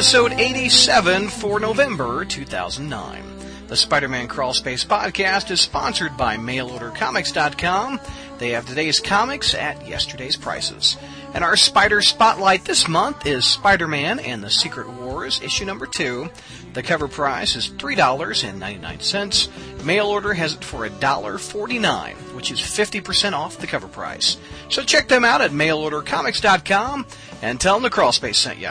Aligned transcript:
episode 0.00 0.32
87 0.32 1.28
for 1.28 1.60
November 1.60 2.24
2009. 2.24 3.22
The 3.66 3.76
Spider-Man 3.76 4.28
Crawl 4.28 4.54
Space 4.54 4.82
podcast 4.82 5.50
is 5.50 5.60
sponsored 5.60 6.16
by 6.16 6.38
MailOrderComics.com. 6.38 8.00
They 8.38 8.52
have 8.52 8.66
today's 8.66 8.98
comics 8.98 9.52
at 9.52 9.86
yesterday's 9.86 10.38
prices. 10.38 10.96
And 11.34 11.44
our 11.44 11.54
Spider 11.54 12.00
Spotlight 12.00 12.64
this 12.64 12.88
month 12.88 13.26
is 13.26 13.44
Spider-Man 13.44 14.20
and 14.20 14.42
the 14.42 14.48
Secret 14.48 14.88
Wars, 14.88 15.42
issue 15.42 15.66
number 15.66 15.84
two. 15.84 16.30
The 16.72 16.82
cover 16.82 17.06
price 17.06 17.54
is 17.54 17.68
$3.99. 17.68 19.84
Mail 19.84 20.06
order 20.06 20.32
has 20.32 20.54
it 20.54 20.64
for 20.64 20.88
$1.49, 20.88 22.14
which 22.34 22.50
is 22.50 22.58
50% 22.58 23.34
off 23.34 23.58
the 23.58 23.66
cover 23.66 23.86
price. 23.86 24.38
So 24.70 24.82
check 24.82 25.08
them 25.08 25.26
out 25.26 25.42
at 25.42 25.50
mailordercomics.com 25.50 27.04
and 27.42 27.60
tell 27.60 27.74
them 27.74 27.82
the 27.82 27.90
Crawl 27.90 28.12
Space 28.12 28.38
sent 28.38 28.60
you. 28.60 28.70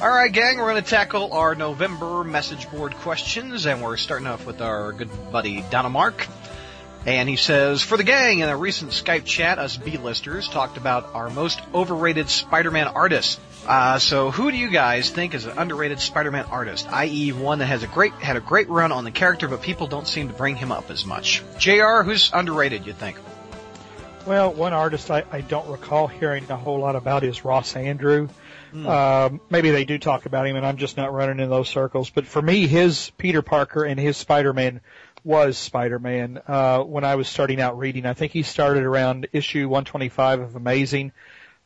All 0.00 0.08
right, 0.08 0.30
gang, 0.30 0.58
we're 0.58 0.70
going 0.70 0.80
to 0.80 0.88
tackle 0.88 1.32
our 1.32 1.56
November 1.56 2.22
message 2.22 2.70
board 2.70 2.94
questions, 2.94 3.66
and 3.66 3.82
we're 3.82 3.96
starting 3.96 4.28
off 4.28 4.46
with 4.46 4.60
our 4.60 4.92
good 4.92 5.10
buddy 5.32 5.64
Donna 5.70 5.88
Mark. 5.88 6.24
And 7.04 7.28
he 7.28 7.34
says, 7.34 7.82
for 7.82 7.96
the 7.96 8.04
gang, 8.04 8.38
in 8.38 8.48
a 8.48 8.56
recent 8.56 8.92
Skype 8.92 9.24
chat, 9.24 9.58
us 9.58 9.76
B-listers 9.76 10.46
talked 10.46 10.76
about 10.76 11.16
our 11.16 11.30
most 11.30 11.60
overrated 11.74 12.28
Spider-Man 12.28 12.86
artist. 12.86 13.40
Uh, 13.66 13.98
so 13.98 14.30
who 14.30 14.52
do 14.52 14.56
you 14.56 14.70
guys 14.70 15.10
think 15.10 15.34
is 15.34 15.46
an 15.46 15.58
underrated 15.58 15.98
Spider-Man 15.98 16.44
artist? 16.44 16.86
I.e., 16.92 17.32
one 17.32 17.58
that 17.58 17.66
has 17.66 17.82
a 17.82 17.88
great 17.88 18.12
had 18.12 18.36
a 18.36 18.40
great 18.40 18.68
run 18.68 18.92
on 18.92 19.02
the 19.02 19.10
character, 19.10 19.48
but 19.48 19.62
people 19.62 19.88
don't 19.88 20.06
seem 20.06 20.28
to 20.28 20.34
bring 20.34 20.54
him 20.54 20.70
up 20.70 20.92
as 20.92 21.04
much. 21.04 21.42
Jr., 21.58 22.02
who's 22.04 22.30
underrated? 22.32 22.86
You 22.86 22.92
think? 22.92 23.18
Well, 24.26 24.52
one 24.52 24.74
artist 24.74 25.10
I, 25.10 25.24
I 25.32 25.40
don't 25.40 25.68
recall 25.68 26.06
hearing 26.06 26.48
a 26.50 26.56
whole 26.56 26.78
lot 26.78 26.94
about 26.94 27.24
is 27.24 27.44
Ross 27.44 27.72
Andru. 27.72 28.28
Mm. 28.72 28.86
Um, 28.86 29.40
maybe 29.50 29.70
they 29.70 29.84
do 29.84 29.98
talk 29.98 30.26
about 30.26 30.46
him, 30.46 30.56
and 30.56 30.66
I'm 30.66 30.76
just 30.76 30.96
not 30.96 31.12
running 31.12 31.40
in 31.40 31.50
those 31.50 31.68
circles. 31.68 32.10
But 32.10 32.26
for 32.26 32.42
me, 32.42 32.66
his 32.66 33.10
Peter 33.18 33.42
Parker 33.42 33.84
and 33.84 33.98
his 33.98 34.16
Spider-Man 34.16 34.80
was 35.24 35.58
Spider-Man 35.58 36.40
uh, 36.46 36.80
when 36.80 37.04
I 37.04 37.16
was 37.16 37.28
starting 37.28 37.60
out 37.60 37.78
reading. 37.78 38.06
I 38.06 38.14
think 38.14 38.32
he 38.32 38.42
started 38.42 38.84
around 38.84 39.28
issue 39.32 39.68
125 39.68 40.40
of 40.40 40.56
Amazing. 40.56 41.12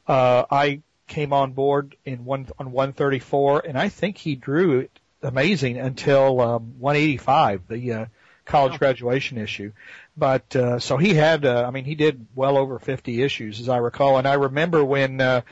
Uh, 0.06 0.44
I 0.50 0.82
came 1.06 1.32
on 1.32 1.52
board 1.52 1.96
in 2.04 2.24
one 2.24 2.48
on 2.58 2.72
134, 2.72 3.64
and 3.66 3.78
I 3.78 3.88
think 3.88 4.18
he 4.18 4.34
drew 4.34 4.80
it 4.80 4.90
Amazing 5.24 5.78
until 5.78 6.40
um, 6.40 6.74
185, 6.80 7.68
the 7.68 7.92
uh, 7.92 8.06
college 8.44 8.78
graduation 8.80 9.38
issue. 9.38 9.72
But 10.16 10.56
uh, 10.56 10.80
so 10.80 10.96
he 10.96 11.14
had, 11.14 11.44
uh, 11.44 11.64
I 11.64 11.70
mean, 11.70 11.84
he 11.84 11.94
did 11.94 12.26
well 12.34 12.58
over 12.58 12.80
50 12.80 13.22
issues, 13.22 13.60
as 13.60 13.68
I 13.68 13.76
recall. 13.76 14.18
And 14.18 14.26
I 14.26 14.34
remember 14.34 14.84
when 14.84 15.20
uh, 15.20 15.42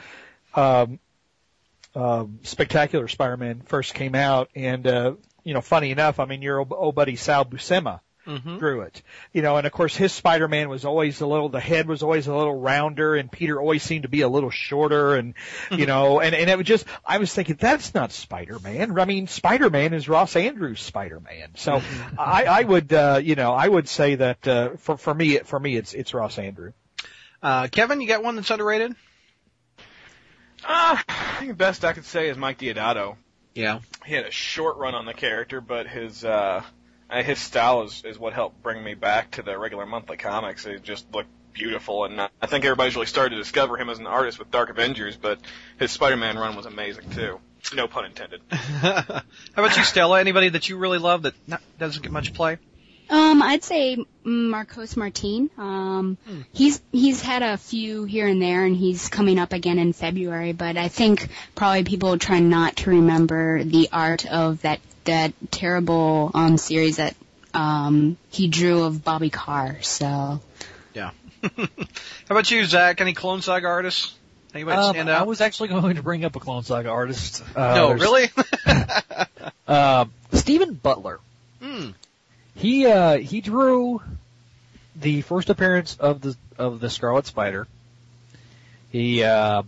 um, 0.54 0.98
uh, 1.94 2.26
Spectacular 2.42 3.08
Spider-Man 3.08 3.62
first 3.62 3.94
came 3.94 4.14
out, 4.14 4.50
and 4.54 4.86
uh, 4.86 5.14
you 5.44 5.54
know, 5.54 5.60
funny 5.60 5.90
enough, 5.90 6.20
I 6.20 6.26
mean, 6.26 6.42
your 6.42 6.58
old, 6.58 6.72
old 6.72 6.94
buddy 6.94 7.16
Sal 7.16 7.44
Buscema 7.44 8.00
mm-hmm. 8.26 8.58
drew 8.58 8.82
it. 8.82 9.02
You 9.32 9.42
know, 9.42 9.56
and 9.56 9.66
of 9.66 9.72
course 9.72 9.96
his 9.96 10.12
Spider-Man 10.12 10.68
was 10.68 10.84
always 10.84 11.20
a 11.20 11.26
little, 11.26 11.48
the 11.48 11.60
head 11.60 11.88
was 11.88 12.02
always 12.02 12.26
a 12.26 12.34
little 12.34 12.54
rounder 12.54 13.14
and 13.14 13.30
Peter 13.30 13.60
always 13.60 13.82
seemed 13.82 14.02
to 14.02 14.08
be 14.08 14.20
a 14.22 14.28
little 14.28 14.50
shorter 14.50 15.14
and, 15.14 15.34
you 15.70 15.86
know, 15.86 16.20
and, 16.20 16.34
and 16.34 16.50
it 16.50 16.56
was 16.56 16.66
just, 16.66 16.86
I 17.04 17.18
was 17.18 17.32
thinking 17.32 17.56
that's 17.58 17.94
not 17.94 18.12
Spider-Man. 18.12 18.98
I 18.98 19.04
mean, 19.04 19.26
Spider-Man 19.26 19.94
is 19.94 20.08
Ross 20.08 20.34
Andru's 20.34 20.80
Spider-Man. 20.80 21.50
So 21.56 21.80
mm-hmm. 21.80 22.14
I, 22.18 22.44
I 22.44 22.62
would, 22.62 22.92
uh, 22.92 23.20
you 23.22 23.34
know, 23.34 23.52
I 23.52 23.68
would 23.68 23.88
say 23.88 24.16
that, 24.16 24.46
uh, 24.46 24.70
for, 24.76 24.96
for 24.96 25.14
me, 25.14 25.38
for 25.38 25.58
me, 25.58 25.76
it's, 25.76 25.94
it's 25.94 26.14
Ross 26.14 26.36
Andru. 26.36 26.72
Uh, 27.42 27.68
Kevin, 27.68 28.00
you 28.00 28.08
got 28.08 28.22
one 28.22 28.36
that's 28.36 28.50
underrated? 28.50 28.94
Uh, 30.64 30.96
I 31.08 31.36
think 31.38 31.50
the 31.50 31.56
best 31.56 31.84
I 31.84 31.92
could 31.92 32.04
say 32.04 32.28
is 32.28 32.36
Mike 32.36 32.58
Deodato. 32.58 33.16
Yeah. 33.54 33.80
He 34.04 34.14
had 34.14 34.26
a 34.26 34.30
short 34.30 34.76
run 34.76 34.94
on 34.94 35.06
the 35.06 35.14
character, 35.14 35.60
but 35.60 35.86
his, 35.86 36.24
uh, 36.24 36.62
uh, 37.08 37.22
his 37.22 37.38
style 37.38 37.82
is, 37.82 38.02
is 38.04 38.18
what 38.18 38.32
helped 38.32 38.62
bring 38.62 38.82
me 38.82 38.94
back 38.94 39.32
to 39.32 39.42
the 39.42 39.58
regular 39.58 39.86
monthly 39.86 40.16
comics. 40.16 40.66
It 40.66 40.82
just 40.82 41.12
looked 41.12 41.30
beautiful, 41.52 42.04
and 42.04 42.20
I 42.20 42.46
think 42.46 42.64
everybody's 42.64 42.94
really 42.94 43.06
started 43.06 43.30
to 43.30 43.36
discover 43.36 43.76
him 43.76 43.90
as 43.90 43.98
an 43.98 44.06
artist 44.06 44.38
with 44.38 44.50
Dark 44.50 44.70
Avengers. 44.70 45.16
But 45.16 45.40
his 45.78 45.90
Spider-Man 45.90 46.38
run 46.38 46.56
was 46.56 46.66
amazing 46.66 47.10
too. 47.10 47.40
No 47.74 47.88
pun 47.88 48.06
intended. 48.06 48.40
How 48.50 49.22
about 49.56 49.76
you, 49.76 49.84
Stella? 49.84 50.20
Anybody 50.20 50.50
that 50.50 50.68
you 50.68 50.76
really 50.76 50.98
love 50.98 51.22
that 51.22 51.34
not, 51.46 51.60
doesn't 51.78 52.02
get 52.02 52.12
much 52.12 52.32
play? 52.32 52.58
Um, 53.10 53.42
I'd 53.42 53.64
say 53.64 53.98
Marcos 54.22 54.96
Martin. 54.96 55.50
Um, 55.58 56.16
hmm. 56.26 56.40
he's 56.52 56.80
he's 56.92 57.20
had 57.20 57.42
a 57.42 57.56
few 57.56 58.04
here 58.04 58.28
and 58.28 58.40
there, 58.40 58.64
and 58.64 58.76
he's 58.76 59.08
coming 59.08 59.38
up 59.38 59.52
again 59.52 59.78
in 59.78 59.92
February. 59.92 60.52
But 60.52 60.76
I 60.76 60.88
think 60.88 61.28
probably 61.54 61.84
people 61.84 62.16
try 62.18 62.38
not 62.38 62.76
to 62.76 62.90
remember 62.90 63.64
the 63.64 63.88
art 63.92 64.26
of 64.26 64.62
that 64.62 64.80
that 65.04 65.32
terrible 65.50 66.30
um 66.34 66.56
series 66.56 66.96
that 66.96 67.16
um 67.52 68.16
he 68.30 68.46
drew 68.46 68.84
of 68.84 69.02
Bobby 69.02 69.30
Carr. 69.30 69.82
So 69.82 70.40
yeah. 70.94 71.10
How 71.42 71.68
about 72.28 72.50
you, 72.50 72.64
Zach? 72.64 73.00
Any 73.00 73.14
Clone 73.14 73.42
Saga 73.42 73.66
artists? 73.66 74.14
Anybody 74.54 74.78
um, 74.78 74.92
stand 74.92 75.08
out? 75.08 75.22
I 75.22 75.24
was 75.24 75.40
actually 75.40 75.68
going 75.68 75.96
to 75.96 76.02
bring 76.02 76.24
up 76.24 76.36
a 76.36 76.40
Clone 76.40 76.64
Saga 76.64 76.90
artist. 76.90 77.42
Uh, 77.56 77.74
no, 77.74 77.92
really? 77.92 78.30
uh, 79.68 80.04
Stephen 80.32 80.74
Butler. 80.74 81.20
He 82.60 82.86
uh, 82.86 83.18
he 83.18 83.40
drew 83.40 84.02
the 84.96 85.22
first 85.22 85.50
appearance 85.50 85.96
of 85.98 86.20
the 86.20 86.36
of 86.58 86.80
the 86.80 86.90
Scarlet 86.90 87.26
Spider. 87.26 87.66
He 88.90 89.22
uh, 89.24 89.62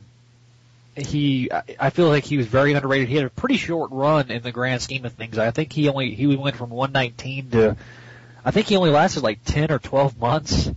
he, 0.96 1.50
I 1.80 1.90
feel 1.90 2.08
like 2.08 2.24
he 2.24 2.36
was 2.36 2.46
very 2.46 2.74
underrated. 2.74 3.08
He 3.08 3.16
had 3.16 3.24
a 3.24 3.30
pretty 3.30 3.56
short 3.56 3.90
run 3.92 4.30
in 4.30 4.42
the 4.42 4.52
grand 4.52 4.82
scheme 4.82 5.04
of 5.04 5.14
things. 5.14 5.38
I 5.38 5.50
think 5.50 5.72
he 5.72 5.88
only, 5.88 6.14
he 6.14 6.36
went 6.36 6.56
from 6.56 6.70
119 6.70 7.50
to, 7.50 7.76
I 8.44 8.50
think 8.50 8.66
he 8.66 8.76
only 8.76 8.90
lasted 8.90 9.22
like 9.22 9.42
10 9.44 9.70
or 9.70 9.78
12 9.78 10.18
months. 10.18 10.70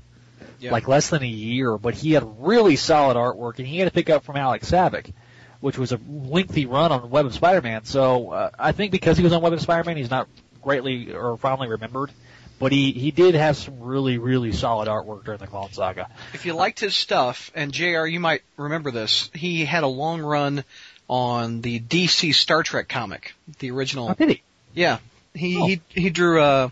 Yeah. 0.58 0.72
Like 0.72 0.88
less 0.88 1.10
than 1.10 1.22
a 1.22 1.28
year, 1.28 1.78
but 1.78 1.96
he 1.96 2.14
had 2.14 2.24
really 2.40 2.78
solid 2.78 3.18
artwork 3.18 3.60
and 3.60 3.68
he 3.68 3.78
had 3.78 3.86
to 3.86 3.92
pick 3.94 4.10
up 4.10 4.24
from 4.24 4.38
Alex 4.38 4.72
Saviuk, 4.72 5.12
which 5.60 5.78
was 5.78 5.92
a 5.92 6.00
lengthy 6.10 6.66
run 6.66 6.94
on 6.94 7.10
Web 7.10 7.26
of 7.26 7.34
Spider-Man. 7.36 7.84
So, 7.84 8.32
uh, 8.32 8.50
I 8.58 8.72
think 8.72 8.94
because 8.94 9.18
he 9.18 9.24
was 9.24 9.34
on 9.34 9.42
Web 9.42 9.52
of 9.52 9.62
Spider-Man, 9.62 9.98
he's 9.98 10.10
not 10.10 10.30
greatly 10.66 11.14
or 11.14 11.38
fondly 11.38 11.70
remembered. 11.70 12.12
But 12.58 12.72
he, 12.72 12.92
he 12.92 13.12
did 13.12 13.36
have 13.36 13.58
some 13.58 13.82
really, 13.82 14.18
really 14.18 14.52
solid 14.52 14.88
artwork 14.88 15.26
during 15.26 15.40
the 15.40 15.48
Clone 15.48 15.72
Saga. 15.72 16.10
If 16.34 16.46
you 16.46 16.54
liked 16.54 16.80
his 16.80 16.96
stuff, 16.96 17.52
and 17.54 17.72
JR, 17.72 18.06
you 18.06 18.20
might 18.20 18.44
remember 18.58 18.92
this, 18.92 19.30
he 19.34 19.66
had 19.66 19.84
a 19.84 19.88
long 19.88 20.22
run 20.22 20.64
on 21.10 21.62
the 21.62 21.80
DC 21.80 22.34
Star 22.34 22.64
Trek 22.64 22.88
comic, 22.88 23.34
the 23.60 23.72
original. 23.72 24.10
Oh, 24.10 24.14
did 24.14 24.30
he? 24.30 24.42
Yeah. 24.74 25.00
He, 25.34 25.58
oh. 25.58 25.66
he, 25.68 25.82
he 25.90 26.10
drew, 26.10 26.42
uh, 26.42 26.70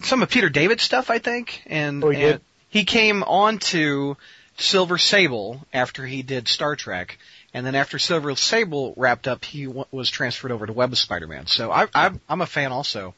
some 0.00 0.22
of 0.22 0.30
Peter 0.30 0.48
David's 0.48 0.84
stuff, 0.84 1.10
I 1.10 1.18
think, 1.18 1.62
and, 1.66 2.02
oh, 2.04 2.10
he, 2.10 2.22
and 2.22 2.40
he 2.68 2.84
came 2.84 3.24
on 3.24 3.58
to 3.58 4.16
Silver 4.56 4.98
Sable 4.98 5.60
after 5.72 6.06
he 6.06 6.22
did 6.22 6.46
Star 6.46 6.76
Trek, 6.76 7.18
and 7.54 7.66
then 7.66 7.74
after 7.74 7.98
Silver 7.98 8.34
Sable 8.36 8.94
wrapped 8.96 9.28
up, 9.28 9.44
he 9.44 9.66
w- 9.66 9.84
was 9.90 10.10
transferred 10.10 10.52
over 10.52 10.66
to 10.66 10.72
Web 10.72 10.92
of 10.92 10.98
Spider-Man. 10.98 11.46
So 11.46 11.70
I, 11.70 11.86
I, 11.94 12.10
I'm 12.28 12.40
a 12.40 12.46
fan 12.46 12.72
also. 12.72 13.14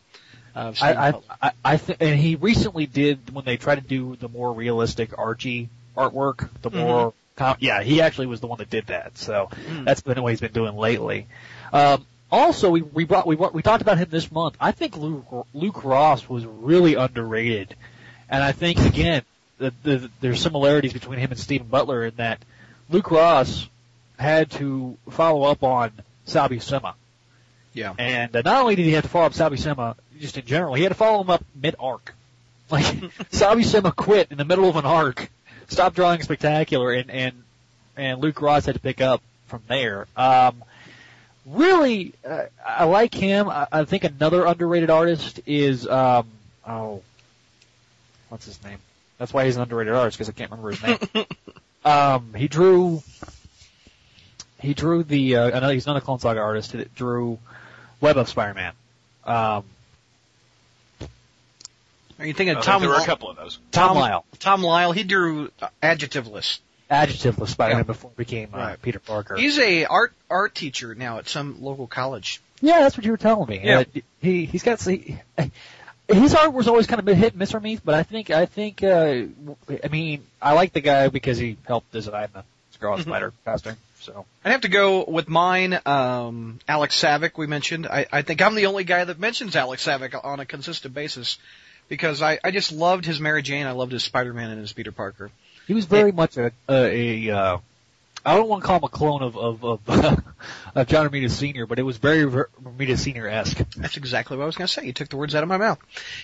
I, 0.57 0.73
I, 0.81 1.15
I, 1.43 1.53
I 1.65 1.77
th- 1.77 1.99
and 2.01 2.19
he 2.19 2.37
recently 2.37 2.87
did 2.87 3.35
when 3.35 3.45
they 3.45 3.57
tried 3.57 3.77
to 3.77 3.81
do 3.81 4.17
the 4.17 4.29
more 4.29 4.53
realistic 4.53 5.19
Archie 5.19 5.69
artwork, 5.97 6.49
the 6.63 6.71
mm-hmm. 6.71 6.79
more, 6.79 7.15
com- 7.37 7.57
yeah, 7.59 7.83
he 7.83 8.01
actually 8.01 8.27
was 8.27 8.41
the 8.41 8.47
one 8.47 8.59
that 8.59 8.71
did 8.71 8.87
that. 8.87 9.19
So 9.19 9.49
mm. 9.51 9.85
that's 9.85 10.01
been 10.01 10.23
what 10.23 10.31
he's 10.31 10.41
been 10.41 10.53
doing 10.53 10.77
lately. 10.77 11.27
Um, 11.73 12.07
also, 12.31 12.71
we 12.71 12.83
we 12.83 13.05
brought 13.05 13.27
we 13.27 13.37
we 13.37 13.63
talked 13.63 13.83
about 13.83 13.99
him 13.99 14.09
this 14.11 14.31
month. 14.31 14.57
I 14.61 14.73
think 14.73 14.97
Luke, 14.97 15.47
Luke 15.53 15.85
Ross 15.85 16.29
was 16.29 16.45
really 16.47 16.95
underrated, 16.95 17.75
and 18.29 18.43
I 18.43 18.53
think 18.53 18.81
again 18.81 19.23
the, 19.59 19.73
the, 19.83 20.11
there's 20.21 20.41
similarities 20.41 20.93
between 20.93 21.19
him 21.19 21.31
and 21.31 21.39
Stephen 21.39 21.69
Butler 21.69 22.07
in 22.07 22.17
that 22.17 22.45
Luke 22.91 23.11
Ross 23.11 23.69
had 24.19 24.51
to 24.53 24.97
follow 25.11 25.45
up 25.45 25.63
on 25.63 25.93
Sal 26.25 26.49
Buscema. 26.49 26.95
Yeah. 27.73 27.95
And 27.99 28.35
uh, 28.35 28.43
not 28.45 28.63
only 28.63 28.77
did 28.77 28.85
he 28.85 28.93
have 28.93 29.05
to 29.05 29.09
follow 29.09 29.27
up 29.27 29.35
Sal 29.35 29.51
Buscema, 29.51 29.97
just 30.19 30.39
in 30.39 30.47
general. 30.47 30.75
He 30.75 30.83
had 30.83 30.91
to 30.91 30.95
follow 30.95 31.21
him 31.21 31.31
up 31.31 31.45
mid 31.55 31.77
arc. 31.79 32.15
Like 32.71 32.85
Sal 33.31 33.57
Buscema 33.57 33.95
quit 33.95 34.29
in 34.31 34.39
the 34.39 34.45
middle 34.45 34.71
of 34.71 34.77
an 34.77 34.87
arc, 34.87 35.31
stopped 35.69 35.97
drawing 35.97 36.23
spectacular, 36.23 36.93
and 36.93 37.11
and 37.11 37.43
and 37.95 38.23
Luke 38.23 38.41
Ross 38.41 38.65
had 38.65 38.75
to 38.75 38.81
pick 38.81 39.03
up 39.03 39.21
from 39.49 39.63
there. 39.69 40.07
Um, 40.17 40.65
really, 41.45 42.15
uh, 42.27 42.45
I 42.67 42.85
like 42.85 43.13
him. 43.13 43.51
I, 43.51 43.67
I 43.71 43.85
think 43.85 44.05
another 44.05 44.47
underrated 44.47 44.89
artist 44.89 45.41
is 45.45 45.87
um, 45.87 46.27
oh, 46.67 47.03
what's 48.31 48.47
his 48.47 48.63
name? 48.65 48.79
That's 49.19 49.33
why 49.33 49.45
he's 49.45 49.57
an 49.57 49.63
underrated 49.63 49.95
artist 49.95 50.17
because 50.17 50.31
I 50.31 50.33
can't 50.33 50.51
remember 50.51 50.71
his 50.71 50.83
name. 50.83 51.27
um, 51.85 52.35
he 52.35 52.49
drew. 52.49 53.03
He 54.65 54.75
drew 54.75 55.03
the. 55.03 55.37
Uh, 55.37 55.47
another, 55.49 55.73
he's 55.75 55.87
another 55.87 56.01
Clone 56.01 56.19
Saga 56.21 56.41
artist. 56.41 56.73
He 56.73 56.85
drew 56.97 57.39
Web 58.01 58.17
of 58.17 58.29
Spider-Man. 58.29 58.73
Um, 59.25 59.65
are 62.19 62.27
you 62.27 62.33
thinking 62.33 62.57
of 62.57 62.63
Tom? 62.65 62.81
There 62.81 62.91
were 62.91 62.97
a 62.97 63.05
couple 63.05 63.29
of 63.31 63.37
those. 63.37 63.59
Tom, 63.73 63.89
Tom 63.89 63.97
Lyle. 63.99 64.25
Tom 64.39 64.63
Lyle. 64.63 64.93
He 64.93 65.03
drew 65.03 65.51
uh, 65.61 65.69
adjectiveless. 65.83 66.61
adjective 66.91 67.41
of 67.41 67.51
Spider-Man 67.51 67.81
Yeah. 67.81 67.83
before 67.85 68.11
he 68.11 68.17
became 68.17 68.49
uh, 68.55 68.59
Right. 68.59 68.83
Peter 68.83 68.99
Parker. 69.01 69.37
He's 69.37 69.59
a 69.59 69.85
art 69.87 70.13
art 70.31 70.55
teacher 70.55 70.95
now 70.95 71.19
at 71.19 71.29
some 71.29 71.63
local 71.63 71.87
college. 71.87 72.41
Yeah, 72.61 72.81
that's 72.81 72.97
what 72.97 73.05
you 73.05 73.11
were 73.11 73.17
telling 73.19 73.49
me. 73.49 73.61
Yeah. 73.65 73.81
Uh, 73.81 73.85
he 74.23 74.47
he's 74.47 74.63
got 74.63 74.81
he, 74.83 75.19
his 76.09 76.35
art 76.35 76.53
was 76.53 76.69
always 76.69 76.87
kind 76.87 77.01
of 77.01 77.09
a 77.09 77.15
hit 77.15 77.33
and 77.33 77.39
miss 77.41 77.51
for 77.51 77.61
me, 77.61 77.79
but 77.85 77.95
I 77.95 78.03
think 78.05 78.31
I 78.31 78.47
think 78.47 78.83
uh, 78.83 79.23
I 79.83 79.89
mean 79.91 80.23
I 80.41 80.53
like 80.55 80.73
the 80.73 80.81
guy 80.81 81.09
because 81.09 81.37
he 81.39 81.57
helped 81.67 81.91
design 81.93 82.29
the 82.33 82.45
Scarlet 82.73 83.01
Mhm. 83.01 83.05
Spider 83.05 83.33
costume. 83.45 83.77
So 84.05 84.27
I'd 84.45 84.53
have 84.53 84.61
to 84.63 84.69
go 84.69 85.03
with 85.05 85.31
mine, 85.31 85.81
um, 85.87 86.59
Alex 86.69 87.01
Saviuk, 87.01 87.39
we 87.39 87.47
mentioned. 87.47 87.87
I, 87.87 88.05
I 88.13 88.21
think 88.21 88.43
I'm 88.43 88.55
the 88.55 88.67
only 88.67 88.85
guy 88.85 89.03
that 89.03 89.19
mentions 89.19 89.57
Alex 89.57 89.87
Saviuk 89.87 90.23
on 90.23 90.41
a 90.41 90.45
consistent 90.45 90.93
basis 90.93 91.39
because 91.89 92.21
I, 92.21 92.39
I 92.45 92.51
just 92.51 92.71
loved 92.71 93.07
his 93.07 93.19
Mary 93.19 93.41
Jane. 93.41 93.67
I 93.67 93.71
loved 93.71 93.93
his 93.93 94.05
Spider-Man 94.05 94.51
and 94.51 94.61
his 94.61 94.75
Peter 94.75 94.93
Parker. 94.93 95.31
he 95.67 95.73
was 95.73 95.87
very 95.87 96.13
much 96.13 96.37
a 96.37 96.53
a, 96.69 97.29
a 97.29 97.35
uh, 97.35 97.59
I 98.27 98.37
don't 98.37 98.47
want 98.47 98.63
to 98.63 98.67
call 98.67 98.77
him 98.77 98.85
a 98.85 98.89
clone 98.91 99.23
of 99.23 99.39
of 99.39 99.65
of, 99.65 99.81
of 100.75 100.87
John 100.87 101.09
Romita 101.09 101.31
Sr., 101.31 101.65
but 101.65 101.79
it 101.79 101.83
was 101.83 101.97
very 101.97 102.25
Romita 102.25 102.99
Sr. 102.99 103.27
esque. 103.27 103.57
That's 103.75 103.97
exactly 103.97 104.37
what 104.37 104.43
I 104.43 104.47
was 104.47 104.57
going 104.57 104.69
to 104.69 104.73
say. 104.73 104.85
You 104.85 104.93
took 104.93 105.09
the 105.09 105.17
words 105.17 105.35
out 105.35 105.43
of 105.43 105.49
my 105.49 105.57
mouth. 105.57 105.79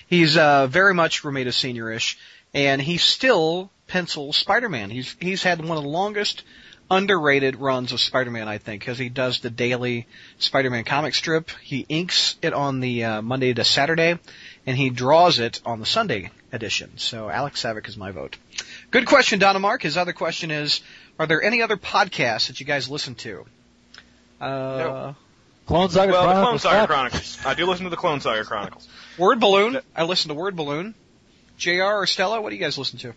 He's 0.05 0.37
uh, 0.37 0.67
very 0.67 0.93
much 0.93 1.23
Romita 1.23 1.51
Senior-ish, 1.51 2.19
and 2.53 2.79
he 2.79 2.97
still 2.97 3.71
pencils 3.87 4.37
Spider-Man. 4.37 4.91
He's 4.91 5.15
he's 5.19 5.41
had 5.41 5.65
one 5.65 5.79
of 5.79 5.83
the 5.83 5.89
longest 5.89 6.43
underrated 6.91 7.55
runs 7.55 7.93
of 7.93 8.01
Spider-Man, 8.01 8.47
I 8.49 8.57
think, 8.57 8.81
because 8.81 8.97
he 8.99 9.07
does 9.09 9.39
the 9.39 9.49
daily 9.49 10.05
Spider-Man 10.39 10.83
comic 10.83 11.15
strip. 11.15 11.49
He 11.61 11.85
inks 11.87 12.35
it 12.41 12.53
on 12.53 12.81
the 12.81 13.05
uh, 13.05 13.21
Monday 13.21 13.53
to 13.53 13.63
Saturday, 13.63 14.19
and 14.67 14.77
he 14.77 14.89
draws 14.89 15.39
it 15.39 15.61
on 15.65 15.79
the 15.79 15.85
Sunday 15.85 16.29
edition. 16.51 16.97
So 16.97 17.29
Alex 17.29 17.63
Saviuk 17.63 17.87
is 17.87 17.95
my 17.97 18.11
vote. 18.11 18.37
Good 18.91 19.05
question, 19.07 19.39
Donna 19.39 19.59
Mark. 19.59 19.81
His 19.81 19.95
other 19.95 20.11
question 20.11 20.51
is, 20.51 20.81
are 21.17 21.25
there 21.25 21.41
any 21.41 21.61
other 21.61 21.77
podcasts 21.77 22.47
that 22.47 22.59
you 22.59 22.65
guys 22.65 22.89
listen 22.89 23.15
to? 23.15 23.45
Uh, 24.39 24.45
No. 24.45 25.15
Clone 25.67 25.89
Saga 25.89 26.11
Well, 26.11 26.27
the 26.27 26.41
Clone 26.43 26.59
Saga. 26.59 26.87
Chronicles. 26.87 27.37
I 27.45 27.53
do 27.53 27.65
listen 27.65 27.85
to 27.85 27.89
the 27.89 27.95
Clone 27.95 28.19
Saga 28.19 28.43
Chronicles. 28.43 28.89
Word 29.17 29.39
Balloon. 29.39 29.79
I 29.95 30.03
listen 30.03 30.27
to 30.27 30.35
Word 30.35 30.57
Balloon. 30.57 30.93
JR 31.57 31.83
or 31.83 32.07
Stella, 32.07 32.41
what 32.41 32.49
do 32.49 32.55
you 32.55 32.61
guys 32.61 32.77
listen 32.77 32.99
to? 32.99 33.13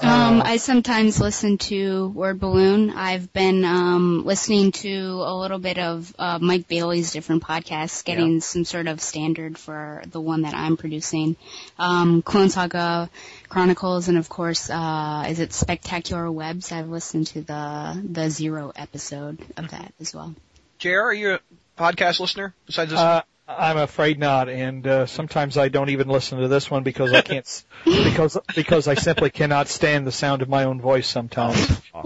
Um, 0.00 0.40
Uh, 0.40 0.44
I 0.44 0.56
sometimes 0.58 1.20
listen 1.20 1.58
to 1.58 2.08
Word 2.08 2.38
Balloon. 2.38 2.90
I've 2.90 3.32
been 3.32 3.64
um, 3.64 4.24
listening 4.24 4.72
to 4.72 5.22
a 5.24 5.34
little 5.34 5.58
bit 5.58 5.78
of 5.78 6.14
uh, 6.18 6.38
Mike 6.40 6.68
Bailey's 6.68 7.12
different 7.12 7.42
podcasts, 7.42 8.04
getting 8.04 8.40
some 8.40 8.64
sort 8.64 8.86
of 8.86 9.00
standard 9.00 9.58
for 9.58 10.02
the 10.10 10.20
one 10.20 10.42
that 10.42 10.54
I'm 10.54 10.76
producing. 10.76 11.36
Um, 11.78 12.22
Clone 12.22 12.50
Saga 12.50 13.10
Chronicles, 13.48 14.08
and 14.08 14.18
of 14.18 14.28
course, 14.28 14.70
uh, 14.70 15.24
is 15.28 15.40
it 15.40 15.52
Spectacular 15.52 16.30
Webs? 16.30 16.70
I've 16.70 16.88
listened 16.88 17.28
to 17.28 17.40
the 17.42 18.00
the 18.08 18.30
zero 18.30 18.72
episode 18.76 19.38
of 19.56 19.70
that 19.70 19.92
as 20.00 20.14
well. 20.14 20.34
JR, 20.78 21.00
are 21.00 21.12
you 21.14 21.34
a 21.34 21.40
podcast 21.76 22.20
listener 22.20 22.54
besides 22.66 22.90
this? 22.90 23.00
Uh, 23.00 23.22
I'm 23.48 23.78
afraid 23.78 24.18
not, 24.18 24.48
and 24.50 24.86
uh, 24.86 25.06
sometimes 25.06 25.56
I 25.56 25.68
don't 25.68 25.88
even 25.88 26.08
listen 26.08 26.38
to 26.40 26.48
this 26.48 26.70
one 26.70 26.82
because 26.82 27.12
I 27.14 27.22
can't, 27.22 27.46
s- 27.46 27.64
because 27.84 28.36
because 28.54 28.86
I 28.88 28.94
simply 28.94 29.30
cannot 29.30 29.68
stand 29.68 30.06
the 30.06 30.12
sound 30.12 30.42
of 30.42 30.48
my 30.50 30.64
own 30.64 30.80
voice 30.82 31.08
sometimes. 31.08 31.56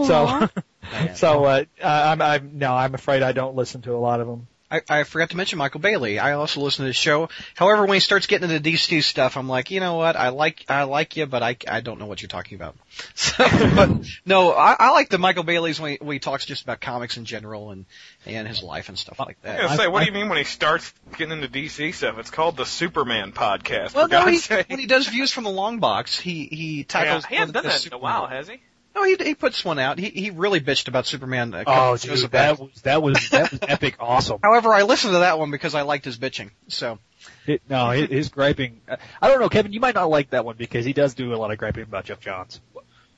So, 0.06 0.48
so 1.16 1.44
uh, 1.44 1.64
I'm, 1.82 2.22
I'm 2.22 2.58
no, 2.58 2.72
I'm 2.74 2.94
afraid 2.94 3.22
I 3.22 3.32
don't 3.32 3.56
listen 3.56 3.82
to 3.82 3.92
a 3.94 3.98
lot 3.98 4.20
of 4.20 4.28
them. 4.28 4.46
I, 4.72 4.80
I 4.88 5.02
forgot 5.04 5.30
to 5.30 5.36
mention 5.36 5.58
Michael 5.58 5.80
Bailey. 5.80 6.18
I 6.18 6.32
also 6.32 6.60
listen 6.62 6.84
to 6.84 6.86
his 6.86 6.96
show. 6.96 7.28
However, 7.54 7.82
when 7.84 7.94
he 7.94 8.00
starts 8.00 8.26
getting 8.26 8.50
into 8.50 8.70
DC 8.70 9.02
stuff, 9.02 9.36
I'm 9.36 9.48
like, 9.48 9.70
you 9.70 9.80
know 9.80 9.96
what? 9.96 10.16
I 10.16 10.30
like 10.30 10.64
I 10.68 10.84
like 10.84 11.16
you, 11.16 11.26
but 11.26 11.42
I, 11.42 11.56
I 11.68 11.80
don't 11.80 11.98
know 11.98 12.06
what 12.06 12.22
you're 12.22 12.28
talking 12.28 12.56
about. 12.56 12.74
So, 13.14 13.44
but 13.74 13.90
no, 14.26 14.52
I, 14.52 14.76
I 14.78 14.90
like 14.90 15.08
the 15.08 15.16
Michael 15.18 15.44
Bailey's 15.44 15.80
when 15.80 15.92
he, 15.92 15.98
when 16.00 16.14
he 16.14 16.18
talks 16.18 16.44
just 16.44 16.62
about 16.62 16.80
comics 16.80 17.16
in 17.16 17.24
general 17.24 17.70
and 17.70 17.86
and 18.26 18.46
his 18.46 18.62
life 18.62 18.88
and 18.90 18.98
stuff 18.98 19.18
like 19.18 19.40
that. 19.42 19.62
was 19.62 19.66
gonna 19.68 19.76
say, 19.76 19.84
I- 19.84 19.88
what 19.88 20.02
I- 20.02 20.04
do 20.06 20.10
you 20.12 20.18
mean 20.18 20.28
when 20.28 20.38
he 20.38 20.44
starts 20.44 20.92
getting 21.16 21.40
into 21.42 21.48
DC 21.48 21.94
stuff? 21.94 22.18
It's 22.18 22.30
called 22.30 22.56
the 22.56 22.66
Superman 22.66 23.32
podcast. 23.32 23.94
Well, 23.94 24.04
for 24.06 24.10
no, 24.12 24.24
God's 24.24 24.30
he, 24.30 24.38
sake. 24.38 24.68
when 24.68 24.78
he 24.78 24.86
does 24.86 25.06
views 25.08 25.32
from 25.32 25.44
the 25.44 25.50
long 25.50 25.78
box, 25.78 26.18
he 26.18 26.46
he 26.46 26.84
tackles. 26.84 27.24
yeah, 27.24 27.28
he 27.30 27.36
hasn't 27.36 27.54
done 27.54 27.62
the 27.64 27.68
that 27.70 27.86
in 27.86 27.92
a 27.94 27.98
while, 27.98 28.26
has 28.26 28.48
he? 28.48 28.60
No, 28.94 29.04
he 29.04 29.16
he 29.18 29.34
puts 29.34 29.64
one 29.64 29.78
out. 29.78 29.98
He 29.98 30.10
he 30.10 30.30
really 30.30 30.60
bitched 30.60 30.88
about 30.88 31.06
Superman. 31.06 31.54
A 31.54 31.64
couple 31.64 31.82
Oh, 31.82 31.96
shows 31.96 32.22
dude, 32.22 32.30
back. 32.30 32.58
that 32.58 32.62
was 32.62 32.82
that 32.82 33.02
was 33.02 33.30
that 33.30 33.50
was 33.50 33.60
epic, 33.62 33.96
awesome. 34.00 34.38
However, 34.42 34.72
I 34.74 34.82
listened 34.82 35.14
to 35.14 35.20
that 35.20 35.38
one 35.38 35.50
because 35.50 35.74
I 35.74 35.82
liked 35.82 36.04
his 36.04 36.18
bitching. 36.18 36.50
So 36.68 36.98
It, 37.46 37.62
no, 37.68 37.90
his, 37.90 38.08
his 38.10 38.28
griping. 38.28 38.80
I 39.20 39.28
don't 39.28 39.40
know, 39.40 39.48
Kevin. 39.48 39.72
You 39.72 39.80
might 39.80 39.94
not 39.94 40.10
like 40.10 40.30
that 40.30 40.44
one 40.44 40.56
because 40.56 40.84
he 40.84 40.92
does 40.92 41.14
do 41.14 41.34
a 41.34 41.36
lot 41.36 41.50
of 41.50 41.58
griping 41.58 41.84
about 41.84 42.04
Geoff 42.04 42.20
Johns. 42.20 42.60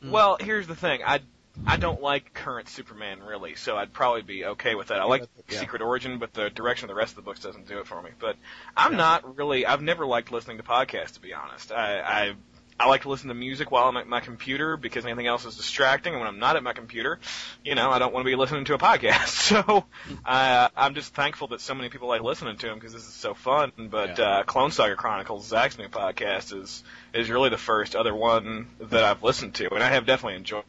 Mm. 0.02 0.10
Well, 0.10 0.36
here's 0.40 0.66
the 0.66 0.76
thing. 0.76 1.00
I 1.04 1.20
I 1.66 1.76
don't 1.76 2.02
like 2.02 2.34
current 2.34 2.68
Superman 2.68 3.22
really, 3.22 3.54
so 3.54 3.76
I'd 3.76 3.92
probably 3.92 4.22
be 4.22 4.44
okay 4.44 4.74
with 4.74 4.88
that. 4.88 5.00
I 5.00 5.04
like 5.04 5.24
Yeah. 5.48 5.60
Secret 5.60 5.82
Origin, 5.82 6.18
but 6.18 6.32
the 6.34 6.50
direction 6.50 6.84
of 6.86 6.88
the 6.88 6.98
rest 6.98 7.12
of 7.12 7.16
the 7.16 7.22
books 7.22 7.40
doesn't 7.40 7.66
do 7.68 7.78
it 7.78 7.86
for 7.86 8.00
me. 8.02 8.10
But 8.18 8.36
I'm 8.76 8.96
not 8.96 9.36
really. 9.36 9.64
I've 9.66 9.82
never 9.82 10.04
liked 10.06 10.30
listening 10.32 10.56
to 10.58 10.62
podcasts, 10.64 11.12
to 11.14 11.20
be 11.20 11.32
honest. 11.32 11.70
I 11.72 12.00
I, 12.00 12.34
I 12.78 12.88
like 12.88 13.02
to 13.02 13.08
listen 13.08 13.28
to 13.28 13.34
music 13.34 13.70
while 13.70 13.84
I'm 13.88 13.96
at 13.96 14.08
my 14.08 14.18
computer 14.20 14.76
because 14.76 15.04
anything 15.06 15.28
else 15.28 15.44
is 15.44 15.56
distracting. 15.56 16.12
And 16.12 16.20
when 16.20 16.28
I'm 16.28 16.40
not 16.40 16.56
at 16.56 16.62
my 16.64 16.72
computer, 16.72 17.20
you 17.64 17.76
know, 17.76 17.90
I 17.90 18.00
don't 18.00 18.12
want 18.12 18.24
to 18.26 18.30
be 18.30 18.34
listening 18.34 18.64
to 18.66 18.74
a 18.74 18.78
podcast. 18.78 19.28
So 19.64 19.84
I, 20.24 20.70
I'm 20.76 20.94
just 20.94 21.14
thankful 21.14 21.48
that 21.48 21.60
so 21.60 21.74
many 21.74 21.88
people 21.88 22.08
like 22.08 22.22
listening 22.22 22.56
to 22.56 22.66
them 22.66 22.74
because 22.76 22.92
this 22.92 23.06
is 23.06 23.12
so 23.14 23.34
fun. 23.34 23.70
But 23.78 24.18
Yeah. 24.18 24.24
uh, 24.24 24.42
Clone 24.42 24.72
Saga 24.72 24.96
Chronicles, 24.96 25.46
Zach's 25.46 25.78
new 25.78 25.88
podcast, 25.88 26.56
is 26.60 26.82
is 27.12 27.30
really 27.30 27.50
the 27.50 27.58
first 27.58 27.94
other 27.94 28.14
one 28.14 28.68
that 28.80 29.04
I've 29.04 29.22
listened 29.22 29.54
to, 29.56 29.72
and 29.72 29.82
I 29.82 29.90
have 29.90 30.06
definitely 30.06 30.36
enjoyed. 30.38 30.64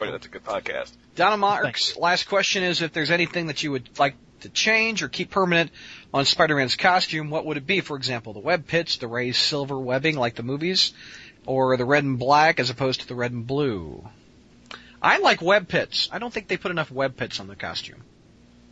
it. 0.00 0.10
That's 0.10 0.26
a 0.26 0.28
good 0.28 0.44
podcast. 0.44 0.92
Donna 1.16 1.36
Marks, 1.38 1.96
last 1.96 2.28
question 2.28 2.62
is 2.62 2.82
if 2.82 2.92
there's 2.92 3.10
anything 3.10 3.46
that 3.46 3.62
you 3.62 3.72
would 3.72 3.88
like 3.98 4.14
to 4.40 4.48
change 4.48 5.02
or 5.02 5.08
keep 5.08 5.30
permanent 5.30 5.72
on 6.14 6.24
Spider-Man's 6.24 6.76
costume, 6.76 7.30
what 7.30 7.44
would 7.46 7.56
it 7.56 7.66
be? 7.66 7.80
For 7.80 7.96
example, 7.96 8.32
the 8.32 8.38
web 8.38 8.66
pits, 8.68 8.98
the 8.98 9.08
raised 9.08 9.38
silver 9.40 9.76
webbing 9.78 10.16
like 10.16 10.36
the 10.36 10.44
movies, 10.44 10.92
or 11.48 11.76
the 11.78 11.84
red 11.84 12.04
and 12.04 12.18
black 12.18 12.60
as 12.60 12.68
opposed 12.70 13.00
to 13.00 13.08
the 13.08 13.14
red 13.14 13.32
and 13.32 13.46
blue? 13.46 14.06
I 15.00 15.18
like 15.18 15.40
web 15.40 15.66
pits. 15.66 16.08
I 16.12 16.18
don't 16.18 16.32
think 16.32 16.46
they 16.48 16.56
put 16.58 16.70
enough 16.70 16.90
web 16.90 17.16
pits 17.16 17.40
on 17.40 17.46
the 17.46 17.56
costume. 17.56 18.02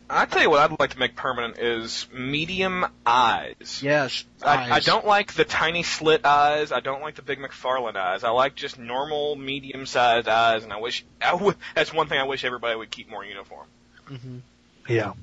I 0.09 0.25
tell 0.25 0.41
you 0.41 0.49
what 0.49 0.59
I'd 0.59 0.79
like 0.79 0.91
to 0.91 0.99
make 0.99 1.15
permanent 1.17 1.57
is 1.57 2.07
medium 2.13 2.85
eyes. 3.05 3.81
Yes. 3.83 4.23
I, 4.41 4.75
I 4.75 4.79
don't 4.79 5.05
like 5.05 5.33
the 5.33 5.43
tiny 5.43 5.83
slit 5.83 6.25
eyes. 6.25 6.71
I 6.71 6.79
don't 6.79 7.01
like 7.01 7.15
the 7.15 7.21
big 7.23 7.39
McFarlane 7.39 7.97
eyes. 7.97 8.23
I 8.23 8.29
like 8.29 8.55
just 8.55 8.77
normal, 8.79 9.35
medium-sized 9.35 10.27
eyes, 10.29 10.63
and 10.63 10.71
I 10.71 10.77
wish 10.79 11.03
I 11.21 11.31
w- 11.31 11.55
that's 11.75 11.91
one 11.93 12.07
thing 12.07 12.19
I 12.19 12.23
wish 12.23 12.45
everybody 12.45 12.77
would 12.77 12.91
keep 12.91 13.09
more 13.09 13.25
uniform. 13.25 13.67
Mhm. 14.07 14.41
Yeah. 14.87 15.13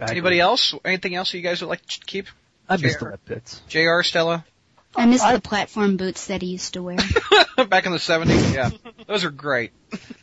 Anybody 0.00 0.38
else? 0.40 0.74
Anything 0.84 1.14
else 1.14 1.32
you 1.32 1.40
guys 1.40 1.62
would 1.62 1.68
like 1.68 1.86
to 1.86 2.00
keep? 2.00 2.26
I 2.68 2.76
missed 2.76 2.98
JR. 2.98 3.04
the 3.04 3.10
web 3.12 3.20
pits. 3.24 3.62
JR, 3.68 4.02
Stella? 4.02 4.44
I 4.96 5.06
miss 5.06 5.22
I- 5.22 5.34
the 5.34 5.40
platform 5.40 5.96
boots 5.96 6.26
that 6.26 6.42
he 6.42 6.48
used 6.48 6.74
to 6.74 6.82
wear. 6.82 6.96
Back 7.68 7.86
in 7.86 7.92
the 7.92 7.98
70s? 7.98 8.54
Yeah. 8.54 8.70
Those 9.06 9.24
are 9.24 9.30
great. 9.30 9.72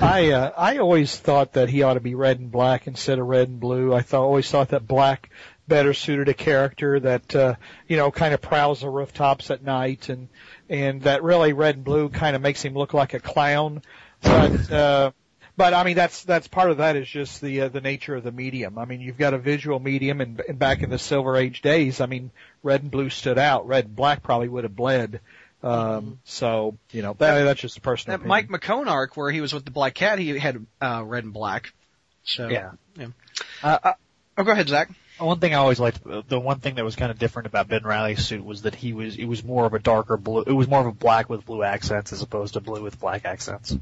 I 0.00 0.30
uh, 0.30 0.52
I 0.56 0.78
always 0.78 1.16
thought 1.16 1.52
that 1.54 1.68
he 1.68 1.82
ought 1.82 1.94
to 1.94 2.00
be 2.00 2.14
red 2.14 2.38
and 2.40 2.50
black 2.50 2.86
instead 2.86 3.18
of 3.18 3.26
red 3.26 3.48
and 3.48 3.60
blue. 3.60 3.94
I 3.94 4.00
thought 4.00 4.22
always 4.22 4.50
thought 4.50 4.70
that 4.70 4.86
black 4.86 5.30
better 5.68 5.94
suited 5.94 6.28
a 6.28 6.34
character 6.34 6.98
that 7.00 7.34
uh, 7.34 7.54
you 7.88 7.96
know 7.96 8.10
kind 8.10 8.32
of 8.34 8.40
prowls 8.40 8.80
the 8.80 8.88
rooftops 8.88 9.50
at 9.50 9.62
night, 9.62 10.08
and 10.08 10.28
and 10.68 11.02
that 11.02 11.22
really 11.22 11.52
red 11.52 11.76
and 11.76 11.84
blue 11.84 12.08
kind 12.08 12.34
of 12.36 12.42
makes 12.42 12.62
him 12.62 12.74
look 12.74 12.94
like 12.94 13.14
a 13.14 13.20
clown. 13.20 13.82
But 14.22 14.70
uh, 14.72 15.10
but 15.56 15.74
I 15.74 15.84
mean 15.84 15.96
that's 15.96 16.24
that's 16.24 16.48
part 16.48 16.70
of 16.70 16.78
that 16.78 16.96
is 16.96 17.08
just 17.08 17.40
the 17.40 17.62
uh, 17.62 17.68
the 17.68 17.80
nature 17.80 18.14
of 18.14 18.24
the 18.24 18.32
medium. 18.32 18.78
I 18.78 18.84
mean 18.84 19.00
you've 19.00 19.18
got 19.18 19.34
a 19.34 19.38
visual 19.38 19.78
medium, 19.80 20.20
and, 20.20 20.40
and 20.48 20.58
back 20.58 20.82
in 20.82 20.90
the 20.90 20.98
Silver 20.98 21.36
Age 21.36 21.62
days, 21.62 22.00
I 22.00 22.06
mean 22.06 22.30
red 22.62 22.82
and 22.82 22.90
blue 22.90 23.10
stood 23.10 23.38
out. 23.38 23.66
Red 23.66 23.86
and 23.86 23.96
black 23.96 24.22
probably 24.22 24.48
would 24.48 24.64
have 24.64 24.76
bled. 24.76 25.20
Um, 25.62 26.18
so 26.24 26.76
you 26.90 27.02
know 27.02 27.14
that, 27.18 27.44
that's 27.44 27.60
just 27.60 27.78
a 27.78 27.80
personal. 27.80 28.18
That 28.18 28.24
opinion. 28.24 28.50
Mike 28.50 28.60
McKone 28.60 28.88
arc 28.88 29.16
where 29.16 29.30
he 29.30 29.40
was 29.40 29.52
with 29.52 29.64
the 29.64 29.70
Black 29.70 29.94
Cat, 29.94 30.18
he 30.18 30.36
had 30.38 30.66
uh, 30.80 31.02
red 31.04 31.22
and 31.24 31.32
black. 31.32 31.72
So 32.24 32.48
Yeah. 32.48 32.72
yeah. 32.96 33.08
Uh, 33.62 33.78
uh, 33.82 33.92
Oh, 34.36 34.44
go 34.44 34.52
ahead, 34.52 34.68
Zach. 34.68 34.88
one 35.18 35.40
thing 35.40 35.54
I 35.54 35.58
always 35.58 35.78
liked, 35.78 36.00
the 36.28 36.40
one 36.40 36.60
thing 36.60 36.76
that 36.76 36.84
was 36.84 36.96
kind 36.96 37.10
of 37.10 37.18
different 37.18 37.46
about 37.46 37.68
Ben 37.68 37.82
Reilly's 37.82 38.24
suit 38.24 38.44
was 38.44 38.62
that 38.62 38.74
he 38.74 38.92
was, 38.94 39.16
it 39.16 39.26
was 39.26 39.44
more 39.44 39.66
of 39.66 39.74
a 39.74 39.78
darker 39.78 40.16
blue, 40.16 40.42
it 40.42 40.52
was 40.52 40.68
more 40.68 40.80
of 40.80 40.86
a 40.86 40.92
black 40.92 41.28
with 41.28 41.44
blue 41.44 41.62
accents 41.62 42.12
as 42.12 42.22
opposed 42.22 42.54
to 42.54 42.60
blue 42.60 42.82
with 42.82 42.98
black 42.98 43.26
accents. 43.26 43.76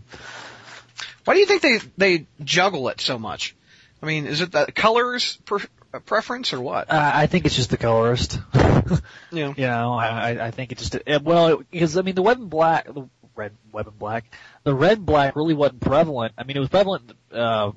Why 1.24 1.34
do 1.34 1.40
you 1.40 1.46
think 1.46 1.62
they 1.62 1.78
they 1.96 2.26
juggle 2.44 2.88
it 2.88 3.00
so 3.00 3.18
much? 3.18 3.54
I 4.02 4.06
mean, 4.06 4.26
is 4.26 4.40
it 4.40 4.52
the 4.52 4.66
colors 4.72 5.36
per, 5.44 5.58
uh, 5.92 5.98
preference 6.00 6.52
or 6.54 6.60
what? 6.60 6.90
Uh, 6.90 7.10
I 7.14 7.26
think 7.26 7.44
it's 7.46 7.56
just 7.56 7.70
the 7.70 7.76
colorist. 7.76 8.38
Yeah. 9.32 9.54
You 9.56 9.66
know, 9.66 9.92
I, 9.94 10.30
I- 10.32 10.46
I 10.46 10.50
think 10.50 10.72
it 10.72 10.78
just, 10.78 10.96
it, 11.06 11.22
well, 11.22 11.46
it, 11.60 11.70
because 11.70 11.96
I 11.96 12.02
mean 12.02 12.16
the 12.16 12.22
red 12.24 12.38
and 12.38 12.50
black, 12.50 12.86
the 12.92 13.08
red, 13.36 13.52
web 13.70 13.86
and 13.86 13.96
black, 13.98 14.24
the 14.64 14.74
red 14.74 14.96
and 14.98 15.06
black 15.06 15.36
really 15.36 15.54
wasn't 15.54 15.80
prevalent. 15.80 16.32
I 16.36 16.42
mean, 16.42 16.56
it 16.56 16.60
was 16.60 16.68
prevalent, 16.70 17.12
uh, 17.32 17.70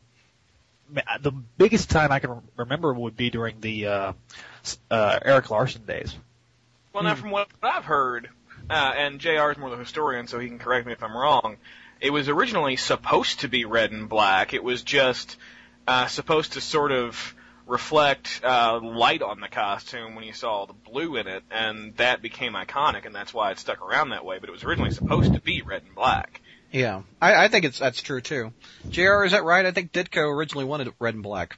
the 1.22 1.32
biggest 1.32 1.92
time 1.92 2.12
I 2.12 2.18
can 2.20 2.42
remember 2.58 2.94
would 2.94 3.15
be 3.15 3.30
during 3.30 3.60
the, 3.62 3.86
uh, 3.88 4.13
s- 4.63 4.80
uh, 4.89 5.20
Erik 5.24 5.50
Larsen 5.51 5.86
days. 5.86 6.15
Well, 6.94 7.03
now 7.03 7.13
from 7.15 7.30
what 7.32 7.48
I've 7.62 7.86
heard, 7.86 8.30
uh, 8.70 8.74
and 8.96 9.20
Jr. 9.20 9.51
is 9.51 9.58
more 9.58 9.70
the 9.70 9.77
historian, 9.77 10.25
so 10.27 10.39
he 10.39 10.48
can 10.48 10.58
correct 10.60 10.86
me 10.88 10.94
if 10.94 11.03
I'm 11.03 11.15
wrong. 11.15 11.58
It 12.04 12.12
was 12.12 12.28
originally 12.28 12.76
supposed 12.76 13.40
to 13.40 13.48
be 13.48 13.64
red 13.64 13.92
and 13.92 14.10
black. 14.10 14.54
It 14.54 14.62
was 14.62 14.84
just 14.84 15.38
uh, 15.88 16.08
supposed 16.08 16.54
to 16.54 16.62
sort 16.62 16.92
of 16.92 17.34
reflect 17.66 18.42
uh, 18.44 18.82
light 18.84 19.22
on 19.22 19.40
the 19.40 19.48
costume 19.48 20.14
when 20.14 20.26
you 20.26 20.34
saw 20.34 20.66
the 20.66 20.74
blue 20.74 21.16
in 21.16 21.28
it, 21.28 21.44
and 21.50 21.96
that 21.96 22.22
became 22.22 22.54
iconic, 22.54 23.06
and 23.06 23.16
that's 23.16 23.34
why 23.34 23.52
it 23.52 23.58
stuck 23.58 23.82
around 23.82 24.10
that 24.10 24.26
way. 24.26 24.38
But 24.38 24.50
it 24.50 24.52
was 24.52 24.66
originally 24.66 24.92
supposed 24.92 25.34
to 25.34 25.40
be 25.40 25.62
red 25.62 25.84
and 25.84 25.96
black. 25.96 26.42
Yeah, 26.74 27.04
I, 27.22 27.46
I 27.46 27.48
think 27.48 27.64
it's 27.64 27.80
that's 27.80 28.02
true 28.02 28.20
too. 28.20 28.52
Jr. 28.90 29.24
Is 29.24 29.32
that 29.32 29.46
right? 29.46 29.66
I 29.66 29.72
think 29.72 29.94
Ditko 29.94 30.30
originally 30.30 30.66
wanted 30.66 30.94
red 31.00 31.14
and 31.14 31.24
black. 31.24 31.58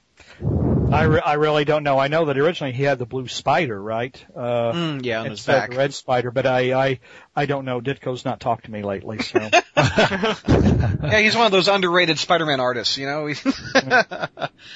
I, 0.91 1.03
re- 1.03 1.21
I 1.25 1.33
really 1.33 1.65
don't 1.65 1.83
know. 1.83 1.97
I 1.99 2.07
know 2.07 2.25
that 2.25 2.37
originally 2.37 2.73
he 2.73 2.83
had 2.83 2.99
the 2.99 3.05
blue 3.05 3.27
spider, 3.27 3.81
right? 3.81 4.23
Uh, 4.35 4.71
Mm, 4.73 5.05
yeah, 5.05 5.21
on 5.21 5.29
his 5.31 5.45
back. 5.45 5.71
the 5.71 5.77
red 5.77 5.93
spider, 5.93 6.31
but 6.31 6.45
I, 6.45 6.73
I, 6.73 6.99
I 7.35 7.45
don't 7.45 7.65
know. 7.65 7.81
Ditko's 7.81 8.23
not 8.25 8.39
talked 8.39 8.65
to 8.65 8.71
me 8.71 8.81
lately, 8.83 9.19
so. 9.19 9.39
Yeah, 9.77 11.19
he's 11.19 11.35
one 11.35 11.45
of 11.45 11.51
those 11.51 11.67
underrated 11.67 12.17
Spider-Man 12.17 12.59
artists. 12.59 12.97
You 12.97 13.05
know. 13.07 13.27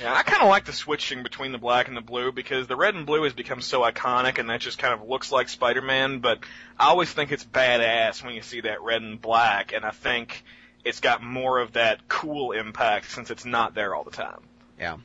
Yeah, 0.02 0.14
I 0.14 0.24
kind 0.24 0.42
of 0.44 0.50
like 0.50 0.66
the 0.66 0.74
switching 0.74 1.24
between 1.24 1.52
the 1.52 1.58
black 1.58 1.88
and 1.88 1.98
the 1.98 2.02
blue 2.02 2.32
because 2.32 2.68
the 2.68 2.76
red 2.76 2.96
and 2.96 3.06
blue 3.06 3.24
has 3.24 3.34
become 3.34 3.62
so 3.62 3.82
iconic, 3.82 4.38
and 4.38 4.50
that 4.50 4.62
just 4.62 4.78
kind 4.78 4.94
of 4.94 5.08
looks 5.08 5.32
like 5.32 5.50
Spider-Man. 5.50 6.20
But 6.20 6.40
I 6.80 6.88
always 6.90 7.12
think 7.12 7.32
it's 7.32 7.44
badass 7.44 8.24
when 8.24 8.36
you 8.36 8.42
see 8.42 8.62
that 8.62 8.82
red 8.82 9.02
and 9.02 9.20
black, 9.22 9.74
and 9.74 9.84
I 9.84 9.92
think 9.92 10.44
it's 10.86 11.00
got 11.00 11.24
more 11.24 11.60
of 11.60 11.74
that 11.74 12.08
cool 12.08 12.52
impact 12.52 13.12
since 13.12 13.32
it's 13.32 13.46
not 13.46 13.74
there 13.74 13.96
all 13.96 14.04
the 14.04 14.12
time. 14.12 14.42
Yeah. 14.80 14.98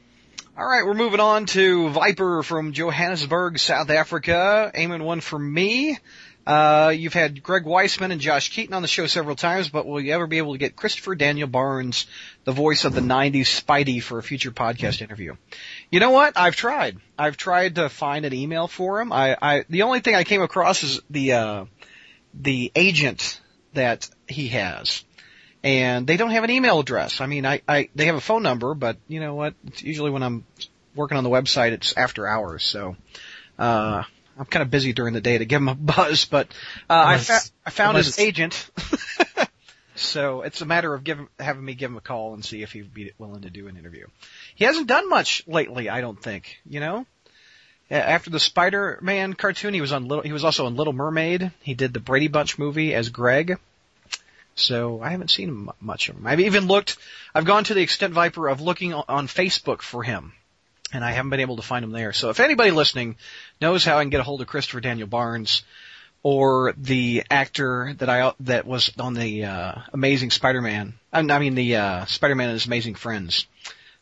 All 0.57 0.65
right, 0.65 0.87
we're 0.87 0.95
moving 0.95 1.19
on 1.19 1.47
to 1.47 1.89
Viper 1.89 2.45
from 2.45 2.75
Johannesburg, 2.75 3.59
South 3.59 3.91
Africa. 3.91 4.71
Aiming 4.73 5.03
one 5.03 5.21
for 5.21 5.37
me. 5.37 5.99
Uh, 6.47 6.95
you've 6.97 7.13
had 7.13 7.43
Greg 7.43 7.65
Weisman 7.65 8.13
and 8.13 8.21
Josh 8.21 8.51
Keaton 8.51 8.73
on 8.73 8.81
the 8.81 8.87
show 8.87 9.09
several 9.09 9.35
times, 9.35 9.69
but 9.69 9.85
will 9.85 10.01
you 10.01 10.13
ever 10.13 10.29
be 10.29 10.39
able 10.39 10.53
to 10.53 10.59
get 10.59 10.77
Christopher 10.77 11.17
Daniel 11.17 11.49
Barnes, 11.49 12.07
the 12.45 12.53
voice 12.53 12.85
of 12.85 12.95
the 12.95 13.01
90s 13.01 13.63
Spidey, 13.65 14.01
for 14.01 14.19
a 14.19 14.23
future 14.23 14.53
podcast 14.53 15.03
interview? 15.03 15.35
You 15.91 15.99
know 15.99 16.11
what? 16.11 16.39
I've 16.39 16.55
tried. 16.55 16.99
I've 17.19 17.37
tried 17.37 17.75
to 17.75 17.89
find 17.89 18.25
an 18.25 18.33
email 18.33 18.69
for 18.69 19.01
him. 19.01 19.13
I, 19.13 19.37
I, 19.43 19.65
the 19.69 19.83
only 19.83 19.99
thing 19.99 20.15
I 20.15 20.23
came 20.23 20.41
across 20.41 20.85
is 20.85 21.01
the, 21.11 21.33
uh, 21.33 21.65
the 22.33 22.71
agent 22.77 23.41
that 23.73 24.09
he 24.29 24.47
has 24.49 25.03
and 25.65 26.07
they 26.07 26.19
don't 26.19 26.31
have 26.31 26.45
an 26.45 26.51
email 26.51 26.79
address. 26.79 27.21
I 27.23 27.27
mean, 27.27 27.47
I, 27.47 27.63
I 27.67 27.89
they 27.95 28.07
have 28.07 28.17
a 28.17 28.21
phone 28.21 28.43
number, 28.43 28.75
but 28.75 28.99
you 29.09 29.19
know 29.19 29.35
what? 29.35 29.55
It's 29.67 29.83
usually 29.83 30.11
when 30.11 30.23
I'm 30.23 30.45
working 30.95 31.17
on 31.17 31.25
the 31.25 31.31
website, 31.31 31.73
it's 31.73 31.97
after 31.97 32.27
hours, 32.29 32.63
so 32.63 32.97
uh, 33.59 34.03
I'm 34.39 34.45
kind 34.45 34.63
of 34.63 34.71
busy 34.71 34.93
during 34.93 35.15
the 35.15 35.23
day 35.23 35.39
to 35.39 35.45
give 35.47 35.61
him 35.63 35.69
a 35.69 35.75
buzz. 35.93 36.27
But 36.27 36.49
uh, 36.89 36.93
I, 36.93 37.13
Unless- 37.15 37.49
fa- 37.49 37.55
I 37.67 37.71
found 37.71 37.97
his 37.97 38.19
agent, 38.19 38.71
so 39.97 40.43
it's 40.43 40.61
a 40.61 40.67
matter 40.67 40.93
of 40.93 41.03
giving 41.03 41.29
having 41.41 41.65
me 41.65 41.75
give 41.75 41.91
him 41.91 41.97
a 41.97 42.03
call 42.03 42.35
and 42.35 42.45
see 42.45 42.63
if 42.63 42.73
he'd 42.73 42.93
be 42.93 43.13
willing 43.19 43.43
to 43.43 43.51
do 43.51 43.67
an 43.67 43.79
interview. 43.79 44.07
He 44.55 44.67
hasn't 44.67 44.87
done 44.87 45.09
much 45.09 45.43
lately, 45.47 45.89
I 45.89 46.01
don't 46.03 46.23
think. 46.23 46.59
You 46.69 46.81
know. 46.81 47.07
After 47.91 48.31
the 48.31 48.41
Spider-Man 48.41 49.35
cartoon, 49.35 49.75
he 49.75 49.83
was 49.83 49.93
on 49.93 50.09
Little. 50.09 50.25
He 50.25 50.33
was 50.33 50.43
also 50.43 50.65
on 50.67 50.75
Little 50.75 50.95
Mermaid. 50.95 51.53
He 51.61 51.75
did 51.75 51.93
the 51.93 52.01
Brady 52.01 52.29
Bunch 52.29 52.59
movie 52.59 52.95
as 52.95 53.11
Greg. 53.11 53.59
So 54.55 55.01
I 55.03 55.11
haven't 55.11 55.31
seen 55.31 55.69
much 55.81 56.09
of 56.09 56.17
him. 56.17 56.27
I've 56.27 56.41
even 56.41 56.67
looked, 56.67 56.97
I've 57.35 57.45
gone 57.45 57.65
to 57.65 57.75
the 57.75 57.83
extent 57.83 58.13
Viper 58.13 58.49
of 58.49 58.61
looking 58.61 58.95
on- 58.95 59.27
Facebook 59.27 59.83
for 59.83 60.03
him. 60.03 60.33
And 60.93 61.05
I 61.05 61.11
haven't 61.11 61.31
been 61.31 61.41
able 61.41 61.57
to 61.57 61.63
find 61.63 61.85
him 61.85 61.91
there. 61.91 62.13
So 62.13 62.31
if 62.31 62.39
anybody 62.39 62.71
listening 62.71 63.17
knows 63.61 63.85
how 63.85 63.99
I 63.99 64.03
can 64.03 64.11
get 64.11 64.21
a 64.21 64.25
hold 64.25 64.41
of 64.41 64.47
Christopher 64.47 64.81
Daniel 64.81 65.09
Barnes 65.09 65.65
or 66.23 66.73
the 66.77 67.25
actor 67.31 67.95
that 67.99 68.09
I, 68.09 68.33
that 68.41 68.65
was 68.65 68.93
on 68.99 69.15
the, 69.15 69.45
uh, 69.45 69.75
Amazing 69.93 70.31
Spider-Man, 70.31 70.95
I 71.13 71.23
mean 71.23 71.57
the, 71.57 71.77
uh, 71.77 72.05
Spider-Man 72.05 72.49
and 72.49 72.55
His 72.55 72.67
Amazing 72.67 72.95
Friends, 72.95 73.47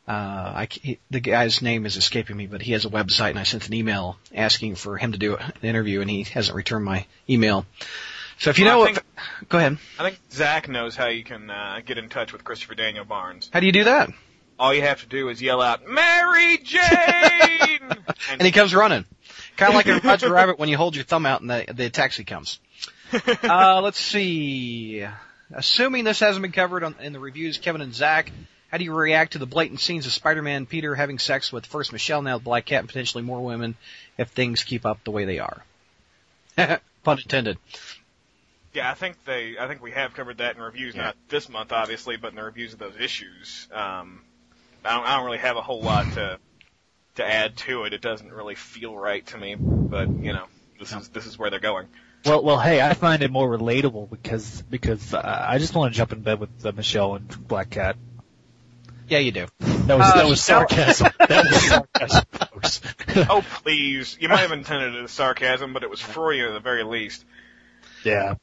uh, 0.07 0.11
I, 0.11 0.69
he, 0.71 0.99
the 1.11 1.21
guy's 1.21 1.63
name 1.63 1.87
is 1.87 1.97
escaping 1.97 2.37
me, 2.37 2.47
but 2.47 2.61
he 2.61 2.73
has 2.73 2.85
a 2.85 2.91
website 2.91 3.31
and 3.31 3.39
I 3.39 3.45
sent 3.45 3.69
an 3.69 3.75
email 3.75 4.19
asking 4.35 4.75
for 4.75 4.99
him 4.99 5.13
to 5.13 5.19
do 5.19 5.37
an 5.37 5.53
interview 5.63 6.01
and 6.01 6.11
he 6.11 6.25
hasn't 6.25 6.57
returned 6.57 6.85
my 6.85 7.07
email. 7.31 7.65
So 8.43 8.51
if 8.51 8.59
you 8.59 8.65
Well, 8.65 8.81
know, 8.81 8.85
think- 8.87 8.99
go 9.49 9.59
ahead. 9.59 9.79
I 10.01 10.03
think 10.03 10.19
Zach 10.33 10.69
knows 10.69 10.97
how 10.97 11.07
you 11.07 11.23
can 11.23 11.49
uh, 11.49 11.81
get 11.87 11.97
in 11.97 12.09
touch 12.09 12.33
with 12.33 12.43
Christopher 12.43 12.75
Daniel 12.75 13.05
Barnes. 13.05 13.49
How 13.53 13.61
do 13.61 13.67
you 13.67 13.73
do 13.73 13.85
that? 13.85 14.11
All 14.59 14.75
you 14.75 14.83
have 14.83 15.01
to 15.03 15.07
do 15.07 15.29
is 15.29 15.41
yell 15.41 15.63
out, 15.63 15.87
Mary 15.87 16.59
Jane! 16.59 16.81
And 18.31 18.43
he 18.43 18.51
comes 18.51 18.75
running. 18.75 19.05
Kind 19.57 19.71
of 19.71 19.75
like 19.77 19.87
a 19.87 20.01
Roger 20.07 20.33
Rabbit 20.33 20.59
when 20.59 20.69
you 20.69 20.77
hold 20.77 20.97
your 20.97 21.05
thumb 21.05 21.25
out 21.25 21.41
and 21.41 21.51
the, 21.51 21.67
the 21.73 21.91
taxi 21.91 22.25
comes. 22.25 22.59
Uh, 23.13 23.81
let's 23.83 23.99
see. 23.99 25.07
Assuming 25.53 26.03
this 26.03 26.19
hasn't 26.19 26.43
been 26.43 26.51
covered 26.53 26.83
on, 26.83 26.97
in 27.01 27.13
the 27.13 27.21
reviews, 27.21 27.59
Kevin 27.59 27.81
and 27.81 27.95
Zach, 27.95 28.33
how 28.73 28.79
do 28.79 28.85
you 28.85 28.93
react 28.93 29.33
to 29.35 29.39
the 29.39 29.47
blatant 29.47 29.79
scenes 29.81 30.07
of 30.07 30.13
Spider-Man 30.13 30.67
Peter 30.67 30.95
having 30.97 31.19
sex 31.21 31.53
with 31.53 31.65
first 31.67 31.93
Michelle, 31.93 32.23
now 32.23 32.39
the 32.39 32.45
Black 32.45 32.65
Cat, 32.67 32.81
and 32.81 32.89
potentially 32.89 33.23
more 33.23 33.41
women 33.45 33.77
if 34.19 34.31
things 34.31 34.65
keep 34.65 34.85
up 34.85 35.05
the 35.05 35.11
way 35.13 35.25
they 35.27 35.39
are? 35.39 35.63
Pun 36.57 37.19
intended. 37.19 37.59
Yeah, 38.75 38.91
I 38.91 38.95
think 38.95 39.23
they. 39.25 39.57
I 39.59 39.69
think 39.69 39.83
we 39.83 39.91
have 39.93 40.15
covered 40.15 40.39
that 40.39 40.57
in 40.57 40.63
reviews, 40.63 40.95
Yeah. 40.95 41.03
not 41.03 41.17
this 41.29 41.49
month, 41.49 41.73
obviously, 41.73 42.17
but 42.17 42.29
in 42.31 42.37
the 42.37 42.43
reviews 42.43 42.73
of 42.73 42.79
those 42.79 42.97
issues. 42.99 43.69
Um, 43.73 44.23
I 44.85 44.95
don't. 44.97 45.07
I 45.07 45.17
don't 45.17 45.27
really 45.27 45.39
have 45.39 45.57
a 45.57 45.63
whole 45.63 45.83
lot 45.83 46.11
to 46.15 46.39
to 47.17 47.25
add 47.25 47.57
to 47.59 47.85
it. 47.85 47.93
It 47.93 48.01
doesn't 48.01 48.33
really 48.33 48.55
feel 48.55 48.97
right 48.97 49.27
to 49.27 49.37
me, 49.39 49.55
but 49.57 50.09
you 50.09 50.33
know, 50.33 50.47
this 50.81 50.93
is 50.93 51.09
this 51.11 51.27
is 51.27 51.39
where 51.39 51.51
they're 51.51 51.61
going. 51.61 51.87
Well, 52.25 52.43
well, 52.43 52.59
hey, 52.61 52.81
I 52.81 52.95
find 52.95 53.23
it 53.23 53.31
more 53.31 53.49
relatable 53.59 54.09
because 54.09 54.63
because 54.63 55.13
uh, 55.13 55.21
I 55.49 55.59
just 55.59 55.75
want 55.75 55.93
to 55.93 55.97
jump 55.99 56.13
in 56.13 56.21
bed 56.23 56.41
with 56.41 56.65
uh, 56.65 56.73
Michelle 56.75 57.17
and 57.17 57.49
Black 57.49 57.69
Cat. 57.71 57.97
Yeah, 59.09 59.19
you 59.19 59.33
do. 59.33 59.47
That 59.59 59.99
was 59.99 60.07
Uh, 60.09 60.15
that 60.17 60.27
was 60.27 60.41
sarcasm. 60.43 61.11
that 61.19 61.45
was 61.45 61.63
sarcasm, 61.63 62.25
folks. 62.33 62.81
Oh 63.29 63.45
please! 63.63 64.17
You 64.19 64.29
might 64.31 64.39
have 64.39 64.53
intended 64.53 64.95
it 64.95 65.05
as 65.05 65.11
sarcasm, 65.11 65.75
but 65.75 65.83
it 65.83 65.91
was 65.91 66.01
Freudian 66.01 66.47
at 66.49 66.55
the 66.55 66.61
very 66.61 66.85
least. 66.85 67.23
yeah. 68.05 68.37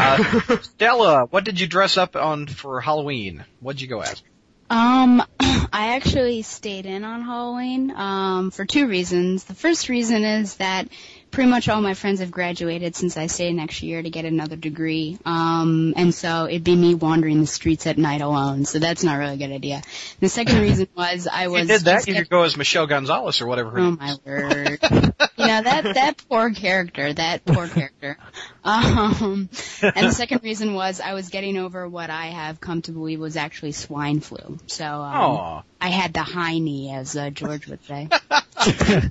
Uh, 0.00 0.56
Stella, 0.62 1.26
what 1.26 1.44
did 1.44 1.60
you 1.60 1.66
dress 1.66 1.98
up 1.98 2.16
on 2.16 2.46
for 2.46 2.80
Halloween? 2.80 3.44
What'd 3.60 3.80
you 3.80 3.88
go 3.88 4.00
as? 4.00 4.22
Um, 4.70 5.22
I 5.40 5.96
actually 5.96 6.42
stayed 6.42 6.86
in 6.86 7.04
on 7.04 7.22
Halloween, 7.22 7.90
um, 7.90 8.50
for 8.50 8.64
two 8.64 8.86
reasons. 8.86 9.44
The 9.44 9.54
first 9.54 9.88
reason 9.88 10.24
is 10.24 10.56
that 10.56 10.88
pretty 11.30 11.50
much 11.50 11.68
all 11.68 11.80
my 11.80 11.94
friends 11.94 12.20
have 12.20 12.30
graduated 12.30 12.96
since 12.96 13.16
I 13.16 13.26
stayed 13.26 13.54
next 13.54 13.82
year 13.82 14.02
to 14.02 14.10
get 14.10 14.24
another 14.24 14.56
degree. 14.56 15.18
Um, 15.24 15.94
and 15.96 16.14
so 16.14 16.46
it'd 16.46 16.64
be 16.64 16.74
me 16.76 16.94
wandering 16.94 17.40
the 17.40 17.46
streets 17.46 17.86
at 17.86 17.98
night 17.98 18.20
alone, 18.20 18.64
so 18.64 18.78
that's 18.78 19.04
not 19.04 19.14
really 19.14 19.34
a 19.34 19.36
good 19.36 19.52
idea. 19.52 19.82
The 20.20 20.28
second 20.28 20.58
reason 20.62 20.88
was 20.96 21.28
I 21.30 21.48
was 21.48 21.62
you 21.62 21.68
did 21.68 21.82
that, 21.82 22.06
you 22.06 22.14
could 22.14 22.28
go 22.28 22.42
as 22.42 22.56
Michelle 22.56 22.86
Gonzalez 22.86 23.40
or 23.40 23.46
whatever 23.46 23.70
her 23.70 23.78
Oh 23.78 23.90
my 23.92 24.16
word. 24.24 24.78
you 24.82 25.46
know, 25.46 25.62
that, 25.62 25.90
that 25.94 26.24
poor 26.28 26.50
character, 26.50 27.12
that 27.12 27.44
poor 27.44 27.68
character. 27.68 28.16
Um, 28.64 29.48
and 29.82 30.06
the 30.06 30.12
second 30.12 30.42
reason 30.42 30.74
was 30.74 31.00
I 31.00 31.14
was 31.14 31.28
getting 31.30 31.56
over 31.56 31.88
what 31.88 32.10
I 32.10 32.26
have 32.26 32.60
come 32.60 32.82
to 32.82 32.92
believe 32.92 33.20
was 33.20 33.36
actually 33.36 33.72
swine 33.72 34.20
flu. 34.20 34.58
So, 34.66 34.84
um, 34.84 35.62
I 35.80 35.88
had 35.88 36.12
the 36.12 36.22
high 36.22 36.58
knee, 36.58 36.92
as 36.92 37.16
uh, 37.16 37.30
George 37.30 37.66
would 37.68 37.82
say. 37.84 38.08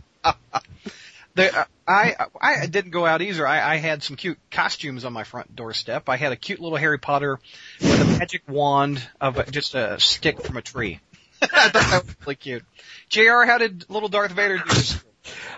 The, 1.36 1.57
uh, 1.57 1.65
I 1.88 2.15
I 2.41 2.65
didn't 2.67 2.91
go 2.91 3.05
out 3.05 3.21
either. 3.21 3.45
I, 3.48 3.74
I 3.74 3.75
had 3.77 4.03
some 4.03 4.15
cute 4.15 4.38
costumes 4.51 5.05
on 5.05 5.13
my 5.13 5.24
front 5.24 5.55
doorstep. 5.55 6.09
I 6.09 6.17
had 6.17 6.31
a 6.31 6.36
cute 6.36 6.59
little 6.59 6.77
Harry 6.77 6.98
Potter 7.00 7.39
with 7.79 8.01
a 8.01 8.05
magic 8.19 8.43
wand 8.48 9.01
of 9.21 9.50
just 9.51 9.75
a 9.75 10.00
stick 10.00 10.41
from 10.41 10.57
a 10.57 10.62
tree. 10.62 11.00
I 11.41 11.48
thought 11.69 11.74
that 11.74 12.05
was 12.05 12.15
really 12.21 12.36
cute. 12.36 12.65
Jr. 13.09 13.43
How 13.45 13.57
did 13.57 13.89
little 13.89 14.09
Darth 14.09 14.31
Vader 14.31 14.57
do 14.57 14.63
this? 14.74 15.03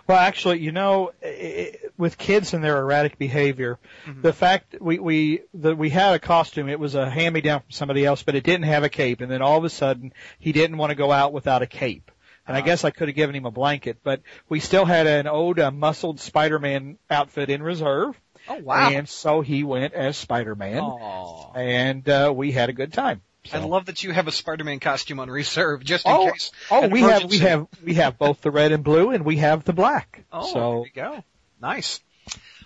Well, 0.07 0.17
actually, 0.17 0.59
you 0.59 0.71
know, 0.71 1.11
i- 1.23 1.27
i- 1.27 1.75
with 1.97 2.17
kids 2.17 2.53
and 2.53 2.63
their 2.63 2.77
erratic 2.77 3.17
behavior, 3.17 3.79
the 4.21 4.33
fact 4.33 4.75
we 4.81 4.99
we 4.99 5.41
the, 5.53 5.75
we 5.75 5.89
had 5.89 6.13
a 6.13 6.19
costume, 6.19 6.67
it 6.69 6.79
was 6.79 6.95
a 6.95 7.09
hand 7.09 7.33
me 7.33 7.41
down 7.41 7.61
from 7.61 7.71
somebody 7.71 8.05
else, 8.05 8.21
but 8.23 8.35
it 8.35 8.43
didn't 8.43 8.65
have 8.65 8.83
a 8.83 8.89
cape, 8.89 9.21
and 9.21 9.31
then 9.31 9.41
all 9.41 9.57
of 9.57 9.63
a 9.63 9.69
sudden 9.69 10.11
he 10.39 10.51
didn't 10.51 10.77
want 10.77 10.89
to 10.91 10.95
go 10.95 11.11
out 11.11 11.31
without 11.33 11.61
a 11.61 11.67
cape. 11.67 12.11
And 12.47 12.57
I 12.57 12.61
guess 12.61 12.83
I 12.83 12.89
could 12.91 13.07
have 13.07 13.15
given 13.15 13.35
him 13.35 13.45
a 13.45 13.51
blanket, 13.51 13.99
but 14.03 14.21
we 14.49 14.59
still 14.59 14.83
had 14.85 15.07
an 15.07 15.27
old 15.27 15.59
uh, 15.59 15.71
muscled 15.71 16.19
Spider-Man 16.19 16.97
outfit 17.09 17.49
in 17.49 17.61
reserve, 17.63 18.19
Oh 18.49 18.55
wow! 18.57 18.89
and 18.89 19.07
so 19.07 19.41
he 19.41 19.63
went 19.63 19.93
as 19.93 20.17
Spider-Man, 20.17 20.79
Aw. 20.81 21.53
and 21.53 22.09
uh, 22.09 22.33
we 22.35 22.51
had 22.51 22.69
a 22.69 22.73
good 22.73 22.91
time. 22.93 23.21
I 23.53 23.59
love 23.59 23.85
that 23.85 24.03
you 24.03 24.11
have 24.11 24.27
a 24.27 24.31
Spider-Man 24.31 24.79
costume 24.79 25.19
on 25.19 25.29
reserve 25.29 25.83
just 25.83 26.05
in 26.05 26.11
Oh, 26.11 26.31
case. 26.31 26.51
oh, 26.69 26.87
we 26.87 27.01
have 27.01 27.23
we 27.25 27.37
have 27.39 27.67
we 27.83 27.93
have 27.95 28.17
both 28.17 28.41
the 28.41 28.51
red 28.51 28.71
and 28.71 28.83
blue, 28.83 29.11
and 29.11 29.23
we 29.23 29.37
have 29.37 29.63
the 29.63 29.73
black. 29.73 30.23
Oh, 30.33 30.51
so 30.53 30.59
there 30.93 31.07
you 31.11 31.15
go. 31.17 31.23
Nice. 31.61 31.99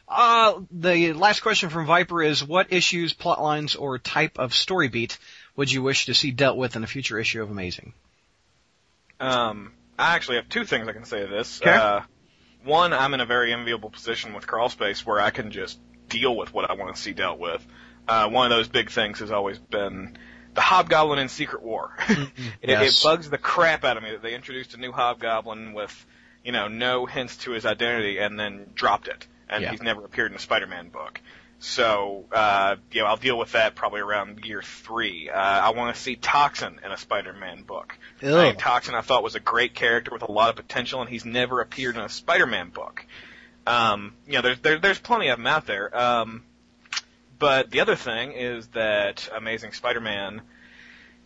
Uh, 0.07 0.61
the 0.71 1.13
last 1.13 1.41
question 1.41 1.69
from 1.69 1.85
Viper 1.85 2.21
is: 2.23 2.43
What 2.43 2.71
issues, 2.71 3.13
plot 3.13 3.41
lines, 3.41 3.75
or 3.75 3.97
type 3.99 4.37
of 4.39 4.53
story 4.53 4.87
beat 4.87 5.17
would 5.55 5.71
you 5.71 5.81
wish 5.81 6.05
to 6.07 6.13
see 6.13 6.31
dealt 6.31 6.57
with 6.57 6.75
in 6.75 6.83
a 6.83 6.87
future 6.87 7.19
issue 7.19 7.41
of 7.41 7.49
Amazing? 7.51 7.93
Um, 9.19 9.71
I 9.97 10.15
actually 10.15 10.37
have 10.37 10.49
two 10.49 10.65
things 10.65 10.87
I 10.87 10.91
can 10.93 11.05
say 11.05 11.21
to 11.21 11.27
this. 11.27 11.61
Okay. 11.61 11.71
Uh, 11.71 12.01
one, 12.63 12.93
I'm 12.93 13.13
in 13.13 13.19
a 13.21 13.25
very 13.25 13.53
enviable 13.53 13.89
position 13.89 14.33
with 14.33 14.47
Crawl 14.47 14.69
Space 14.69 15.05
where 15.05 15.19
I 15.21 15.29
can 15.29 15.51
just 15.51 15.79
deal 16.09 16.35
with 16.35 16.53
what 16.53 16.69
I 16.69 16.73
want 16.73 16.95
to 16.95 17.01
see 17.01 17.13
dealt 17.13 17.39
with. 17.39 17.65
uh, 18.07 18.29
one 18.29 18.51
of 18.51 18.55
those 18.57 18.67
big 18.67 18.91
things 18.91 19.19
has 19.19 19.31
always 19.31 19.57
been 19.57 20.17
the 20.53 20.61
Hobgoblin 20.61 21.19
in 21.19 21.27
Secret 21.29 21.63
War. 21.63 21.91
it, 22.09 22.29
Yes. 22.69 23.01
it 23.01 23.03
bugs 23.03 23.29
the 23.29 23.37
crap 23.37 23.83
out 23.83 23.97
of 23.97 24.03
me 24.03 24.11
that 24.11 24.21
they 24.21 24.33
introduced 24.35 24.73
a 24.73 24.77
new 24.77 24.91
Hobgoblin 24.91 25.73
with, 25.73 26.05
you 26.43 26.51
know, 26.51 26.67
no 26.67 27.05
hints 27.05 27.37
to 27.37 27.51
his 27.51 27.65
identity 27.65 28.19
and 28.19 28.39
then 28.39 28.67
dropped 28.75 29.07
it, 29.07 29.27
and 29.49 29.63
Yeah. 29.63 29.71
he's 29.71 29.81
never 29.81 30.05
appeared 30.05 30.31
in 30.31 30.37
a 30.37 30.39
Spider-Man 30.39 30.89
book. 30.89 31.19
So, 31.59 32.25
uh, 32.31 32.75
you 32.91 33.01
know, 33.01 33.07
I'll 33.07 33.17
deal 33.17 33.37
with 33.37 33.53
that 33.53 33.75
probably 33.75 34.01
around 34.01 34.45
year 34.45 34.61
three. 34.61 35.29
Uh, 35.29 35.39
I 35.39 35.71
want 35.71 35.95
to 35.95 36.01
see 36.01 36.15
Toxin 36.15 36.79
in 36.85 36.91
a 36.91 36.97
Spider-Man 36.97 37.63
book. 37.63 37.97
I 38.21 38.25
Ew. 38.25 38.35
think 38.35 38.59
Toxin 38.59 38.93
I 38.93 39.01
thought 39.01 39.23
was 39.23 39.35
a 39.35 39.39
great 39.39 39.73
character 39.73 40.11
with 40.11 40.21
a 40.21 40.31
lot 40.31 40.49
of 40.49 40.55
potential, 40.57 41.01
and 41.01 41.09
he's 41.09 41.25
never 41.25 41.61
appeared 41.61 41.95
in 41.95 42.01
a 42.01 42.09
Spider-Man 42.09 42.69
book. 42.69 43.05
Um, 43.65 44.13
you 44.27 44.33
know, 44.33 44.41
there's 44.41 44.59
there, 44.59 44.79
there's 44.79 44.99
plenty 44.99 45.29
of 45.29 45.37
them 45.37 45.47
out 45.47 45.65
there. 45.65 45.97
Um, 45.97 46.43
but 47.39 47.71
the 47.71 47.79
other 47.79 47.95
thing 47.95 48.33
is 48.33 48.67
that 48.67 49.27
Amazing 49.35 49.71
Spider-Man 49.71 50.41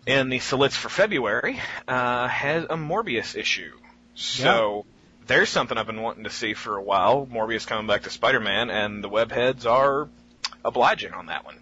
in 0.06 0.30
the 0.30 0.40
Solits 0.40 0.76
for 0.76 0.90
February 0.90 1.60
uh, 1.88 2.28
has 2.28 2.64
a 2.64 2.78
Morbius 2.78 3.36
issue. 3.36 3.74
So 4.16 4.86
there's 5.28 5.50
something 5.50 5.78
I've 5.78 5.86
been 5.86 6.02
wanting 6.02 6.24
to 6.24 6.30
see 6.30 6.54
for 6.54 6.78
a 6.78 6.82
while. 6.82 7.28
Morbius 7.32 7.68
coming 7.68 7.88
back 7.88 8.04
to 8.04 8.10
Spider-Man, 8.10 8.70
and 8.70 9.04
the 9.04 9.10
webheads 9.10 9.66
are 9.66 10.10
obliging 10.70 11.14
on 11.14 11.26
that 11.26 11.44
one. 11.44 11.58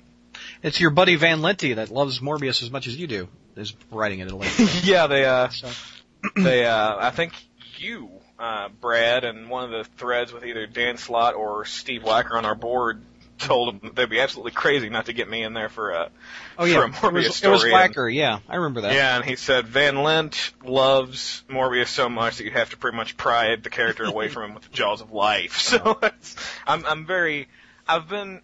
It's 0.62 0.80
your 0.80 0.92
buddy 0.92 1.16
Van 1.16 1.40
Lente 1.42 1.76
that 1.76 1.90
loves 1.90 2.20
Morbius 2.20 2.62
as 2.62 2.72
much 2.72 2.88
as 2.88 2.96
you 2.96 3.08
do. 3.08 3.28
Is 3.56 3.74
writing 3.92 4.20
it 4.20 4.28
at 4.28 4.32
a 4.32 4.36
later. 4.36 4.64
yeah, 4.84 5.08
they 5.08 5.26
uh, 5.26 5.50
So, 5.50 5.70
they 6.36 6.66
uh, 6.66 6.96
I 7.00 7.10
think 7.10 7.34
you, 7.78 8.10
uh, 8.38 8.70
Brad, 8.70 9.24
and 9.24 9.50
one 9.50 9.64
of 9.64 9.72
the 9.72 9.84
threads 9.98 10.32
with 10.32 10.46
either 10.46 10.68
Dan 10.68 10.98
Slott 10.98 11.34
or 11.34 11.66
Steve 11.66 12.04
Wacker 12.04 12.34
on 12.34 12.46
our 12.46 12.54
board 12.54 13.02
told 13.40 13.82
them 13.82 13.92
they'd 13.94 14.10
be 14.10 14.20
absolutely 14.20 14.52
crazy 14.52 14.90
not 14.90 15.06
to 15.08 15.14
get 15.14 15.30
me 15.30 15.44
in 15.44 15.54
there 15.54 15.70
for 15.70 15.92
a 15.92 16.10
oh 16.58 16.66
yeah, 16.66 16.88
for 16.90 17.08
a 17.08 17.10
it 17.10 17.14
Morbius 17.14 17.28
was, 17.28 17.36
story. 17.36 17.52
it 17.52 17.54
was 17.54 17.64
and- 17.64 17.74
Wacker. 17.74 18.14
Yeah, 18.14 18.40
I 18.50 18.56
remember 18.58 18.82
that. 18.82 18.94
Yeah, 18.94 19.16
and 19.16 19.26
he 19.26 19.36
said 19.36 19.68
Van 19.68 19.96
Lente 19.96 20.52
loves 20.64 21.44
Morbius 21.50 21.88
so 21.88 22.10
much 22.10 22.38
that 22.38 22.46
you 22.46 22.52
have 22.52 22.70
to 22.72 22.78
pretty 22.78 22.98
much 22.98 23.18
pry 23.18 23.56
the 23.56 23.70
character 23.70 24.04
away 24.04 24.28
from 24.28 24.44
him 24.44 24.54
with 24.56 24.64
the 24.64 24.70
jaws 24.76 25.02
of 25.02 25.12
life. 25.12 25.58
So 25.68 26.00
it's, 26.02 26.36
I'm 26.66 26.86
I'm 26.86 27.06
very 27.06 27.48
I've 27.88 28.08
been 28.08 28.42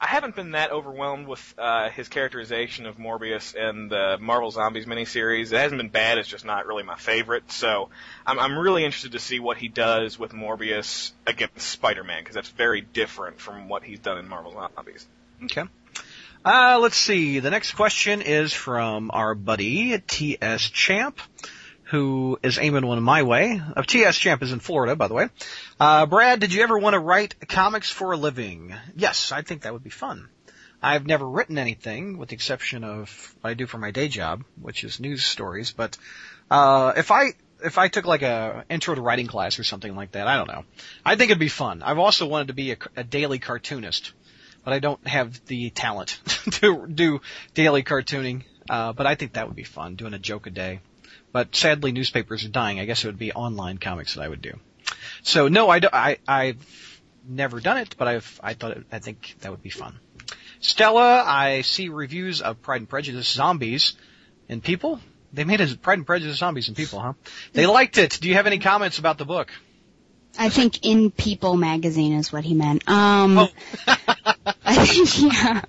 I 0.00 0.06
haven't 0.06 0.34
been 0.34 0.52
that 0.52 0.72
overwhelmed 0.72 1.26
with 1.26 1.54
uh, 1.58 1.90
his 1.90 2.08
characterization 2.08 2.86
of 2.86 2.96
Morbius 2.96 3.54
in 3.54 3.88
the 3.88 4.16
Marvel 4.18 4.50
Zombies 4.50 4.86
miniseries. 4.86 5.52
It 5.52 5.58
hasn't 5.58 5.78
been 5.78 5.90
bad. 5.90 6.16
It's 6.16 6.28
just 6.28 6.46
not 6.46 6.66
really 6.66 6.82
my 6.82 6.96
favorite. 6.96 7.52
So 7.52 7.90
I'm 8.26 8.38
I'm 8.38 8.58
really 8.58 8.84
interested 8.84 9.12
to 9.12 9.18
see 9.18 9.40
what 9.40 9.58
he 9.58 9.68
does 9.68 10.18
with 10.18 10.32
Morbius 10.32 11.12
against 11.26 11.60
Spider-Man 11.60 12.22
because 12.22 12.34
that's 12.34 12.48
very 12.48 12.80
different 12.80 13.40
from 13.40 13.68
what 13.68 13.82
he's 13.82 13.98
done 13.98 14.16
in 14.16 14.26
Marvel 14.26 14.52
Zombies. 14.74 15.06
Okay. 15.44 15.64
Uh, 16.42 16.78
let's 16.80 16.96
see. 16.96 17.40
The 17.40 17.50
next 17.50 17.72
question 17.72 18.22
is 18.22 18.54
from 18.54 19.10
our 19.12 19.34
buddy 19.34 19.98
T.S. 19.98 20.62
Champ, 20.62 21.20
who 21.90 22.38
is 22.42 22.58
aiming 22.58 22.86
one 22.86 23.02
my 23.02 23.22
way. 23.22 23.60
Uh, 23.76 23.82
T.S. 23.82 24.16
Champ 24.16 24.42
is 24.42 24.52
in 24.52 24.60
Florida, 24.60 24.94
by 24.94 25.08
the 25.08 25.14
way. 25.14 25.28
Uh, 25.78 26.06
Brad, 26.06 26.38
did 26.38 26.52
you 26.52 26.62
ever 26.62 26.78
want 26.78 26.94
to 26.94 27.00
write 27.00 27.48
comics 27.48 27.90
for 27.90 28.12
a 28.12 28.16
living? 28.16 28.74
Yes, 28.96 29.32
I 29.32 29.42
think 29.42 29.62
that 29.62 29.72
would 29.72 29.82
be 29.82 29.90
fun. 29.90 30.28
I've 30.80 31.06
never 31.06 31.28
written 31.28 31.58
anything, 31.58 32.16
with 32.16 32.28
the 32.28 32.36
exception 32.36 32.84
of 32.84 33.34
what 33.40 33.50
I 33.50 33.54
do 33.54 33.66
for 33.66 33.78
my 33.78 33.90
day 33.90 34.08
job, 34.08 34.44
which 34.60 34.84
is 34.84 35.00
news 35.00 35.24
stories. 35.24 35.72
But 35.72 35.98
uh, 36.50 36.92
if 36.96 37.10
I 37.10 37.32
if 37.62 37.76
I 37.76 37.88
took 37.88 38.06
like 38.06 38.22
a 38.22 38.64
intro 38.70 38.94
to 38.94 39.00
writing 39.02 39.26
class 39.26 39.58
or 39.58 39.64
something 39.64 39.94
like 39.94 40.12
that, 40.12 40.26
I 40.26 40.36
don't 40.36 40.48
know. 40.48 40.64
I 41.04 41.16
think 41.16 41.30
it'd 41.30 41.40
be 41.40 41.48
fun. 41.48 41.82
I've 41.82 41.98
also 41.98 42.26
wanted 42.26 42.48
to 42.48 42.54
be 42.54 42.72
a, 42.72 42.76
a 42.96 43.04
daily 43.04 43.38
cartoonist 43.38 44.12
but 44.64 44.74
I 44.74 44.78
don't 44.78 45.06
have 45.06 45.44
the 45.46 45.70
talent 45.70 46.20
to 46.52 46.86
do 46.86 47.20
daily 47.54 47.82
cartooning. 47.82 48.44
Uh, 48.68 48.92
but 48.92 49.06
I 49.06 49.14
think 49.14 49.32
that 49.32 49.46
would 49.46 49.56
be 49.56 49.64
fun, 49.64 49.96
doing 49.96 50.14
a 50.14 50.18
joke 50.18 50.46
a 50.46 50.50
day. 50.50 50.80
But 51.32 51.54
sadly, 51.54 51.92
newspapers 51.92 52.44
are 52.44 52.48
dying. 52.48 52.80
I 52.80 52.84
guess 52.84 53.04
it 53.04 53.06
would 53.08 53.18
be 53.18 53.32
online 53.32 53.78
comics 53.78 54.14
that 54.14 54.22
I 54.22 54.28
would 54.28 54.42
do. 54.42 54.58
So 55.22 55.48
no, 55.48 55.68
I, 55.68 55.78
do, 55.78 55.88
I 55.92 56.18
I've 56.26 56.64
never 57.28 57.60
done 57.60 57.78
it, 57.78 57.94
but 57.96 58.08
I've 58.08 58.40
I 58.42 58.54
thought 58.54 58.72
it, 58.72 58.84
I 58.90 58.98
think 58.98 59.36
that 59.40 59.50
would 59.50 59.62
be 59.62 59.70
fun. 59.70 59.98
Stella, 60.60 61.22
I 61.26 61.62
see 61.62 61.88
reviews 61.88 62.40
of 62.42 62.60
Pride 62.60 62.82
and 62.82 62.88
Prejudice 62.88 63.28
zombies 63.28 63.94
and 64.48 64.62
people. 64.62 65.00
They 65.32 65.44
made 65.44 65.60
a 65.60 65.76
Pride 65.76 65.98
and 65.98 66.06
Prejudice 66.06 66.38
zombies 66.38 66.68
and 66.68 66.76
people, 66.76 67.00
huh? 67.00 67.12
They 67.52 67.66
liked 67.66 67.96
it. 67.98 68.18
Do 68.20 68.28
you 68.28 68.34
have 68.34 68.46
any 68.46 68.58
comments 68.58 68.98
about 68.98 69.16
the 69.16 69.24
book? 69.24 69.50
I 70.38 70.48
think 70.48 70.84
in 70.84 71.10
People 71.10 71.56
magazine 71.56 72.12
is 72.12 72.32
what 72.32 72.44
he 72.44 72.54
meant. 72.54 72.88
Um, 72.88 73.38
Oh. 73.38 73.48
I 74.64 74.86
think 74.86 75.32
yeah. 75.32 75.62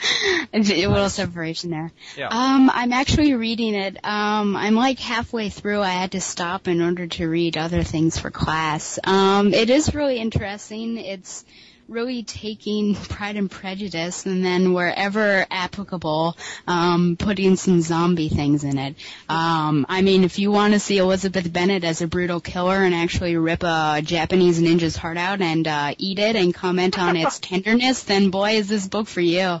a 0.52 0.86
little 0.86 1.08
separation 1.08 1.70
there. 1.70 1.92
Yeah. 2.16 2.28
Um, 2.28 2.70
I'm 2.72 2.92
actually 2.92 3.34
reading 3.34 3.74
it. 3.74 3.96
Um, 4.04 4.56
I'm 4.56 4.74
like 4.74 4.98
halfway 4.98 5.48
through. 5.48 5.80
I 5.80 5.90
had 5.90 6.12
to 6.12 6.20
stop 6.20 6.68
in 6.68 6.82
order 6.82 7.06
to 7.06 7.28
read 7.28 7.56
other 7.56 7.82
things 7.82 8.18
for 8.18 8.30
class. 8.30 8.98
Um, 9.04 9.54
it 9.54 9.70
is 9.70 9.94
really 9.94 10.18
interesting. 10.18 10.98
It's 10.98 11.44
really 11.92 12.22
taking 12.22 12.94
Pride 13.12 13.36
and 13.36 13.50
Prejudice 13.50 14.26
and 14.26 14.44
then 14.44 14.72
wherever 14.72 15.46
applicable, 15.50 16.36
um, 16.66 17.16
putting 17.16 17.56
some 17.56 17.80
zombie 17.80 18.28
things 18.28 18.64
in 18.64 18.78
it. 18.78 18.96
Um, 19.28 19.86
I 19.88 20.02
mean, 20.02 20.24
if 20.24 20.38
you 20.38 20.50
want 20.50 20.72
to 20.72 20.80
see 20.80 20.98
Elizabeth 20.98 21.52
Bennet 21.52 21.84
as 21.84 22.00
a 22.00 22.06
brutal 22.06 22.40
killer 22.40 22.82
and 22.82 22.94
actually 22.94 23.36
rip 23.36 23.62
a 23.62 24.00
Japanese 24.02 24.60
ninja's 24.60 24.96
heart 24.96 25.18
out 25.18 25.40
and 25.40 25.68
uh, 25.68 25.94
eat 25.98 26.18
it 26.18 26.34
and 26.34 26.54
comment 26.54 26.98
on 26.98 27.16
its 27.16 27.38
tenderness, 27.40 28.02
then 28.04 28.30
boy, 28.30 28.52
is 28.52 28.68
this 28.68 28.88
book 28.88 29.06
for 29.06 29.20
you. 29.20 29.60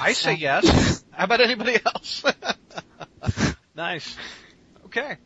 I 0.00 0.12
say 0.12 0.34
yes. 0.34 1.04
How 1.10 1.24
about 1.24 1.40
anybody 1.40 1.78
else? 1.84 2.24
nice. 3.74 4.16
Okay. 4.86 5.16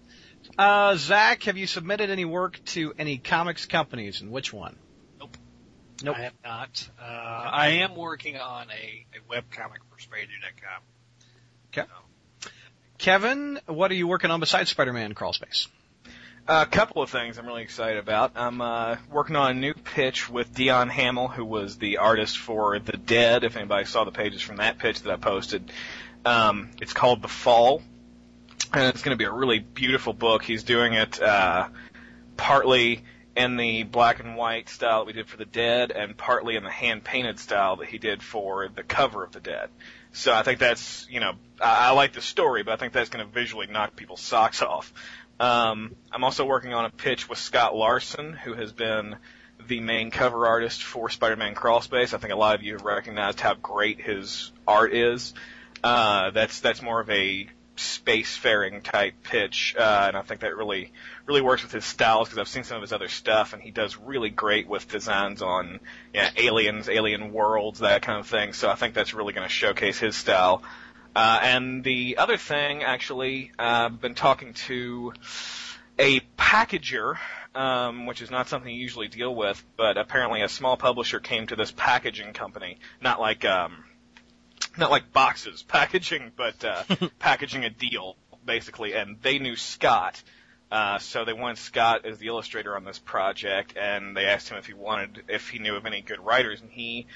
Uh, 0.59 0.97
Zach, 0.97 1.45
have 1.45 1.57
you 1.57 1.67
submitted 1.67 2.11
any 2.11 2.25
work 2.25 2.63
to 2.67 2.93
any 2.99 3.19
comics 3.19 3.67
companies, 3.67 4.21
and 4.21 4.31
which 4.31 4.53
one? 4.53 4.77
Nope. 6.03 6.17
I 6.19 6.23
have 6.23 6.33
not. 6.45 6.89
Uh, 7.01 7.05
I 7.05 7.69
am 7.69 7.97
working 7.97 8.37
on 8.37 8.67
a, 8.71 9.07
a 9.17 9.33
webcomic 9.33 9.79
for 9.91 9.99
Spider.com. 9.99 10.83
Okay. 11.73 11.89
Kevin, 12.99 13.59
what 13.67 13.91
are 13.91 13.95
you 13.95 14.07
working 14.07 14.31
on 14.31 14.41
besides 14.41 14.71
Spider-Man 14.71 15.15
Crawl 15.15 15.33
Space? 15.33 15.69
A 16.49 16.67
couple 16.67 17.03
of 17.03 17.11
things 17.11 17.39
I'm 17.39 17.47
really 17.47 17.63
excited 17.63 17.99
about. 17.99 18.33
I'm 18.35 18.61
uh, 18.61 18.97
working 19.11 19.37
on 19.37 19.53
a 19.53 19.55
new 19.55 19.73
pitch 19.73 20.29
with 20.29 20.55
Dion 20.55 20.89
Hamill, 20.89 21.29
who 21.29 21.45
was 21.45 21.79
the 21.79 21.99
artist 21.99 22.39
for 22.39 22.79
The 22.79 22.97
Dead. 22.97 23.45
If 23.45 23.57
anybody 23.57 23.85
saw 23.85 24.05
the 24.05 24.11
pages 24.11 24.43
from 24.43 24.57
that 24.57 24.79
pitch 24.79 25.03
that 25.03 25.13
I 25.13 25.17
posted, 25.17 25.71
um, 26.25 26.71
it's 26.81 26.93
called 26.93 27.23
The 27.23 27.29
Fall, 27.29 27.83
and 28.73 28.89
it's 28.89 29.03
going 29.03 29.17
to 29.17 29.19
be 29.19 29.25
a 29.25 29.33
really 29.33 29.61
beautiful 29.61 30.13
book. 30.13 30.43
He's 30.43 30.65
doing 30.65 30.95
it 30.95 31.23
uh, 31.23 31.69
partly 32.37 33.03
in 33.37 33.57
the 33.57 33.85
black 33.85 34.21
and 34.21 34.37
white 34.37 34.69
style 34.69 35.01
that 35.01 35.07
we 35.07 35.13
did 35.13 35.29
for 35.29 35.37
The 35.37 35.45
Dead, 35.45 35.93
and 35.93 36.17
partly 36.17 36.57
in 36.57 36.65
the 36.65 36.71
hand 36.71 37.05
painted 37.05 37.39
style 37.39 37.77
that 37.77 37.89
he 37.89 37.99
did 37.99 38.23
for 38.23 38.69
the 38.69 38.83
cover 38.83 39.25
of 39.25 39.33
The 39.33 39.41
Dead. 39.41 39.69
So 40.13 40.33
I 40.35 40.43
think 40.43 40.59
that's, 40.59 41.07
you 41.09 41.21
know, 41.21 41.35
I, 41.61 41.89
I 41.89 41.91
like 41.91 42.13
the 42.13 42.21
story, 42.21 42.65
but 42.65 42.73
I 42.73 42.77
think 42.77 42.93
that's 42.93 43.09
going 43.09 43.25
to 43.25 43.33
visually 43.33 43.69
knock 43.69 43.95
people's 43.95 44.21
socks 44.21 44.63
off. 44.63 44.93
Um, 45.39 45.95
I'm 46.13 46.25
also 46.25 46.45
working 46.45 46.75
on 46.75 46.85
a 46.85 46.91
pitch 46.91 47.29
with 47.29 47.39
Scott 47.39 47.75
Larson, 47.75 48.33
who 48.33 48.55
has 48.55 48.73
been 48.73 49.17
the 49.67 49.81
main 49.81 50.11
cover 50.11 50.47
artist 50.47 50.83
for 50.83 51.09
Spider-Man 51.09 51.55
Crawl 51.55 51.81
Space. 51.81 52.13
I 52.13 52.19
think 52.19 52.33
a 52.33 52.37
lot 52.37 52.57
of 52.57 52.63
you 52.63 52.73
have 52.73 52.83
recognized 52.83 53.41
how 53.41 53.55
great 53.55 54.01
his 54.01 54.53
art 54.67 54.93
is. 54.93 55.33
Uh, 55.83 56.31
that's 56.31 56.61
that's 56.61 56.83
more 56.83 57.01
of 57.01 57.09
a 57.09 57.49
spacefaring 57.81 58.83
type 58.83 59.15
pitch, 59.23 59.75
uh, 59.79 60.05
and 60.09 60.17
I 60.17 60.23
think 60.23 60.41
that 60.41 60.57
really 60.57 60.93
really 61.27 61.41
works 61.41 61.63
with 61.63 61.73
his 61.73 61.85
styles 61.85 62.29
because 62.29 62.39
I've 62.39 62.49
seen 62.49 62.65
some 62.65 62.77
of 62.77 62.83
his 62.83 62.93
other 62.93 63.09
stuff, 63.09 63.53
and 63.53 63.63
he 63.63 63.71
does 63.71 63.97
really 63.97 64.31
great 64.31 64.69
with 64.69 64.89
designs 64.89 65.43
on 65.43 65.81
you 66.13 66.21
know, 66.21 66.29
aliens, 66.37 66.89
alien 66.89 67.33
worlds, 67.33 67.81
that 67.81 68.03
kind 68.03 68.19
of 68.19 68.27
thing. 68.27 68.53
So 68.53 68.69
I 68.69 68.75
think 68.75 68.95
that's 68.95 69.15
really 69.15 69.33
going 69.33 69.47
to 69.47 69.53
showcase 69.53 69.99
his 69.99 70.17
style. 70.17 70.63
Uh, 71.15 71.39
and 71.43 71.83
the 71.83 72.19
other 72.19 72.37
thing, 72.37 72.83
actually, 72.83 73.51
uh, 73.59 73.89
I've 73.91 74.01
been 74.01 74.15
talking 74.15 74.55
to 74.67 75.13
a 75.99 76.21
packager, 76.39 77.17
um, 77.55 78.07
which 78.07 78.23
is 78.23 78.31
not 78.31 78.49
something 78.49 78.73
you 78.73 78.81
usually 78.81 79.09
deal 79.09 79.35
with, 79.35 79.63
but 79.77 79.99
apparently 79.99 80.43
a 80.43 80.49
small 80.49 80.77
publisher 80.77 81.21
came 81.21 81.47
to 81.49 81.57
this 81.57 81.71
packaging 81.71 82.33
company, 82.33 82.79
not 83.01 83.21
like 83.21 83.45
um, 83.45 83.85
not 84.79 84.91
like 84.91 85.13
boxes 85.13 85.63
packaging, 85.63 86.33
but 86.37 86.65
uh, 86.65 86.85
packaging 87.19 87.65
a 87.65 87.71
deal 87.71 88.17
basically, 88.45 88.95
and 88.95 89.17
they 89.23 89.39
knew 89.39 89.57
Scott. 89.57 90.23
Uh, 90.71 90.99
so 90.99 91.25
they 91.25 91.33
wanted 91.33 91.59
Scott 91.59 92.05
as 92.05 92.19
the 92.19 92.29
illustrator 92.29 92.77
on 92.77 92.85
this 92.85 92.99
project, 92.99 93.77
and 93.77 94.17
they 94.17 94.27
asked 94.27 94.49
him 94.49 94.57
if 94.57 94.67
he 94.67 94.73
wanted, 94.73 95.25
if 95.29 95.49
he 95.49 95.59
knew 95.59 95.75
of 95.75 95.85
any 95.85 96.01
good 96.01 96.21
writers, 96.21 96.61
and 96.61 96.71
he, 96.71 97.07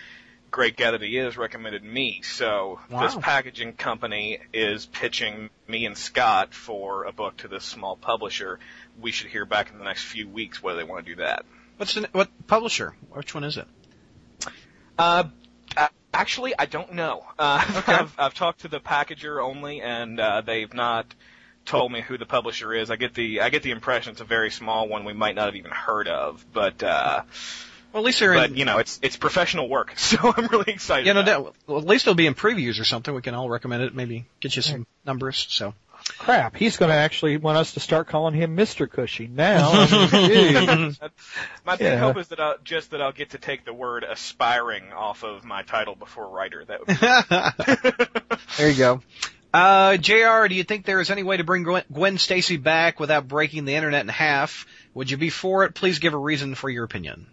great 0.50 0.76
guy 0.76 0.90
that 0.90 1.00
he 1.02 1.16
is, 1.16 1.36
recommended 1.36 1.84
me. 1.84 2.20
So 2.22 2.80
this 2.90 3.14
packaging 3.14 3.74
company 3.74 4.40
is 4.52 4.86
pitching 4.86 5.50
me 5.68 5.86
and 5.86 5.96
Scott 5.96 6.52
for 6.52 7.04
a 7.04 7.12
book 7.12 7.36
to 7.38 7.48
this 7.48 7.64
small 7.64 7.96
publisher. 7.96 8.58
We 9.00 9.12
should 9.12 9.30
hear 9.30 9.44
back 9.44 9.70
in 9.70 9.78
the 9.78 9.84
next 9.84 10.02
few 10.02 10.28
weeks 10.28 10.60
whether 10.60 10.78
they 10.78 10.84
want 10.84 11.06
to 11.06 11.12
do 11.12 11.22
that. 11.22 11.44
What's 11.76 11.94
the 11.94 12.08
what 12.12 12.28
publisher? 12.46 12.94
Which 13.10 13.34
one 13.34 13.44
is 13.44 13.56
it? 13.56 13.66
Uh, 14.98 15.24
Actually, 16.14 16.54
I 16.58 16.66
don't 16.66 16.94
know. 16.94 17.24
Uh, 17.38 17.82
I've, 17.86 18.14
I've 18.18 18.34
talked 18.34 18.60
to 18.60 18.68
the 18.68 18.80
packager 18.80 19.42
only, 19.42 19.80
and 19.82 20.18
uh, 20.20 20.40
they've 20.40 20.72
not 20.72 21.06
told 21.64 21.90
me 21.90 22.00
who 22.00 22.16
the 22.16 22.26
publisher 22.26 22.72
is. 22.72 22.90
I 22.90 22.96
get 22.96 23.14
the 23.14 23.40
I 23.40 23.50
get 23.50 23.62
the 23.62 23.70
impression 23.72 24.12
it's 24.12 24.20
a 24.20 24.24
very 24.24 24.50
small 24.50 24.88
one 24.88 25.04
we 25.04 25.12
might 25.12 25.34
not 25.34 25.46
have 25.46 25.56
even 25.56 25.70
heard 25.72 26.08
of, 26.08 26.44
but 26.52 26.82
uh, 26.82 27.22
Well, 27.92 28.02
at 28.02 28.06
least 28.06 28.20
they're 28.20 28.34
but 28.34 28.50
in. 28.50 28.56
you 28.56 28.64
know 28.64 28.78
it's 28.78 29.00
it's 29.02 29.16
professional 29.16 29.68
work, 29.68 29.92
so 29.98 30.32
I'm 30.36 30.46
really 30.46 30.72
excited. 30.72 31.06
Yeah, 31.06 31.14
no 31.14 31.22
doubt. 31.24 31.54
Well, 31.66 31.78
at 31.78 31.86
least 31.86 32.04
it'll 32.06 32.14
be 32.14 32.26
in 32.26 32.34
previews 32.34 32.80
or 32.80 32.84
something. 32.84 33.14
We 33.14 33.22
can 33.22 33.34
all 33.34 33.48
recommend 33.48 33.82
it. 33.82 33.94
Maybe 33.94 34.24
get 34.40 34.54
you 34.56 34.62
some 34.62 34.86
numbers. 35.04 35.46
So. 35.50 35.74
Crap, 36.18 36.56
he's 36.56 36.76
going 36.76 36.90
to 36.90 36.94
actually 36.96 37.36
want 37.36 37.58
us 37.58 37.72
to 37.74 37.80
start 37.80 38.08
calling 38.08 38.34
him 38.34 38.56
Mr. 38.56 38.88
Cushing 38.90 39.34
now. 39.34 39.70
I 39.72 40.28
mean. 40.28 40.96
My 41.66 41.76
big 41.76 41.86
Yeah. 41.86 41.98
hope 41.98 42.16
is 42.16 42.28
that 42.28 42.40
I'll, 42.40 42.56
just 42.62 42.92
that 42.92 43.02
I'll 43.02 43.12
get 43.12 43.30
to 43.30 43.38
take 43.38 43.64
the 43.64 43.74
word 43.74 44.04
aspiring 44.04 44.92
off 44.92 45.24
of 45.24 45.44
my 45.44 45.62
title 45.62 45.94
before 45.94 46.28
writer. 46.28 46.64
That 46.64 46.80
would 46.80 46.88
be 46.88 48.46
there 48.58 48.70
you 48.70 48.76
go. 48.76 49.02
Uh, 49.52 49.96
JR, 49.96 50.48
do 50.48 50.54
you 50.54 50.64
think 50.64 50.84
there 50.84 51.00
is 51.00 51.10
any 51.10 51.22
way 51.22 51.36
to 51.36 51.44
bring 51.44 51.62
Gwen, 51.62 51.84
Gwen 51.92 52.18
Stacy 52.18 52.56
back 52.56 52.98
without 52.98 53.28
breaking 53.28 53.64
the 53.66 53.74
internet 53.74 54.02
in 54.02 54.08
half? 54.08 54.66
Would 54.94 55.10
you 55.10 55.16
be 55.16 55.30
for 55.30 55.64
it? 55.64 55.74
Please 55.74 55.98
give 56.00 56.12
a 56.14 56.18
reason 56.18 56.54
for 56.54 56.68
your 56.68 56.84
opinion. 56.84 57.26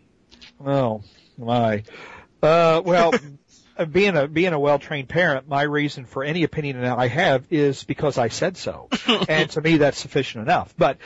Oh 0.64 1.04
my. 1.38 1.84
Uh, 2.44 2.82
well, 2.86 3.12
Uh, 3.78 3.86
being 3.86 4.18
a 4.18 4.28
being 4.28 4.54
a 4.54 4.60
well 4.60 4.80
trained 4.80 5.10
parent, 5.10 5.48
my 5.48 5.64
reason 5.64 6.06
for 6.06 6.24
any 6.24 6.44
opinion 6.44 6.82
that 6.82 6.98
I 6.98 7.08
have 7.08 7.46
is 7.50 7.84
because 7.84 8.18
I 8.18 8.28
said 8.28 8.58
so, 8.58 8.90
and 9.30 9.50
to 9.52 9.62
me 9.62 9.78
that's 9.78 10.00
sufficient 10.00 10.44
enough. 10.44 10.74
But 10.78 10.98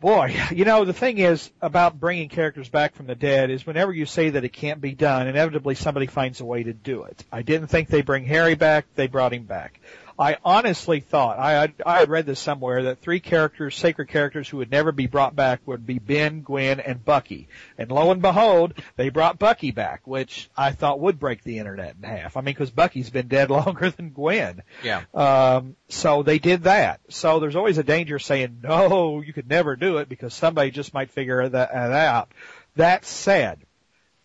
boy, 0.00 0.36
you 0.50 0.64
know 0.64 0.84
the 0.84 0.92
thing 0.92 1.18
is 1.18 1.50
about 1.60 1.98
bringing 1.98 2.28
characters 2.28 2.68
back 2.68 2.94
from 2.94 3.06
the 3.06 3.14
dead 3.14 3.50
is 3.50 3.66
whenever 3.66 3.92
you 3.92 4.06
say 4.06 4.30
that 4.30 4.44
it 4.44 4.52
can't 4.52 4.80
be 4.80 4.92
done, 4.92 5.26
inevitably 5.26 5.74
somebody 5.74 6.06
finds 6.06 6.40
a 6.40 6.44
way 6.44 6.62
to 6.62 6.72
do 6.72 7.04
it. 7.04 7.24
I 7.32 7.42
didn't 7.42 7.68
think 7.68 7.88
they 7.88 8.02
bring 8.02 8.24
Harry 8.24 8.54
back; 8.54 8.86
they 8.94 9.06
brought 9.06 9.32
him 9.32 9.44
back. 9.44 9.80
I 10.20 10.36
honestly 10.44 11.00
thought 11.00 11.38
I 11.38 11.52
had, 11.52 11.72
I 11.84 12.00
had 12.00 12.10
read 12.10 12.26
this 12.26 12.38
somewhere 12.38 12.84
that 12.84 13.00
three 13.00 13.20
characters, 13.20 13.74
sacred 13.74 14.08
characters 14.08 14.46
who 14.46 14.58
would 14.58 14.70
never 14.70 14.92
be 14.92 15.06
brought 15.06 15.34
back 15.34 15.60
would 15.64 15.86
be 15.86 15.98
Ben, 15.98 16.42
Gwen, 16.42 16.78
and 16.78 17.02
Bucky. 17.02 17.48
And 17.78 17.90
lo 17.90 18.10
and 18.10 18.20
behold, 18.20 18.74
they 18.96 19.08
brought 19.08 19.38
Bucky 19.38 19.70
back, 19.70 20.06
which 20.06 20.50
I 20.54 20.72
thought 20.72 21.00
would 21.00 21.18
break 21.18 21.42
the 21.42 21.58
internet 21.58 21.96
in 21.96 22.02
half. 22.02 22.36
I 22.36 22.42
mean, 22.42 22.54
because 22.54 22.70
Bucky's 22.70 23.08
been 23.08 23.28
dead 23.28 23.48
longer 23.50 23.88
than 23.88 24.10
Gwen. 24.10 24.62
Yeah. 24.84 25.04
Um, 25.14 25.76
so 25.88 26.22
they 26.22 26.38
did 26.38 26.64
that. 26.64 27.00
So 27.08 27.40
there's 27.40 27.56
always 27.56 27.78
a 27.78 27.82
danger 27.82 28.18
saying, 28.18 28.60
no, 28.62 29.22
you 29.22 29.32
could 29.32 29.48
never 29.48 29.74
do 29.74 29.96
it 29.98 30.10
because 30.10 30.34
somebody 30.34 30.70
just 30.70 30.92
might 30.92 31.10
figure 31.10 31.48
that, 31.48 31.72
that 31.72 31.92
out. 31.92 32.30
That 32.76 33.06
said, 33.06 33.60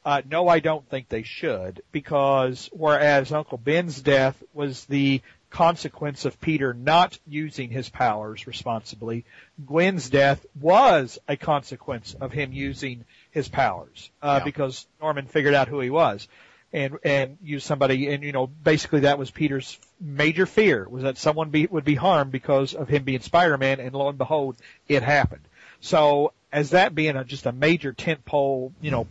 uh, 0.03 0.21
no, 0.29 0.47
I 0.49 0.59
don't 0.59 0.87
think 0.89 1.07
they 1.07 1.23
should 1.23 1.81
because 1.93 2.69
whereas 2.73 3.31
Uncle 3.31 3.57
Ben's 3.57 4.01
death 4.01 4.41
was 4.53 4.85
the 4.85 5.21
consequence 5.49 6.25
of 6.25 6.39
Peter 6.41 6.73
not 6.73 7.17
using 7.27 7.69
his 7.69 7.89
powers 7.89 8.47
responsibly, 8.47 9.25
Gwen's 9.65 10.09
death 10.09 10.45
was 10.59 11.17
a 11.27 11.37
consequence 11.37 12.15
of 12.19 12.31
him 12.31 12.51
using 12.51 13.05
his 13.31 13.47
powers, 13.47 14.09
uh, 14.21 14.39
Yeah. 14.39 14.45
because 14.45 14.85
Norman 15.01 15.27
figured 15.27 15.53
out 15.53 15.67
who 15.67 15.79
he 15.79 15.89
was 15.89 16.27
and, 16.73 16.97
and 17.03 17.37
used 17.43 17.65
somebody 17.65 18.07
and, 18.07 18.23
you 18.23 18.31
know, 18.31 18.47
basically 18.47 19.01
that 19.01 19.17
was 19.17 19.31
Peter's 19.31 19.79
major 19.99 20.45
fear 20.45 20.87
was 20.89 21.03
that 21.03 21.17
someone 21.17 21.49
be, 21.49 21.67
would 21.67 21.85
be 21.85 21.95
harmed 21.95 22.31
because 22.31 22.73
of 22.73 22.89
him 22.89 23.03
being 23.03 23.21
Spider-Man 23.21 23.79
and 23.79 23.93
lo 23.93 24.09
and 24.09 24.17
behold, 24.17 24.57
it 24.87 25.03
happened. 25.03 25.47
So 25.79 26.33
as 26.51 26.71
that 26.71 26.95
being 26.95 27.15
a, 27.15 27.23
just 27.23 27.45
a 27.45 27.51
major 27.51 27.93
tentpole, 27.93 28.73
you 28.81 28.91
know, 28.91 29.07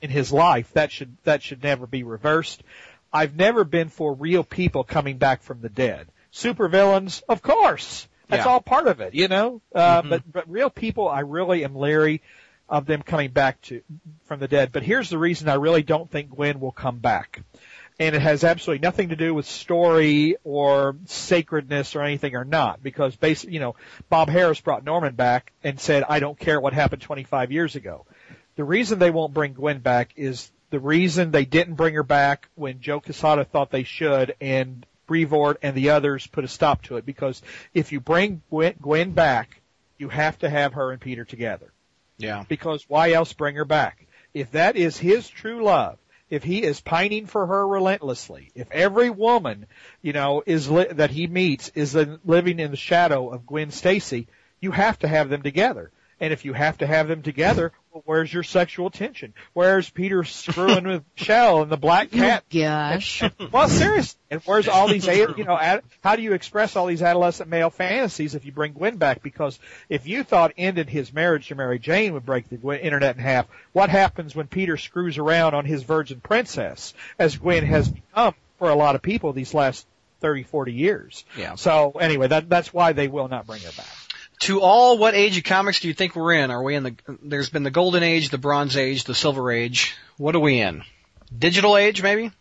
in 0.00 0.10
his 0.10 0.32
life, 0.32 0.72
that 0.72 0.90
should, 0.90 1.16
that 1.24 1.42
should 1.42 1.62
never 1.62 1.86
be 1.86 2.02
reversed. 2.02 2.62
I've 3.12 3.36
never 3.36 3.64
been 3.64 3.88
for 3.88 4.14
real 4.14 4.42
people 4.44 4.84
coming 4.84 5.18
back 5.18 5.42
from 5.42 5.60
the 5.60 5.68
dead. 5.68 6.08
Supervillains, 6.32 7.22
of 7.28 7.42
course. 7.42 8.08
That's 8.28 8.46
Yeah. 8.46 8.52
all 8.52 8.60
part 8.60 8.86
of 8.86 9.00
it, 9.00 9.14
you 9.14 9.28
know? 9.28 9.60
Uh, 9.74 10.02
Mhm. 10.02 10.08
but, 10.08 10.32
but 10.32 10.50
real 10.50 10.70
people, 10.70 11.08
I 11.08 11.20
really 11.20 11.64
am 11.64 11.76
leery 11.76 12.22
of 12.68 12.86
them 12.86 13.02
coming 13.02 13.30
back 13.30 13.60
to, 13.62 13.82
from 14.24 14.40
the 14.40 14.48
dead. 14.48 14.72
But 14.72 14.82
here's 14.82 15.10
the 15.10 15.18
reason 15.18 15.48
I 15.48 15.54
really 15.54 15.82
don't 15.82 16.10
think 16.10 16.30
Gwen 16.30 16.58
will 16.60 16.72
come 16.72 16.98
back. 17.00 17.42
And 18.00 18.16
it 18.16 18.22
has 18.22 18.42
absolutely 18.42 18.82
nothing 18.82 19.10
to 19.10 19.16
do 19.16 19.34
with 19.34 19.44
story 19.44 20.36
or 20.44 20.96
sacredness 21.04 21.94
or 21.94 22.00
anything 22.00 22.34
or 22.34 22.44
not, 22.44 22.82
because 22.82 23.14
basically, 23.14 23.54
you 23.54 23.60
know, 23.60 23.76
Bob 24.08 24.28
Harras 24.30 24.64
brought 24.64 24.82
Norman 24.84 25.14
back 25.14 25.52
and 25.62 25.78
said, 25.78 26.02
I 26.08 26.18
don't 26.18 26.38
care 26.38 26.58
what 26.58 26.72
happened 26.72 27.02
25 27.02 27.52
years 27.52 27.76
ago. 27.76 28.06
The 28.56 28.64
reason 28.64 28.98
they 28.98 29.10
won't 29.10 29.34
bring 29.34 29.52
Gwen 29.52 29.80
back 29.80 30.12
is 30.16 30.50
the 30.72 30.80
reason 30.80 31.30
they 31.30 31.44
didn't 31.44 31.74
bring 31.74 31.94
her 31.94 32.02
back 32.02 32.48
when 32.54 32.80
Joe 32.80 32.98
Quesada 32.98 33.44
thought 33.44 33.70
they 33.70 33.82
should 33.84 34.34
and 34.40 34.84
Brevoort 35.06 35.58
and 35.62 35.76
the 35.76 35.90
others 35.90 36.26
put 36.26 36.44
a 36.44 36.48
stop 36.48 36.82
to 36.84 36.96
it 36.96 37.04
because 37.04 37.42
if 37.74 37.92
you 37.92 38.00
bring 38.00 38.40
Gwen, 38.48 38.74
Gwen 38.80 39.12
back, 39.12 39.60
you 39.98 40.08
have 40.08 40.38
to 40.38 40.48
have 40.48 40.72
her 40.72 40.90
and 40.90 40.98
Peter 41.00 41.26
together 41.26 41.70
Yeah. 42.16 42.44
because 42.48 42.88
why 42.88 43.12
else 43.12 43.34
bring 43.34 43.56
her 43.56 43.66
back? 43.66 44.06
If 44.32 44.52
that 44.52 44.76
is 44.76 44.96
his 44.96 45.28
true 45.28 45.62
love, 45.62 45.98
if 46.30 46.42
he 46.42 46.62
is 46.62 46.80
pining 46.80 47.26
for 47.26 47.44
her 47.46 47.68
relentlessly, 47.68 48.50
if 48.54 48.70
every 48.70 49.10
woman, 49.10 49.66
you 50.00 50.14
know, 50.14 50.42
is 50.46 50.70
li- 50.70 50.86
that 50.92 51.10
he 51.10 51.26
meets 51.26 51.68
is 51.74 51.94
living 52.24 52.58
in 52.58 52.70
the 52.70 52.76
shadow 52.78 53.28
of 53.28 53.46
Gwen 53.46 53.70
Stacy, 53.70 54.26
you 54.58 54.70
have 54.70 54.98
to 55.00 55.08
have 55.08 55.28
them 55.28 55.42
together. 55.42 55.90
And 56.22 56.32
if 56.32 56.44
you 56.44 56.52
have 56.52 56.78
to 56.78 56.86
have 56.86 57.08
them 57.08 57.22
together, 57.22 57.72
well, 57.92 58.04
where's 58.06 58.32
your 58.32 58.44
sexual 58.44 58.90
tension? 58.90 59.34
Where's 59.54 59.90
Peter 59.90 60.22
screwing 60.22 60.86
with 60.86 61.02
Shell 61.16 61.62
and 61.62 61.72
the 61.72 61.76
black 61.76 62.10
oh, 62.12 62.16
cat? 62.16 62.44
Gosh. 62.48 63.24
Well, 63.50 63.68
seriously, 63.68 64.20
and 64.30 64.40
where's 64.44 64.68
all 64.68 64.86
these, 64.86 65.08
a- 65.08 65.34
you 65.36 65.42
know, 65.42 65.58
ad, 65.58 65.82
how 66.00 66.14
do 66.14 66.22
you 66.22 66.32
express 66.32 66.76
all 66.76 66.86
these 66.86 67.02
adolescent 67.02 67.50
male 67.50 67.70
fantasies 67.70 68.36
if 68.36 68.46
you 68.46 68.52
bring 68.52 68.72
Gwen 68.72 68.98
back? 68.98 69.20
Because 69.20 69.58
if 69.88 70.06
you 70.06 70.22
thought 70.22 70.52
ended 70.56 70.88
his 70.88 71.12
marriage 71.12 71.48
to 71.48 71.56
Mary 71.56 71.80
Jane 71.80 72.14
would 72.14 72.24
break 72.24 72.48
the 72.48 72.56
Gwen, 72.56 72.78
internet 72.78 73.16
in 73.16 73.22
half, 73.22 73.48
what 73.72 73.90
happens 73.90 74.36
when 74.36 74.46
Peter 74.46 74.76
screws 74.76 75.18
around 75.18 75.54
on 75.54 75.64
his 75.64 75.82
virgin 75.82 76.20
princess, 76.20 76.94
as 77.18 77.36
Gwen 77.36 77.66
has 77.66 77.88
become 77.88 78.34
for 78.58 78.70
a 78.70 78.76
lot 78.76 78.94
of 78.94 79.02
people 79.02 79.32
these 79.32 79.54
last 79.54 79.88
30, 80.20 80.44
40 80.44 80.72
years? 80.72 81.24
Yeah. 81.36 81.56
So 81.56 81.90
anyway, 82.00 82.28
that, 82.28 82.48
that's 82.48 82.72
why 82.72 82.92
they 82.92 83.08
will 83.08 83.26
not 83.26 83.48
bring 83.48 83.60
her 83.62 83.72
back. 83.76 84.01
To 84.42 84.60
all, 84.60 84.98
what 84.98 85.14
age 85.14 85.38
of 85.38 85.44
comics 85.44 85.78
do 85.80 85.88
you 85.88 85.94
think 85.94 86.16
we're 86.16 86.32
in? 86.32 86.50
Are 86.50 86.62
we 86.62 86.74
in 86.74 86.82
the? 86.82 86.94
There's 87.22 87.48
been 87.48 87.62
the 87.62 87.70
Golden 87.70 88.02
Age, 88.02 88.30
the 88.30 88.38
Bronze 88.38 88.76
Age, 88.76 89.04
the 89.04 89.14
Silver 89.14 89.52
Age. 89.52 89.94
What 90.16 90.34
are 90.34 90.40
we 90.40 90.60
in? 90.60 90.82
Digital 91.36 91.76
Age, 91.76 92.02
maybe? 92.02 92.32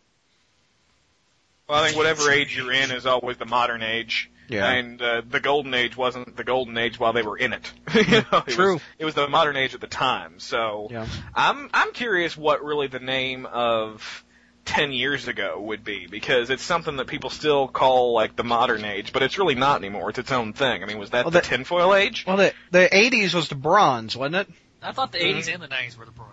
Well, 1.70 1.84
I 1.84 1.86
think 1.86 1.98
whatever 1.98 2.30
age 2.32 2.58
you're 2.58 2.74
in 2.74 2.92
is 2.92 3.06
always 3.06 3.38
the 3.38 3.46
modern 3.46 3.82
age. 3.82 4.30
Yeah. 4.50 4.70
And 4.70 5.02
uh, 5.02 5.22
the 5.30 5.40
golden 5.40 5.74
age 5.74 5.96
wasn't 5.96 6.36
the 6.36 6.44
golden 6.44 6.78
age 6.78 7.00
while 7.00 7.14
they 7.14 7.22
were 7.22 7.38
in 7.38 7.54
it. 7.54 7.72
you 7.94 8.24
know, 8.32 8.44
it 8.46 8.52
True. 8.52 8.74
Was, 8.74 8.82
it 9.00 9.06
was 9.06 9.14
the 9.14 9.30
modern 9.30 9.56
age 9.56 9.74
at 9.74 9.80
the 9.80 9.88
time. 9.88 10.40
So 10.40 10.90
Yeah. 10.92 11.08
I'm 11.34 11.70
I'm 11.74 11.94
curious 11.94 12.36
what 12.36 12.62
really 12.62 12.88
the 12.88 13.00
name 13.00 13.46
of 13.46 14.26
ten 14.66 14.92
years 14.92 15.28
ago 15.28 15.60
would 15.60 15.84
be 15.84 16.08
because 16.08 16.50
it's 16.50 16.64
something 16.64 16.98
that 16.98 17.08
people 17.08 17.30
still 17.30 17.68
call 17.68 18.14
like 18.14 18.36
the 18.36 18.44
modern 18.44 18.86
age, 18.86 19.12
but 19.14 19.24
it's 19.24 19.38
really 19.38 19.56
not 19.56 19.78
anymore. 19.80 20.10
It's 20.10 20.20
its 20.20 20.32
own 20.32 20.54
thing. 20.54 20.84
I 20.84 20.86
mean, 20.86 20.98
was 21.00 21.10
that 21.12 21.26
Well, 21.26 21.32
the 21.32 21.40
that- 21.40 21.46
tinfoil 21.50 21.94
age? 21.96 22.26
Well, 22.28 22.38
the 22.38 22.54
the 22.72 22.88
80s 22.92 23.34
was 23.34 23.50
the 23.50 23.56
Bronze, 23.56 24.16
wasn't 24.16 24.36
it? 24.36 24.56
I 24.82 24.92
thought 24.94 25.12
the 25.12 25.20
80s 25.20 25.54
and 25.54 25.62
the 25.62 25.68
90s 25.68 25.98
were 25.98 26.06
the 26.06 26.12
bronze. 26.12 26.30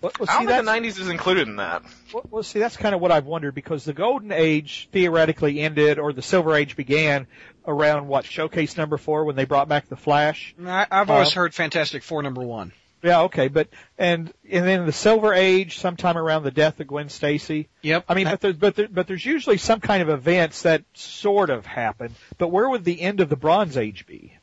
Well, 0.00 0.10
well, 0.18 0.28
I 0.28 0.40
see, 0.40 0.46
don't 0.46 0.64
think 0.66 0.66
the 0.66 0.88
'90s 0.98 1.00
is 1.00 1.08
included 1.08 1.46
in 1.46 1.56
that. 1.56 1.82
Well, 2.12 2.24
well, 2.28 2.42
see, 2.42 2.58
that's 2.58 2.76
kind 2.76 2.92
of 2.92 3.00
what 3.00 3.12
I've 3.12 3.26
wondered 3.26 3.54
because 3.54 3.84
the 3.84 3.92
golden 3.92 4.32
age 4.32 4.88
theoretically 4.90 5.60
ended, 5.60 6.00
or 6.00 6.12
the 6.12 6.22
silver 6.22 6.56
age 6.56 6.74
began 6.74 7.28
around 7.68 8.08
what 8.08 8.24
showcase 8.24 8.76
number 8.76 8.96
four 8.98 9.24
when 9.24 9.36
they 9.36 9.44
brought 9.44 9.68
back 9.68 9.88
the 9.88 9.94
Flash. 9.94 10.56
I, 10.66 10.88
I've 10.90 11.08
always 11.08 11.28
Uh, 11.28 11.34
heard 11.42 11.54
Fantastic 11.54 12.02
Four 12.02 12.24
number 12.24 12.42
one. 12.42 12.72
Yeah, 13.02 13.22
okay, 13.22 13.48
but 13.48 13.68
and 13.98 14.32
and 14.48 14.64
then 14.66 14.86
the 14.86 14.92
silver 14.92 15.34
age, 15.34 15.78
sometime 15.78 16.16
around 16.16 16.44
the 16.44 16.50
death 16.52 16.78
of 16.78 16.86
Gwen 16.86 17.08
Stacy. 17.08 17.68
Yep. 17.82 18.04
I 18.08 18.14
mean, 18.14 18.26
but 18.26 18.40
there's 18.40 18.56
but 18.56 18.76
there, 18.76 18.88
but 18.88 19.06
there's 19.08 19.26
usually 19.26 19.58
some 19.58 19.80
kind 19.80 20.02
of 20.02 20.08
events 20.08 20.62
that 20.62 20.84
sort 20.94 21.50
of 21.50 21.66
happen. 21.66 22.14
But 22.38 22.48
where 22.48 22.68
would 22.68 22.84
the 22.84 23.00
end 23.00 23.20
of 23.20 23.28
the 23.28 23.36
Bronze 23.36 23.76
Age 23.76 24.06
be? 24.06 24.34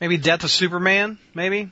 maybe 0.00 0.16
Death 0.16 0.44
of 0.44 0.50
Superman, 0.50 1.18
maybe. 1.34 1.70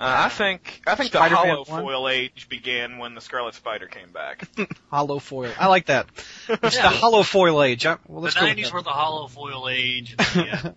Uh, 0.00 0.26
I 0.26 0.28
think 0.28 0.80
I 0.86 0.94
think 0.94 1.10
the 1.10 1.18
Spider-Man 1.18 1.46
hollow 1.48 1.64
one? 1.66 1.82
foil 1.82 2.08
age 2.08 2.48
began 2.48 2.98
when 2.98 3.16
the 3.16 3.20
Scarlet 3.20 3.54
Spider 3.54 3.86
came 3.88 4.10
back. 4.12 4.46
Hollow 4.92 5.18
foil. 5.18 5.50
I 5.58 5.66
like 5.66 5.86
that. 5.86 6.06
It's 6.48 6.76
Yeah. 6.76 6.82
the 6.82 6.88
hollow 6.96 7.24
foil 7.24 7.60
age. 7.64 7.84
I, 7.84 7.96
well, 8.06 8.20
The 8.20 8.26
let's 8.26 8.34
go 8.36 8.42
with 8.44 8.56
90s 8.58 8.62
that. 8.64 8.72
were 8.74 8.82
the 8.82 8.90
hollow 8.90 9.26
foil 9.26 9.68
age. 9.68 10.14
and 10.16 10.18
the, 10.46 10.52
uh, 10.68 10.72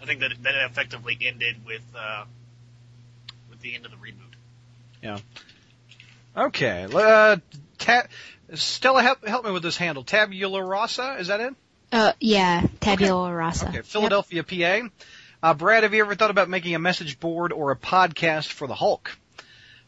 I 0.00 0.06
think 0.06 0.20
that 0.20 0.32
that 0.44 0.54
effectively 0.70 1.18
ended 1.20 1.56
with 1.66 1.82
uh, 1.94 2.24
with 3.58 3.62
the 3.62 3.74
end 3.74 3.84
of 3.84 3.90
the 3.90 3.96
reboot. 3.96 4.34
Yeah. 5.02 5.18
Okay. 6.36 6.86
Uh, 6.92 7.36
ta- 7.78 8.06
Stella, 8.54 9.02
help, 9.02 9.26
help 9.26 9.44
me 9.44 9.50
with 9.50 9.62
this 9.62 9.76
handle. 9.76 10.04
Tabula 10.04 10.62
Rasa, 10.62 11.16
is 11.18 11.28
that 11.28 11.40
it? 11.40 11.54
Uh, 11.90 12.12
yeah, 12.20 12.66
tabula 12.80 13.32
rasa. 13.32 13.68
Okay. 13.68 13.80
Philadelphia, 13.80 14.42
PA. 14.42 14.88
Uh, 15.42 15.54
Brad, 15.54 15.84
have 15.84 15.94
you 15.94 16.02
ever 16.02 16.14
thought 16.14 16.30
about 16.30 16.50
making 16.50 16.74
a 16.74 16.78
message 16.78 17.18
board 17.18 17.50
or 17.50 17.70
a 17.70 17.76
podcast 17.76 18.48
for 18.48 18.66
the 18.66 18.74
Hulk? 18.74 19.16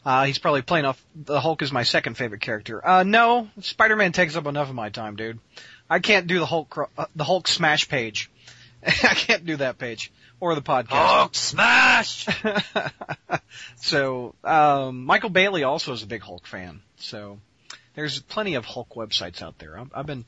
Uh, 0.03 0.25
he's 0.25 0.39
probably 0.39 0.63
playing 0.63 0.85
off 0.85 1.03
the 1.15 1.39
Hulk 1.39 1.61
is 1.61 1.71
my 1.71 1.83
second 1.83 2.17
favorite 2.17 2.41
character. 2.41 2.85
Uh, 2.85 3.03
no, 3.03 3.49
Spider-Man 3.59 4.13
takes 4.13 4.35
up 4.35 4.47
enough 4.47 4.69
of 4.69 4.73
my 4.73 4.89
time, 4.89 5.15
dude. 5.15 5.37
I 5.87 5.99
can't 5.99 6.25
do 6.25 6.39
the 6.39 6.45
Hulk, 6.47 6.89
uh, 6.97 7.05
the 7.15 7.23
Hulk 7.23 7.47
smash 7.47 7.87
page. 7.87 8.31
I 8.83 9.13
can't 9.13 9.45
do 9.45 9.57
that 9.57 9.77
page 9.77 10.11
or 10.41 10.55
the 10.55 10.61
podcast. 10.61 10.89
Hulk 10.89 11.35
smash. 11.35 12.27
so, 13.77 14.35
um, 14.43 15.05
Michael 15.05 15.29
Bailey 15.29 15.63
also 15.63 15.93
is 15.93 16.03
a 16.03 16.07
big 16.07 16.21
Hulk 16.21 16.45
fan. 16.45 16.81
So, 16.97 17.39
there's 17.95 18.19
plenty 18.19 18.55
of 18.55 18.65
Hulk 18.65 18.89
websites 18.95 19.41
out 19.41 19.57
there. 19.59 19.79
I've 19.93 20.05
been 20.05 20.25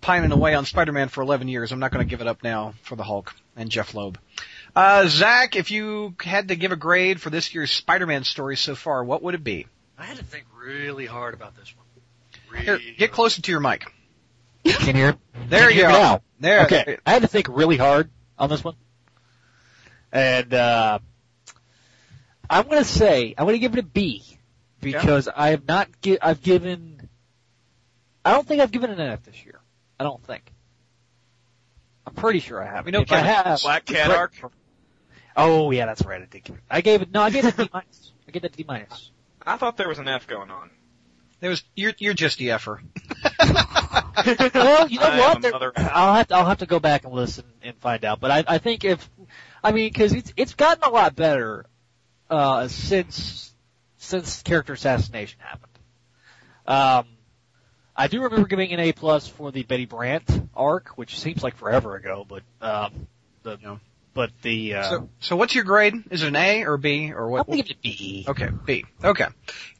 pining 0.00 0.32
away 0.32 0.54
on 0.54 0.66
Spider-Man 0.66 1.08
for 1.08 1.22
11 1.22 1.48
years. 1.48 1.72
I'm 1.72 1.80
not 1.80 1.90
going 1.90 2.06
to 2.06 2.10
give 2.10 2.20
it 2.20 2.26
up 2.26 2.44
now 2.44 2.74
for 2.82 2.94
the 2.94 3.02
Hulk 3.02 3.34
and 3.56 3.70
Jeph 3.70 3.94
Loeb. 3.94 4.18
Uh, 4.76 5.06
Zach, 5.06 5.56
if 5.56 5.70
you 5.70 6.14
had 6.20 6.48
to 6.48 6.56
give 6.56 6.72
a 6.72 6.76
grade 6.76 7.20
for 7.20 7.30
this 7.30 7.54
year's 7.54 7.70
Spider-Man 7.72 8.24
story 8.24 8.56
so 8.56 8.74
far, 8.74 9.02
what 9.02 9.22
would 9.22 9.34
it 9.34 9.42
be? 9.42 9.66
I 9.98 10.04
had 10.04 10.18
to 10.18 10.24
think 10.24 10.44
really 10.54 11.06
hard 11.06 11.34
about 11.34 11.56
this 11.56 11.74
one. 11.74 11.86
Really 12.52 12.64
Here, 12.82 12.94
get 12.98 13.12
closer 13.12 13.40
to 13.40 13.50
your 13.50 13.60
mic. 13.60 13.86
Can 14.64 14.96
you 14.96 15.02
hear? 15.02 15.16
There 15.48 15.68
Can 15.68 15.68
you 15.68 15.74
hear 15.74 15.88
go. 15.88 15.92
me 15.92 15.98
Now? 15.98 16.22
There. 16.40 16.64
Okay, 16.64 16.98
I 17.06 17.12
had 17.12 17.22
to 17.22 17.28
think 17.28 17.48
really 17.48 17.76
hard 17.76 18.10
on 18.38 18.48
this 18.48 18.64
one, 18.64 18.74
and 20.14 20.54
uh, 20.54 20.98
I'm 22.48 22.64
going 22.68 22.78
to 22.82 22.88
say 22.88 23.34
I'm 23.36 23.44
going 23.44 23.56
to 23.56 23.58
give 23.58 23.74
it 23.74 23.80
a 23.80 23.86
B 23.86 24.24
because 24.80 25.28
I 25.28 25.48
have 25.50 25.66
not 25.66 25.88
gi- 26.00 26.22
I've 26.22 26.40
given 26.40 27.10
I 28.24 28.32
don't 28.32 28.46
think 28.46 28.62
I've 28.62 28.70
given 28.70 28.90
an 28.90 29.00
F 29.00 29.24
this 29.24 29.44
year. 29.44 29.60
I 30.00 30.04
don't 30.04 30.22
think. 30.24 30.50
I'm 32.06 32.14
pretty 32.14 32.38
sure 32.38 32.62
I 32.62 32.66
have. 32.66 32.86
We 32.86 32.92
know 32.92 33.00
if 33.00 33.12
I 33.12 33.18
have, 33.18 33.60
Black 33.62 33.84
Cat 33.84 34.08
Right. 34.08 34.16
arc. 34.18 34.32
Oh 35.36 35.70
yeah, 35.72 35.86
that's 35.86 36.02
right. 36.04 36.22
I 36.22 36.26
did. 36.26 36.44
Give 36.44 36.56
it, 36.56 36.62
I 36.70 36.80
gave 36.80 37.02
it. 37.02 37.10
No, 37.10 37.20
I 37.22 37.30
gave 37.30 37.44
it 37.44 37.58
a 37.58 37.64
D 37.64 37.70
minus. 37.72 38.12
I 38.28 38.30
gave 38.30 38.44
it 38.44 38.54
a 38.54 38.56
D 38.56 38.64
minus. 38.66 39.10
I 39.44 39.56
thought 39.56 39.76
there 39.76 39.88
was 39.88 39.98
an 39.98 40.08
F 40.08 40.26
going 40.26 40.50
on. 40.50 40.70
There 41.40 41.50
was 41.50 41.64
you're 41.74 41.92
you're 41.98 42.14
just 42.14 42.38
the 42.38 42.52
effer. 42.52 42.80
well, 43.40 44.88
you 44.88 45.00
know 45.00 45.06
I 45.06 45.18
what? 45.18 45.42
There, 45.42 45.72
I'll 45.76 46.14
have 46.14 46.28
to, 46.28 46.34
I'll 46.34 46.46
have 46.46 46.58
to 46.58 46.66
go 46.66 46.78
back 46.80 47.04
and 47.04 47.12
listen 47.12 47.44
and 47.62 47.76
find 47.78 48.04
out. 48.04 48.20
But 48.20 48.30
I, 48.30 48.44
I 48.46 48.58
think 48.58 48.84
if, 48.84 49.10
I 49.64 49.72
mean, 49.72 49.88
because 49.88 50.12
it's 50.12 50.32
it's 50.36 50.54
gotten 50.54 50.84
a 50.84 50.90
lot 50.90 51.16
better 51.16 51.64
uh, 52.28 52.68
since 52.68 53.52
since 53.96 54.42
character 54.42 54.74
assassination 54.74 55.40
happened. 55.40 55.72
Um, 56.66 57.06
I 57.96 58.08
do 58.08 58.22
remember 58.22 58.46
giving 58.46 58.72
an 58.72 58.80
A 58.80 58.92
plus 58.92 59.26
for 59.26 59.50
the 59.50 59.62
Betty 59.62 59.86
Brant 59.86 60.28
arc, 60.54 60.90
which 60.96 61.18
seems 61.18 61.42
like 61.42 61.56
forever 61.56 61.96
ago, 61.96 62.26
but 62.28 62.42
um, 62.60 63.06
the 63.42 63.58
Yeah. 63.62 63.76
But 64.14 64.30
the 64.42 64.74
uh, 64.74 64.82
So 64.90 65.10
so 65.20 65.36
what's 65.36 65.54
your 65.54 65.64
grade? 65.64 65.94
Is 66.10 66.22
it 66.22 66.28
an 66.28 66.36
A 66.36 66.64
or 66.64 66.76
B 66.76 67.12
or 67.12 67.28
what? 67.28 67.46
gonna 67.46 67.62
give 67.62 67.70
it 67.70 67.76
a 67.76 67.82
B. 67.82 68.24
Okay, 68.26 68.48
B. 68.64 68.84
Okay. 69.02 69.26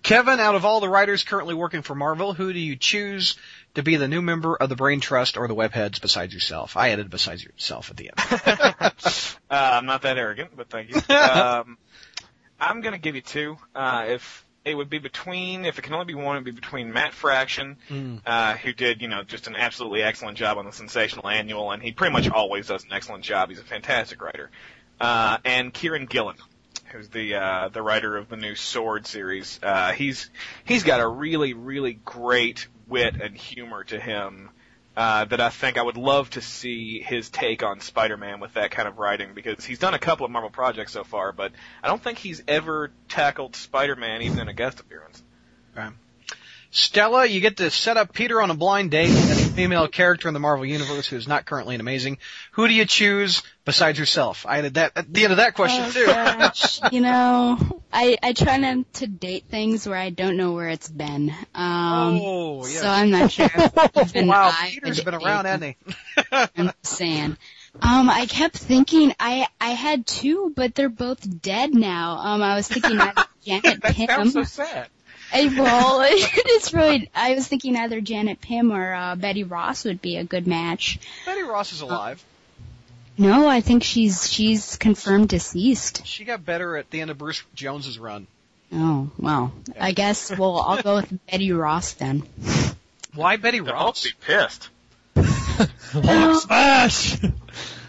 Kevin, 0.03 0.41
out 0.41 0.55
of 0.55 0.65
all 0.65 0.81
the 0.81 0.89
writers 0.89 1.25
currently 1.25 1.55
working 1.55 1.83
for 1.83 1.95
Marvel, 1.95 2.35
who 2.35 2.53
do 2.53 2.59
you 2.59 2.77
choose 2.77 3.39
to 3.75 3.83
be 3.83 3.97
the 3.97 4.09
new 4.09 4.21
member 4.21 4.55
of 4.57 4.69
the 4.69 4.77
Brain 4.77 5.01
Trust 5.01 5.37
or 5.37 5.49
the 5.49 5.55
Webheads 5.55 6.01
besides 6.01 6.35
yourself? 6.35 6.77
I 6.77 6.91
added 6.91 7.09
besides 7.11 7.43
yourself 7.43 7.91
at 7.91 7.97
the 7.97 8.11
end. 8.11 8.93
uh, 9.51 9.71
I'm 9.73 9.87
not 9.87 10.03
that 10.03 10.19
arrogant, 10.19 10.51
but 10.57 10.69
thank 10.69 10.91
you. 10.91 11.01
Um, 11.15 11.79
I'm 12.61 12.81
gonna 12.81 12.99
give 12.99 13.15
you 13.15 13.21
two. 13.21 13.57
Uh, 13.75 14.07
if 14.09 14.44
it 14.65 14.75
would 14.75 14.89
be 14.89 14.99
between, 14.99 15.65
if 15.65 15.79
it 15.79 15.83
can 15.83 15.93
only 15.93 16.07
be 16.07 16.15
one, 16.15 16.37
it'd 16.37 16.45
be 16.45 16.51
between 16.51 16.93
Matt 16.93 17.13
Fraction, 17.13 17.77
Mm. 17.91 18.21
uh, 18.25 18.55
who 18.57 18.73
did, 18.73 19.03
you 19.03 19.09
know, 19.09 19.23
just 19.23 19.47
an 19.47 19.57
absolutely 19.57 20.03
excellent 20.03 20.39
job 20.39 20.57
on 20.59 20.65
the 20.65 20.73
Sensational 20.73 21.29
Annual, 21.29 21.73
and 21.73 21.83
he 21.83 21.93
pretty 21.93 22.13
much 22.13 22.29
always 22.31 22.69
does 22.69 22.85
an 22.85 22.93
excellent 22.93 23.25
job. 23.25 23.51
He's 23.51 23.59
a 23.59 23.65
fantastic 23.65 24.23
writer. 24.23 24.51
Uh, 25.01 25.39
and 25.45 25.75
Kieron 25.75 26.09
Gillen, 26.09 26.37
who's 26.93 27.09
the 27.09 27.35
uh, 27.35 27.69
the 27.69 27.83
writer 27.83 28.17
of 28.17 28.29
the 28.29 28.37
new 28.37 28.55
Sword 28.55 29.07
series. 29.07 29.59
Uh, 29.63 29.93
he's 29.93 30.31
he's 30.65 30.83
got 30.85 31.01
a 31.01 31.07
really 31.07 31.53
really 31.53 31.95
great 31.95 32.69
wit 32.87 33.17
and 33.21 33.37
humor 33.37 33.85
to 33.85 33.99
him. 34.01 34.49
Uh, 34.49 34.51
Uh, 34.97 35.25
that 35.25 35.41
I 35.41 35.49
think 35.49 35.77
I 35.77 35.83
would 35.83 35.97
love 35.97 36.31
to 36.31 36.41
see 36.41 37.01
his 37.01 37.29
take 37.29 37.65
on 37.65 37.81
Spider-Man 37.81 38.39
with 38.39 38.55
that 38.55 38.71
kind 38.71 38.87
of 38.87 38.99
writing 38.99 39.31
because 39.35 39.65
he's 39.65 39.81
done 39.81 39.93
a 39.93 39.99
couple 39.99 40.25
of 40.25 40.31
Marvel 40.31 40.51
projects 40.51 40.93
so 40.93 41.03
far, 41.03 41.33
but 41.33 41.51
I 41.83 41.89
don't 41.89 42.01
think 42.01 42.19
he's 42.19 42.45
ever 42.47 42.93
tackled 43.09 43.57
Spider-Man 43.57 44.23
even 44.23 44.39
in 44.39 44.47
a 44.47 44.53
guest 44.53 44.79
appearance. 44.79 45.21
Stella, 46.77 47.25
you 47.25 47.41
get 47.41 47.59
to 47.59 47.71
set 47.71 47.97
up 47.97 48.13
Peter 48.13 48.43
on 48.43 48.51
a 48.51 48.55
blind 48.55 48.91
date 48.91 49.09
as 49.09 49.47
a 49.47 49.51
female 49.51 49.87
character 49.87 50.27
in 50.27 50.35
the 50.35 50.41
Marvel 50.41 50.67
Universe 50.67 51.07
who 51.07 51.15
is 51.15 51.29
not 51.29 51.45
currently 51.47 51.77
an 51.77 51.81
amazing. 51.81 52.19
Who 52.53 52.67
do 52.67 52.75
you 52.75 52.85
choose 52.85 53.43
besides 53.65 53.97
yourself? 53.97 54.45
I 54.45 54.59
added 54.59 54.75
that 54.75 54.91
at 54.97 55.13
the 55.15 55.23
end 55.23 55.31
of 55.33 55.37
that 55.37 55.55
question 55.55 55.85
Oh, 55.87 55.91
too. 55.93 56.07
gosh. 56.07 56.81
you 56.91 57.01
know, 57.01 57.81
I 57.93 58.19
I 58.21 58.33
try 58.33 58.57
not 58.57 58.93
to 58.95 59.07
date 59.07 59.45
things 59.49 59.87
where 59.87 59.97
I 59.97 60.11
don't 60.11 60.37
know 60.37 60.51
where 60.51 60.69
it's 60.69 60.89
been. 60.89 61.31
Um, 61.55 62.19
oh, 62.21 62.65
so. 62.65 62.89
I'm 62.89 63.11
not 63.11 63.31
sure. 63.31 63.49
Wow, 63.55 64.51
I 64.53 64.71
Peter's 64.73 65.01
been 65.05 65.15
around, 65.15 65.45
hasn't 65.45 65.77
he? 65.77 65.77
I'm 66.33 66.67
just 66.67 66.87
saying. 66.87 67.37
Um, 67.81 68.11
I 68.11 68.27
kept 68.27 68.57
thinking 68.57 69.15
I 69.21 69.47
I 69.61 69.71
had 69.71 70.07
two, 70.09 70.53
but 70.57 70.75
they're 70.75 70.89
both 70.89 71.41
dead 71.41 71.73
now. 71.73 72.17
Um, 72.19 72.43
I 72.43 72.57
was 72.57 72.67
thinking 72.67 72.99
either 73.01 73.25
Janet 73.45 73.81
that 73.83 73.95
Pym. 73.95 74.07
sounds 74.09 74.33
so 74.33 74.43
sad. 74.43 74.89
I, 75.35 75.47
well, 75.59 76.01
it's 76.05 76.73
really. 76.73 77.11
I 77.15 77.35
was 77.35 77.47
thinking 77.49 77.77
either 77.77 78.01
Janet 78.01 78.41
Pym 78.41 78.73
or 78.73 78.95
uh, 78.95 79.17
Betty 79.17 79.45
Ross 79.45 79.85
would 79.85 80.01
be 80.01 80.17
a 80.17 80.25
good 80.25 80.47
match. 80.47 80.99
Betty 81.27 81.43
Ross 81.43 81.73
is 81.73 81.81
alive. 81.81 82.25
No, 83.17 83.47
I 83.49 83.61
think 83.61 83.83
she's 83.85 84.31
she's 84.31 84.77
confirmed 84.77 85.29
deceased. 85.29 86.07
She 86.07 86.25
got 86.25 86.45
better 86.45 86.77
at 86.77 86.91
the 86.91 87.01
end 87.01 87.11
of 87.11 87.19
Bruce 87.19 87.43
Jones's 87.55 87.99
run. 87.99 88.27
Oh 88.73 89.11
well, 89.19 89.53
I 89.79 89.93
guess. 89.93 90.37
Well, 90.37 90.59
I'll 90.59 90.83
go 90.83 90.97
with 90.97 91.27
Betty 91.31 91.53
Ross 91.53 91.93
then. 91.93 92.23
Why 93.15 93.37
Betty 93.37 93.61
The 93.61 93.73
Hulk 93.73 93.95
Ross? 93.97 94.05
be 94.05 94.11
pissed. 94.21 94.69
Well, 95.95 96.41
Smash. 96.41 97.17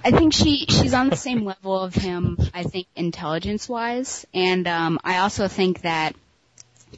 I 0.04 0.12
think 0.12 0.34
she 0.34 0.68
she's 0.70 0.94
on 0.94 1.10
the 1.10 1.16
same 1.16 1.44
level 1.46 1.80
of 1.80 1.96
him. 1.96 2.38
I 2.54 2.62
think 2.62 2.86
intelligence 2.96 3.68
wise, 3.68 4.28
and 4.36 4.68
um, 4.68 5.00
I 5.04 5.18
also 5.18 5.48
think 5.48 5.82
that 5.82 6.16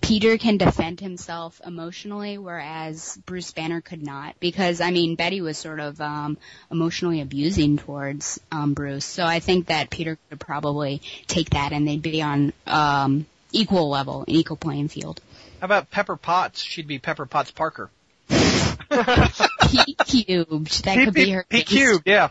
Peter 0.02 0.38
can 0.38 0.58
defend 0.58 1.00
himself 1.00 1.62
emotionally, 1.66 2.38
whereas 2.38 3.18
Bruce 3.26 3.52
Banner 3.52 3.82
could 3.82 4.04
not. 4.04 4.40
Because 4.40 4.82
I 4.82 4.92
mean, 4.92 5.16
Betty 5.16 5.42
was 5.42 5.58
sort 5.58 5.80
of 5.80 6.00
um, 6.02 6.38
emotionally 6.72 7.22
abusing 7.22 7.78
towards 7.78 8.40
um, 8.52 8.74
Bruce, 8.74 9.06
so 9.06 9.24
I 9.24 9.40
think 9.40 9.68
that 9.68 9.90
Peter 9.90 10.18
could 10.30 10.40
probably 10.40 11.02
take 11.28 11.52
that, 11.52 11.72
and 11.72 11.88
they'd 11.88 12.02
be 12.02 12.22
on 12.22 12.54
um, 12.66 13.26
equal 13.52 13.90
level, 13.90 14.22
an 14.22 14.30
equal 14.30 14.58
playing 14.58 14.88
field. 14.88 15.22
How 15.60 15.66
about 15.66 15.90
Pepper 15.90 16.18
Potts? 16.18 16.62
She'd 16.62 16.88
be 16.88 17.00
Pepper 17.00 17.26
Potts 17.26 17.52
Parker. 17.52 17.90
P 18.30 19.96
cubed, 20.06 20.84
that 20.86 21.04
could 21.04 21.14
be 21.14 21.32
her. 21.32 21.46
P 21.50 21.64
case. 21.64 21.70
cubed, 21.70 22.04
yeah. 22.06 22.30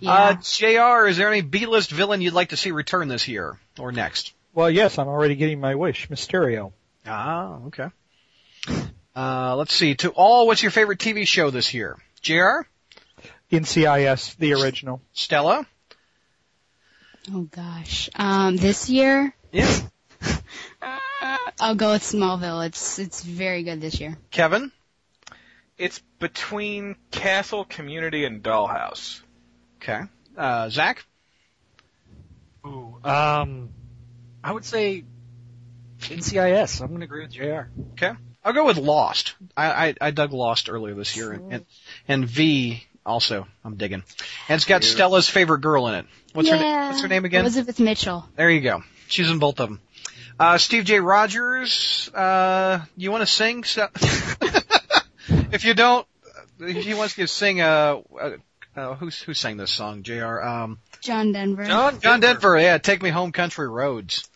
Yeah. 0.00 0.12
Uh, 0.12 0.34
JR, 0.34 1.08
is 1.08 1.16
there 1.16 1.28
any 1.28 1.40
B-list 1.40 1.90
villain 1.90 2.20
you'd 2.20 2.34
like 2.34 2.50
to 2.50 2.56
see 2.56 2.70
return 2.70 3.08
this 3.08 3.28
year 3.28 3.58
or 3.78 3.92
next? 3.92 4.32
Well, 4.54 4.70
yes, 4.70 4.98
I'm 4.98 5.08
already 5.08 5.34
getting 5.34 5.60
my 5.60 5.74
wish, 5.74 6.08
Mysterio. 6.08 6.72
Ah, 7.08 7.60
okay. 7.66 7.88
Uh, 9.16 9.56
let's 9.56 9.74
see. 9.74 9.94
To 9.96 10.10
all, 10.10 10.46
what's 10.46 10.62
your 10.62 10.70
favorite 10.70 10.98
TV 10.98 11.26
show 11.26 11.50
this 11.50 11.74
year? 11.74 11.96
JR? 12.20 12.66
NCIS, 13.50 14.36
the 14.36 14.52
original. 14.54 15.00
Stella? 15.12 15.66
oh 17.32 17.42
gosh, 17.42 18.10
um, 18.14 18.56
this 18.56 18.88
year. 18.88 19.34
Yeah. 19.52 19.80
I'll 21.60 21.74
go 21.74 21.92
with 21.92 22.02
Smallville. 22.02 22.66
It's 22.66 22.98
it's 22.98 23.22
very 23.22 23.62
good 23.62 23.80
this 23.80 24.00
year. 24.00 24.16
Kevin? 24.30 24.70
It's 25.76 26.00
between 26.18 26.96
Castle, 27.10 27.64
Community, 27.64 28.24
and 28.24 28.42
Dollhouse. 28.42 29.20
Okay. 29.76 30.00
Uh, 30.36 30.68
Zach? 30.68 31.04
Ooh, 32.66 32.98
um, 33.04 33.70
I 34.42 34.52
would 34.52 34.64
say 34.64 35.04
NCIS. 36.00 36.80
I'm 36.80 36.88
going 36.88 37.00
to 37.00 37.04
agree 37.04 37.22
with 37.22 37.32
Jr. 37.32 37.70
Okay. 37.92 38.12
I'll 38.44 38.52
go 38.52 38.66
with 38.66 38.78
Lost. 38.78 39.34
I, 39.56 39.88
I, 39.88 39.94
I 40.00 40.10
dug 40.10 40.32
Lost 40.32 40.70
earlier 40.70 40.94
this 40.94 41.16
year, 41.16 41.32
and, 41.32 41.52
and, 41.52 41.66
and 42.06 42.24
V 42.24 42.84
also, 43.04 43.46
I'm 43.64 43.76
digging. 43.76 44.04
And 44.48 44.56
it's 44.56 44.64
got 44.64 44.82
Cute. 44.82 44.92
Stella's 44.92 45.28
favorite 45.28 45.60
girl 45.60 45.88
in 45.88 45.94
it. 45.94 46.06
What's 46.34 46.48
her 46.48 46.56
yeah. 46.56 46.62
name? 46.62 46.88
What's 46.90 47.00
her 47.02 47.08
name 47.08 47.24
again? 47.24 47.40
Elizabeth 47.40 47.80
Mitchell. 47.80 48.28
There 48.36 48.50
you 48.50 48.60
go. 48.60 48.82
She's 49.08 49.30
in 49.30 49.38
both 49.38 49.60
of 49.60 49.70
them. 49.70 49.80
Uh, 50.38 50.58
Steve 50.58 50.84
J. 50.84 51.00
Rogers, 51.00 52.10
uh, 52.14 52.84
you 52.96 53.10
want 53.10 53.22
to 53.22 53.26
sing? 53.26 53.64
So- 53.64 53.88
if 55.50 55.64
you 55.64 55.74
don't, 55.74 56.06
if 56.60 56.84
he 56.84 56.94
wants 56.94 57.18
you 57.18 57.24
to 57.24 57.28
sing, 57.28 57.60
uh, 57.60 58.00
uh, 58.20 58.30
uh, 58.76 58.94
who's, 58.94 59.20
who 59.20 59.34
sang 59.34 59.56
this 59.56 59.72
song? 59.72 60.02
Jr. 60.04 60.40
Um, 60.40 60.78
John 61.00 61.32
Denver. 61.32 61.64
John, 61.64 62.00
John 62.00 62.20
Denver. 62.20 62.58
Yeah, 62.58 62.78
take 62.78 63.02
me 63.02 63.08
home, 63.10 63.32
country 63.32 63.68
roads. 63.68 64.28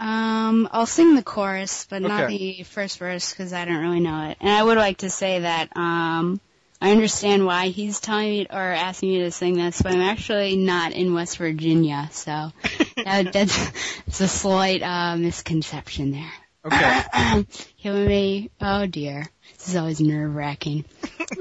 Um, 0.00 0.68
I'll 0.72 0.86
sing 0.86 1.14
the 1.14 1.22
chorus, 1.22 1.86
but 1.88 2.02
not 2.02 2.28
the 2.28 2.64
first 2.64 2.98
verse 2.98 3.30
because 3.30 3.52
I 3.52 3.64
don't 3.64 3.80
really 3.80 4.00
know 4.00 4.30
it. 4.30 4.38
And 4.40 4.50
I 4.50 4.62
would 4.62 4.76
like 4.76 4.98
to 4.98 5.10
say 5.10 5.40
that 5.40 5.76
um, 5.76 6.40
I 6.80 6.90
understand 6.90 7.46
why 7.46 7.68
he's 7.68 8.00
telling 8.00 8.28
me 8.28 8.46
or 8.50 8.58
asking 8.58 9.10
me 9.10 9.18
to 9.20 9.30
sing 9.30 9.54
this, 9.54 9.80
but 9.80 9.92
I'm 9.92 10.00
actually 10.00 10.56
not 10.56 10.92
in 10.92 11.14
West 11.14 11.38
Virginia, 11.38 12.08
so 12.12 12.52
that, 13.04 13.32
that's 13.32 13.72
it's 14.06 14.20
a 14.20 14.28
slight 14.28 14.82
uh, 14.82 15.16
misconception 15.16 16.10
there. 16.10 16.32
Okay. 16.64 17.46
Killing 17.78 18.06
me. 18.06 18.50
Oh 18.60 18.86
dear. 18.86 19.26
This 19.58 19.68
is 19.68 19.76
always 19.76 20.00
nerve 20.00 20.34
wracking. 20.34 20.84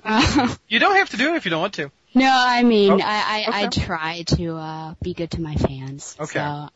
you 0.67 0.79
don't 0.79 0.95
have 0.95 1.09
to 1.09 1.17
do 1.17 1.33
it 1.33 1.37
if 1.37 1.45
you 1.45 1.51
don't 1.51 1.61
want 1.61 1.73
to. 1.75 1.91
No, 2.13 2.31
I 2.31 2.61
mean, 2.61 2.91
oh, 2.91 2.99
I, 3.03 3.45
I, 3.47 3.49
okay. 3.49 3.65
I 3.65 3.67
try 3.85 4.21
to, 4.21 4.55
uh, 4.55 4.95
be 5.01 5.13
good 5.13 5.31
to 5.31 5.41
my 5.41 5.55
fans. 5.55 6.15
Okay. 6.19 6.39
So 6.39 6.69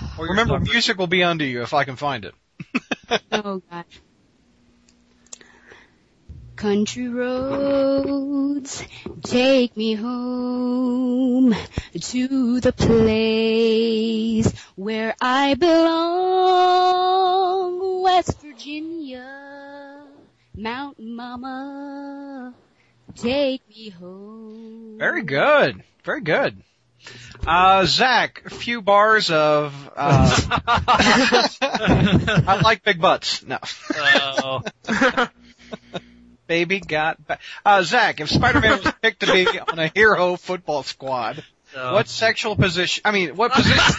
will. 0.00 0.10
well, 0.18 0.28
remember, 0.28 0.58
music 0.60 0.98
will 0.98 1.06
be 1.06 1.22
under 1.22 1.44
you 1.44 1.62
if 1.62 1.74
I 1.74 1.84
can 1.84 1.96
find 1.96 2.24
it. 2.24 2.34
oh 3.32 3.62
gosh. 3.70 4.00
Country 6.56 7.08
roads, 7.08 8.84
take 9.22 9.76
me 9.78 9.94
home 9.94 11.54
to 11.98 12.60
the 12.60 12.72
place 12.72 14.52
where 14.76 15.14
I 15.22 15.54
belong, 15.54 16.82
West 18.02 18.42
Virginia, 18.42 20.04
Mountain 20.54 21.16
Mama, 21.16 22.54
take 23.14 23.66
me 23.68 23.88
home. 23.88 24.98
Very 24.98 25.22
good. 25.22 25.82
Very 26.04 26.20
good. 26.20 26.62
Uh, 27.46 27.84
Zach, 27.86 28.42
a 28.44 28.50
few 28.50 28.82
bars 28.82 29.30
of, 29.30 29.74
uh, 29.96 30.58
I 32.46 32.60
like 32.62 32.82
big 32.82 33.00
butts. 33.00 33.42
No. 33.44 33.58
Oh. 33.96 34.62
Baby 36.46 36.80
got 36.80 37.26
back. 37.26 37.40
Uh, 37.64 37.82
Zach, 37.82 38.20
if 38.20 38.28
Spider-Man 38.28 38.82
was 38.82 38.92
picked 39.00 39.20
to 39.20 39.32
be 39.32 39.46
on 39.58 39.78
a 39.78 39.88
hero 39.94 40.36
football 40.36 40.82
squad, 40.82 41.42
oh. 41.76 41.94
what 41.94 42.08
sexual 42.08 42.56
position, 42.56 43.02
I 43.04 43.12
mean, 43.12 43.36
what 43.36 43.52
position, 43.52 43.94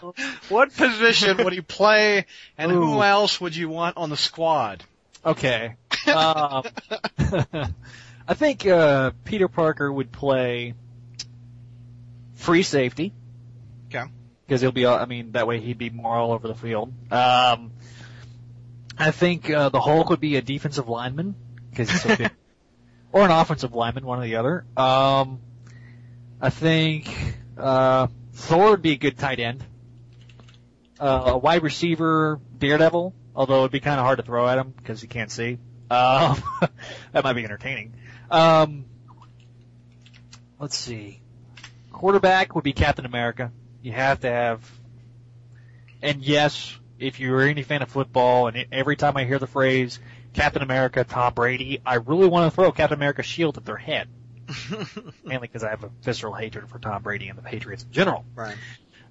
what 0.50 0.74
position 0.76 1.38
would 1.38 1.52
he 1.52 1.62
play 1.62 2.26
and 2.58 2.70
Ooh. 2.70 2.76
who 2.76 3.02
else 3.02 3.40
would 3.40 3.56
you 3.56 3.68
want 3.68 3.96
on 3.96 4.10
the 4.10 4.16
squad? 4.16 4.84
Okay. 5.24 5.76
Um, 6.06 6.64
I 8.28 8.34
think, 8.34 8.66
uh, 8.66 9.12
Peter 9.24 9.48
Parker 9.48 9.90
would 9.92 10.12
play 10.12 10.74
free 12.42 12.62
safety. 12.62 13.12
Okay. 13.88 14.10
Because 14.46 14.60
he'll 14.60 14.72
be, 14.72 14.86
I 14.86 15.06
mean, 15.06 15.32
that 15.32 15.46
way 15.46 15.60
he'd 15.60 15.78
be 15.78 15.90
more 15.90 16.14
all 16.14 16.32
over 16.32 16.48
the 16.48 16.54
field. 16.54 16.92
Um, 17.12 17.72
I 18.98 19.10
think 19.10 19.48
uh, 19.48 19.68
the 19.70 19.80
Hulk 19.80 20.10
would 20.10 20.20
be 20.20 20.36
a 20.36 20.42
defensive 20.42 20.88
lineman 20.88 21.34
because 21.70 21.90
he's 21.90 22.02
so 22.02 22.16
good, 22.16 22.30
or 23.12 23.24
an 23.24 23.30
offensive 23.30 23.74
lineman, 23.74 24.04
one 24.04 24.18
or 24.18 24.22
the 24.22 24.36
other. 24.36 24.64
Um, 24.76 25.40
I 26.40 26.50
think 26.50 27.08
uh, 27.56 28.08
Thor 28.32 28.70
would 28.70 28.82
be 28.82 28.92
a 28.92 28.96
good 28.96 29.18
tight 29.18 29.40
end. 29.40 29.64
Uh, 31.00 31.22
a 31.26 31.38
wide 31.38 31.62
receiver, 31.62 32.40
Daredevil, 32.58 33.14
although 33.34 33.60
it'd 33.60 33.72
be 33.72 33.80
kind 33.80 33.98
of 33.98 34.04
hard 34.04 34.18
to 34.18 34.24
throw 34.24 34.48
at 34.48 34.58
him 34.58 34.74
because 34.76 35.00
he 35.00 35.08
can't 35.08 35.30
see. 35.30 35.58
Um, 35.90 36.42
that 37.12 37.24
might 37.24 37.32
be 37.32 37.44
entertaining. 37.44 37.94
Um, 38.30 38.84
let's 40.58 40.76
see. 40.76 41.21
Quarterback 42.02 42.56
would 42.56 42.64
be 42.64 42.72
Captain 42.72 43.06
America. 43.06 43.52
You 43.80 43.92
have 43.92 44.22
to 44.22 44.28
have, 44.28 44.68
and 46.02 46.20
yes, 46.20 46.76
if 46.98 47.20
you're 47.20 47.42
any 47.42 47.62
fan 47.62 47.80
of 47.80 47.90
football, 47.90 48.48
and 48.48 48.66
every 48.72 48.96
time 48.96 49.16
I 49.16 49.22
hear 49.22 49.38
the 49.38 49.46
phrase 49.46 50.00
Captain 50.32 50.62
America, 50.62 51.04
Tom 51.04 51.32
Brady, 51.32 51.80
I 51.86 51.94
really 51.94 52.26
want 52.26 52.50
to 52.50 52.56
throw 52.56 52.72
Captain 52.72 52.98
America's 52.98 53.26
shield 53.26 53.56
at 53.56 53.64
their 53.64 53.76
head. 53.76 54.08
Mainly 55.24 55.46
because 55.46 55.62
I 55.62 55.70
have 55.70 55.84
a 55.84 55.90
visceral 56.02 56.34
hatred 56.34 56.68
for 56.68 56.80
Tom 56.80 57.04
Brady 57.04 57.28
and 57.28 57.38
the 57.38 57.42
Patriots 57.42 57.84
in 57.84 57.92
general. 57.92 58.24
Right. 58.34 58.56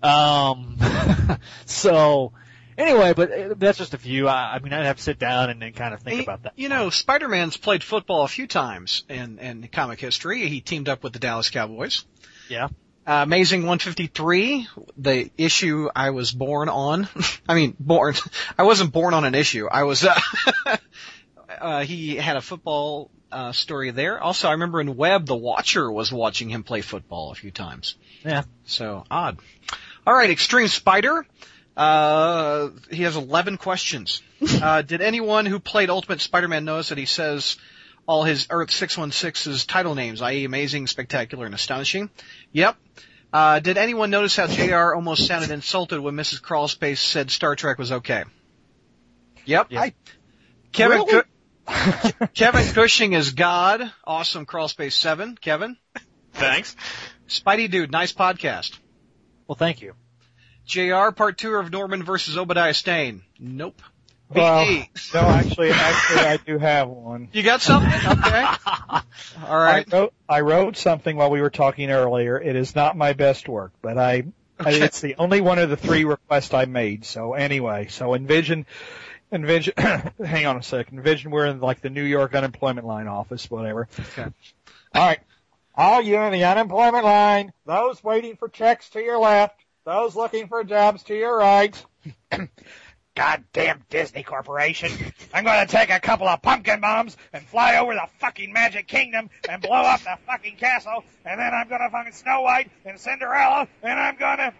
Um, 0.03 0.77
so, 1.65 2.33
anyway, 2.77 3.13
but 3.13 3.31
uh, 3.31 3.53
that's 3.55 3.77
just 3.77 3.93
a 3.93 3.99
few. 3.99 4.27
I, 4.27 4.55
I 4.55 4.59
mean, 4.59 4.73
I'd 4.73 4.83
have 4.85 4.97
to 4.97 5.03
sit 5.03 5.17
down 5.17 5.49
and, 5.49 5.63
and 5.63 5.73
kind 5.73 5.93
of 5.93 6.01
think 6.01 6.17
he, 6.17 6.23
about 6.23 6.43
that. 6.43 6.53
You 6.57 6.67
know, 6.67 6.89
Spider-Man's 6.89 7.55
played 7.55 7.85
football 7.85 8.23
a 8.23 8.27
few 8.27 8.47
times 8.47 9.05
in, 9.07 9.39
in 9.39 9.69
comic 9.71 10.01
history. 10.01 10.45
He 10.49 10.59
teamed 10.59 10.89
up 10.89 11.03
with 11.03 11.13
the 11.13 11.19
Dallas 11.19 11.49
Cowboys. 11.49 12.03
Yeah. 12.51 12.65
Uh, 13.07 13.23
Amazing 13.23 13.61
153, 13.61 14.67
the 14.97 15.31
issue 15.37 15.89
I 15.95 16.09
was 16.09 16.33
born 16.33 16.67
on. 16.67 17.07
I 17.49 17.55
mean, 17.55 17.77
born. 17.79 18.13
I 18.57 18.63
wasn't 18.63 18.91
born 18.91 19.13
on 19.13 19.23
an 19.23 19.35
issue. 19.35 19.67
I 19.67 19.83
was. 19.83 20.05
Uh, 20.65 20.77
uh, 21.59 21.83
he 21.83 22.15
had 22.15 22.37
a 22.37 22.41
football 22.41 23.11
uh, 23.31 23.51
story 23.51 23.91
there. 23.91 24.21
Also, 24.21 24.47
I 24.47 24.51
remember 24.51 24.79
in 24.79 24.95
Web, 24.95 25.25
the 25.25 25.35
Watcher 25.35 25.91
was 25.91 26.11
watching 26.11 26.49
him 26.49 26.63
play 26.63 26.81
football 26.81 27.31
a 27.31 27.35
few 27.35 27.51
times. 27.51 27.95
Yeah. 28.23 28.43
So 28.65 29.03
odd. 29.11 29.37
All 30.07 30.13
right, 30.13 30.29
Extreme 30.29 30.69
Spider. 30.69 31.25
Uh, 31.75 32.69
he 32.89 33.03
has 33.03 33.15
11 33.15 33.57
questions. 33.57 34.21
Uh, 34.61 34.81
did 34.81 35.01
anyone 35.01 35.45
who 35.45 35.59
played 35.59 35.89
Ultimate 35.89 36.21
Spider-Man 36.21 36.63
notice 36.63 36.89
that 36.89 36.97
he 36.97 37.05
says 37.05 37.57
all 38.05 38.23
his 38.23 38.47
Earth 38.49 38.69
616's 38.69 39.65
title 39.65 39.95
names, 39.95 40.21
i.e. 40.21 40.45
amazing, 40.45 40.87
spectacular, 40.87 41.45
and 41.45 41.55
astonishing. 41.55 42.09
Yep. 42.51 42.75
Uh, 43.33 43.59
did 43.59 43.77
anyone 43.77 44.09
notice 44.09 44.35
how 44.35 44.47
JR 44.47 44.93
almost 44.93 45.25
sounded 45.25 45.51
insulted 45.51 46.01
when 46.01 46.15
Mrs. 46.15 46.41
Crawlspace 46.41 46.97
said 46.97 47.31
Star 47.31 47.55
Trek 47.55 47.77
was 47.77 47.91
okay? 47.91 48.23
Yep. 49.45 49.67
yep. 49.71 49.81
I, 49.81 49.93
Kevin, 50.73 50.99
really? 50.99 51.23
Cu- 51.67 52.27
Kevin 52.33 52.73
Cushing 52.73 53.13
is 53.13 53.31
God. 53.31 53.91
Awesome 54.03 54.45
Crawlspace 54.45 54.93
7. 54.93 55.37
Kevin? 55.37 55.77
Thanks. 56.33 56.75
Spidey 57.27 57.71
Dude, 57.71 57.91
nice 57.91 58.11
podcast. 58.11 58.77
Well, 59.47 59.55
thank 59.55 59.81
you. 59.81 59.93
JR, 60.65 61.11
part 61.11 61.37
two 61.37 61.55
of 61.55 61.71
Norman 61.71 62.03
versus 62.03 62.37
Obadiah 62.37 62.73
Stane. 62.73 63.23
Nope. 63.39 63.81
Well, 64.33 64.65
no, 65.13 65.19
actually, 65.19 65.71
actually, 65.71 66.19
I 66.19 66.37
do 66.37 66.57
have 66.57 66.87
one. 66.89 67.29
You 67.33 67.43
got 67.43 67.61
something? 67.61 67.91
Okay. 67.91 68.45
All 69.45 69.57
right. 69.57 69.85
I 69.91 69.97
wrote, 69.97 70.13
I 70.29 70.41
wrote 70.41 70.77
something 70.77 71.15
while 71.15 71.29
we 71.29 71.41
were 71.41 71.49
talking 71.49 71.91
earlier. 71.91 72.39
It 72.39 72.55
is 72.55 72.75
not 72.75 72.95
my 72.95 73.13
best 73.13 73.49
work, 73.49 73.73
but 73.81 73.97
I, 73.97 74.23
okay. 74.59 74.81
it's 74.81 75.01
the 75.01 75.15
only 75.17 75.41
one 75.41 75.59
of 75.59 75.69
the 75.69 75.77
three 75.77 76.05
requests 76.05 76.53
I 76.53 76.65
made. 76.65 77.05
So 77.05 77.33
anyway, 77.33 77.87
so 77.89 78.13
envision, 78.13 78.65
envision, 79.31 79.73
hang 79.77 80.45
on 80.45 80.57
a 80.57 80.63
second. 80.63 80.99
Envision 80.99 81.31
we're 81.31 81.47
in 81.47 81.59
like 81.59 81.81
the 81.81 81.89
New 81.89 82.03
York 82.03 82.33
unemployment 82.33 82.87
line 82.87 83.07
office, 83.07 83.51
whatever. 83.51 83.87
Okay. 83.99 84.27
All 84.95 85.07
right. 85.07 85.19
All 85.75 86.01
you 86.01 86.17
in 86.17 86.33
the 86.33 86.43
unemployment 86.43 87.03
line, 87.05 87.53
those 87.65 88.03
waiting 88.03 88.35
for 88.35 88.49
checks 88.49 88.89
to 88.89 89.01
your 89.01 89.17
left, 89.17 89.59
those 89.85 90.15
looking 90.15 90.47
for 90.47 90.63
jobs 90.63 91.03
to 91.03 91.15
your 91.15 91.37
right. 91.37 91.85
Goddamn 93.15 93.83
Disney 93.89 94.23
Corporation. 94.23 94.91
I'm 95.33 95.43
gonna 95.43 95.67
take 95.67 95.89
a 95.89 95.99
couple 95.99 96.27
of 96.27 96.41
pumpkin 96.41 96.79
bombs 96.79 97.17
and 97.33 97.43
fly 97.43 97.77
over 97.77 97.93
the 97.93 98.07
fucking 98.19 98.53
Magic 98.53 98.87
Kingdom 98.87 99.29
and 99.49 99.61
blow 99.61 99.81
up 99.81 100.01
the 100.01 100.17
fucking 100.25 100.55
castle, 100.55 101.03
and 101.25 101.39
then 101.39 101.53
I'm 101.53 101.67
gonna 101.67 101.89
fucking 101.89 102.13
Snow 102.13 102.41
White 102.41 102.71
and 102.85 102.99
Cinderella, 102.99 103.67
and 103.83 103.99
I'm 103.99 104.15
gonna... 104.17 104.53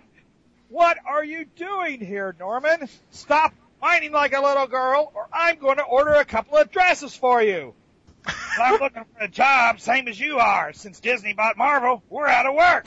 What 0.69 0.97
are 1.05 1.23
you 1.23 1.45
doing 1.45 1.99
here, 1.99 2.35
Norman? 2.39 2.87
Stop 3.11 3.53
whining 3.79 4.11
like 4.11 4.33
a 4.33 4.41
little 4.41 4.67
girl, 4.67 5.11
or 5.15 5.27
I'm 5.31 5.57
gonna 5.57 5.83
order 5.83 6.13
a 6.13 6.25
couple 6.25 6.57
of 6.57 6.71
dresses 6.71 7.15
for 7.15 7.41
you. 7.41 7.73
I'm 8.26 8.80
looking 8.80 9.05
for 9.17 9.23
a 9.23 9.28
job, 9.28 9.80
same 9.80 10.07
as 10.07 10.19
you 10.19 10.39
are. 10.39 10.73
Since 10.73 10.99
Disney 10.99 11.34
bought 11.34 11.57
Marvel, 11.57 12.03
we're 12.09 12.28
out 12.28 12.45
of 12.45 12.53
work. 12.53 12.86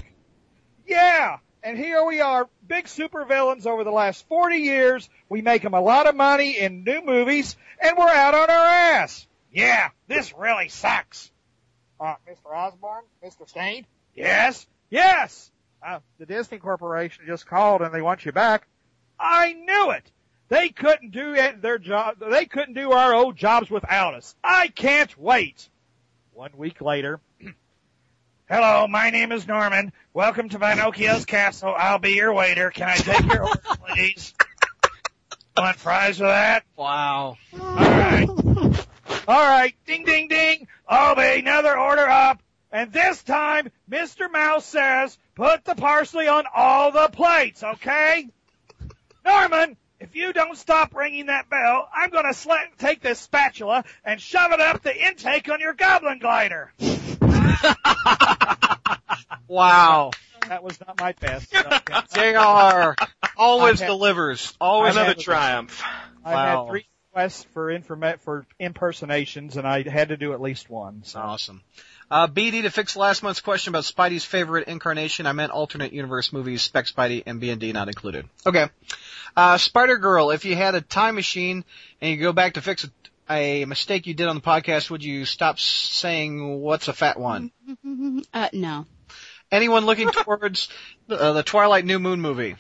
Yeah, 0.87 1.39
and 1.65 1.79
here 1.79 2.05
we 2.05 2.21
are, 2.21 2.49
big 2.69 2.85
supervillains 2.85 3.67
over 3.67 3.85
the 3.85 3.91
last 3.91 4.29
40 4.29 4.59
years. 4.59 5.09
We 5.31 5.41
make 5.41 5.63
them 5.63 5.73
a 5.73 5.81
lot 5.81 6.07
of 6.07 6.15
money 6.15 6.59
in 6.59 6.85
new 6.85 7.01
movies, 7.03 7.57
and 7.81 7.97
we're 7.97 8.07
out 8.07 8.35
on 8.35 8.51
our 8.51 8.67
ass. 8.67 9.27
Yeah, 9.51 9.89
this 10.07 10.35
really 10.37 10.69
sucks. 10.69 11.33
Uh, 11.99 12.17
Mr. 12.29 12.55
Osborn? 12.55 13.05
Mr. 13.25 13.49
Stane? 13.49 13.87
Yes? 14.15 14.67
Yes! 14.91 15.51
Uh, 15.83 16.01
the 16.19 16.27
Disney 16.27 16.59
Corporation 16.59 17.25
just 17.27 17.47
called 17.47 17.81
and 17.81 17.95
they 17.95 18.03
want 18.03 18.27
you 18.27 18.33
back. 18.33 18.67
I 19.19 19.55
knew 19.55 19.93
it! 19.93 20.05
They 20.49 20.69
couldn't 20.69 21.13
do 21.13 21.35
their 21.63 21.79
job, 21.79 22.17
they 22.19 22.45
couldn't 22.45 22.75
do 22.75 22.93
our 22.93 23.15
old 23.15 23.37
jobs 23.37 23.71
without 23.71 24.13
us. 24.13 24.35
I 24.45 24.69
can't 24.69 25.17
wait! 25.19 25.71
One 26.35 26.53
week 26.59 26.83
later, 26.83 27.21
Hello, 28.49 28.87
my 28.87 29.09
name 29.09 29.33
is 29.33 29.47
Norman. 29.47 29.91
Welcome 30.13 30.51
to 30.51 30.59
Pinocchio's 30.59 31.25
castle. 31.25 31.75
I'll 31.77 31.99
be 31.99 32.11
your 32.11 32.33
waiter. 32.35 32.71
Can 32.71 32.89
I 32.91 32.97
take 32.97 33.25
your 33.25 33.45
order, 33.45 33.61
please? 33.87 34.35
Want 35.57 35.77
fries 35.77 36.21
with 36.21 36.29
that? 36.29 36.65
Wow. 36.77 37.39
Alright. 37.59 38.29
Alright, 39.27 39.75
ding 39.87 40.05
ding 40.05 40.29
ding. 40.29 40.69
I'll 40.87 41.17
be 41.17 41.39
another 41.39 41.79
order 41.79 42.07
up. 42.07 42.43
And 42.71 42.93
this 42.93 43.23
time, 43.23 43.71
Mr. 43.91 44.31
Mouse 44.31 44.67
says, 44.67 45.17
put 45.37 45.65
the 45.65 45.75
parsley 45.75 46.29
on 46.29 46.45
all 46.55 46.93
the 46.93 47.09
plates, 47.09 47.63
okay? 47.63 48.29
Norman, 49.25 49.79
if 50.01 50.15
you 50.15 50.35
don't 50.35 50.59
stop 50.59 50.95
ringing 50.95 51.27
that 51.27 51.49
bell, 51.49 51.89
I'm 51.95 52.11
gonna 52.11 52.29
sla- 52.31 52.77
take 52.79 53.01
this 53.01 53.21
spatula 53.21 53.85
and 54.05 54.21
shove 54.21 54.53
it 54.53 54.61
up 54.61 54.83
the 54.83 54.95
intake 55.07 55.49
on 55.49 55.61
your 55.61 55.73
goblin 55.73 56.19
glider. 56.19 56.75
Wow. 59.49 60.11
that 60.49 60.63
was 60.63 60.81
not 60.81 61.01
my 61.01 61.13
best. 61.13 61.53
Jr. 62.15 62.95
always 63.37 63.81
had, 63.81 63.87
delivers. 63.87 64.55
Always 64.61 64.97
another 64.97 65.15
triumph. 65.15 65.83
I 66.25 66.35
wow. 66.35 66.65
had 66.65 66.71
three 66.71 66.87
requests 67.15 67.45
for 67.53 67.67
informa- 67.67 68.19
for 68.21 68.47
impersonations, 68.59 69.57
and 69.57 69.67
I 69.67 69.89
had 69.89 70.09
to 70.09 70.17
do 70.17 70.33
at 70.33 70.41
least 70.41 70.69
one. 70.69 71.03
So. 71.05 71.21
Awesome. 71.21 71.63
Uh, 72.11 72.27
BD 72.29 72.63
to 72.63 72.71
fix 72.71 72.97
last 72.97 73.23
month's 73.23 73.41
question 73.41 73.71
about 73.71 73.85
Spidey's 73.85 74.25
favorite 74.25 74.69
incarnation. 74.69 75.27
I 75.27 75.33
meant 75.33 75.53
alternate 75.53 75.93
universe 75.93 76.33
movies, 76.33 76.63
Spec 76.63 76.87
Spidey 76.87 77.23
and 77.27 77.41
B&D 77.41 77.73
not 77.73 77.89
included. 77.89 78.29
Okay. 78.47 78.69
Uh, 79.37 79.59
Spider 79.59 79.97
Girl, 79.97 80.31
if 80.31 80.45
you 80.45 80.55
had 80.55 80.75
a 80.75 80.81
time 80.81 81.15
machine 81.15 81.65
and 82.01 82.11
you 82.11 82.19
go 82.19 82.33
back 82.33 82.55
to 82.55 82.61
fix 82.61 82.85
a, 82.85 82.89
a 83.29 83.65
mistake 83.65 84.07
you 84.07 84.15
did 84.15 84.27
on 84.29 84.37
the 84.37 84.43
podcast, 84.43 84.91
would 84.91 85.03
you 85.03 85.25
stop 85.25 85.59
saying 85.59 86.61
what's 86.61 86.89
a 86.89 86.93
fat 86.93 87.19
one? 87.19 87.51
Uh, 88.33 88.49
no. 88.53 88.87
Anyone 89.51 89.87
looking 89.87 90.09
towards 90.13 90.69
the, 91.07 91.21
uh, 91.21 91.33
the 91.33 91.43
Twilight 91.43 91.85
New 91.85 91.99
Moon 91.99 92.21
movie? 92.21 92.57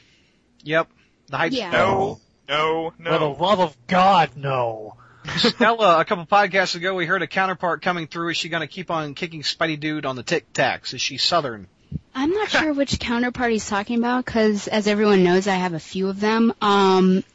Yep. 0.62 0.88
The 1.28 1.36
hype. 1.36 1.52
Yeah. 1.52 1.70
No. 1.70 2.20
No. 2.48 2.92
No. 2.98 3.10
For 3.10 3.18
the 3.18 3.42
love 3.42 3.60
of 3.60 3.76
God, 3.86 4.30
no. 4.36 4.96
Stella, 5.36 6.00
a 6.00 6.04
couple 6.04 6.26
podcasts 6.26 6.74
ago, 6.74 6.94
we 6.94 7.06
heard 7.06 7.22
a 7.22 7.26
counterpart 7.26 7.82
coming 7.82 8.06
through. 8.06 8.30
Is 8.30 8.36
she 8.36 8.48
going 8.48 8.60
to 8.60 8.66
keep 8.66 8.90
on 8.90 9.14
kicking 9.14 9.42
Spidey 9.42 9.80
Dude 9.80 10.06
on 10.06 10.16
the 10.16 10.22
Tic 10.22 10.52
Tacs? 10.52 10.94
Is 10.94 11.00
she 11.00 11.16
Southern? 11.16 11.66
I'm 12.14 12.30
not 12.30 12.48
sure 12.48 12.72
which 12.72 12.98
counterpart 13.00 13.50
he's 13.50 13.68
talking 13.68 13.98
about 13.98 14.24
because, 14.24 14.68
as 14.68 14.86
everyone 14.86 15.24
knows, 15.24 15.48
I 15.48 15.56
have 15.56 15.74
a 15.74 15.80
few 15.80 16.08
of 16.08 16.20
them. 16.20 16.54
Um, 16.60 17.24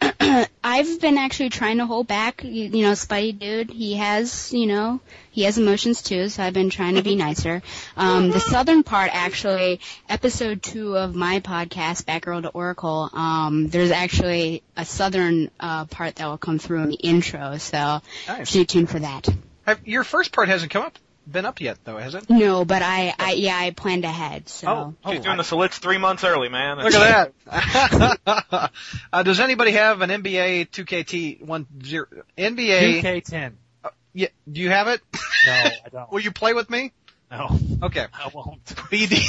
I've 0.64 1.02
been 1.02 1.18
actually 1.18 1.50
trying 1.50 1.80
to 1.80 1.86
hold 1.86 2.08
back. 2.08 2.44
You, 2.44 2.66
you, 2.66 2.84
know, 2.84 2.94
Spidey 2.94 3.38
dude, 3.38 3.72
he 3.72 3.96
has, 3.96 4.54
you 4.54 4.68
know, 4.68 5.02
he 5.32 5.44
has 5.44 5.58
emotions 5.58 6.02
too. 6.02 6.30
So 6.30 6.44
I've 6.44 6.54
been 6.54 6.70
trying 6.70 6.96
to 6.96 7.02
be 7.02 7.16
nicer. 7.16 7.62
Um, 7.98 8.30
the 8.32 8.40
southern 8.40 8.84
part, 8.84 9.12
actually, 9.14 9.82
episode 10.08 10.64
two 10.64 10.96
of 10.96 11.14
my 11.14 11.42
podcast, 11.42 12.06
Batgirl 12.06 12.44
to 12.44 12.50
Oracle. 12.50 13.10
Um, 13.12 13.68
there's 13.68 13.92
actually 13.92 14.64
a 14.78 14.86
southern 14.86 15.52
uh, 15.60 15.86
part 15.86 16.16
that 16.16 16.28
will 16.28 16.38
come 16.38 16.60
through 16.60 16.84
in 16.84 16.90
the 16.90 16.96
intro. 16.96 17.58
So 17.58 18.02
nice. 18.28 18.50
stay 18.50 18.64
tuned 18.64 18.90
for 18.90 19.00
that. 19.00 19.28
Have, 19.66 19.86
your 19.88 20.04
first 20.04 20.32
part 20.32 20.48
hasn't 20.48 20.72
come 20.72 20.84
up 20.84 20.98
been 21.32 21.46
up 21.46 21.62
yet, 21.62 21.78
though, 21.84 21.98
has 21.98 22.16
it? 22.16 22.30
No, 22.30 22.66
but 22.66 22.82
I, 22.82 23.14
I 23.18 23.34
yeah, 23.34 23.58
I 23.58 23.72
planned 23.72 24.06
ahead. 24.06 24.50
So. 24.50 24.68
Oh, 24.68 24.96
oh 25.04 25.12
she's 25.12 25.22
doing 25.22 25.36
I, 25.36 25.38
the 25.38 25.44
Solits 25.44 25.78
three 25.78 25.98
months 25.98 26.24
early, 26.24 26.50
man. 26.50 26.78
Look 26.78 26.94
at 26.94 27.32
that. 27.46 28.72
uh, 29.14 29.24
does 29.24 29.40
anybody 29.40 29.72
have 29.72 30.02
an 30.02 30.10
NBA 30.10 30.70
2KT 30.70 31.46
one 31.46 31.68
zero 31.84 32.08
NBA 32.38 33.02
2K10? 33.02 33.54
Uh, 33.84 33.90
yeah, 34.14 34.28
do 34.52 34.62
you 34.62 34.70
have 34.70 34.88
it? 34.88 35.02
No, 35.46 35.52
I 35.52 35.74
don't. 35.92 36.12
Will 36.12 36.20
you 36.20 36.32
play 36.32 36.54
with 36.54 36.70
me? 36.70 36.92
No. 37.32 37.58
Okay. 37.84 38.08
I 38.14 38.32
won't. 38.34 38.66
BD. 38.66 39.24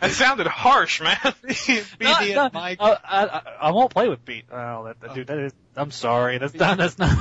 that 0.00 0.10
sounded 0.12 0.46
harsh, 0.46 1.00
man. 1.00 1.16
BD 1.16 2.34
no, 2.34 2.44
and 2.44 2.54
Mike. 2.54 2.78
Uh, 2.80 2.96
I, 3.04 3.24
I, 3.26 3.42
I 3.62 3.70
won't 3.72 3.90
play 3.90 4.08
with 4.08 4.24
Beat. 4.24 4.44
Oh, 4.52 4.84
that, 4.84 5.00
that, 5.00 5.14
dude, 5.14 5.26
that 5.26 5.38
is. 5.38 5.52
I'm 5.76 5.90
sorry. 5.90 6.38
That's 6.38 6.54
not. 6.54 6.78
That's 6.78 6.98
not. 6.98 7.18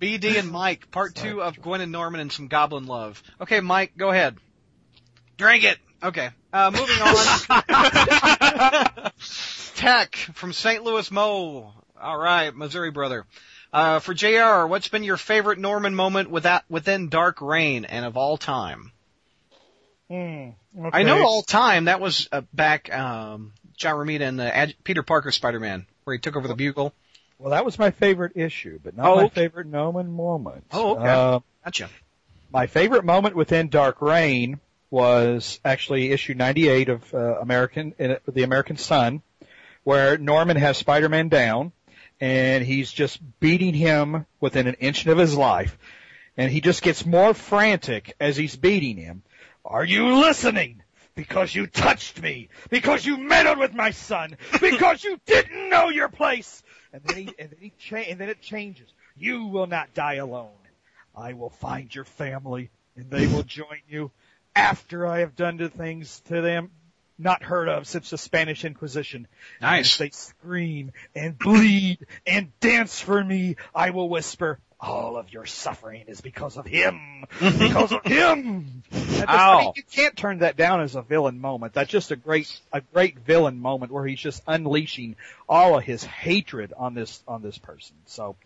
BD 0.00 0.38
and 0.38 0.50
Mike, 0.52 0.90
part 0.90 1.14
two 1.14 1.42
of 1.42 1.60
Gwen 1.60 1.80
and 1.80 1.92
Norman 1.92 2.20
and 2.20 2.32
some 2.32 2.48
Goblin 2.48 2.86
Love. 2.86 3.22
Okay, 3.40 3.60
Mike, 3.60 3.92
go 3.96 4.10
ahead. 4.10 4.36
Drink 5.36 5.64
it. 5.64 5.78
Okay. 6.02 6.30
Uh, 6.52 6.70
moving 6.70 7.00
on. 7.00 9.12
Tech 9.76 10.16
from 10.34 10.52
St. 10.52 10.82
Louis 10.82 11.10
Mo. 11.10 11.72
All 12.00 12.18
right, 12.18 12.54
Missouri 12.54 12.90
brother. 12.90 13.26
Uh, 13.72 14.00
for 14.00 14.14
JR, 14.14 14.66
what's 14.66 14.88
been 14.88 15.04
your 15.04 15.16
favorite 15.16 15.58
Norman 15.58 15.94
moment 15.94 16.30
without, 16.30 16.64
within 16.68 17.08
Dark 17.08 17.40
Reign 17.40 17.84
and 17.84 18.04
of 18.04 18.16
all 18.16 18.36
time? 18.36 18.92
Hmm. 20.08 20.50
okay. 20.76 20.90
I 20.92 21.02
know 21.04 21.24
all 21.24 21.42
time. 21.42 21.84
That 21.84 22.00
was 22.00 22.28
uh, 22.32 22.42
back 22.52 22.92
um, 22.92 23.52
John 23.76 23.94
Romita 23.94 24.22
and 24.22 24.38
the 24.38 24.56
Ad- 24.56 24.74
Peter 24.82 25.04
Parker 25.04 25.30
Spider-Man, 25.30 25.86
where 26.02 26.14
he 26.14 26.20
took 26.20 26.34
over 26.34 26.48
the 26.48 26.56
bugle. 26.56 26.92
Well, 27.40 27.52
that 27.52 27.64
was 27.64 27.78
my 27.78 27.90
favorite 27.90 28.32
issue, 28.34 28.78
but 28.82 28.94
not 28.94 29.06
oh, 29.06 29.16
my 29.16 29.22
okay. 29.24 29.34
favorite 29.34 29.66
Norman 29.66 30.12
moment. 30.12 30.64
Oh, 30.72 30.96
okay. 30.96 31.08
Uh, 31.08 31.40
gotcha. 31.64 31.88
My 32.52 32.66
favorite 32.66 33.02
moment 33.02 33.34
within 33.34 33.70
Dark 33.70 34.02
Reign 34.02 34.60
was 34.90 35.58
actually 35.64 36.12
issue 36.12 36.34
98 36.34 36.90
of 36.90 37.14
uh, 37.14 37.38
American, 37.40 37.94
uh, 37.98 38.16
the 38.30 38.42
American 38.42 38.76
Son, 38.76 39.22
where 39.84 40.18
Norman 40.18 40.58
has 40.58 40.76
Spider-Man 40.76 41.30
down, 41.30 41.72
and 42.20 42.62
he's 42.62 42.92
just 42.92 43.18
beating 43.40 43.72
him 43.72 44.26
within 44.38 44.66
an 44.66 44.74
inch 44.74 45.06
of 45.06 45.16
his 45.16 45.34
life, 45.34 45.78
and 46.36 46.52
he 46.52 46.60
just 46.60 46.82
gets 46.82 47.06
more 47.06 47.32
frantic 47.32 48.14
as 48.20 48.36
he's 48.36 48.56
beating 48.56 48.98
him. 48.98 49.22
Are 49.64 49.84
you 49.84 50.16
listening? 50.16 50.82
Because 51.14 51.54
you 51.54 51.66
touched 51.66 52.20
me. 52.20 52.50
Because 52.68 53.06
you 53.06 53.16
meddled 53.16 53.58
with 53.58 53.72
my 53.72 53.92
son. 53.92 54.36
Because 54.60 55.02
you 55.02 55.18
didn't 55.24 55.70
know 55.70 55.88
your 55.88 56.08
place 56.08 56.62
and 56.92 57.02
then 57.04 57.16
he 57.16 57.34
and 57.38 57.50
then 57.50 57.58
he 57.60 57.72
cha- 57.78 57.96
and 57.96 58.18
then 58.18 58.28
it 58.28 58.40
changes. 58.40 58.88
You 59.16 59.46
will 59.46 59.66
not 59.66 59.94
die 59.94 60.14
alone. 60.14 60.50
I 61.16 61.32
will 61.32 61.50
find 61.50 61.92
your 61.94 62.04
family, 62.04 62.70
and 62.96 63.10
they 63.10 63.26
will 63.26 63.42
join 63.42 63.80
you 63.88 64.10
after 64.54 65.06
I 65.06 65.20
have 65.20 65.36
done 65.36 65.56
the 65.56 65.68
things 65.68 66.20
to 66.28 66.40
them 66.40 66.70
not 67.20 67.42
heard 67.42 67.68
of 67.68 67.86
since 67.86 68.10
the 68.10 68.18
Spanish 68.18 68.64
Inquisition. 68.64 69.28
Nice. 69.60 69.98
they 69.98 70.10
scream 70.10 70.92
and 71.14 71.38
bleed 71.38 71.98
and 72.26 72.58
dance 72.60 72.98
for 72.98 73.22
me. 73.22 73.56
I 73.74 73.90
will 73.90 74.08
whisper, 74.08 74.58
all 74.80 75.16
of 75.16 75.32
your 75.32 75.46
suffering 75.46 76.04
is 76.08 76.20
because 76.20 76.56
of 76.56 76.66
him. 76.66 77.24
because 77.38 77.92
of 77.92 78.02
him. 78.04 78.82
Just, 78.90 79.24
I 79.28 79.60
mean, 79.60 79.72
you 79.76 79.82
can't 79.82 80.16
turn 80.16 80.38
that 80.38 80.56
down 80.56 80.80
as 80.80 80.94
a 80.94 81.02
villain 81.02 81.40
moment. 81.40 81.74
That's 81.74 81.90
just 81.90 82.10
a 82.10 82.16
great, 82.16 82.60
a 82.72 82.80
great 82.80 83.18
villain 83.18 83.60
moment 83.60 83.92
where 83.92 84.06
he's 84.06 84.20
just 84.20 84.42
unleashing 84.46 85.16
all 85.48 85.78
of 85.78 85.84
his 85.84 86.02
hatred 86.02 86.72
on 86.76 86.94
this, 86.94 87.22
on 87.28 87.42
this 87.42 87.58
person. 87.58 87.96
So. 88.06 88.36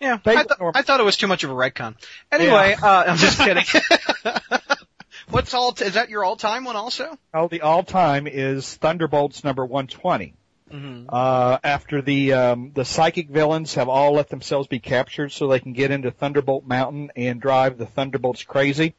Yeah, 0.00 0.18
I, 0.24 0.34
th- 0.34 0.46
I 0.74 0.80
thought 0.80 1.00
it 1.00 1.02
was 1.02 1.18
too 1.18 1.26
much 1.26 1.44
of 1.44 1.50
a 1.50 1.54
retcon. 1.54 1.94
Anyway, 2.32 2.74
yeah. 2.80 2.86
uh, 2.86 3.04
I'm 3.06 3.18
just 3.18 3.38
kidding. 3.38 3.64
What's 5.28 5.52
all? 5.52 5.72
T- 5.72 5.84
is 5.84 5.94
that 5.94 6.08
your 6.08 6.24
all-time 6.24 6.64
one 6.64 6.76
also? 6.76 7.18
Oh, 7.34 7.48
the 7.48 7.60
all-time 7.60 8.26
is 8.26 8.76
Thunderbolts 8.76 9.44
number 9.44 9.64
120. 9.64 10.32
Mm-hmm. 10.70 11.06
Uh, 11.08 11.58
after 11.64 12.00
the 12.00 12.32
um, 12.32 12.72
the 12.74 12.84
psychic 12.84 13.28
villains 13.28 13.74
have 13.74 13.88
all 13.88 14.12
let 14.12 14.28
themselves 14.28 14.68
be 14.68 14.78
captured, 14.78 15.32
so 15.32 15.48
they 15.48 15.60
can 15.60 15.72
get 15.72 15.90
into 15.90 16.10
Thunderbolt 16.10 16.64
Mountain 16.64 17.10
and 17.16 17.40
drive 17.40 17.76
the 17.76 17.86
Thunderbolts 17.86 18.44
crazy. 18.44 18.94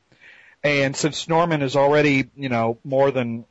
And 0.64 0.96
since 0.96 1.28
Norman 1.28 1.62
is 1.62 1.76
already, 1.76 2.30
you 2.36 2.50
know, 2.50 2.78
more 2.84 3.12
than 3.12 3.46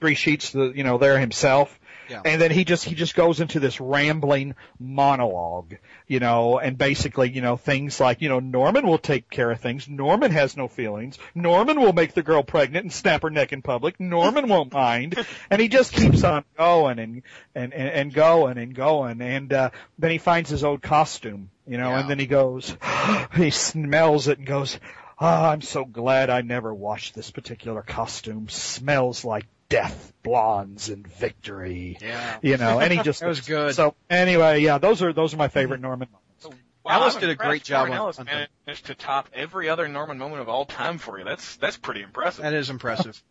three 0.00 0.14
sheets, 0.14 0.50
the, 0.50 0.72
you 0.74 0.84
know, 0.84 0.98
there 0.98 1.18
himself, 1.18 1.77
yeah. 2.08 2.22
And 2.24 2.40
then 2.40 2.50
he 2.50 2.64
just 2.64 2.84
he 2.84 2.94
just 2.94 3.14
goes 3.14 3.40
into 3.40 3.60
this 3.60 3.80
rambling 3.80 4.54
monologue, 4.78 5.74
you 6.06 6.20
know, 6.20 6.58
and 6.58 6.78
basically, 6.78 7.30
you 7.30 7.42
know, 7.42 7.56
things 7.56 8.00
like, 8.00 8.22
you 8.22 8.28
know, 8.28 8.40
Norman 8.40 8.86
will 8.86 8.98
take 8.98 9.28
care 9.28 9.50
of 9.50 9.60
things. 9.60 9.88
Norman 9.88 10.30
has 10.30 10.56
no 10.56 10.68
feelings. 10.68 11.18
Norman 11.34 11.80
will 11.80 11.92
make 11.92 12.14
the 12.14 12.22
girl 12.22 12.42
pregnant 12.42 12.84
and 12.84 12.92
snap 12.92 13.22
her 13.22 13.30
neck 13.30 13.52
in 13.52 13.62
public. 13.62 14.00
Norman 14.00 14.48
won't 14.48 14.72
mind. 14.72 15.16
And 15.50 15.60
he 15.60 15.68
just 15.68 15.92
keeps 15.92 16.24
on 16.24 16.44
going 16.56 16.98
and 16.98 17.22
and 17.54 17.74
and, 17.74 17.88
and 17.88 18.14
going 18.14 18.58
and 18.58 18.74
going. 18.74 19.20
And 19.20 19.52
uh, 19.52 19.70
then 19.98 20.10
he 20.10 20.18
finds 20.18 20.50
his 20.50 20.64
old 20.64 20.82
costume, 20.82 21.50
you 21.66 21.78
know, 21.78 21.90
yeah. 21.90 22.00
and 22.00 22.10
then 22.10 22.18
he 22.18 22.26
goes, 22.26 22.76
he 23.36 23.50
smells 23.50 24.28
it 24.28 24.38
and 24.38 24.46
goes. 24.46 24.78
Oh, 25.20 25.26
I'm 25.26 25.62
so 25.62 25.84
glad 25.84 26.30
I 26.30 26.42
never 26.42 26.72
washed 26.72 27.16
this 27.16 27.32
particular 27.32 27.82
costume. 27.82 28.48
Smells 28.48 29.24
like 29.24 29.46
death, 29.68 30.12
blondes, 30.22 30.88
and 30.88 31.06
victory. 31.06 31.98
Yeah. 32.00 32.38
You 32.42 32.56
know, 32.56 32.80
and 32.80 32.92
he 32.92 32.98
just 33.02 33.20
that 33.20 33.28
was 33.28 33.40
good. 33.40 33.74
So 33.74 33.94
anyway, 34.08 34.60
yeah, 34.60 34.78
those 34.78 35.02
are 35.02 35.12
those 35.12 35.34
are 35.34 35.36
my 35.36 35.48
favorite 35.48 35.80
Norman 35.80 36.08
moments. 36.10 36.58
Wow, 36.84 37.02
Ellis 37.02 37.16
did 37.16 37.28
a 37.28 37.34
great 37.34 37.64
job 37.64 37.90
on, 37.90 37.98
on 37.98 38.24
managed 38.66 38.86
to 38.86 38.94
top 38.94 39.28
every 39.34 39.68
other 39.68 39.88
Norman 39.88 40.16
moment 40.16 40.40
of 40.40 40.48
all 40.48 40.64
time 40.64 40.98
for 40.98 41.18
you. 41.18 41.24
That's 41.24 41.56
that's 41.56 41.76
pretty 41.76 42.02
impressive. 42.02 42.42
That 42.42 42.54
is 42.54 42.70
impressive. 42.70 43.22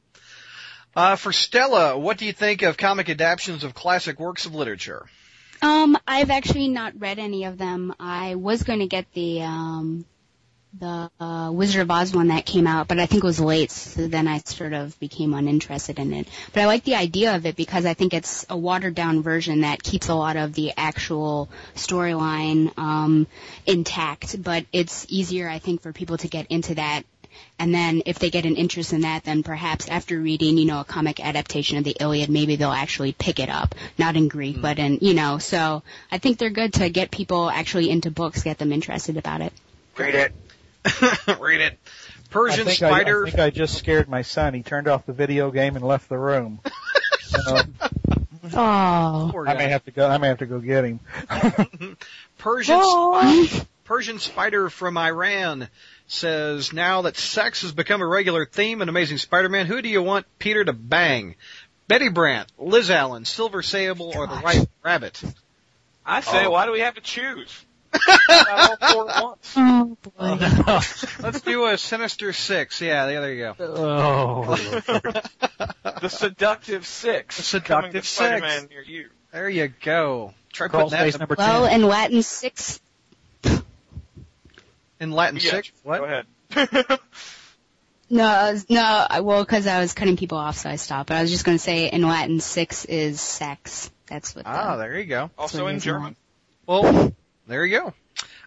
uh, 0.95 1.15
for 1.15 1.31
Stella, 1.31 1.97
what 1.97 2.17
do 2.17 2.25
you 2.25 2.33
think 2.33 2.61
of 2.61 2.77
comic 2.77 3.09
adaptations 3.09 3.63
of 3.63 3.73
classic 3.73 4.19
works 4.19 4.45
of 4.45 4.53
literature? 4.53 5.07
Um, 5.59 5.97
I've 6.07 6.29
actually 6.29 6.67
not 6.67 6.99
read 6.99 7.17
any 7.17 7.45
of 7.45 7.57
them. 7.57 7.95
I 7.99 8.35
was 8.35 8.61
going 8.61 8.79
to 8.79 8.88
get 8.88 9.11
the 9.13 9.41
um 9.41 10.05
the 10.74 11.09
uh, 11.20 11.51
Wizard 11.51 11.82
of 11.82 11.91
Oz 11.91 12.13
one 12.13 12.28
that 12.28 12.45
came 12.45 12.68
out, 12.68 12.88
but 12.88 12.99
I 12.99 13.05
think 13.05 13.24
it 13.24 13.28
was 13.28 13.39
late, 13.39 13.72
so 13.72 14.07
then 14.07 14.28
I 14.28 14.39
sort 14.39 14.74
of 14.74 14.99
became 14.99 15.34
uninterested 15.34 15.99
in 15.99 16.13
it. 16.13 16.28
But 16.53 16.61
I 16.61 16.65
like 16.65 16.84
the 16.84 16.95
idea 16.95 17.36
of 17.36 17.45
it 17.45 17.55
because 17.55 17.86
I 17.86 17.93
think 17.93 18.13
it's 18.13 18.45
a 18.49 18.57
watered 18.57 18.95
down 18.95 19.22
version 19.22 19.61
that 19.61 19.82
keeps 19.82 20.09
a 20.09 20.15
lot 20.15 20.36
of 20.36 20.53
the 20.53 20.74
actual 20.78 21.49
storyline 21.76 22.78
um, 22.78 23.28
intact, 23.65 24.41
but 24.41 24.65
it's 24.72 25.05
easier, 25.09 25.49
I 25.49 25.59
think, 25.59 25.82
for 25.82 25.93
people 25.93 26.18
to 26.18 26.28
get 26.28 26.47
into 26.47 26.76
that. 26.76 27.03
And 27.59 27.74
then 27.74 28.03
if 28.05 28.20
they 28.20 28.30
get 28.30 28.45
an 28.45 28.55
interest 28.55 28.93
in 28.93 29.01
that, 29.01 29.24
then 29.24 29.43
perhaps 29.43 29.88
after 29.88 30.20
reading, 30.20 30.57
you 30.57 30.65
know, 30.65 30.82
a 30.82 30.86
comic 30.86 31.24
adaptation 31.24 31.78
of 31.78 31.84
the 31.84 31.95
Iliad, 31.99 32.30
maybe 32.30 32.55
they'll 32.55 32.72
actually 32.72 33.13
pick 33.13 33.39
it 33.39 33.49
up. 33.49 33.74
Not 33.97 34.15
in 34.15 34.28
Greek, 34.28 34.55
mm-hmm. 34.55 34.61
but 34.61 34.80
in, 34.80 34.99
you 35.01 35.13
know, 35.13 35.38
so 35.39 35.82
I 36.11 36.18
think 36.20 36.38
they're 36.38 36.49
good 36.49 36.74
to 36.76 36.89
get 36.89 37.09
people 37.09 37.49
actually 37.49 37.89
into 37.89 38.11
books, 38.11 38.43
get 38.43 38.57
them 38.57 38.72
interested 38.72 39.18
about 39.18 39.41
it. 39.41 39.53
Read 39.97 40.15
it. 40.15 40.34
Read 41.39 41.61
it. 41.61 41.80
Persian 42.30 42.61
I 42.61 42.63
think 42.65 42.78
spider. 42.78 43.25
I, 43.25 43.28
I 43.28 43.32
think 43.32 43.41
I 43.41 43.49
just 43.49 43.78
scared 43.78 44.09
my 44.09 44.21
son. 44.21 44.53
He 44.53 44.63
turned 44.63 44.88
off 44.88 45.05
the 45.05 45.13
video 45.13 45.51
game 45.51 45.75
and 45.75 45.86
left 45.86 46.09
the 46.09 46.17
room. 46.17 46.59
So, 47.30 47.57
Oh. 48.53 49.30
Poor 49.34 49.47
I 49.49 49.55
may 49.55 49.67
have 49.67 49.84
to 49.86 49.91
go. 49.91 50.07
I 50.07 50.17
may 50.17 50.28
have 50.30 50.38
to 50.38 50.45
go 50.45 50.59
get 50.59 50.86
him. 50.86 51.01
Persian. 52.38 52.82
Persian 53.84 54.19
spider 54.19 54.69
from 54.69 54.97
Iran 54.97 55.67
says 56.07 56.71
now 56.71 57.01
that 57.03 57.17
sex 57.17 57.63
has 57.63 57.73
become 57.73 58.01
a 58.01 58.07
regular 58.07 58.45
theme 58.45 58.82
in 58.82 58.88
Amazing 58.89 59.17
Spider-Man, 59.17 59.65
who 59.65 59.82
do 59.82 59.89
you 59.89 60.01
want 60.01 60.25
Peter 60.39 60.63
to 60.63 60.73
bang? 60.73 61.36
Betty 61.88 62.09
Brant, 62.09 62.49
Liz 62.57 62.89
Allen, 62.91 63.25
Silver 63.25 63.61
Sable, 63.61 64.13
or 64.15 64.28
the 64.28 64.36
White 64.38 64.67
Rabbit? 64.84 65.21
I 66.05 66.21
say, 66.21 66.45
Oh. 66.45 66.51
why 66.51 66.65
do 66.65 66.71
we 66.71 66.80
have 66.82 66.95
to 66.95 67.01
choose? 67.01 67.65
Not 68.29 68.79
all 68.81 68.93
four 68.93 69.09
at 69.11 69.23
once. 69.23 69.53
Oh 69.57 69.95
boy. 71.17 71.23
Let's 71.23 71.41
do 71.41 71.65
a 71.65 71.77
Sinister 71.77 72.33
Six. 72.33 72.81
Yeah, 72.81 73.05
there 73.05 73.33
you 73.33 73.43
go. 73.43 73.55
Oh. 73.59 74.55
The 76.01 76.09
seductive 76.09 76.85
six. 76.85 77.37
The 77.37 77.43
seductive 77.43 77.67
coming 77.67 77.91
to 77.93 77.97
six. 77.99 78.09
Spider-Man 78.09 78.67
near 78.69 78.81
you. 78.83 79.09
There 79.31 79.49
you 79.49 79.67
go. 79.83 80.33
Try 80.53 80.67
Crawl 80.67 80.83
putting 80.85 80.97
that 80.97 81.03
space 81.03 81.15
in, 81.15 81.19
number 81.19 81.35
Well, 81.37 81.65
10. 81.67 81.81
in 81.81 81.87
Latin 81.87 82.21
six. 82.23 82.79
in 84.99 85.11
Latin 85.11 85.39
Yeah, 85.41 85.51
Six. 85.51 85.71
What? 85.83 85.99
Go 85.99 86.05
ahead. 86.05 86.99
No, 88.09 88.25
I 88.25 88.51
was- 88.53 88.69
no. 88.69 88.81
I- 89.09 89.19
Well, 89.19 89.43
because 89.43 89.67
I 89.67 89.79
was 89.81 89.93
cutting 89.93 90.15
people 90.17 90.37
off, 90.37 90.57
so 90.57 90.69
I 90.69 90.77
stopped. 90.77 91.09
But 91.09 91.17
I 91.17 91.21
was 91.21 91.29
just 91.31 91.43
going 91.45 91.57
to 91.57 91.63
say 91.63 91.89
in 91.91 92.07
Latin 92.07 92.39
six 92.39 92.85
is 92.85 93.19
sex. 93.19 93.91
That's 94.07 94.33
what. 94.35 94.45
The, 94.45 94.51
Ah, 94.51 94.77
there 94.77 94.97
you 94.97 95.05
go. 95.05 95.29
also 95.37 95.63
what 95.63 95.69
it 95.69 95.71
in 95.71 95.77
is 95.77 95.83
German. 95.83 96.15
Well, 96.65 97.13
there 97.47 97.65
you 97.65 97.79
go. 97.79 97.93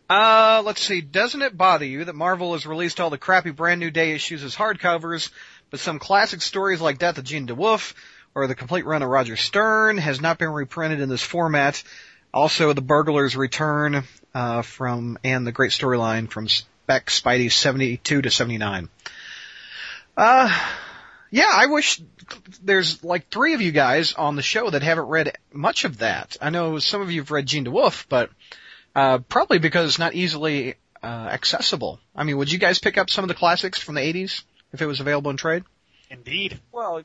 Uh, 0.08 0.62
let's 0.64 0.82
see. 0.82 1.00
Doesn't 1.00 1.42
it 1.42 1.56
bother 1.56 1.84
you 1.84 2.04
that 2.04 2.14
Marvel 2.14 2.52
has 2.52 2.66
released 2.66 3.00
all 3.00 3.10
the 3.10 3.18
crappy 3.18 3.50
brand 3.50 3.80
new 3.80 3.90
day 3.90 4.12
issues 4.12 4.42
as 4.42 4.56
hardcovers, 4.56 5.30
but 5.70 5.80
some 5.80 5.98
classic 5.98 6.42
stories 6.42 6.80
like 6.80 6.98
Death 6.98 7.18
of 7.18 7.24
Jean 7.24 7.46
DeWolff 7.46 7.94
or 8.34 8.46
the 8.46 8.54
complete 8.54 8.84
run 8.84 9.02
of 9.02 9.08
Roger 9.08 9.36
Stern 9.36 9.98
has 9.98 10.20
not 10.20 10.38
been 10.38 10.50
reprinted 10.50 11.00
in 11.00 11.08
this 11.08 11.22
format? 11.22 11.82
Also, 12.34 12.72
the 12.72 12.80
Burglars 12.80 13.36
Return 13.36 14.04
uh, 14.34 14.62
from 14.62 15.18
and 15.24 15.46
the 15.46 15.52
great 15.52 15.70
storyline 15.70 16.28
from 16.28 16.48
Spec 16.48 17.06
Spidey 17.06 17.50
72 17.50 18.22
to 18.22 18.30
79. 18.30 18.88
Uh, 20.16 20.60
yeah, 21.30 21.50
I 21.52 21.66
wish 21.66 22.00
there's 22.62 23.02
like 23.04 23.28
three 23.30 23.54
of 23.54 23.60
you 23.60 23.72
guys 23.72 24.14
on 24.14 24.36
the 24.36 24.42
show 24.42 24.70
that 24.70 24.82
haven't 24.82 25.06
read 25.06 25.36
much 25.52 25.84
of 25.84 25.98
that. 25.98 26.36
I 26.40 26.50
know 26.50 26.78
some 26.78 27.00
of 27.00 27.10
you 27.10 27.20
have 27.20 27.30
read 27.30 27.46
Gene 27.46 27.64
DeWolf, 27.64 28.06
but 28.08 28.30
uh, 28.94 29.18
probably 29.18 29.58
because 29.58 29.88
it's 29.88 29.98
not 29.98 30.14
easily 30.14 30.74
uh, 31.02 31.06
accessible. 31.06 32.00
I 32.14 32.24
mean, 32.24 32.36
would 32.36 32.50
you 32.52 32.58
guys 32.58 32.78
pick 32.78 32.98
up 32.98 33.10
some 33.10 33.24
of 33.24 33.28
the 33.28 33.34
classics 33.34 33.80
from 33.80 33.94
the 33.94 34.00
80s 34.02 34.42
if 34.72 34.82
it 34.82 34.86
was 34.86 35.00
available 35.00 35.30
in 35.30 35.36
trade? 35.36 35.64
Indeed. 36.10 36.60
Well, 36.72 37.02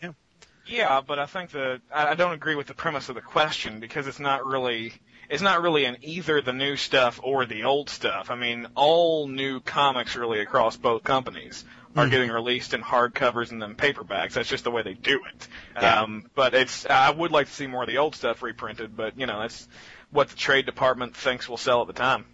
yeah, 0.66 1.02
but 1.06 1.20
I 1.20 1.28
think 1.28 1.52
that 1.52 1.82
I 1.94 2.08
I 2.08 2.16
don't 2.16 2.34
agree 2.34 2.56
with 2.56 2.68
the 2.68 2.74
premise 2.74 3.10
of 3.10 3.16
the 3.16 3.22
question 3.22 3.80
because 3.80 4.08
it's 4.08 4.20
not 4.20 4.46
really 4.46 4.94
it's 5.30 5.42
not 5.44 5.62
really 5.62 5.86
in 5.86 5.98
either 6.02 6.42
the 6.42 6.54
new 6.54 6.76
stuff 6.76 7.20
or 7.24 7.46
the 7.46 7.64
old 7.64 7.90
stuff. 7.90 8.30
I 8.32 8.36
mean, 8.36 8.68
all 8.76 9.28
new 9.28 9.60
comics 9.60 10.16
really 10.16 10.40
across 10.40 10.76
both 10.78 11.04
companies 11.04 11.64
are 11.96 12.06
Mhm. 12.08 12.12
getting 12.12 12.30
released 12.32 12.74
in 12.74 12.82
hardcovers 12.82 13.52
and 13.52 13.62
then 13.62 13.76
paperbacks. 13.76 14.34
That's 14.34 14.50
just 14.50 14.64
the 14.66 14.72
way 14.72 14.82
they 14.82 14.94
do 14.96 15.22
it. 15.34 15.48
Yeah. 15.76 16.02
Um, 16.02 16.30
but 16.36 16.54
it's 16.54 16.86
I 16.88 17.12
would 17.12 17.32
like 17.32 17.48
to 17.48 17.54
see 17.54 17.68
more 17.68 17.84
of 17.84 17.90
the 17.90 18.00
old 18.00 18.16
stuff 18.16 18.42
reprinted, 18.42 18.98
but 18.98 19.18
you 19.20 19.28
know 19.28 19.40
that's 19.42 19.68
what 20.16 20.30
the 20.30 20.36
trade 20.36 20.66
department 20.66 21.16
thinks 21.16 21.48
will 21.48 21.58
sell 21.58 21.82
at 21.82 21.88
the 21.88 21.94
time. 21.94 22.26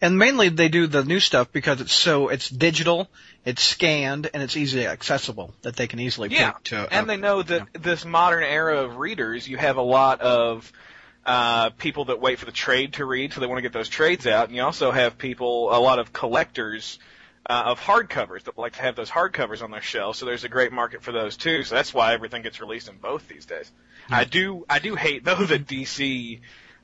And 0.00 0.18
mainly 0.18 0.50
they 0.50 0.68
do 0.68 0.86
the 0.86 1.04
new 1.04 1.20
stuff 1.20 1.50
because 1.52 1.80
it's 1.80 1.92
so 1.92 2.28
it's 2.28 2.50
digital, 2.50 3.08
it's 3.44 3.62
scanned, 3.62 4.28
and 4.32 4.42
it's 4.42 4.56
easily 4.56 4.86
accessible 4.86 5.54
that 5.62 5.76
they 5.76 5.86
can 5.86 5.98
easily 5.98 6.28
Yeah, 6.28 6.52
to. 6.64 6.86
and 6.92 7.08
they 7.08 7.16
know 7.16 7.42
that 7.42 7.68
this 7.72 8.04
modern 8.04 8.44
era 8.44 8.82
of 8.82 8.98
readers, 8.98 9.48
you 9.48 9.56
have 9.56 9.78
a 9.78 9.82
lot 9.82 10.20
of 10.20 10.70
uh, 11.24 11.70
people 11.70 12.06
that 12.06 12.20
wait 12.20 12.38
for 12.38 12.44
the 12.44 12.52
trade 12.52 12.94
to 12.94 13.06
read, 13.06 13.32
so 13.32 13.40
they 13.40 13.46
want 13.46 13.58
to 13.58 13.62
get 13.62 13.72
those 13.72 13.88
trades 13.88 14.26
out, 14.26 14.48
and 14.48 14.56
you 14.56 14.62
also 14.62 14.90
have 14.90 15.16
people, 15.16 15.74
a 15.74 15.80
lot 15.80 15.98
of 15.98 16.12
collectors 16.12 16.98
uh, 17.48 17.62
of 17.66 17.80
hardcovers 17.80 18.44
that 18.44 18.58
like 18.58 18.74
to 18.74 18.82
have 18.82 18.96
those 18.96 19.10
hardcovers 19.10 19.62
on 19.62 19.70
their 19.70 19.80
shelves. 19.80 20.18
So 20.18 20.26
there's 20.26 20.44
a 20.44 20.48
great 20.48 20.72
market 20.72 21.02
for 21.02 21.12
those 21.12 21.36
too. 21.36 21.62
So 21.62 21.74
that's 21.74 21.94
why 21.94 22.12
everything 22.12 22.42
gets 22.42 22.60
released 22.60 22.88
in 22.88 22.96
both 22.98 23.28
these 23.28 23.46
days. 23.46 23.70
I 24.10 24.24
do, 24.24 24.64
I 24.68 24.78
do 24.78 24.94
hate 24.94 25.24
though 25.24 25.34
that 25.46 25.66
DC 25.66 26.40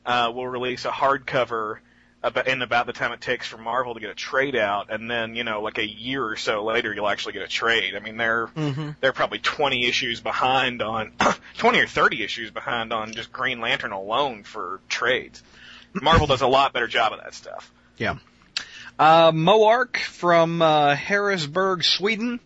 uh, 0.06 0.32
will 0.34 0.46
release 0.46 0.84
a 0.84 0.90
hardcover 0.90 1.78
about 2.22 2.46
in 2.46 2.62
about 2.62 2.86
the 2.86 2.92
time 2.92 3.12
it 3.12 3.20
takes 3.20 3.46
for 3.46 3.58
Marvel 3.58 3.94
to 3.94 4.00
get 4.00 4.10
a 4.10 4.14
trade 4.14 4.56
out, 4.56 4.90
and 4.90 5.10
then 5.10 5.34
you 5.34 5.44
know 5.44 5.60
like 5.60 5.78
a 5.78 5.86
year 5.86 6.24
or 6.24 6.36
so 6.36 6.64
later 6.64 6.94
you'll 6.94 7.08
actually 7.08 7.32
get 7.32 7.42
a 7.42 7.48
trade. 7.48 7.94
I 7.94 8.00
mean 8.00 8.16
they're 8.16 8.46
hmm 8.46 8.90
they're 9.00 9.12
probably 9.12 9.40
20 9.40 9.86
issues 9.86 10.20
behind 10.20 10.82
on 10.82 11.12
20 11.58 11.80
or 11.80 11.86
30 11.86 12.22
issues 12.22 12.50
behind 12.50 12.92
on 12.92 13.12
just 13.12 13.32
Green 13.32 13.60
Lantern 13.60 13.92
alone 13.92 14.44
for 14.44 14.80
trades. 14.88 15.42
Marvel 15.92 16.26
does 16.26 16.40
a 16.40 16.46
lot 16.46 16.72
better 16.72 16.86
job 16.86 17.12
of 17.12 17.20
that 17.20 17.34
stuff. 17.34 17.72
Yeah. 17.96 18.16
Uh, 18.98 19.32
Moark 19.32 19.96
from 19.96 20.62
uh, 20.62 20.94
Harrisburg, 20.94 21.82
Sweden. 21.82 22.40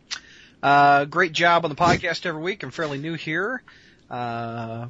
Uh, 0.63 1.05
great 1.05 1.33
job 1.33 1.65
on 1.65 1.71
the 1.71 1.77
podcast 1.77 2.25
every 2.27 2.43
week. 2.43 2.63
I'm 2.63 2.71
fairly 2.71 2.99
new 2.99 3.15
here. 3.15 3.63
Uh, 4.11 4.87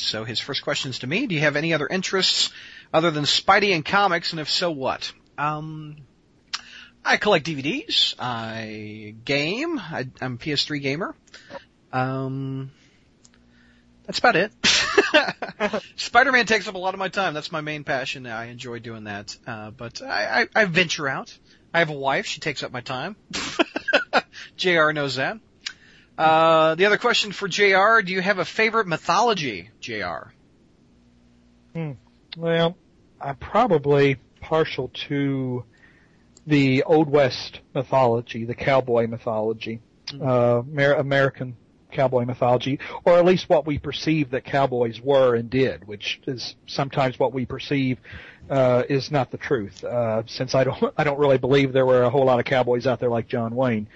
so 0.00 0.24
his 0.24 0.40
first 0.40 0.62
question 0.62 0.90
is 0.90 1.00
to 1.00 1.06
me. 1.06 1.26
Do 1.26 1.34
you 1.34 1.40
have 1.42 1.56
any 1.56 1.74
other 1.74 1.86
interests 1.86 2.50
other 2.92 3.10
than 3.10 3.24
Spidey 3.24 3.74
and 3.74 3.84
comics? 3.84 4.32
And 4.32 4.40
if 4.40 4.48
so, 4.48 4.70
what? 4.70 5.12
Um, 5.36 5.96
I 7.04 7.16
collect 7.16 7.46
DVDs. 7.46 8.14
I 8.18 9.14
game. 9.24 9.78
I, 9.78 10.08
I'm 10.20 10.34
a 10.34 10.36
PS3 10.38 10.82
gamer. 10.82 11.14
Um, 11.92 12.70
that's 14.06 14.18
about 14.18 14.36
it. 14.36 14.52
Spider-Man 15.96 16.46
takes 16.46 16.68
up 16.68 16.74
a 16.74 16.78
lot 16.78 16.94
of 16.94 16.98
my 16.98 17.08
time. 17.08 17.34
That's 17.34 17.52
my 17.52 17.60
main 17.60 17.84
passion. 17.84 18.26
I 18.26 18.46
enjoy 18.46 18.78
doing 18.78 19.04
that. 19.04 19.36
Uh, 19.46 19.70
but 19.70 20.02
I, 20.02 20.42
I, 20.42 20.62
I 20.62 20.64
venture 20.64 21.08
out. 21.08 21.36
I 21.72 21.80
have 21.80 21.90
a 21.90 21.94
wife. 21.94 22.26
She 22.26 22.40
takes 22.40 22.62
up 22.62 22.72
my 22.72 22.80
time. 22.80 23.16
JR 24.56 24.90
knows 24.92 25.16
that. 25.16 25.38
Uh, 26.18 26.74
the 26.74 26.84
other 26.84 26.98
question 26.98 27.30
for 27.30 27.46
JR, 27.46 28.02
do 28.02 28.12
you 28.12 28.20
have 28.20 28.38
a 28.38 28.44
favorite 28.44 28.88
mythology, 28.88 29.70
JR? 29.80 30.32
Well, 32.36 32.76
I'm 33.20 33.36
probably 33.36 34.16
partial 34.40 34.90
to 35.08 35.64
the 36.46 36.82
Old 36.82 37.08
West 37.08 37.60
mythology, 37.72 38.44
the 38.44 38.54
cowboy 38.54 39.06
mythology, 39.06 39.80
uh, 40.20 40.62
Amer- 40.68 40.94
American 40.94 41.56
cowboy 41.92 42.24
mythology, 42.24 42.80
or 43.04 43.14
at 43.14 43.24
least 43.24 43.48
what 43.48 43.66
we 43.66 43.78
perceive 43.78 44.30
that 44.30 44.44
cowboys 44.44 45.00
were 45.00 45.34
and 45.34 45.48
did, 45.48 45.86
which 45.86 46.20
is 46.26 46.56
sometimes 46.66 47.18
what 47.18 47.32
we 47.32 47.46
perceive 47.46 47.98
uh, 48.50 48.82
is 48.88 49.10
not 49.10 49.30
the 49.30 49.38
truth. 49.38 49.84
Uh, 49.84 50.22
since 50.26 50.54
I 50.54 50.64
don't, 50.64 50.92
I 50.96 51.04
don't 51.04 51.18
really 51.18 51.38
believe 51.38 51.72
there 51.72 51.86
were 51.86 52.02
a 52.02 52.10
whole 52.10 52.24
lot 52.24 52.38
of 52.38 52.44
cowboys 52.44 52.86
out 52.86 53.00
there 53.00 53.10
like 53.10 53.28
John 53.28 53.54
Wayne. 53.54 53.88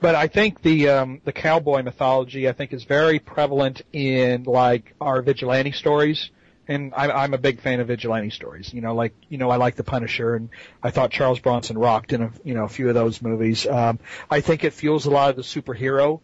But 0.00 0.14
I 0.14 0.28
think 0.28 0.62
the 0.62 0.88
um, 0.88 1.20
the 1.24 1.32
cowboy 1.32 1.82
mythology 1.82 2.48
I 2.48 2.52
think 2.52 2.72
is 2.72 2.84
very 2.84 3.18
prevalent 3.18 3.82
in 3.92 4.44
like 4.44 4.94
our 5.00 5.20
vigilante 5.22 5.72
stories 5.72 6.30
and 6.70 6.92
I'm, 6.96 7.10
I'm 7.10 7.34
a 7.34 7.38
big 7.38 7.60
fan 7.60 7.80
of 7.80 7.88
vigilante 7.88 8.30
stories. 8.30 8.72
You 8.72 8.80
know, 8.80 8.94
like 8.94 9.12
you 9.28 9.38
know, 9.38 9.50
I 9.50 9.56
like 9.56 9.74
The 9.74 9.84
Punisher, 9.84 10.36
and 10.36 10.50
I 10.82 10.90
thought 10.90 11.10
Charles 11.10 11.40
Bronson 11.40 11.76
rocked 11.76 12.12
in 12.12 12.22
a 12.22 12.30
you 12.44 12.54
know 12.54 12.64
a 12.64 12.68
few 12.68 12.88
of 12.88 12.94
those 12.94 13.20
movies. 13.20 13.66
Um, 13.66 13.98
I 14.30 14.40
think 14.40 14.62
it 14.62 14.72
fuels 14.72 15.04
a 15.04 15.10
lot 15.10 15.30
of 15.30 15.36
the 15.36 15.42
superhero 15.42 16.20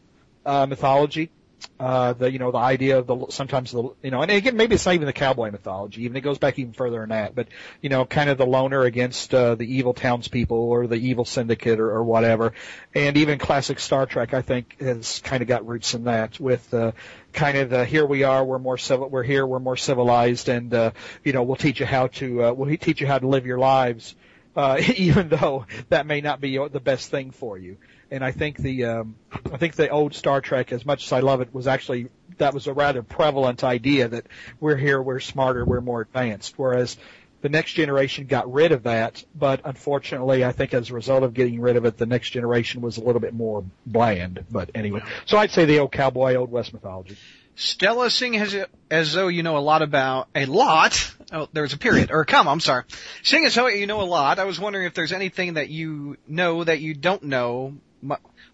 uh, 0.46 0.66
mythology. 0.66 1.30
Uh, 1.78 2.14
the 2.14 2.30
you 2.30 2.38
know 2.38 2.50
the 2.50 2.58
idea 2.58 2.98
of 2.98 3.06
the 3.06 3.26
sometimes 3.28 3.70
the 3.70 3.90
you 4.02 4.10
know 4.10 4.22
and 4.22 4.30
again 4.30 4.56
maybe 4.56 4.74
it's 4.74 4.86
not 4.86 4.94
even 4.94 5.06
the 5.06 5.12
cowboy 5.12 5.50
mythology 5.50 6.04
even 6.04 6.16
it 6.16 6.22
goes 6.22 6.38
back 6.38 6.58
even 6.58 6.72
further 6.72 7.00
than 7.00 7.10
that 7.10 7.34
but 7.34 7.48
you 7.82 7.90
know 7.90 8.06
kind 8.06 8.30
of 8.30 8.38
the 8.38 8.46
loner 8.46 8.82
against 8.82 9.34
uh, 9.34 9.54
the 9.54 9.76
evil 9.76 9.92
townspeople 9.92 10.56
or 10.56 10.86
the 10.86 10.96
evil 10.96 11.24
syndicate 11.24 11.80
or, 11.80 11.90
or 11.90 12.04
whatever. 12.04 12.54
And 12.94 13.16
even 13.18 13.38
classic 13.38 13.78
Star 13.78 14.06
Trek 14.06 14.32
I 14.32 14.42
think 14.42 14.80
has 14.80 15.20
kind 15.20 15.42
of 15.42 15.48
got 15.48 15.66
roots 15.66 15.94
in 15.94 16.04
that 16.04 16.40
with 16.40 16.72
uh, 16.72 16.92
kind 17.32 17.58
of 17.58 17.70
the 17.70 17.84
here 17.84 18.06
we 18.06 18.22
are 18.22 18.44
we're 18.44 18.58
more 18.58 18.78
civil 18.78 19.08
we're 19.08 19.22
here 19.22 19.46
we're 19.46 19.58
more 19.58 19.76
civilized 19.76 20.48
and 20.48 20.72
uh, 20.72 20.92
you 21.24 21.32
know 21.32 21.42
we'll 21.42 21.56
teach 21.56 21.80
you 21.80 21.86
how 21.86 22.06
to 22.08 22.44
uh, 22.44 22.52
we'll 22.52 22.74
teach 22.76 23.00
you 23.00 23.06
how 23.06 23.18
to 23.18 23.28
live 23.28 23.44
your 23.44 23.58
lives 23.58 24.14
uh, 24.56 24.80
even 24.96 25.28
though 25.28 25.66
that 25.90 26.06
may 26.06 26.20
not 26.20 26.40
be 26.40 26.56
the 26.56 26.80
best 26.80 27.10
thing 27.10 27.30
for 27.30 27.58
you 27.58 27.76
and 28.10 28.24
I 28.24 28.32
think 28.32 28.58
the 28.58 28.84
um, 28.84 29.16
I 29.52 29.56
think 29.56 29.74
the 29.74 29.88
old 29.88 30.14
Star 30.14 30.40
Trek, 30.40 30.72
as 30.72 30.84
much 30.86 31.04
as 31.04 31.12
I 31.12 31.20
love 31.20 31.40
it, 31.40 31.52
was 31.52 31.66
actually 31.66 32.08
that 32.38 32.54
was 32.54 32.66
a 32.66 32.72
rather 32.72 33.02
prevalent 33.02 33.64
idea 33.64 34.08
that 34.08 34.26
we're 34.60 34.76
here, 34.76 35.00
we're 35.00 35.20
smarter, 35.20 35.64
we're 35.64 35.80
more 35.80 36.02
advanced. 36.02 36.54
Whereas 36.56 36.96
the 37.42 37.48
next 37.48 37.72
generation 37.72 38.26
got 38.26 38.52
rid 38.52 38.72
of 38.72 38.84
that, 38.84 39.24
but 39.34 39.60
unfortunately, 39.64 40.44
I 40.44 40.52
think 40.52 40.74
as 40.74 40.90
a 40.90 40.94
result 40.94 41.22
of 41.22 41.34
getting 41.34 41.60
rid 41.60 41.76
of 41.76 41.84
it, 41.84 41.96
the 41.96 42.06
next 42.06 42.30
generation 42.30 42.80
was 42.80 42.96
a 42.96 43.02
little 43.02 43.20
bit 43.20 43.34
more 43.34 43.64
bland. 43.84 44.44
But 44.50 44.70
anyway, 44.74 45.02
so 45.26 45.38
I'd 45.38 45.50
say 45.50 45.64
the 45.64 45.80
old 45.80 45.92
cowboy, 45.92 46.34
old 46.34 46.50
west 46.50 46.72
mythology. 46.72 47.16
Stella, 47.58 48.10
seeing 48.10 48.36
as, 48.36 48.54
as 48.90 49.14
though 49.14 49.28
you 49.28 49.42
know 49.42 49.56
a 49.56 49.60
lot 49.60 49.80
about 49.80 50.28
a 50.34 50.44
lot, 50.44 51.14
oh, 51.32 51.48
there's 51.54 51.72
a 51.72 51.78
period, 51.78 52.10
or 52.10 52.20
a 52.20 52.26
comma, 52.26 52.50
I'm 52.50 52.60
sorry. 52.60 52.84
Seeing 53.22 53.46
as 53.46 53.54
though 53.54 53.66
you 53.68 53.86
know 53.86 54.02
a 54.02 54.04
lot, 54.04 54.38
I 54.38 54.44
was 54.44 54.60
wondering 54.60 54.86
if 54.86 54.92
there's 54.92 55.12
anything 55.12 55.54
that 55.54 55.70
you 55.70 56.18
know 56.28 56.64
that 56.64 56.80
you 56.80 56.92
don't 56.92 57.22
know 57.22 57.76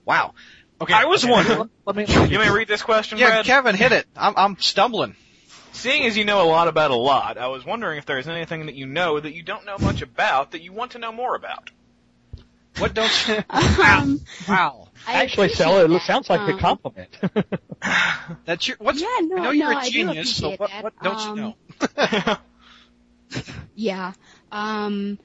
wow. 0.04 0.34
Okay. 0.80 0.94
I 0.94 1.04
was 1.04 1.24
wondering. 1.24 1.70
Let 1.86 1.96
me. 1.96 2.06
You 2.08 2.38
may 2.38 2.50
read 2.50 2.68
this 2.68 2.82
question, 2.82 3.18
Yeah, 3.18 3.28
Brad. 3.28 3.44
Kevin, 3.44 3.74
hit 3.76 3.92
it. 3.92 4.06
I'm, 4.16 4.34
I'm 4.36 4.58
stumbling. 4.58 5.14
Seeing 5.72 6.04
as 6.06 6.16
you 6.16 6.24
know 6.24 6.42
a 6.42 6.48
lot 6.48 6.68
about 6.68 6.90
a 6.90 6.96
lot, 6.96 7.38
I 7.38 7.46
was 7.48 7.64
wondering 7.64 7.98
if 7.98 8.04
there's 8.06 8.28
anything 8.28 8.66
that 8.66 8.74
you 8.74 8.86
know 8.86 9.18
that 9.18 9.32
you 9.32 9.42
don't 9.42 9.64
know 9.64 9.78
much 9.78 10.02
about 10.02 10.50
that 10.52 10.62
you 10.62 10.72
want 10.72 10.92
to 10.92 10.98
know 10.98 11.12
more 11.12 11.34
about. 11.34 11.70
What 12.78 12.94
don't 12.94 13.28
you? 13.28 13.36
Um, 13.50 14.20
wow. 14.48 14.88
I 15.06 15.22
Actually, 15.22 15.46
appreciate 15.46 15.84
it 15.84 15.88
that. 15.90 16.02
sounds 16.02 16.30
like 16.30 16.40
a 16.40 16.52
Um, 16.52 16.58
compliment. 16.58 17.08
That's 18.44 18.68
your. 18.68 18.76
What's? 18.80 19.00
Yeah, 19.00 19.06
no, 19.22 19.36
I 19.36 19.40
know 19.40 19.50
you're 19.50 19.70
no, 19.70 19.76
a 19.76 19.80
I 19.80 19.90
genius. 19.90 20.36
So 20.36 20.50
what? 20.52 20.70
What 20.80 20.94
don't 21.02 21.20
you 21.24 21.30
Um, 21.30 21.54
know? 22.16 22.36
Yeah. 23.74 24.12
Um 24.50 25.18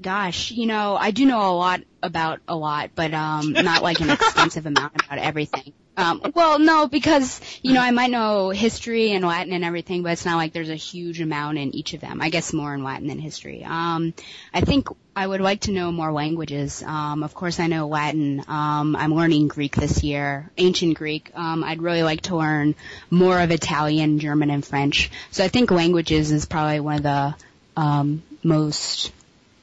gosh, 0.00 0.50
you 0.50 0.66
know, 0.66 0.96
I 0.96 1.10
do 1.10 1.26
know 1.26 1.50
a 1.50 1.56
lot 1.56 1.80
about 2.02 2.40
a 2.46 2.54
lot, 2.56 2.90
but 2.94 3.12
um 3.14 3.52
not 3.52 3.82
like 3.82 4.00
an 4.00 4.10
extensive 4.18 4.66
amount 4.66 4.94
about 4.94 5.18
everything. 5.18 5.72
Um 5.96 6.32
well, 6.34 6.58
no, 6.58 6.86
because 6.86 7.40
you 7.62 7.72
know, 7.72 7.80
I 7.80 7.90
might 7.90 8.10
know 8.10 8.50
history 8.50 9.12
and 9.12 9.24
Latin 9.24 9.52
and 9.52 9.64
everything, 9.64 10.02
but 10.02 10.12
it's 10.12 10.26
not 10.26 10.36
like 10.36 10.52
there's 10.52 10.68
a 10.68 10.76
huge 10.76 11.20
amount 11.20 11.58
in 11.58 11.74
each 11.74 11.94
of 11.94 12.00
them. 12.00 12.20
I 12.20 12.28
guess 12.28 12.52
more 12.52 12.74
in 12.74 12.84
Latin 12.84 13.08
than 13.08 13.18
history. 13.18 13.64
Um 13.64 14.12
I 14.52 14.60
think 14.60 14.88
I 15.14 15.26
would 15.26 15.40
like 15.40 15.62
to 15.62 15.72
know 15.72 15.90
more 15.90 16.12
languages. 16.12 16.82
Um 16.82 17.22
of 17.22 17.34
course 17.34 17.58
I 17.58 17.66
know 17.66 17.88
Latin. 17.88 18.44
Um 18.46 18.94
I'm 18.94 19.14
learning 19.14 19.48
Greek 19.48 19.74
this 19.74 20.04
year, 20.04 20.50
ancient 20.58 20.98
Greek. 20.98 21.30
Um 21.34 21.64
I'd 21.64 21.82
really 21.82 22.02
like 22.02 22.22
to 22.22 22.36
learn 22.36 22.74
more 23.10 23.40
of 23.40 23.50
Italian, 23.50 24.18
German 24.18 24.50
and 24.50 24.64
French. 24.64 25.10
So 25.30 25.42
I 25.42 25.48
think 25.48 25.70
languages 25.70 26.30
is 26.32 26.44
probably 26.44 26.80
one 26.80 26.96
of 26.96 27.02
the 27.02 27.34
um, 27.76 28.22
most 28.42 29.12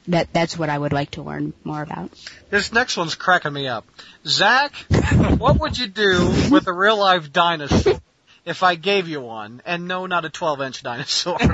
that 0.07 0.33
that's 0.33 0.57
what 0.57 0.69
I 0.69 0.77
would 0.77 0.93
like 0.93 1.11
to 1.11 1.21
learn 1.21 1.53
more 1.63 1.81
about. 1.81 2.11
This 2.49 2.71
next 2.73 2.97
one's 2.97 3.15
cracking 3.15 3.53
me 3.53 3.67
up. 3.67 3.85
Zach, 4.25 4.73
what 5.37 5.59
would 5.59 5.77
you 5.77 5.87
do 5.87 6.49
with 6.51 6.67
a 6.67 6.73
real 6.73 6.97
life 6.97 7.31
dinosaur 7.31 7.99
if 8.45 8.63
I 8.63 8.75
gave 8.75 9.07
you 9.07 9.21
one? 9.21 9.61
And 9.65 9.87
no, 9.87 10.05
not 10.05 10.25
a 10.25 10.29
12 10.29 10.61
inch 10.61 10.83
dinosaur. 10.83 11.37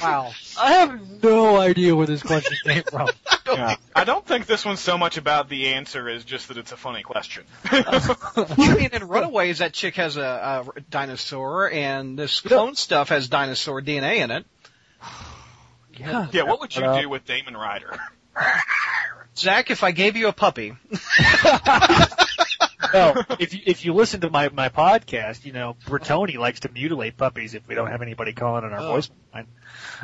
wow. 0.00 0.32
I 0.58 0.72
have 0.72 1.22
no 1.22 1.56
idea 1.56 1.96
where 1.96 2.06
this 2.06 2.22
question 2.22 2.56
came 2.64 2.82
from. 2.84 3.08
Yeah. 3.46 3.76
I 3.94 4.04
don't 4.04 4.26
think 4.26 4.46
this 4.46 4.64
one's 4.64 4.80
so 4.80 4.98
much 4.98 5.16
about 5.16 5.48
the 5.48 5.74
answer 5.74 6.08
as 6.08 6.24
just 6.24 6.48
that 6.48 6.56
it's 6.56 6.72
a 6.72 6.76
funny 6.76 7.02
question. 7.02 7.44
I 7.64 8.74
mean, 8.76 8.90
in 8.92 9.08
Runaways, 9.08 9.58
that 9.58 9.72
chick 9.72 9.96
has 9.96 10.16
a, 10.16 10.64
a 10.76 10.80
dinosaur, 10.90 11.70
and 11.70 12.18
this 12.18 12.40
clone 12.40 12.74
stuff 12.74 13.10
has 13.10 13.28
dinosaur 13.28 13.80
DNA 13.82 14.16
in 14.18 14.30
it. 14.30 14.46
Yeah. 15.98 16.28
yeah, 16.32 16.42
what 16.42 16.60
would 16.60 16.74
you 16.74 16.84
Uh, 16.84 17.00
do 17.02 17.08
with 17.08 17.24
Damon 17.24 17.56
Ryder? 17.56 17.98
Zach, 19.36 19.70
if 19.70 19.82
I 19.82 19.90
gave 19.90 20.16
you 20.16 20.28
a 20.28 20.32
puppy, 20.32 20.76
no, 22.92 23.14
if 23.40 23.52
you 23.54 23.60
if 23.66 23.84
you 23.84 23.92
listen 23.94 24.20
to 24.20 24.30
my 24.30 24.48
my 24.50 24.68
podcast, 24.68 25.44
you 25.44 25.52
know 25.52 25.76
Bertoni 25.86 26.36
likes 26.36 26.60
to 26.60 26.70
mutilate 26.72 27.16
puppies 27.16 27.54
if 27.54 27.66
we 27.66 27.74
don't 27.74 27.88
have 27.90 28.02
anybody 28.02 28.32
calling 28.32 28.64
on 28.64 28.72
our 28.72 28.80
Oh. 28.80 28.88
voice 28.92 29.10
line. 29.32 29.46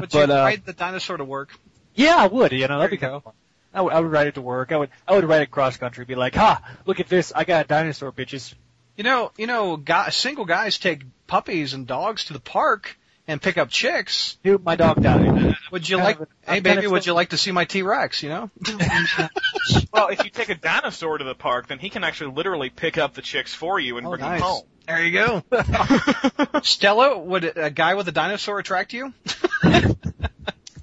would 0.00 0.10
But, 0.10 0.28
you 0.28 0.34
uh, 0.34 0.38
ride 0.38 0.64
the 0.64 0.72
dinosaur 0.72 1.16
to 1.16 1.24
work? 1.24 1.50
Yeah, 1.94 2.16
I 2.16 2.26
would. 2.26 2.52
You 2.52 2.66
know, 2.68 2.78
that'd 2.78 2.90
be 2.90 2.96
There 2.96 3.10
kind 3.10 3.12
you 3.12 3.16
of 3.18 3.22
fun. 3.24 3.32
I 3.72 3.82
would, 3.82 3.92
I 3.92 4.00
would 4.00 4.10
ride 4.10 4.26
it 4.26 4.34
to 4.34 4.40
work. 4.40 4.72
I 4.72 4.76
would 4.78 4.90
I 5.06 5.14
would 5.14 5.24
ride 5.24 5.42
it 5.42 5.50
cross 5.50 5.76
country. 5.76 6.04
Be 6.04 6.16
like, 6.16 6.34
ha, 6.34 6.62
look 6.86 6.98
at 7.00 7.08
this. 7.08 7.32
I 7.34 7.44
got 7.44 7.64
a 7.66 7.68
dinosaur, 7.68 8.10
bitches. 8.12 8.54
You 8.96 9.04
know, 9.04 9.30
you 9.38 9.46
know, 9.46 9.76
guy, 9.76 10.10
single 10.10 10.44
guys 10.44 10.78
take 10.78 11.02
puppies 11.28 11.72
and 11.74 11.86
dogs 11.86 12.24
to 12.26 12.32
the 12.32 12.40
park 12.40 12.96
and 13.30 13.40
pick 13.40 13.56
up 13.58 13.68
chicks. 13.70 14.38
Dude, 14.42 14.64
my 14.64 14.74
dog 14.76 15.00
died. 15.02 15.54
Would 15.70 15.88
you 15.88 15.96
Kind 15.98 16.04
like? 16.04 16.20
of- 16.20 16.28
hey, 16.42 16.56
I'm 16.56 16.62
baby, 16.62 16.86
would 16.88 17.06
you 17.06 17.12
like 17.14 17.30
to 17.30 17.36
see 17.36 17.52
my 17.52 17.64
T 17.64 17.82
Rex? 17.82 18.22
You 18.22 18.28
know. 18.30 18.50
well, 19.92 20.08
if 20.08 20.24
you 20.24 20.30
take 20.30 20.48
a 20.48 20.54
dinosaur 20.56 21.16
to 21.18 21.24
the 21.24 21.34
park, 21.34 21.68
then 21.68 21.78
he 21.78 21.90
can 21.90 22.02
actually 22.04 22.34
literally 22.34 22.70
pick 22.70 22.98
up 22.98 23.14
the 23.14 23.22
chicks 23.22 23.54
for 23.54 23.78
you 23.78 23.96
and 23.98 24.06
Oh, 24.06 24.10
bring 24.10 24.20
nice. 24.20 24.40
them 24.40 24.48
home. 24.48 24.62
There 24.86 25.04
you 25.04 25.12
go. 25.12 26.60
Stella, 26.62 27.16
would 27.18 27.56
a 27.56 27.70
guy 27.70 27.94
with 27.94 28.08
a 28.08 28.12
dinosaur 28.12 28.58
attract 28.58 28.92
you? 28.92 29.12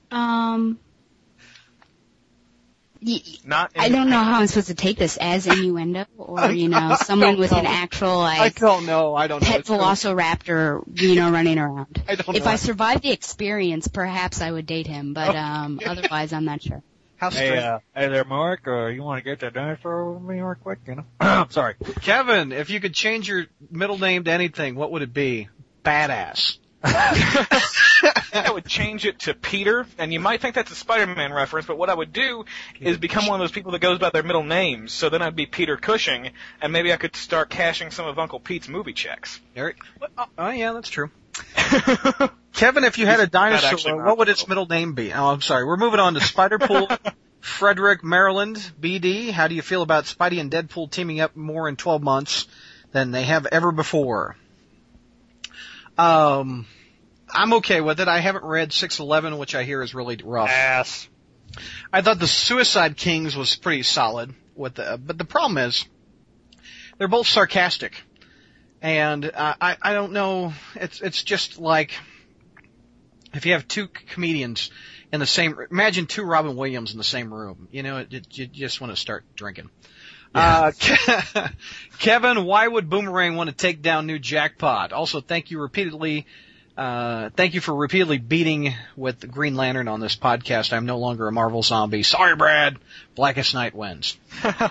Um, 0.09 0.79
y- 0.79 0.86
Not. 3.45 3.71
I 3.75 3.89
don't 3.89 4.09
know 4.09 4.19
how 4.19 4.39
I'm 4.41 4.47
supposed 4.47 4.67
to 4.67 4.75
take 4.75 4.97
this 4.97 5.17
as 5.17 5.47
innuendo 5.47 6.05
or 6.17 6.51
you 6.51 6.67
know 6.67 6.95
someone 6.95 7.37
with 7.37 7.51
an 7.53 7.63
know. 7.63 7.69
actual 7.69 8.19
I 8.19 8.39
like 8.39 8.59
don't 8.59 8.85
know. 8.85 9.15
I 9.15 9.27
don't 9.27 9.41
know. 9.41 9.47
pet 9.47 9.61
It's 9.61 9.69
velociraptor 9.69 10.81
you 10.93 11.15
know 11.15 11.31
running 11.31 11.57
around. 11.57 12.03
I 12.07 12.15
don't 12.15 12.35
If 12.35 12.45
know. 12.45 12.51
I 12.51 12.55
survived 12.57 13.03
the 13.03 13.11
experience, 13.11 13.87
perhaps 13.87 14.41
I 14.41 14.51
would 14.51 14.65
date 14.65 14.87
him, 14.87 15.13
but 15.13 15.35
um 15.35 15.79
otherwise 15.85 16.33
I'm 16.33 16.45
not 16.45 16.61
sure. 16.61 16.83
How 17.17 17.31
Hey, 17.31 17.47
strange. 17.47 17.63
uh, 17.63 17.79
hey 17.95 18.07
there, 18.09 18.25
Mark. 18.25 18.67
Uh, 18.67 18.87
you 18.87 19.01
want 19.01 19.23
to 19.23 19.23
get 19.27 19.39
that 19.39 19.53
dinosaur 19.53 20.11
with 20.13 20.21
me 20.23 20.39
real 20.39 20.53
quick? 20.55 20.79
You 20.85 20.95
know. 20.95 21.05
I'm 21.19 21.49
sorry. 21.49 21.75
Kevin, 22.01 22.51
if 22.51 22.69
you 22.69 22.79
could 22.79 22.93
change 22.93 23.27
your 23.27 23.45
middle 23.71 23.97
name 23.97 24.25
to 24.25 24.31
anything, 24.31 24.75
what 24.75 24.91
would 24.91 25.01
it 25.01 25.13
be? 25.13 25.49
Badass. 25.83 26.57
I 28.33 28.51
would 28.51 28.65
change 28.65 29.05
it 29.05 29.19
to 29.19 29.33
Peter, 29.33 29.85
and 29.97 30.13
you 30.13 30.19
might 30.19 30.41
think 30.41 30.55
that's 30.55 30.71
a 30.71 30.75
Spider-Man 30.75 31.33
reference, 31.33 31.67
but 31.67 31.77
what 31.77 31.89
I 31.89 31.93
would 31.93 32.13
do 32.13 32.45
is 32.79 32.97
become 32.97 33.25
one 33.27 33.39
of 33.39 33.43
those 33.43 33.51
people 33.51 33.71
that 33.73 33.79
goes 33.79 33.99
by 33.99 34.09
their 34.09 34.23
middle 34.23 34.43
names. 34.43 34.93
So 34.93 35.09
then 35.09 35.21
I'd 35.21 35.35
be 35.35 35.45
Peter 35.45 35.77
Cushing, 35.77 36.31
and 36.61 36.73
maybe 36.73 36.93
I 36.93 36.97
could 36.97 37.15
start 37.15 37.49
cashing 37.49 37.91
some 37.91 38.07
of 38.07 38.19
Uncle 38.19 38.39
Pete's 38.39 38.67
movie 38.67 38.93
checks. 38.93 39.39
Eric? 39.55 39.77
Oh, 40.17 40.25
oh, 40.37 40.49
yeah, 40.49 40.73
that's 40.73 40.89
true. 40.89 41.09
Kevin, 42.53 42.83
if 42.83 42.97
you 42.97 43.05
had 43.05 43.19
a 43.19 43.23
actually 43.23 43.29
dinosaur, 43.29 44.05
what 44.05 44.17
would 44.17 44.29
its 44.29 44.47
middle 44.47 44.65
name 44.65 44.93
be? 44.93 45.13
Oh, 45.13 45.27
I'm 45.27 45.41
sorry. 45.41 45.65
We're 45.65 45.77
moving 45.77 45.99
on 45.99 46.13
to 46.15 46.19
Spiderpool. 46.19 46.97
Frederick, 47.39 48.03
Maryland, 48.03 48.57
BD. 48.79 49.31
How 49.31 49.47
do 49.47 49.55
you 49.55 49.61
feel 49.61 49.81
about 49.81 50.05
Spidey 50.05 50.39
and 50.39 50.51
Deadpool 50.51 50.91
teaming 50.91 51.21
up 51.21 51.35
more 51.35 51.69
in 51.69 51.75
12 51.75 52.01
months 52.01 52.47
than 52.91 53.11
they 53.11 53.23
have 53.23 53.45
ever 53.45 53.71
before? 53.71 54.35
Um, 55.97 56.65
I'm 57.37 57.53
okay 57.53 57.81
with 57.81 57.99
it. 57.99 58.07
I 58.07 58.19
haven't 58.19 58.43
read 58.43 58.73
611, 58.73 59.37
which 59.37 59.53
I 59.53 59.63
hear 59.63 59.83
is 59.83 59.93
really 59.93 60.19
rough. 60.23 60.49
Ass. 60.49 61.07
I 61.93 62.01
thought 62.01 62.19
the 62.19 62.27
Suicide 62.27 62.97
Kings 62.97 63.37
was 63.37 63.55
pretty 63.55 63.83
solid 63.83 64.33
with 64.55 64.75
the, 64.75 64.99
but 65.03 65.19
the 65.19 65.25
problem 65.25 65.59
is 65.59 65.85
they're 66.97 67.07
both 67.07 67.27
sarcastic, 67.27 68.01
and 68.81 69.23
uh, 69.23 69.53
I 69.61 69.77
I 69.81 69.93
don't 69.93 70.13
know. 70.13 70.53
It's 70.75 70.99
it's 70.99 71.21
just 71.21 71.59
like 71.59 71.93
if 73.33 73.45
you 73.45 73.53
have 73.53 73.67
two 73.67 73.87
comedians 73.87 74.71
in 75.13 75.19
the 75.19 75.27
same. 75.27 75.57
Imagine 75.69 76.07
two 76.07 76.23
Robin 76.23 76.55
Williams 76.55 76.91
in 76.91 76.97
the 76.97 77.03
same 77.03 77.31
room. 77.31 77.67
You 77.71 77.83
know, 77.83 77.97
it, 77.97 78.13
it, 78.13 78.37
you 78.37 78.47
just 78.47 78.81
want 78.81 78.93
to 78.93 78.99
start 78.99 79.23
drinking. 79.35 79.69
Uh, 80.33 80.71
Kevin, 81.99 82.45
why 82.45 82.67
would 82.67 82.89
Boomerang 82.89 83.35
want 83.35 83.49
to 83.49 83.55
take 83.55 83.81
down 83.81 84.07
new 84.07 84.19
jackpot? 84.19 84.91
Also, 84.91 85.21
thank 85.21 85.51
you 85.51 85.61
repeatedly. 85.61 86.25
Uh, 86.77 87.31
thank 87.35 87.55
you 87.55 87.61
for 87.61 87.73
repeatedly 87.73 88.19
beating 88.19 88.75
with 88.95 89.19
the 89.19 89.25
Green 89.27 89.55
Lantern 89.55 89.87
on 89.87 89.99
this 89.99 90.15
podcast. 90.15 90.73
I'm 90.73 90.85
no 90.85 90.99
longer 90.99 91.27
a 91.27 91.31
Marvel 91.31 91.63
zombie. 91.63 92.03
Sorry, 92.03 92.35
Brad. 92.35 92.77
Blackest 93.15 93.55
Night 93.55 93.73
wins. 93.73 94.15
I 94.43 94.69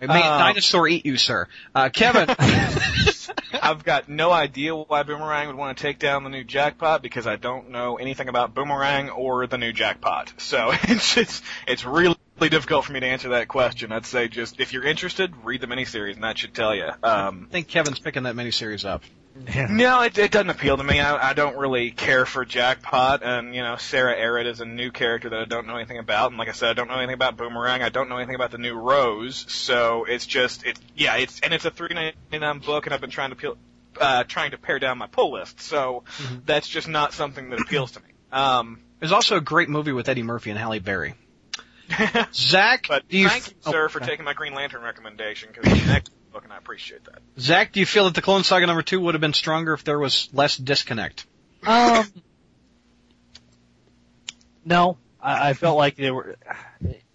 made 0.00 0.10
Uh, 0.10 0.38
dinosaur 0.38 0.88
eat 0.88 1.06
you, 1.06 1.16
sir. 1.16 1.46
Uh, 1.72 1.90
Kevin. 1.90 2.34
I've 3.62 3.84
got 3.84 4.08
no 4.08 4.32
idea 4.32 4.74
why 4.74 5.04
Boomerang 5.04 5.46
would 5.46 5.56
want 5.56 5.78
to 5.78 5.82
take 5.82 6.00
down 6.00 6.24
the 6.24 6.30
new 6.30 6.42
jackpot 6.42 7.02
because 7.02 7.26
I 7.26 7.36
don't 7.36 7.70
know 7.70 7.96
anything 7.96 8.28
about 8.28 8.52
Boomerang 8.52 9.10
or 9.10 9.46
the 9.46 9.56
new 9.56 9.72
jackpot. 9.72 10.32
So 10.38 10.70
it's 10.82 11.16
it's 11.16 11.40
it's 11.68 11.84
really 11.84 12.16
difficult 12.40 12.84
for 12.84 12.92
me 12.92 12.98
to 13.00 13.06
answer 13.06 13.28
that 13.30 13.46
question. 13.46 13.92
I'd 13.92 14.06
say 14.06 14.26
just 14.26 14.58
if 14.58 14.72
you're 14.72 14.84
interested, 14.84 15.32
read 15.44 15.60
the 15.60 15.68
miniseries, 15.68 16.14
and 16.14 16.24
that 16.24 16.36
should 16.36 16.52
tell 16.52 16.74
you. 16.74 16.88
Um, 17.04 17.46
I 17.48 17.52
think 17.52 17.68
Kevin's 17.68 18.00
picking 18.00 18.24
that 18.24 18.34
miniseries 18.34 18.84
up. 18.84 19.02
No, 19.34 20.02
it, 20.02 20.16
it 20.16 20.30
doesn't 20.30 20.50
appeal 20.50 20.76
to 20.76 20.84
me. 20.84 21.00
I, 21.00 21.30
I 21.30 21.32
don't 21.32 21.56
really 21.56 21.90
care 21.90 22.24
for 22.24 22.44
Jackpot, 22.44 23.22
and 23.24 23.54
you 23.54 23.62
know, 23.62 23.76
Sara 23.76 24.14
Ehret 24.16 24.46
is 24.46 24.60
a 24.60 24.64
new 24.64 24.92
character 24.92 25.30
that 25.30 25.40
I 25.40 25.44
don't 25.44 25.66
know 25.66 25.76
anything 25.76 25.98
about, 25.98 26.30
and 26.30 26.38
like 26.38 26.48
I 26.48 26.52
said, 26.52 26.70
I 26.70 26.72
don't 26.74 26.88
know 26.88 26.96
anything 26.96 27.14
about 27.14 27.36
Boomerang. 27.36 27.82
I 27.82 27.88
don't 27.88 28.08
know 28.08 28.16
anything 28.16 28.36
about 28.36 28.52
the 28.52 28.58
new 28.58 28.74
Rose, 28.74 29.44
so 29.48 30.04
it's 30.04 30.24
just 30.24 30.64
it's 30.64 30.80
yeah, 30.94 31.16
it's 31.16 31.40
and 31.40 31.52
it's 31.52 31.64
a 31.64 31.70
three 31.70 31.92
ninety 31.94 32.38
nine 32.38 32.60
book, 32.60 32.86
and 32.86 32.94
I've 32.94 33.00
been 33.00 33.10
trying 33.10 33.30
to 33.30 33.36
peel, 33.36 33.56
uh, 34.00 34.22
trying 34.22 34.52
to 34.52 34.58
pare 34.58 34.78
down 34.78 34.98
my 34.98 35.08
pull 35.08 35.32
list, 35.32 35.60
so 35.60 36.04
that's 36.44 36.68
just 36.68 36.86
not 36.86 37.12
something 37.12 37.50
that 37.50 37.60
appeals 37.60 37.92
to 37.92 38.00
me. 38.00 38.10
Um, 38.30 38.80
There's 39.00 39.12
also 39.12 39.36
a 39.36 39.40
great 39.40 39.68
movie 39.68 39.92
with 39.92 40.08
Eddie 40.08 40.22
Murphy 40.22 40.50
and 40.50 40.58
Halle 40.58 40.78
Berry. 40.78 41.14
Zach, 42.32 42.86
but 42.88 43.08
do 43.08 43.18
you 43.18 43.28
thank 43.28 43.48
you, 43.48 43.54
oh, 43.66 43.72
sir, 43.72 43.88
for 43.88 43.98
okay. 43.98 44.10
taking 44.10 44.24
my 44.24 44.32
Green 44.32 44.54
Lantern 44.54 44.82
recommendation 44.82 45.50
because 45.52 45.72
excellent 45.88 46.10
book, 46.34 46.44
and 46.44 46.52
I 46.52 46.58
appreciate 46.58 47.04
that. 47.04 47.20
Zach, 47.38 47.72
do 47.72 47.80
you 47.80 47.86
feel 47.86 48.04
that 48.04 48.14
the 48.14 48.20
Clone 48.20 48.42
Saga 48.42 48.66
number 48.66 48.82
two 48.82 49.00
would 49.00 49.14
have 49.14 49.20
been 49.20 49.32
stronger 49.32 49.72
if 49.72 49.84
there 49.84 49.98
was 49.98 50.28
less 50.32 50.56
disconnect? 50.56 51.24
Um, 51.64 52.06
no, 54.64 54.98
I, 55.22 55.50
I 55.50 55.52
felt 55.54 55.78
like 55.78 55.96
they 55.96 56.10
were. 56.10 56.36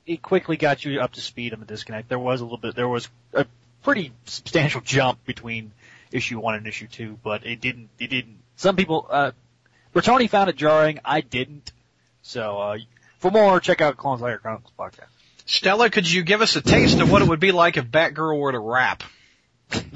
It 0.05 0.23
quickly 0.23 0.57
got 0.57 0.83
you 0.83 1.01
up 1.01 1.13
to 1.13 1.21
speed 1.21 1.53
on 1.53 1.59
the 1.59 1.65
disconnect. 1.67 2.09
There 2.09 2.17
was 2.17 2.41
a 2.41 2.43
little 2.45 2.57
bit. 2.57 2.75
There 2.75 2.87
was 2.87 3.09
a 3.33 3.45
pretty 3.83 4.11
substantial 4.25 4.81
jump 4.81 5.23
between 5.25 5.73
issue 6.11 6.39
one 6.39 6.55
and 6.55 6.65
issue 6.65 6.87
two, 6.87 7.19
but 7.21 7.45
it 7.45 7.61
didn't. 7.61 7.89
It 7.99 8.07
didn't. 8.07 8.39
Some 8.55 8.75
people. 8.75 9.05
Uh, 9.09 9.31
Bertoni 9.93 10.29
found 10.29 10.49
it 10.49 10.55
jarring. 10.55 10.99
I 11.03 11.21
didn't. 11.21 11.71
So 12.21 12.57
uh, 12.59 12.77
for 13.19 13.31
more, 13.31 13.59
check 13.59 13.81
out 13.81 13.97
Clone 13.97 14.19
Slayer 14.19 14.37
Chronicles 14.37 14.71
podcast. 14.79 15.18
Stella, 15.49 15.89
could 15.89 16.09
you 16.09 16.21
give 16.21 16.41
us 16.41 16.55
a 16.55 16.61
taste 16.61 16.99
of 16.99 17.11
what 17.11 17.23
it 17.23 17.27
would 17.27 17.39
be 17.39 17.51
like 17.51 17.75
if 17.75 17.85
Batgirl 17.85 18.39
were 18.39 18.51
to 18.51 18.59
rap? 18.59 19.01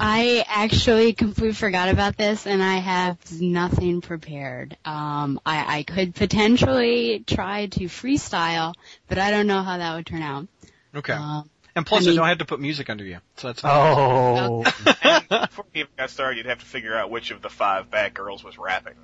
I 0.00 0.44
actually 0.48 1.12
completely 1.12 1.54
forgot 1.54 1.88
about 1.88 2.16
this, 2.16 2.44
and 2.44 2.60
I 2.60 2.78
have 2.78 3.18
nothing 3.40 4.00
prepared. 4.00 4.76
Um, 4.84 5.40
I, 5.46 5.78
I 5.78 5.82
could 5.84 6.16
potentially 6.16 7.22
try 7.24 7.66
to 7.66 7.84
freestyle, 7.84 8.74
but 9.06 9.18
I 9.18 9.30
don't 9.30 9.46
know 9.46 9.62
how 9.62 9.78
that 9.78 9.94
would 9.94 10.06
turn 10.06 10.22
out. 10.22 10.48
Okay. 10.92 11.12
Um, 11.12 11.48
and 11.76 11.86
plus, 11.86 12.02
I, 12.02 12.10
mean, 12.10 12.18
I 12.18 12.22
don't 12.22 12.28
have 12.30 12.38
to 12.38 12.46
put 12.46 12.60
music 12.60 12.90
under 12.90 13.04
you, 13.04 13.18
so 13.36 13.48
that's. 13.48 13.62
Oh. 13.62 14.64
before 15.28 15.66
you 15.72 15.82
even 15.82 15.92
got 15.96 16.10
started, 16.10 16.38
you'd 16.38 16.46
have 16.46 16.58
to 16.58 16.66
figure 16.66 16.96
out 16.96 17.10
which 17.10 17.30
of 17.30 17.42
the 17.42 17.48
five 17.48 17.90
Batgirls 17.90 18.42
was 18.42 18.58
rapping. 18.58 18.94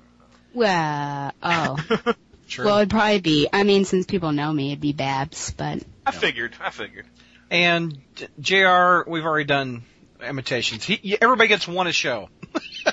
Well, 0.53 1.31
oh. 1.41 1.77
True. 2.49 2.65
Well, 2.65 2.79
it'd 2.79 2.89
probably 2.89 3.21
be. 3.21 3.47
I 3.53 3.63
mean, 3.63 3.85
since 3.85 4.05
people 4.05 4.33
know 4.33 4.51
me, 4.51 4.71
it'd 4.71 4.81
be 4.81 4.91
Babs. 4.91 5.51
But 5.51 5.83
I 6.15 6.19
figured. 6.19 6.55
I 6.61 6.69
figured. 6.69 7.05
And 7.49 7.99
Jr. 8.39 9.01
We've 9.07 9.25
already 9.25 9.45
done 9.45 9.83
imitations. 10.21 10.83
He, 10.83 11.17
everybody 11.21 11.47
gets 11.47 11.67
one 11.67 11.87
a 11.87 11.91
show. 11.91 12.29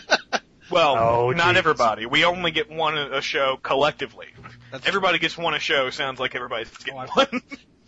well, 0.70 0.96
oh, 0.98 1.30
not 1.30 1.50
geez. 1.50 1.58
everybody. 1.58 2.06
We 2.06 2.24
only 2.24 2.50
get 2.50 2.70
one 2.70 2.98
a 2.98 3.20
show 3.20 3.58
collectively. 3.62 4.26
That's 4.70 4.86
everybody 4.86 5.18
true. 5.18 5.28
gets 5.28 5.38
one 5.38 5.54
a 5.54 5.58
show. 5.58 5.90
Sounds 5.90 6.18
like 6.20 6.34
everybody's 6.34 6.70
getting 6.78 7.00
oh, 7.00 7.06
one. 7.06 7.42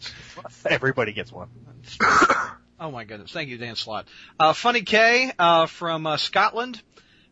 everybody 0.67 1.13
gets 1.13 1.33
one. 1.33 1.49
oh 2.81 2.91
my 2.91 3.05
goodness! 3.05 3.33
Thank 3.33 3.49
you, 3.49 3.59
Dan 3.59 3.77
Slott. 3.77 4.07
Uh, 4.39 4.53
Funny 4.53 4.83
K 4.83 5.33
uh, 5.39 5.67
from 5.67 6.07
uh, 6.07 6.17
Scotland. 6.17 6.81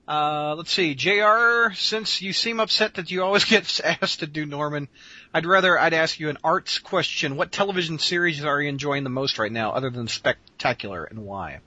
Uh, 0.09 0.54
let's 0.56 0.72
see, 0.72 0.94
Jr. 0.94 1.74
Since 1.74 2.22
you 2.22 2.32
seem 2.32 2.61
upset 2.61 2.94
that 2.94 3.11
you 3.11 3.22
always 3.22 3.44
get 3.44 3.80
asked 3.84 4.20
to 4.20 4.26
do 4.26 4.46
Norman, 4.46 4.88
I'd 5.34 5.44
rather 5.44 5.78
I'd 5.78 5.92
ask 5.92 6.18
you 6.18 6.30
an 6.30 6.38
arts 6.42 6.78
question. 6.78 7.36
What 7.36 7.52
television 7.52 7.98
series 7.98 8.42
are 8.42 8.62
you 8.62 8.70
enjoying 8.70 9.04
the 9.04 9.11
most 9.11 9.38
right 9.38 9.52
now, 9.52 9.72
other 9.72 9.90
than 9.90 10.09
Spectacular, 10.09 11.04
and 11.04 11.26
why? 11.26 11.61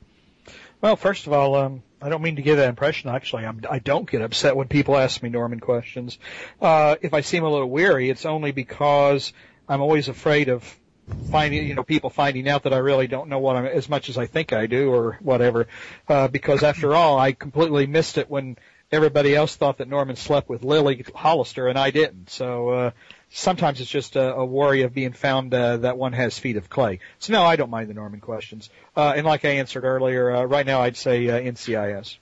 Well, 0.82 0.96
first 0.96 1.28
of 1.28 1.34
all, 1.34 1.54
um, 1.54 1.84
I 2.02 2.10
don't 2.10 2.24
mean 2.24 2.38
to 2.38 2.42
give 2.42 2.58
that 2.58 2.68
impression. 2.68 3.12
Actually, 3.12 3.46
I'm, 3.46 3.62
I 3.70 3.78
don't 3.78 4.10
get 4.10 4.24
upset 4.24 4.56
when 4.56 4.68
people 4.68 4.98
ask 4.98 5.22
me 5.22 5.30
Norman 5.30 5.60
questions. 5.60 6.18
Uh, 6.60 6.96
if 7.00 7.14
I 7.14 7.22
seem 7.22 7.44
a 7.44 7.50
little 7.50 7.70
weary, 7.70 8.10
it's 8.10 8.26
only 8.26 8.52
because 8.52 9.34
I'm 9.70 9.82
always 9.82 10.08
afraid 10.08 10.50
of 10.50 10.64
finding, 11.30 11.68
you 11.68 11.76
know, 11.76 11.84
people 11.84 12.10
finding 12.10 12.48
out 12.48 12.64
that 12.64 12.74
I 12.74 12.78
really 12.78 13.08
don't 13.08 13.30
know 13.30 13.40
what 13.40 13.56
I'm 13.56 13.66
as 13.66 13.90
much 13.90 14.10
as 14.10 14.18
I 14.18 14.26
think 14.26 14.54
I 14.54 14.68
do 14.68 14.94
or 14.94 15.18
whatever. 15.22 15.68
Uh, 16.08 16.28
because 16.28 16.64
after 16.64 16.96
all, 16.96 17.20
I 17.20 17.32
completely 17.32 17.88
missed 17.88 18.18
it 18.18 18.30
when 18.30 18.58
everybody 18.92 19.36
else 19.36 19.56
thought 19.56 19.78
that 19.78 19.88
Norman 19.88 20.16
slept 20.16 20.50
with 20.50 20.64
Lily 20.64 21.06
Hollister 21.16 21.68
and 21.68 21.78
I 21.78 21.92
didn't. 21.92 22.30
So, 22.30 22.70
uh, 22.70 22.92
sometimes 23.32 23.80
it's 23.82 23.90
just 23.90 24.16
a, 24.16 24.36
a 24.36 24.46
worry 24.46 24.84
of 24.84 24.94
being 24.94 25.14
found 25.14 25.54
uh, 25.54 25.78
that 25.78 25.98
one 25.98 26.14
has 26.14 26.38
feet 26.38 26.58
of 26.58 26.70
clay. 26.70 27.00
So 27.20 27.34
no, 27.34 27.44
I 27.44 27.56
don't 27.56 27.70
mind 27.70 27.90
the 27.90 27.94
Norman 27.94 28.20
questions. 28.20 28.70
Uh, 28.96 29.14
and 29.16 29.26
like 29.26 29.46
I 29.46 29.52
answered 29.52 29.86
earlier, 29.86 30.36
uh, 30.36 30.44
right 30.44 30.66
now 30.66 30.82
I'd 30.82 30.98
say 30.98 31.28
uh, 31.30 31.40
NCIS. 31.40 32.18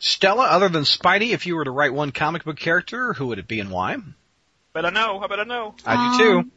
Stella, 0.00 0.44
other 0.44 0.68
than 0.68 0.82
Spidey, 0.82 1.30
if 1.30 1.46
you 1.46 1.56
were 1.56 1.64
to 1.64 1.70
write 1.70 1.92
one 1.92 2.12
comic 2.12 2.44
book 2.44 2.56
character, 2.56 3.12
who 3.14 3.28
would 3.28 3.38
it 3.38 3.48
be 3.48 3.60
and 3.60 3.70
why? 3.70 3.96
Bet 4.72 4.84
I 4.84 4.90
know. 4.90 5.18
I 5.18 5.26
bet 5.26 5.40
I 5.40 5.44
know. 5.44 5.74
I 5.84 6.18
do 6.18 6.42
too. 6.42 6.50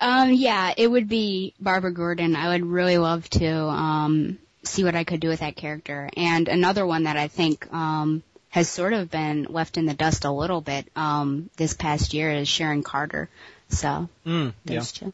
Um, 0.00 0.32
yeah, 0.32 0.72
it 0.76 0.88
would 0.88 1.08
be 1.08 1.54
Barbara 1.60 1.92
Gordon. 1.92 2.34
I 2.34 2.48
would 2.48 2.64
really 2.64 2.96
love 2.96 3.28
to 3.30 3.54
um, 3.54 4.38
see 4.64 4.82
what 4.82 4.94
I 4.94 5.04
could 5.04 5.20
do 5.20 5.28
with 5.28 5.40
that 5.40 5.56
character. 5.56 6.08
And 6.16 6.48
another 6.48 6.86
one 6.86 7.04
that 7.04 7.16
I 7.16 7.28
think 7.28 7.70
um, 7.72 8.22
has 8.48 8.68
sort 8.68 8.94
of 8.94 9.10
been 9.10 9.44
left 9.44 9.76
in 9.76 9.84
the 9.84 9.94
dust 9.94 10.24
a 10.24 10.30
little 10.30 10.62
bit 10.62 10.86
um, 10.96 11.50
this 11.56 11.74
past 11.74 12.14
year 12.14 12.32
is 12.32 12.48
Sharon 12.48 12.82
Carter. 12.82 13.28
So 13.68 14.08
mm, 14.26 14.54
those 14.64 15.00
yeah. 15.00 15.10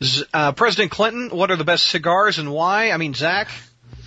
two. 0.00 0.24
Uh, 0.32 0.52
President 0.52 0.90
Clinton, 0.90 1.28
what 1.28 1.50
are 1.50 1.56
the 1.56 1.64
best 1.64 1.86
cigars 1.86 2.38
and 2.38 2.50
why? 2.50 2.90
I 2.90 2.96
mean, 2.96 3.14
Zach. 3.14 3.48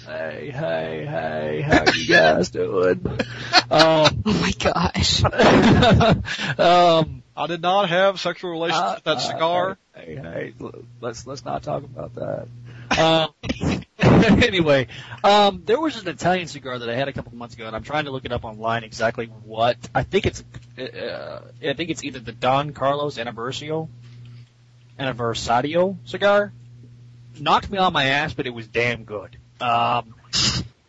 Hey, 0.06 0.52
hey, 0.52 1.06
hey, 1.06 1.62
how 1.62 1.92
you 1.92 2.08
guys 2.08 2.50
doing? 2.50 3.06
um, 3.06 3.22
oh 3.70 4.22
my 4.26 4.54
gosh. 4.58 5.24
um, 6.60 7.24
I 7.38 7.46
did 7.46 7.62
not 7.62 7.90
have 7.90 8.20
sexual 8.20 8.52
relations 8.52 8.82
uh, 8.82 8.94
with 8.96 9.04
that 9.04 9.18
uh, 9.18 9.20
cigar. 9.20 9.78
Hey, 9.96 10.16
hey, 10.16 10.54
let's 11.00 11.28
let's 11.28 11.46
not 11.46 11.64
talk 11.64 11.84
about 11.84 12.16
that. 12.16 12.48
Um, 12.90 13.30
anyway, 14.00 14.88
um, 15.22 15.62
there 15.66 15.80
was 15.80 16.02
an 16.02 16.08
Italian 16.08 16.48
cigar 16.48 16.80
that 16.80 16.90
I 16.90 16.96
had 16.96 17.10
a 17.10 17.14
couple 17.14 17.34
of 17.34 17.38
months 17.38 17.54
ago, 17.54 17.68
and 17.68 17.76
I'm 17.76 17.84
trying 17.84 18.06
to 18.06 18.12
look 18.12 18.24
it 18.24 18.32
up 18.32 18.46
online 18.46 18.86
exactly 18.86 19.26
what. 19.26 19.78
I 19.94 20.04
think 20.04 20.26
it's, 20.26 20.42
uh, 20.80 21.42
I 21.62 21.74
think 21.74 21.90
it's 21.90 22.06
either 22.06 22.20
the 22.20 22.32
Don 22.32 22.72
Carlos 22.72 23.18
Anniversario, 23.18 23.90
Anniversario 24.98 25.98
cigar. 26.06 26.54
Knocked 27.38 27.70
me 27.70 27.78
on 27.78 27.92
my 27.92 28.06
ass, 28.06 28.34
but 28.34 28.48
it 28.48 28.52
was 28.52 28.68
damn 28.68 29.04
good. 29.04 29.36
Um, 29.60 30.16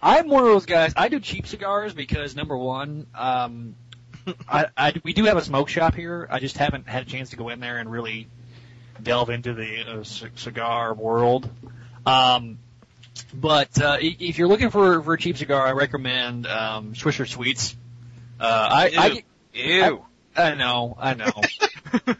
I'm 0.00 0.28
one 0.28 0.44
of 0.44 0.50
those 0.50 0.66
guys. 0.66 0.92
I 0.96 1.08
do 1.08 1.18
cheap 1.18 1.48
cigars 1.48 1.92
because 1.94 2.36
number 2.36 2.56
one, 2.56 3.06
um, 3.14 3.74
I, 4.48 4.66
I, 4.76 4.94
we 5.02 5.12
do 5.12 5.24
have 5.24 5.36
a 5.36 5.42
smoke 5.42 5.68
shop 5.68 5.94
here. 5.94 6.26
I 6.30 6.38
just 6.38 6.56
haven't 6.56 6.88
had 6.88 7.02
a 7.02 7.06
chance 7.06 7.30
to 7.30 7.36
go 7.36 7.48
in 7.48 7.60
there 7.60 7.78
and 7.78 7.90
really 7.90 8.28
delve 9.02 9.30
into 9.30 9.54
the 9.54 10.00
uh, 10.00 10.04
c- 10.04 10.28
cigar 10.36 10.94
world. 10.94 11.48
Um, 12.06 12.58
but 13.34 13.80
uh, 13.80 13.98
if 14.00 14.38
you're 14.38 14.48
looking 14.48 14.70
for 14.70 15.02
for 15.02 15.14
a 15.14 15.18
cheap 15.18 15.36
cigar, 15.36 15.66
I 15.66 15.72
recommend 15.72 16.46
um, 16.46 16.94
Swisher 16.94 17.28
Sweets. 17.28 17.76
Uh, 18.40 18.68
I, 18.70 18.88
ew. 18.88 18.98
I, 18.98 19.22
ew. 19.54 20.04
I, 20.36 20.42
I 20.42 20.54
know, 20.54 20.96
I 20.98 21.14
know. 21.14 21.32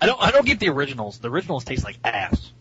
I 0.01 0.07
don't, 0.07 0.21
I 0.21 0.31
don't 0.31 0.47
get 0.47 0.59
the 0.59 0.69
originals. 0.71 1.19
The 1.19 1.31
originals 1.31 1.65
taste 1.65 1.85
like 1.85 1.99
ass. 2.03 2.53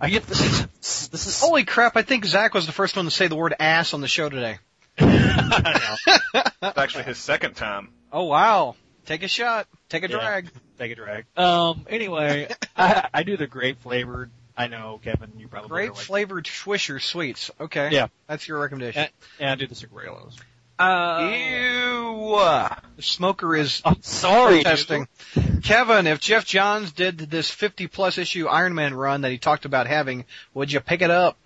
I 0.00 0.10
get 0.10 0.26
this. 0.26 0.66
This 1.08 1.26
is 1.26 1.40
holy 1.40 1.64
crap! 1.64 1.96
I 1.96 2.02
think 2.02 2.26
Zach 2.26 2.52
was 2.52 2.66
the 2.66 2.72
first 2.72 2.96
one 2.96 3.06
to 3.06 3.10
say 3.10 3.28
the 3.28 3.36
word 3.36 3.54
ass 3.58 3.94
on 3.94 4.02
the 4.02 4.08
show 4.08 4.28
today. 4.28 4.58
I 4.98 5.96
know. 6.06 6.42
It's 6.62 6.78
actually 6.78 7.04
his 7.04 7.18
second 7.18 7.54
time. 7.54 7.90
Oh 8.12 8.24
wow! 8.24 8.74
Take 9.06 9.22
a 9.22 9.28
shot. 9.28 9.68
Take 9.88 10.04
a 10.04 10.10
yeah, 10.10 10.16
drag. 10.16 10.50
Take 10.78 10.92
a 10.92 10.94
drag. 10.94 11.24
Um. 11.36 11.86
Anyway, 11.88 12.48
I, 12.76 13.08
I 13.14 13.22
do 13.22 13.36
the 13.36 13.46
grape 13.46 13.80
flavored. 13.80 14.30
I 14.56 14.68
know, 14.68 15.00
Kevin. 15.02 15.32
You 15.38 15.48
probably 15.48 15.68
grape 15.68 15.94
like 15.94 16.00
flavored 16.00 16.44
Swisher 16.46 17.00
sweets. 17.00 17.50
Okay. 17.60 17.90
Yeah. 17.92 18.08
That's 18.26 18.48
your 18.48 18.58
recommendation. 18.60 19.02
And, 19.02 19.10
and 19.38 19.50
I 19.50 19.54
do 19.54 19.66
the 19.66 19.74
cigarillos. 19.74 20.36
Uh, 20.78 21.32
Ew. 21.32 22.38
The 22.96 23.02
smoker 23.02 23.54
is 23.56 23.80
I'm 23.84 24.02
sorry, 24.02 24.62
testing. 24.62 25.08
Kevin, 25.62 26.06
if 26.06 26.20
Geoff 26.20 26.44
Johns 26.44 26.92
did 26.92 27.18
this 27.18 27.50
50 27.50 27.86
plus 27.86 28.18
issue 28.18 28.46
Iron 28.46 28.74
Man 28.74 28.94
run 28.94 29.22
that 29.22 29.30
he 29.30 29.38
talked 29.38 29.64
about 29.64 29.86
having, 29.86 30.24
would 30.54 30.72
you 30.72 30.80
pick 30.80 31.02
it 31.02 31.10
up? 31.10 31.38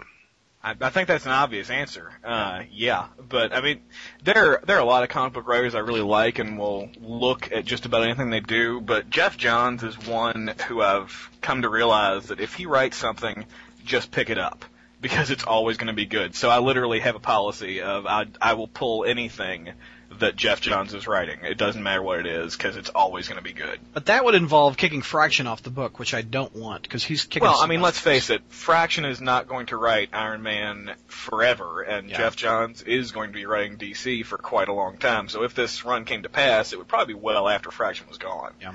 I, 0.63 0.75
I 0.81 0.91
think 0.91 1.09
that's 1.09 1.27
an 1.27 1.33
obvious 1.33 1.71
answer. 1.71 2.11
Uh, 2.23 2.63
yeah, 2.71 3.07
but 3.29 3.53
I 3.53 3.61
mean, 3.61 3.81
there 4.23 4.61
there 4.65 4.77
are 4.77 4.81
a 4.81 4.85
lot 4.85 5.03
of 5.03 5.09
comic 5.09 5.33
book 5.33 5.49
writers 5.49 5.75
I 5.75 5.79
really 5.79 6.03
like 6.03 6.39
and 6.39 6.59
will 6.59 6.91
look 7.01 7.51
at 7.53 7.65
just 7.65 7.87
about 7.87 8.03
anything 8.03 8.31
they 8.31 8.41
do. 8.41 8.81
But 8.81 9.11
Geoff 9.11 9.37
Johns 9.37 9.83
is 9.83 9.99
one 10.07 10.55
who 10.67 10.83
I've 10.83 11.31
come 11.41 11.63
to 11.63 11.69
realize 11.69 12.27
that 12.27 12.41
if 12.41 12.55
he 12.55 12.67
writes 12.67 12.97
something, 12.97 13.47
just 13.85 14.11
pick 14.11 14.29
it 14.29 14.39
up 14.39 14.65
because 15.01 15.31
it's 15.31 15.45
always 15.45 15.79
going 15.79 15.87
to 15.89 15.95
be 15.95 16.07
good. 16.07 16.35
So 16.35 16.51
I 16.51 16.59
literally 16.59 17.01
have 17.01 17.17
a 17.17 17.21
policy 17.21 17.81
of 17.81 18.07
I 18.07 18.27
I 18.41 18.55
will 18.55 18.69
pull 18.69 19.05
anything 19.05 19.73
that 20.19 20.37
Geoff 20.37 20.61
Johns 20.61 20.93
is 20.93 21.07
writing. 21.07 21.41
It 21.45 21.57
doesn't 21.57 21.83
matter 21.83 22.03
what 22.03 22.19
it 22.21 22.27
is 22.27 22.57
because 22.57 22.77
it's 22.77 22.91
always 22.91 23.29
going 23.29 23.39
to 23.39 23.45
be 23.45 23.53
good. 23.53 23.79
But 23.95 24.07
that 24.07 24.25
would 24.25 24.35
involve 24.35 24.77
kicking 24.77 25.03
Fraction 25.03 25.47
off 25.47 25.63
the 25.63 25.71
book, 25.71 25.99
which 25.99 26.15
I 26.15 26.23
don't 26.23 26.55
want 26.55 26.83
because 26.83 27.05
he's 27.05 27.25
kicking. 27.25 27.43
Well, 27.43 27.61
I 27.61 27.67
mean, 27.67 27.81
let's 27.81 27.99
face 27.99 28.29
it. 28.31 28.43
Fraction 28.49 29.05
is 29.05 29.21
not 29.21 29.47
going 29.47 29.67
to 29.67 29.77
write 29.77 30.11
Iron 30.13 30.43
Man 30.43 30.93
forever, 31.07 31.83
and 31.83 32.11
yeah. 32.11 32.19
Geoff 32.19 32.37
Johns 32.37 32.83
is 32.83 33.13
going 33.13 33.31
to 33.31 33.35
be 33.35 33.47
writing 33.47 33.79
DC 33.79 34.25
for 34.27 34.37
quite 34.37 34.69
a 34.69 34.73
long 34.73 34.99
time. 34.99 35.29
So 35.29 35.45
if 35.45 35.55
this 35.55 35.85
run 35.85 36.05
came 36.05 36.25
to 36.25 36.29
pass, 36.29 36.73
it 36.73 36.79
would 36.79 36.89
probably 36.89 37.15
be 37.15 37.21
well 37.21 37.49
after 37.49 37.71
Fraction 37.71 38.09
was 38.09 38.19
gone. 38.19 38.53
Yeah. 38.61 38.75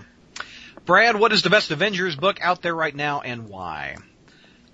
Brad, 0.86 1.16
what 1.16 1.34
is 1.34 1.42
the 1.42 1.50
best 1.50 1.72
Avengers 1.72 2.16
book 2.16 2.40
out 2.42 2.62
there 2.62 2.76
right 2.76 2.96
now, 2.96 3.22
and 3.22 3.50
why? 3.50 3.98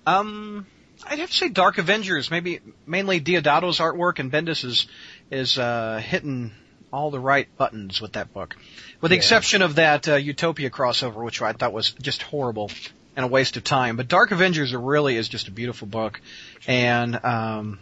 Um, 0.06 0.66
I'd 1.06 1.18
have 1.18 1.30
to 1.30 1.36
say 1.36 1.48
Dark 1.48 1.78
Avengers. 1.78 2.30
Maybe 2.30 2.60
mainly 2.86 3.20
Deodato's 3.20 3.78
artwork 3.78 4.18
and 4.18 4.30
Bendis 4.30 4.86
is 5.32 5.52
is 5.52 5.58
uh, 5.58 6.00
hitting 6.04 6.52
all 6.92 7.10
the 7.10 7.18
right 7.18 7.48
buttons 7.56 8.00
with 8.00 8.12
that 8.12 8.32
book, 8.32 8.56
with 9.00 9.10
the 9.10 9.16
yeah. 9.16 9.20
exception 9.20 9.62
of 9.62 9.76
that 9.76 10.08
uh, 10.08 10.16
Utopia 10.16 10.70
crossover, 10.70 11.24
which 11.24 11.40
I 11.40 11.52
thought 11.52 11.72
was 11.72 11.92
just 11.92 12.22
horrible 12.22 12.70
and 13.16 13.24
a 13.24 13.28
waste 13.28 13.56
of 13.56 13.64
time. 13.64 13.96
But 13.96 14.08
Dark 14.08 14.30
Avengers 14.30 14.74
really 14.74 15.16
is 15.16 15.28
just 15.28 15.48
a 15.48 15.50
beautiful 15.50 15.88
book, 15.88 16.20
and 16.66 17.24
um, 17.24 17.80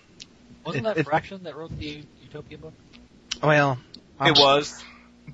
wasn't 0.64 0.86
it, 0.86 0.96
that 0.96 1.07
Fraction 1.07 1.42
that 1.44 1.57
wrote 1.57 1.76
the 1.76 2.03
Utopia 2.22 2.59
book? 2.59 2.74
Well, 3.42 3.78
I'm 4.18 4.32
it 4.32 4.38
was. 4.38 4.82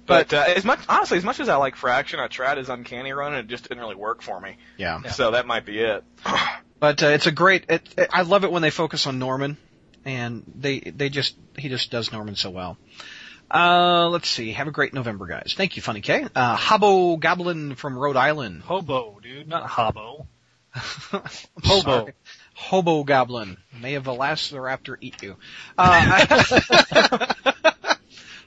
But 0.04 0.32
uh, 0.32 0.44
as 0.54 0.64
much 0.64 0.80
honestly, 0.88 1.18
as 1.18 1.24
much 1.24 1.40
as 1.40 1.48
I 1.48 1.56
like 1.56 1.76
Fraction, 1.76 2.20
I 2.20 2.28
tried 2.28 2.58
his 2.58 2.68
Uncanny 2.68 3.12
Run 3.12 3.34
and 3.34 3.46
it 3.46 3.50
just 3.50 3.64
didn't 3.64 3.80
really 3.80 3.94
work 3.94 4.22
for 4.22 4.38
me. 4.38 4.56
Yeah. 4.76 5.00
yeah. 5.02 5.10
So 5.10 5.30
that 5.30 5.46
might 5.46 5.64
be 5.64 5.80
it. 5.80 6.04
but 6.80 7.02
uh, 7.02 7.06
it's 7.06 7.26
a 7.26 7.30
great. 7.30 7.64
It, 7.70 7.82
it, 7.96 8.10
I 8.12 8.22
love 8.22 8.44
it 8.44 8.52
when 8.52 8.62
they 8.62 8.70
focus 8.70 9.06
on 9.06 9.18
Norman, 9.18 9.56
and 10.06 10.44
they 10.54 10.78
they 10.80 11.10
just 11.10 11.36
he 11.58 11.68
just 11.68 11.90
does 11.90 12.12
Norman 12.12 12.36
so 12.36 12.48
well. 12.48 12.78
Uh, 13.50 14.08
let's 14.08 14.28
see. 14.28 14.52
Have 14.52 14.66
a 14.66 14.72
great 14.72 14.94
November, 14.94 15.26
guys. 15.26 15.54
Thank 15.56 15.76
you, 15.76 15.82
Funny 15.82 16.00
K. 16.00 16.26
Uh, 16.34 16.56
Hobo 16.56 17.16
Goblin 17.16 17.74
from 17.74 17.98
Rhode 17.98 18.16
Island. 18.16 18.62
Hobo, 18.62 19.18
dude, 19.22 19.46
not 19.46 19.66
Hobo. 19.68 20.26
Hobo. 21.62 22.08
Hobo 22.54 23.04
Goblin. 23.04 23.56
May 23.80 23.94
a 23.96 24.00
Velociraptor 24.00 24.96
eat 25.00 25.22
you. 25.22 25.36
Uh, 25.76 26.26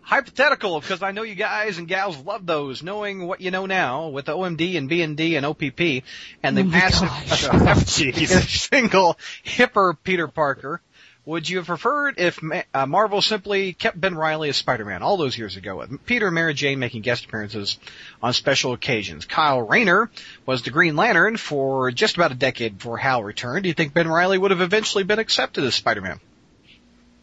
hypothetical, 0.01 0.81
because 0.81 1.03
I 1.03 1.11
know 1.11 1.21
you 1.23 1.35
guys 1.35 1.77
and 1.77 1.87
gals 1.87 2.17
love 2.17 2.45
those, 2.45 2.81
knowing 2.83 3.25
what 3.27 3.41
you 3.41 3.51
know 3.51 3.67
now 3.67 4.09
with 4.09 4.25
OMD 4.25 4.77
and 4.77 4.89
BND 4.89 5.37
and 5.37 5.45
OPP 5.45 6.03
and 6.43 6.57
the 6.57 6.61
Oh 6.61 6.65
my 6.65 6.71
massive 6.71 7.07
gosh. 7.07 8.47
single 8.47 9.17
hipper 9.45 9.95
Peter 10.03 10.27
Parker. 10.27 10.81
Would 11.25 11.47
you 11.47 11.57
have 11.57 11.67
preferred 11.67 12.15
if 12.17 12.41
Ma- 12.41 12.63
uh, 12.73 12.85
Marvel 12.87 13.21
simply 13.21 13.73
kept 13.73 13.99
Ben 13.99 14.15
Reilly 14.15 14.49
as 14.49 14.57
Spider-Man 14.57 15.03
all 15.03 15.15
those 15.17 15.37
years 15.37 15.57
ago, 15.57 15.75
with 15.77 16.03
Peter 16.05 16.27
and 16.27 16.33
Mary 16.35 16.53
Jane 16.55 16.79
making 16.79 17.01
guest 17.03 17.25
appearances 17.25 17.77
on 18.23 18.33
special 18.33 18.73
occasions? 18.73 19.25
Kyle 19.25 19.61
Rayner 19.61 20.09
was 20.47 20.63
the 20.63 20.71
Green 20.71 20.95
Lantern 20.95 21.37
for 21.37 21.91
just 21.91 22.15
about 22.15 22.31
a 22.31 22.35
decade 22.35 22.77
before 22.79 22.97
Hal 22.97 23.23
returned. 23.23 23.63
Do 23.63 23.69
you 23.69 23.75
think 23.75 23.93
Ben 23.93 24.07
Reilly 24.07 24.37
would 24.39 24.49
have 24.51 24.61
eventually 24.61 25.03
been 25.03 25.19
accepted 25.19 25.63
as 25.65 25.75
Spider-Man? 25.75 26.19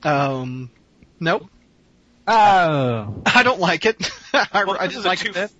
Um, 0.05 0.70
nope. 1.18 1.49
Oh. 2.28 3.22
I 3.26 3.42
don't 3.42 3.61
like 3.61 3.86
it. 3.86 4.11
I, 4.32 4.64
Well, 4.64 4.76
I 4.78 4.86
just 4.88 5.05
like 5.07 5.18
two- 5.20 5.32
it. 5.34 5.51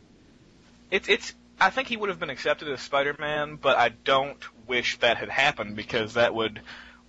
It's 0.91 1.09
it's. 1.09 1.35
I 1.59 1.71
think 1.71 1.89
he 1.89 1.97
would 1.97 2.11
have 2.11 2.21
been 2.21 2.31
accepted 2.31 2.69
as 2.69 2.81
Spider-Man, 2.83 3.57
but 3.57 3.77
I 3.79 3.89
don't 3.89 4.39
wish 4.69 4.99
that 4.99 5.17
had 5.17 5.31
happened 5.31 5.75
because 5.75 6.15
that 6.15 6.35
would 6.35 6.61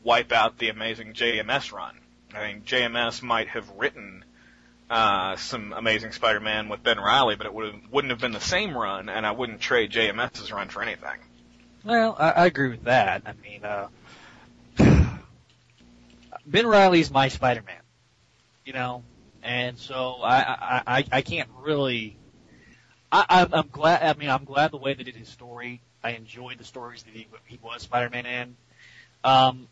wipe 0.04 0.32
out 0.32 0.58
the 0.58 0.70
amazing 0.70 1.14
JMS 1.14 1.72
run. 1.72 1.98
I 2.34 2.48
mean, 2.48 2.62
JMS 2.64 3.22
might 3.22 3.50
have 3.50 3.70
written 3.78 4.24
uh, 4.90 5.36
some 5.36 5.74
amazing 5.74 6.12
Spider-Man 6.12 6.70
with 6.70 6.84
Ben 6.84 7.00
Reilly, 7.00 7.36
but 7.36 7.46
it 7.46 7.54
would 7.54 7.74
have, 7.74 7.82
wouldn't 7.92 8.12
have 8.12 8.20
been 8.20 8.32
the 8.32 8.40
same 8.40 8.76
run, 8.78 9.10
and 9.10 9.26
I 9.26 9.32
wouldn't 9.32 9.60
trade 9.60 9.92
JMS's 9.92 10.52
run 10.52 10.70
for 10.70 10.82
anything. 10.82 11.20
Well, 11.84 12.16
I, 12.18 12.32
I 12.32 12.46
agree 12.46 12.70
with 12.70 12.84
that. 12.86 13.24
I 13.26 13.34
mean, 13.34 13.66
uh, 13.66 13.88
Ben 16.46 16.68
Reilly's 16.68 17.12
my 17.12 17.28
Spider-Man, 17.28 17.82
you 18.66 18.74
know, 18.74 19.04
and 19.44 19.78
so 19.78 20.18
I, 20.24 20.38
I, 20.40 20.84
I, 20.88 21.06
I 21.12 21.22
can't 21.22 21.50
really. 21.62 22.18
I, 23.12 23.26
I'm, 23.30 23.54
I'm 23.54 23.70
glad. 23.72 24.04
I 24.04 24.20
mean, 24.20 24.30
I'm 24.30 24.44
glad 24.44 24.72
the 24.72 24.78
way 24.78 24.94
they 24.94 25.04
did 25.04 25.16
his 25.16 25.30
story. 25.30 25.82
I 26.04 26.12
enjoyed 26.12 26.58
the 26.58 26.66
stories 26.66 27.04
that 27.04 27.14
he 27.14 27.28
he 27.46 27.60
was 27.62 27.82
Spider-Man 27.82 28.26
in. 28.26 28.56
Um, 29.24 29.68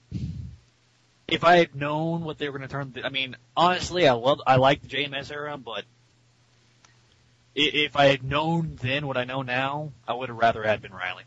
if 1.28 1.44
I 1.44 1.58
had 1.58 1.76
known 1.76 2.24
what 2.24 2.38
they 2.38 2.50
were 2.50 2.58
going 2.58 2.70
to 2.70 2.74
turn, 2.74 2.94
I 3.04 3.10
mean, 3.10 3.36
honestly, 3.56 4.08
I 4.08 4.14
love, 4.14 4.42
I 4.46 4.58
like 4.58 4.82
the 4.82 4.88
JMS 4.88 5.32
era, 5.32 5.58
but 5.58 5.86
if 7.56 7.96
I 7.96 8.06
had 8.06 8.24
known 8.24 8.78
then 8.82 9.08
what 9.08 9.18
I 9.18 9.24
know 9.24 9.42
now, 9.42 9.92
I 10.08 10.14
would 10.14 10.30
have 10.30 10.38
rather 10.38 10.64
had 10.64 10.82
Ben 10.82 10.92
Reilly. 10.94 11.24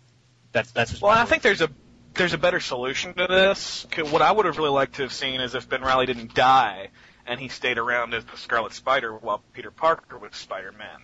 That's 0.52 0.70
that's 0.70 1.00
Well, 1.00 1.12
I 1.12 1.24
think 1.24 1.42
there's 1.42 1.62
a 1.62 1.70
there's 2.14 2.34
a 2.34 2.38
better 2.38 2.60
solution 2.60 3.14
to 3.14 3.26
this. 3.26 3.86
What 3.96 4.22
I 4.22 4.32
would 4.32 4.46
have 4.46 4.58
really 4.58 4.70
liked 4.70 4.96
to 4.96 5.02
have 5.02 5.12
seen 5.12 5.40
is 5.40 5.54
if 5.54 5.68
Ben 5.68 5.82
Reilly 5.82 6.06
didn't 6.06 6.34
die 6.34 6.88
and 7.26 7.38
he 7.38 7.48
stayed 7.48 7.78
around 7.78 8.14
as 8.14 8.24
the 8.24 8.36
Scarlet 8.36 8.72
Spider 8.72 9.14
while 9.14 9.42
Peter 9.52 9.70
Parker 9.70 10.18
was 10.18 10.34
Spider-Man. 10.34 11.02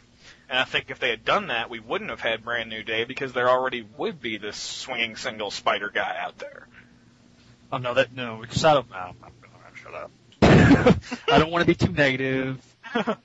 And 0.49 0.59
I 0.59 0.65
think 0.65 0.91
if 0.91 0.99
they 0.99 1.11
had 1.11 1.25
done 1.25 1.49
that, 1.49 1.69
we 1.69 1.81
wouldn't 1.81 2.11
have 2.11 2.21
had 2.21 2.45
Brand 2.45 2.71
New 2.71 2.83
Day 2.83 3.05
because 3.05 3.35
there 3.35 3.49
already 3.49 3.87
would 3.97 4.21
be 4.21 4.39
this 4.39 4.57
swinging 4.57 5.17
single 5.17 5.51
Spider 5.51 5.91
guy 5.91 6.17
out 6.19 6.39
there. 6.39 6.67
Oh 7.75 7.79
no, 7.79 7.93
that 7.95 8.15
no, 8.15 8.39
because 8.41 8.65
I 8.65 8.75
don't. 8.75 8.89
No, 8.89 8.97
I'm, 8.97 9.17
I'm, 9.25 9.75
shut 9.75 9.95
up. 9.95 10.13
I 11.29 11.39
don't 11.41 11.51
want 11.51 11.63
to 11.63 11.67
be 11.67 11.75
too 11.75 11.91
negative. 11.91 12.65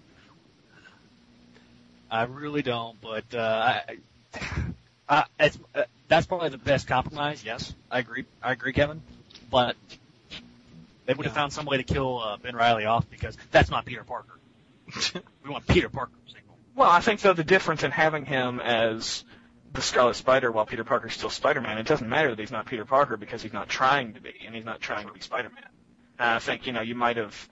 I 2.10 2.24
really 2.24 2.64
don't, 2.64 3.00
but 3.00 3.26
uh, 3.36 3.82
I, 3.86 3.98
I, 5.08 5.26
it's, 5.40 5.60
uh, 5.76 5.84
that's 6.08 6.26
probably 6.26 6.50
the 6.50 6.58
best 6.58 6.88
compromise. 6.88 7.46
Yes, 7.46 7.76
I 7.92 8.00
agree. 8.00 8.26
I 8.42 8.54
agree, 8.54 8.74
Kevin. 8.74 9.04
But 9.52 9.76
they 11.06 11.14
would 11.14 11.28
have 11.28 11.36
Yeah. 11.36 11.42
found 11.42 11.54
some 11.54 11.68
way 11.68 11.78
to 11.78 11.84
kill 11.84 12.18
uh, 12.18 12.38
Ben 12.38 12.56
Reilly 12.56 12.86
off 12.86 13.08
because 13.08 13.38
that's 13.52 13.70
not 13.70 13.86
Peter 13.86 14.04
Parker. 14.04 14.40
we 15.44 15.52
want 15.52 15.68
Peter 15.68 15.90
Parker 15.90 16.14
single. 16.26 16.58
Well, 16.76 16.90
I 16.90 17.02
think 17.02 17.22
though 17.22 17.34
the 17.34 17.44
difference 17.44 17.84
in 17.84 17.92
having 17.92 18.26
him 18.26 18.60
as 18.60 19.24
the 19.74 19.82
Scarlet 19.82 20.16
Spider 20.16 20.52
while 20.52 20.66
Peter 20.66 20.84
Parker's 20.84 21.14
still 21.14 21.30
Spider-Man, 21.30 21.78
it 21.78 21.86
doesn't 21.88 22.10
matter 22.10 22.30
that 22.30 22.40
he's 22.40 22.52
not 22.52 22.66
Peter 22.66 22.86
Parker 22.86 23.18
because 23.18 23.42
he's 23.42 23.54
not 23.54 23.70
trying 23.70 24.14
to 24.14 24.22
be, 24.22 24.34
and 24.46 24.56
he's 24.56 24.66
not 24.66 24.82
trying 24.82 25.08
to 25.08 25.14
be 25.14 25.20
Spider-Man. 25.20 25.64
And 26.18 26.30
I 26.30 26.40
think 26.40 26.66
you 26.66 26.74
know 26.74 26.82
you 26.82 26.96
might 26.96 27.18
have, 27.18 27.50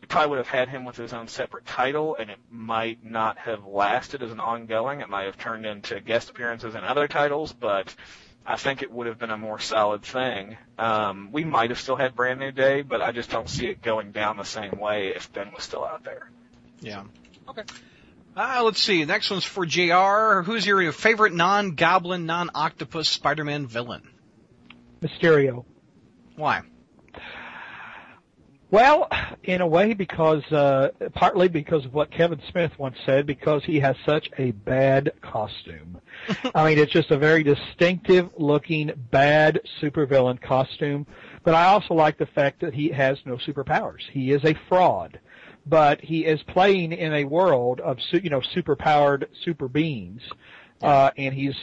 you 0.00 0.08
probably 0.08 0.30
would 0.30 0.38
have 0.38 0.48
had 0.48 0.68
him 0.68 0.84
with 0.84 0.96
his 0.96 1.12
own 1.12 1.28
separate 1.28 1.66
title, 1.66 2.16
and 2.18 2.30
it 2.30 2.38
might 2.50 3.04
not 3.04 3.38
have 3.38 3.66
lasted 3.66 4.22
as 4.22 4.32
an 4.32 4.40
ongoing. 4.40 5.00
It 5.00 5.08
might 5.08 5.24
have 5.24 5.38
turned 5.38 5.66
into 5.66 6.00
guest 6.00 6.30
appearances 6.30 6.74
in 6.74 6.84
other 6.84 7.06
titles, 7.06 7.52
but 7.52 7.94
I 8.46 8.56
think 8.56 8.82
it 8.82 8.90
would 8.90 9.06
have 9.06 9.18
been 9.18 9.30
a 9.30 9.36
more 9.36 9.58
solid 9.58 10.02
thing. 10.02 10.56
Um, 10.78 11.30
we 11.32 11.44
might 11.44 11.68
have 11.68 11.78
still 11.78 11.96
had 11.96 12.16
Brand 12.16 12.40
New 12.40 12.50
Day, 12.50 12.80
but 12.80 13.02
I 13.02 13.12
just 13.12 13.30
don't 13.30 13.48
see 13.48 13.66
it 13.66 13.82
going 13.82 14.10
down 14.12 14.38
the 14.38 14.44
same 14.44 14.78
way 14.80 15.08
if 15.08 15.30
Ben 15.32 15.52
was 15.54 15.64
still 15.64 15.84
out 15.84 16.02
there. 16.02 16.30
Yeah. 16.80 17.04
Okay. 17.46 17.62
Uh, 18.38 18.62
let's 18.62 18.80
see. 18.80 19.04
Next 19.04 19.32
one's 19.32 19.42
for 19.42 19.66
JR. 19.66 20.42
Who's 20.42 20.64
your 20.64 20.92
favorite 20.92 21.34
non-goblin, 21.34 22.24
non-octopus 22.24 23.08
Spider-Man 23.08 23.66
villain? 23.66 24.08
Mysterio. 25.00 25.64
Why? 26.36 26.62
Well, 28.70 29.08
in 29.42 29.60
a 29.60 29.66
way, 29.66 29.92
because 29.92 30.44
uh, 30.52 30.90
partly 31.14 31.48
because 31.48 31.84
of 31.84 31.92
what 31.92 32.12
Kevin 32.12 32.40
Smith 32.52 32.70
once 32.78 32.96
said, 33.04 33.26
because 33.26 33.64
he 33.64 33.80
has 33.80 33.96
such 34.06 34.28
a 34.38 34.52
bad 34.52 35.10
costume. 35.20 36.00
I 36.54 36.64
mean, 36.64 36.78
it's 36.78 36.92
just 36.92 37.10
a 37.10 37.18
very 37.18 37.42
distinctive 37.42 38.30
looking 38.38 38.92
bad 39.10 39.58
supervillain 39.82 40.40
costume. 40.40 41.08
But 41.42 41.54
I 41.54 41.64
also 41.64 41.94
like 41.94 42.18
the 42.18 42.26
fact 42.26 42.60
that 42.60 42.74
he 42.74 42.90
has 42.90 43.18
no 43.24 43.36
superpowers. 43.36 44.02
He 44.12 44.30
is 44.30 44.44
a 44.44 44.54
fraud, 44.68 45.18
but 45.68 46.00
he 46.00 46.24
is 46.24 46.42
playing 46.44 46.92
in 46.92 47.12
a 47.12 47.24
world 47.24 47.80
of 47.80 47.98
su- 48.10 48.20
you 48.22 48.30
know 48.30 48.40
superpowered 48.40 49.26
super 49.44 49.68
beings, 49.68 50.22
uh, 50.82 51.10
and 51.16 51.34
he's 51.34 51.54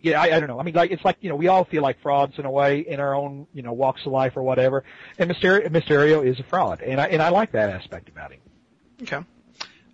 yeah, 0.00 0.20
I, 0.20 0.36
I 0.36 0.40
don't 0.40 0.48
know. 0.48 0.60
I 0.60 0.62
mean, 0.62 0.74
like 0.74 0.90
it's 0.92 1.04
like 1.04 1.16
you 1.20 1.28
know, 1.28 1.36
we 1.36 1.48
all 1.48 1.64
feel 1.64 1.82
like 1.82 2.00
frauds 2.00 2.38
in 2.38 2.44
a 2.44 2.50
way 2.50 2.80
in 2.80 3.00
our 3.00 3.14
own 3.14 3.46
you 3.52 3.62
know 3.62 3.72
walks 3.72 4.06
of 4.06 4.12
life 4.12 4.36
or 4.36 4.42
whatever. 4.42 4.84
And 5.18 5.30
Mysterio, 5.30 5.68
Mysterio 5.68 6.24
is 6.24 6.38
a 6.38 6.44
fraud, 6.44 6.80
and 6.82 7.00
I 7.00 7.06
and 7.06 7.20
I 7.22 7.30
like 7.30 7.52
that 7.52 7.70
aspect 7.70 8.08
about 8.08 8.32
him. 8.32 8.40
Okay. 9.02 9.24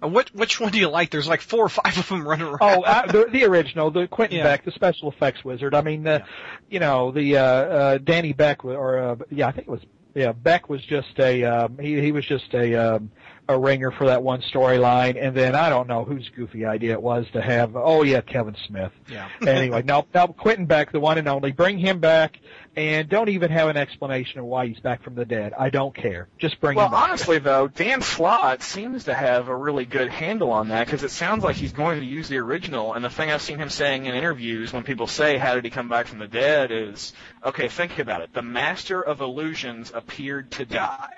Uh, 0.03 0.09
what 0.09 0.35
which 0.35 0.61
one 0.61 0.73
do 0.73 0.79
you 0.79 0.89
like? 0.89 1.11
There's 1.11 1.29
like 1.29 1.41
four 1.41 1.65
or 1.65 1.69
five 1.71 1.97
of 1.97 2.09
them 2.09 2.27
running 2.29 2.47
around. 2.47 2.59
Oh, 2.61 2.83
uh, 2.83 3.07
the, 3.11 3.27
the 3.31 3.45
original, 3.45 3.91
the 3.91 4.07
Quentin 4.07 4.39
Yeah. 4.39 4.45
Beck, 4.45 4.65
the 4.65 4.73
special 4.73 5.11
effects 5.11 5.43
wizard. 5.45 5.75
I 5.75 5.81
mean, 5.81 6.03
the, 6.03 6.25
you 6.69 6.81
know, 6.81 7.11
the 7.11 7.39
uh, 7.39 7.43
uh, 7.43 7.99
Danny 7.99 8.35
Beck, 8.35 8.65
or 8.65 8.99
uh, 8.99 9.17
yeah, 9.31 9.49
I 9.49 9.53
think 9.53 9.69
it 9.69 9.71
was 9.71 9.81
yeah, 10.15 10.33
Beck 10.33 10.69
was 10.69 10.83
just 10.83 11.19
a 11.19 11.45
um, 11.45 11.79
he 11.79 12.01
he 12.01 12.13
was 12.13 12.25
just 12.25 12.53
a 12.55 12.75
um, 12.75 13.11
a 13.49 13.59
ringer 13.59 13.91
for 13.91 14.07
that 14.07 14.23
one 14.23 14.41
storyline, 14.41 15.17
and 15.23 15.37
then 15.37 15.55
I 15.55 15.69
don't 15.69 15.87
know 15.89 16.05
whose 16.05 16.29
goofy 16.35 16.65
idea 16.65 16.93
it 16.93 17.03
was 17.03 17.27
to 17.33 17.43
have. 17.43 17.77
Oh 17.77 18.03
yeah, 18.03 18.21
Kevin 18.23 18.57
Smith. 18.67 18.93
yeah. 19.11 19.29
anyway, 19.47 19.83
now 19.83 20.07
now 20.15 20.27
Quentin 20.29 20.67
Beck, 20.67 20.93
the 20.93 21.01
one 21.01 21.19
and 21.19 21.29
only. 21.29 21.53
Bring 21.53 21.77
him 21.79 22.01
back, 22.01 22.39
and 22.75 23.09
don't 23.09 23.29
even 23.29 23.51
have 23.51 23.69
an 23.69 23.77
explanation 23.77 24.41
of 24.41 24.47
why 24.47 24.67
he's 24.69 24.81
back 24.81 25.03
from 25.03 25.15
the 25.15 25.25
dead. 25.27 25.53
I 25.59 25.69
don't 25.71 25.95
care. 25.95 26.29
Just 26.39 26.59
bring 26.61 26.77
Well, 26.77 26.87
him 26.87 26.93
back. 26.93 27.03
honestly, 27.11 27.39
though, 27.39 27.69
Dan 27.69 28.01
Slott 28.01 28.63
seems 28.63 29.05
to 29.05 29.15
have 29.15 29.49
a 29.49 29.57
really 29.57 29.85
good 29.85 30.09
handle 30.09 30.51
on 30.51 30.69
that 30.69 30.87
because 30.87 31.03
it 31.03 31.11
sounds 31.11 31.45
like 31.45 31.57
he's 31.57 31.73
going 31.73 32.01
to 32.01 32.07
use 32.07 32.29
the 32.29 32.39
original. 32.39 32.95
And 32.95 33.05
the 33.05 33.11
thing 33.11 33.31
I've 33.31 33.43
seen 33.43 33.59
him 33.59 33.69
saying 33.69 34.07
in 34.07 34.15
interviews 34.15 34.73
when 34.73 34.85
people 34.85 35.07
say, 35.07 35.37
"How 35.37 35.55
did 35.55 35.65
he 35.65 35.71
come 35.71 35.89
back 35.91 36.07
from 36.07 36.19
the 36.19 36.27
dead?" 36.29 36.71
is, 36.73 37.13
"Okay, 37.45 37.69
think 37.69 37.99
about 37.99 38.23
it. 38.23 38.33
The 38.33 38.43
Master 38.43 39.03
of 39.03 39.21
Illusions 39.21 39.93
appeared 39.95 40.51
to 40.53 40.65
die." 40.65 41.11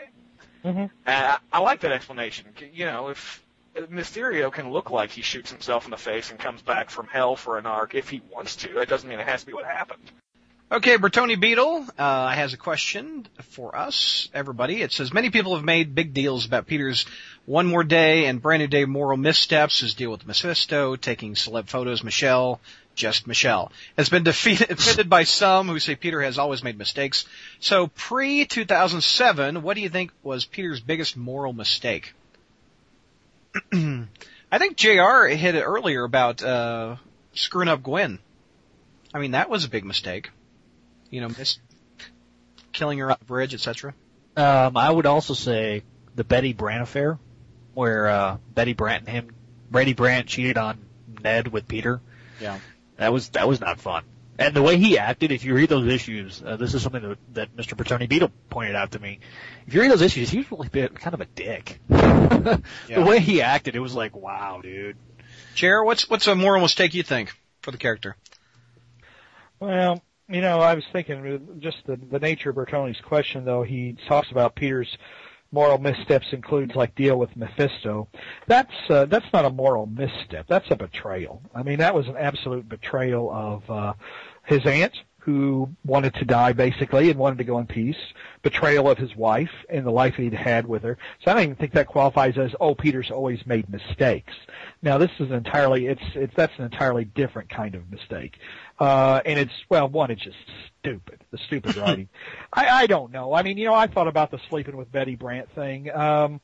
Mhm. 0.66 0.90
Uh, 1.06 1.38
I 1.52 1.60
like 1.60 1.80
that 1.80 1.92
explanation. 1.92 2.46
You 2.72 2.86
know, 2.86 3.08
if 3.08 3.42
Mysterio 3.76 4.52
can 4.52 4.72
look 4.72 4.90
like 4.90 5.10
he 5.10 5.22
shoots 5.22 5.50
himself 5.50 5.84
in 5.84 5.92
the 5.92 5.96
face 5.96 6.30
and 6.30 6.40
comes 6.40 6.60
back 6.60 6.90
from 6.90 7.06
hell 7.06 7.36
for 7.36 7.56
an 7.56 7.66
arc 7.66 7.94
if 7.94 8.08
he 8.08 8.20
wants 8.32 8.56
to, 8.56 8.80
it 8.80 8.88
doesn't 8.88 9.08
mean 9.08 9.20
it 9.20 9.28
has 9.28 9.40
to 9.42 9.46
be 9.46 9.52
what 9.52 9.64
happened. 9.64 10.10
Okay, 10.72 10.98
Bertoni 10.98 11.38
Beetle 11.38 11.86
uh, 11.96 12.30
has 12.30 12.52
a 12.52 12.56
question 12.56 13.28
for 13.50 13.76
us, 13.76 14.28
everybody. 14.34 14.82
It 14.82 14.90
says 14.90 15.14
many 15.14 15.30
people 15.30 15.54
have 15.54 15.64
made 15.64 15.94
big 15.94 16.12
deals 16.12 16.44
about 16.44 16.66
Peter's 16.66 17.06
One 17.44 17.68
More 17.68 17.84
Day 17.84 18.24
and 18.24 18.42
Brand 18.42 18.62
New 18.62 18.66
Day 18.66 18.84
moral 18.84 19.16
missteps. 19.16 19.78
His 19.78 19.94
deal 19.94 20.10
with 20.10 20.26
Mephisto, 20.26 20.96
taking 20.96 21.34
celeb 21.34 21.68
photos, 21.68 22.02
Michelle, 22.02 22.60
just 22.96 23.28
Michelle, 23.28 23.70
has 23.96 24.08
been 24.08 24.24
defeated, 24.24 24.68
defended 24.76 25.08
by 25.08 25.22
some 25.22 25.68
who 25.68 25.78
say 25.78 25.94
Peter 25.94 26.20
has 26.20 26.38
always 26.38 26.64
made 26.64 26.76
mistakes. 26.76 27.24
So 27.60 27.86
pre 27.86 28.44
2007, 28.44 29.62
what 29.62 29.74
do 29.74 29.80
you 29.80 29.88
think 29.88 30.10
was 30.24 30.44
Peter's 30.44 30.80
biggest 30.80 31.16
moral 31.16 31.52
mistake? 31.52 32.14
I 33.72 34.58
think 34.58 34.76
Jr. 34.76 35.26
hit 35.26 35.54
it 35.54 35.62
earlier 35.62 36.02
about 36.02 36.42
uh, 36.42 36.96
screwing 37.34 37.68
up 37.68 37.84
Gwen. 37.84 38.18
I 39.14 39.20
mean, 39.20 39.30
that 39.30 39.48
was 39.48 39.64
a 39.64 39.68
big 39.68 39.84
mistake 39.84 40.30
you 41.10 41.20
know, 41.20 41.28
miss 41.28 41.58
killing 42.72 42.98
her 42.98 43.10
on 43.10 43.16
the 43.18 43.24
bridge, 43.24 43.54
etc. 43.54 43.94
Um, 44.36 44.76
I 44.76 44.90
would 44.90 45.06
also 45.06 45.34
say 45.34 45.82
the 46.14 46.24
Betty 46.24 46.52
Brant 46.52 46.82
affair, 46.82 47.18
where 47.74 48.08
uh, 48.08 48.36
Betty 48.54 48.72
Brant 48.74 49.06
and 49.06 49.08
him, 49.08 49.34
Brady 49.70 49.94
Brant 49.94 50.26
cheated 50.26 50.58
on 50.58 50.78
Ned 51.22 51.48
with 51.48 51.68
Peter. 51.68 52.00
Yeah. 52.40 52.58
That 52.96 53.12
was 53.12 53.30
that 53.30 53.48
was 53.48 53.60
not 53.60 53.80
fun. 53.80 54.04
And 54.38 54.54
the 54.54 54.62
way 54.62 54.76
he 54.76 54.98
acted, 54.98 55.32
if 55.32 55.44
you 55.44 55.54
read 55.54 55.70
those 55.70 55.86
issues, 55.86 56.42
uh, 56.44 56.56
this 56.56 56.74
is 56.74 56.82
something 56.82 57.02
that, 57.02 57.18
that 57.34 57.56
Mr. 57.56 57.74
Bertoni 57.74 58.06
Beetle 58.06 58.30
pointed 58.50 58.76
out 58.76 58.90
to 58.92 58.98
me. 58.98 59.20
If 59.66 59.72
you 59.72 59.80
read 59.80 59.90
those 59.90 60.02
issues, 60.02 60.28
he 60.28 60.38
was 60.38 60.50
really 60.50 60.68
bit, 60.68 60.94
kind 60.94 61.14
of 61.14 61.22
a 61.22 61.24
dick. 61.24 61.80
yeah. 61.88 62.58
The 62.88 63.02
way 63.02 63.18
he 63.18 63.40
acted, 63.40 63.76
it 63.76 63.80
was 63.80 63.94
like, 63.94 64.14
wow, 64.14 64.60
dude. 64.62 64.96
Chair, 65.54 65.82
what's 65.82 66.08
what's 66.10 66.26
a 66.26 66.34
moral 66.34 66.60
mistake 66.60 66.92
you 66.92 67.02
think 67.02 67.32
for 67.62 67.70
the 67.70 67.78
character? 67.78 68.16
Well, 69.58 70.02
you 70.28 70.42
know, 70.42 70.60
I 70.60 70.74
was 70.74 70.84
thinking 70.92 71.58
just 71.60 71.78
the 71.86 71.96
the 71.96 72.18
nature 72.18 72.50
of 72.50 72.56
Bertoni's 72.56 73.00
question, 73.00 73.44
though. 73.44 73.62
He 73.62 73.96
talks 74.06 74.30
about 74.30 74.54
Peter's 74.54 74.94
moral 75.52 75.78
missteps 75.78 76.26
includes 76.32 76.74
like 76.74 76.94
deal 76.94 77.18
with 77.18 77.34
Mephisto. 77.36 78.08
That's 78.46 78.72
uh, 78.90 79.06
that's 79.06 79.26
not 79.32 79.44
a 79.44 79.50
moral 79.50 79.86
misstep. 79.86 80.46
That's 80.48 80.70
a 80.70 80.76
betrayal. 80.76 81.42
I 81.54 81.62
mean, 81.62 81.78
that 81.78 81.94
was 81.94 82.06
an 82.08 82.16
absolute 82.16 82.68
betrayal 82.68 83.30
of 83.32 83.70
uh, 83.70 83.92
his 84.44 84.64
aunt 84.66 84.94
who 85.26 85.68
wanted 85.84 86.14
to 86.14 86.24
die 86.24 86.52
basically 86.52 87.10
and 87.10 87.18
wanted 87.18 87.38
to 87.38 87.44
go 87.44 87.58
in 87.58 87.66
peace. 87.66 87.98
Betrayal 88.42 88.88
of 88.88 88.96
his 88.96 89.14
wife 89.16 89.50
and 89.68 89.84
the 89.84 89.90
life 89.90 90.14
he'd 90.14 90.32
had 90.32 90.66
with 90.66 90.84
her. 90.84 90.96
So 91.22 91.30
I 91.30 91.34
don't 91.34 91.42
even 91.42 91.56
think 91.56 91.72
that 91.72 91.88
qualifies 91.88 92.38
as 92.38 92.54
oh 92.60 92.76
Peter's 92.76 93.10
always 93.10 93.44
made 93.44 93.68
mistakes. 93.68 94.32
Now 94.82 94.98
this 94.98 95.10
is 95.18 95.32
entirely 95.32 95.88
it's 95.88 96.02
it's 96.14 96.32
that's 96.36 96.56
an 96.58 96.64
entirely 96.64 97.04
different 97.04 97.48
kind 97.48 97.74
of 97.74 97.90
mistake. 97.90 98.38
Uh, 98.78 99.20
and 99.24 99.38
it's, 99.38 99.52
well, 99.68 99.88
one, 99.88 100.10
it's 100.10 100.22
just 100.22 100.36
stupid. 100.78 101.24
The 101.30 101.38
stupid 101.38 101.76
writing. 101.76 102.08
I, 102.52 102.68
I 102.68 102.86
don't 102.86 103.10
know. 103.10 103.32
I 103.32 103.42
mean, 103.42 103.58
you 103.58 103.64
know, 103.64 103.74
I 103.74 103.86
thought 103.86 104.08
about 104.08 104.30
the 104.30 104.38
sleeping 104.48 104.76
with 104.76 104.92
Betty 104.92 105.16
Brant 105.16 105.50
thing. 105.54 105.90
Um, 105.90 106.40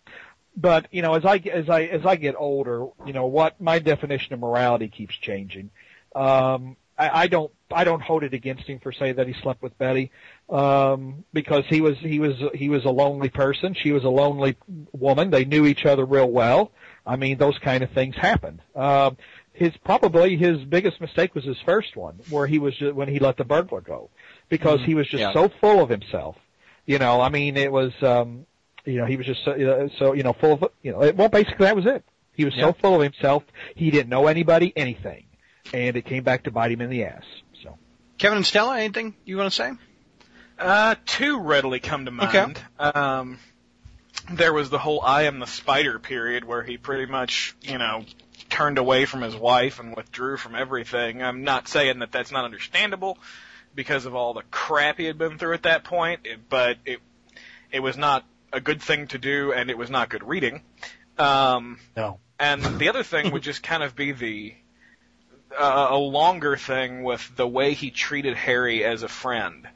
but, 0.57 0.87
you 0.91 1.03
know, 1.03 1.15
as 1.15 1.25
I, 1.25 1.37
as 1.37 1.69
I, 1.69 1.83
as 1.85 2.05
I 2.05 2.17
get 2.17 2.35
older, 2.37 2.87
you 3.07 3.13
know, 3.13 3.27
what 3.27 3.61
my 3.61 3.79
definition 3.79 4.35
of 4.35 4.41
morality 4.41 4.89
keeps 4.89 5.15
changing. 5.15 5.71
Um, 6.15 6.77
I, 6.99 7.23
I 7.23 7.27
don't, 7.27 7.53
I 7.75 7.85
don't 7.85 8.03
hold 8.03 8.23
it 8.25 8.35
against 8.35 8.65
him 8.65 8.79
for 8.81 8.93
saying 8.93 9.17
that 9.17 9.27
he 9.27 9.35
slept 9.43 9.63
with 9.63 9.77
Betty, 9.79 10.11
um, 10.49 11.25
because 11.33 11.65
he 11.69 11.81
was, 11.81 11.97
he 11.99 12.19
was, 12.19 12.35
he 12.55 12.69
was 12.69 12.85
a 12.85 12.91
lonely 12.91 13.29
person. 13.29 13.75
She 13.75 13.93
was 13.93 14.05
a 14.05 14.09
lonely 14.09 14.57
woman. 14.93 15.31
They 15.31 15.45
knew 15.45 15.67
each 15.67 15.85
other 15.87 16.05
real 16.05 16.31
well. 16.31 16.73
I 17.07 17.17
mean, 17.17 17.39
those 17.39 17.59
kind 17.59 17.83
of 17.83 17.91
things 17.91 18.15
happened. 18.17 18.61
Um, 18.75 19.17
his 19.53 19.73
probably 19.85 20.37
his 20.37 20.65
biggest 20.65 21.01
mistake 21.01 21.35
was 21.35 21.45
his 21.45 21.59
first 21.65 21.97
one, 21.97 22.19
where 22.31 22.47
he 22.47 22.59
was 22.59 22.75
when 22.81 23.09
he 23.09 23.19
let 23.19 23.37
the 23.37 23.45
burglar 23.45 23.81
go, 23.81 24.11
because 24.49 24.79
mm-hmm. 24.79 24.87
he 24.87 24.95
was 24.95 25.09
just 25.09 25.21
yeah. 25.21 25.33
so 25.33 25.51
full 25.61 25.83
of 25.83 25.89
himself. 25.89 26.37
You 26.87 26.99
know, 26.99 27.21
I 27.21 27.29
mean, 27.29 27.57
it 27.57 27.71
was, 27.71 27.93
um, 28.03 28.47
you 28.85 28.99
know, 28.99 29.07
he 29.07 29.17
was 29.17 29.27
just 29.27 29.45
so, 29.45 29.89
so 29.99 30.13
you 30.15 30.23
know 30.23 30.33
full 30.33 30.55
of, 30.55 30.65
you 30.83 30.93
know, 30.93 31.13
well, 31.15 31.29
basically 31.29 31.67
that 31.67 31.77
was 31.77 31.87
it. 31.87 32.05
He 32.35 32.45
was 32.45 32.55
yeah. 32.57 32.67
so 32.67 32.73
full 32.73 32.95
of 32.97 33.03
himself, 33.03 33.45
he 33.77 33.91
didn't 33.91 34.09
know 34.09 34.27
anybody, 34.27 34.73
anything, 34.75 35.27
and 35.75 35.97
it 35.97 36.07
came 36.07 36.25
back 36.25 36.45
to 36.45 36.51
bite 36.51 36.73
him 36.73 36.81
in 36.81 36.89
the 36.89 37.05
ass. 37.05 37.25
So, 38.23 38.27
Kevin 38.29 38.37
and 38.37 38.47
Stella, 38.47 38.79
anything 38.79 39.17
you 39.25 39.37
want 39.37 39.53
to 39.53 39.57
say? 39.57 39.73
Uh, 40.57 40.95
two 41.07 41.41
readily 41.41 41.81
come 41.81 42.05
to 42.05 42.13
mind. 42.13 42.29
Okay. 42.29 42.61
Um, 42.79 43.41
there 44.31 44.53
was 44.53 44.71
the 44.71 44.79
whole 44.79 45.01
"I 45.01 45.23
am 45.23 45.41
the 45.41 45.47
spider" 45.49 45.99
period 45.99 46.45
where 46.45 46.63
he 46.63 46.77
pretty 46.77 47.11
much, 47.11 47.57
you 47.63 47.79
know, 47.79 48.05
turned 48.49 48.79
away 48.79 49.07
from 49.07 49.23
his 49.23 49.35
wife 49.35 49.81
and 49.81 49.97
withdrew 49.97 50.37
from 50.37 50.55
everything. 50.55 51.21
I'm 51.21 51.43
not 51.43 51.67
saying 51.67 51.99
that 51.99 52.13
that's 52.13 52.31
not 52.31 52.45
understandable 52.45 53.19
because 53.75 54.07
of 54.07 54.15
all 54.15 54.35
the 54.35 54.45
crap 54.53 54.99
he 54.99 55.05
had 55.07 55.19
been 55.19 55.37
through 55.37 55.55
at 55.55 55.65
that 55.65 55.83
point, 55.83 56.21
but 56.49 56.77
it 56.85 57.01
it 57.73 57.81
was 57.81 57.97
not 57.97 58.25
a 58.53 58.61
good 58.61 58.81
thing 58.81 59.09
to 59.09 59.19
do, 59.19 59.53
and 59.53 59.69
it 59.69 59.77
was 59.77 59.91
not 59.91 60.11
good 60.11 60.23
reading. 60.23 60.63
Um, 61.19 61.81
no. 61.97 62.21
And 62.39 62.63
the 62.79 62.89
other 62.89 63.03
thing 63.03 63.33
would 63.33 63.43
just 63.43 63.65
kind 63.65 63.83
of 63.83 63.97
be 63.97 64.13
the 64.13 64.55
a 65.59 65.97
longer 65.97 66.57
thing 66.57 67.03
with 67.03 67.37
the 67.37 67.47
way 67.47 67.75
he 67.75 67.91
treated 67.91 68.37
Harry 68.37 68.85
as 68.85 69.03
a 69.03 69.09
friend 69.09 69.67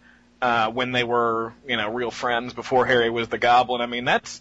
uh, 0.40 0.70
when 0.70 0.92
they 0.92 1.04
were, 1.04 1.52
you 1.66 1.76
know, 1.76 1.92
real 1.92 2.10
friends 2.10 2.52
before 2.52 2.86
Harry 2.86 3.10
was 3.10 3.28
the 3.28 3.38
Goblin. 3.38 3.80
I 3.80 3.86
mean, 3.86 4.04
that's 4.04 4.40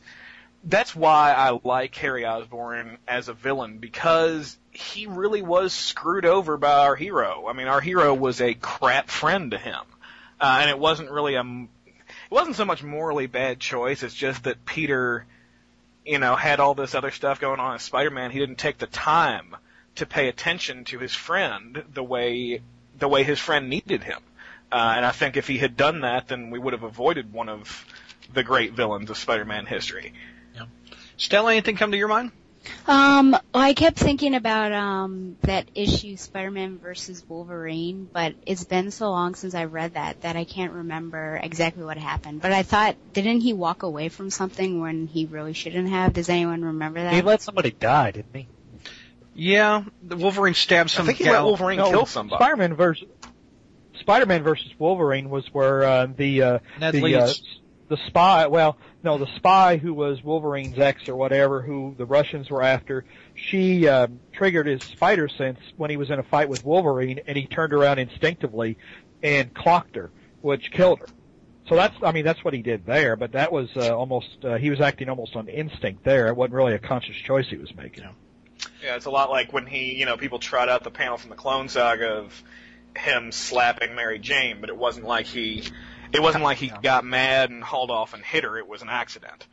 that's 0.64 0.96
why 0.96 1.34
I 1.34 1.60
like 1.64 1.96
Harry 1.96 2.26
Osborn 2.26 2.98
as 3.08 3.30
a 3.30 3.34
villain 3.34 3.78
because 3.78 4.58
he 4.72 5.06
really 5.06 5.42
was 5.42 5.74
screwed 5.74 6.26
over 6.26 6.58
by 6.58 6.80
our 6.80 6.96
hero. 6.96 7.46
I 7.48 7.54
mean, 7.54 7.68
our 7.68 7.82
hero 7.82 8.14
was 8.14 8.42
a 8.42 8.56
crap 8.56 9.10
friend 9.10 9.52
to 9.52 9.58
him, 9.58 9.82
uh, 10.42 10.58
and 10.62 10.70
it 10.70 10.80
wasn't 10.80 11.12
really 11.12 11.36
a 11.36 11.44
it 11.44 12.32
wasn't 12.32 12.56
so 12.56 12.66
much 12.66 12.84
morally 12.84 13.28
bad 13.28 13.60
choice. 13.60 14.04
It's 14.04 14.16
just 14.16 14.44
that 14.46 14.66
Peter, 14.66 15.26
you 16.06 16.20
know, 16.20 16.36
had 16.36 16.60
all 16.60 16.74
this 16.74 16.96
other 16.96 17.12
stuff 17.12 17.40
going 17.40 17.60
on 17.60 17.76
as 17.76 17.84
Spider-Man. 17.84 18.32
He 18.32 18.40
didn't 18.40 18.58
take 18.58 18.78
the 18.78 18.88
time 18.88 19.56
to 19.96 20.06
pay 20.06 20.28
attention 20.28 20.86
to 20.86 21.00
his 21.00 21.14
friend 21.14 21.84
the 21.94 22.04
way 22.04 22.62
the 22.98 23.08
way 23.08 23.24
his 23.24 23.40
friend 23.40 23.70
needed 23.70 24.04
him. 24.04 24.20
Uh, 24.72 24.94
and 24.98 25.06
I 25.06 25.12
think 25.12 25.38
if 25.38 25.48
he 25.48 25.58
had 25.58 25.78
done 25.78 26.02
that, 26.02 26.28
then 26.28 26.50
we 26.50 26.60
would 26.60 26.74
have 26.74 26.84
avoided 26.84 27.32
one 27.32 27.50
of 27.50 27.86
the 28.34 28.44
great 28.44 28.74
villains 28.74 29.10
of 29.10 29.18
Spider-Man 29.18 29.66
history. 29.66 30.14
Yeah. 30.56 30.66
Stella, 31.18 31.52
anything 31.52 31.76
come 31.76 31.92
to 31.92 31.98
your 31.98 32.08
mind? 32.08 32.32
Um, 32.88 33.32
well, 33.32 33.42
I 33.54 33.74
kept 33.74 33.98
thinking 33.98 34.34
about 34.34 34.72
um 34.72 35.38
that 35.42 35.68
issue 35.76 36.18
Spider-Man 36.18 36.80
versus 36.80 37.24
Wolverine, 37.28 38.10
but 38.12 38.34
it's 38.46 38.64
been 38.64 38.92
so 38.92 39.12
long 39.12 39.36
since 39.36 39.54
I 39.54 39.66
read 39.66 39.94
that 39.94 40.22
that 40.22 40.36
I 40.36 40.46
can't 40.46 40.74
remember 40.74 41.40
exactly 41.42 41.84
what 41.84 41.98
happened. 41.98 42.42
But 42.42 42.54
I 42.54 42.64
thought, 42.64 42.96
didn't 43.14 43.42
he 43.42 43.54
walk 43.54 43.84
away 43.84 44.10
from 44.10 44.30
something 44.30 44.82
when 44.82 45.08
he 45.08 45.26
really 45.26 45.54
shouldn't 45.54 45.90
have? 45.90 46.14
Does 46.14 46.30
anyone 46.30 46.64
remember 46.64 47.04
that? 47.04 47.14
He 47.14 47.22
let 47.22 47.42
somebody 47.42 47.72
die, 47.72 48.12
didn't 48.12 48.36
he? 48.36 48.48
Yeah, 49.36 49.84
the 50.02 50.16
Wolverine 50.16 50.54
stabbed 50.54 50.90
some. 50.90 51.04
I 51.04 51.08
think 51.08 51.18
he 51.18 51.26
gal. 51.26 51.34
let 51.34 51.44
Wolverine 51.44 51.78
no, 51.78 51.90
kill 51.92 52.06
somebody. 52.06 52.42
Spider-Man 52.42 52.74
versus 52.76 53.08
Spider-Man 54.00 54.44
versus 54.44 54.72
Wolverine 54.80 55.30
was 55.30 55.46
where 55.54 55.84
uh, 55.84 56.08
the 56.08 56.42
uh, 56.42 56.60
Ned 56.80 56.94
the 56.94 57.16
uh, 57.16 57.34
the 57.90 57.98
spy. 58.08 58.48
Well, 58.48 58.78
no, 59.04 59.18
the 59.18 59.28
spy 59.36 59.78
who 59.78 59.94
was 59.94 60.24
Wolverine's 60.24 60.80
ex 60.80 61.10
or 61.10 61.16
whatever, 61.16 61.62
who 61.62 61.96
the 61.98 62.06
Russians 62.06 62.50
were 62.50 62.64
after, 62.64 63.06
she 63.36 63.88
uh, 63.88 64.08
triggered 64.34 64.68
his 64.68 64.82
spider 64.84 65.28
sense 65.28 65.60
when 65.78 65.90
he 65.90 65.98
was 65.98 66.10
in 66.10 66.20
a 66.20 66.24
fight 66.24 66.50
with 66.50 66.66
Wolverine, 66.66 67.20
and 67.28 67.38
he 67.38 67.46
turned 67.46 67.74
around 67.74 68.00
instinctively 68.00 68.78
and 69.22 69.54
clocked 69.54 69.96
her, 69.96 70.12
which 70.42 70.72
killed 70.72 71.00
her. 71.00 71.08
So 71.68 71.76
that's, 71.76 71.96
I 72.04 72.12
mean, 72.12 72.26
that's 72.26 72.44
what 72.44 72.54
he 72.54 72.62
did 72.62 72.86
there, 72.86 73.16
but 73.16 73.32
that 73.34 73.52
was 73.52 73.70
uh, 73.76 73.96
almost, 73.96 74.44
uh, 74.44 74.56
he 74.58 74.70
was 74.70 74.82
acting 74.82 75.10
almost 75.10 75.36
on 75.36 75.48
instinct 75.48 76.04
there. 76.04 76.28
It 76.28 76.36
wasn't 76.36 76.54
really 76.54 76.74
a 76.74 76.80
conscious 76.80 77.16
choice 77.16 77.48
he 77.50 77.58
was 77.58 77.76
making. 77.76 78.04
Yeah. 78.04 78.12
Yeah, 78.84 78.96
it's 78.96 79.06
a 79.06 79.12
lot 79.12 79.30
like 79.30 79.54
when 79.54 79.66
he, 79.66 79.96
you 79.96 80.06
know, 80.06 80.18
people 80.18 80.40
trot 80.40 80.70
out 80.70 80.84
the 80.84 80.92
panel 80.92 81.18
from 81.18 81.30
the 81.30 81.36
Clone 81.36 81.70
Saga 81.70 82.08
of 82.08 82.44
him 82.96 83.32
slapping 83.32 83.96
Mary 83.96 84.20
Jane, 84.20 84.62
but 84.62 84.70
it 84.70 84.78
wasn't 84.78 85.06
like 85.06 85.26
he 85.26 85.64
it 86.14 86.22
wasn't 86.22 86.44
like 86.44 86.58
he 86.58 86.72
got 86.82 87.04
mad 87.04 87.50
and 87.50 87.64
hauled 87.64 87.92
off 87.92 88.14
and 88.14 88.24
hit 88.24 88.44
her. 88.44 88.58
It 88.58 88.68
was 88.68 88.82
an 88.82 88.90
accident. 88.90 89.46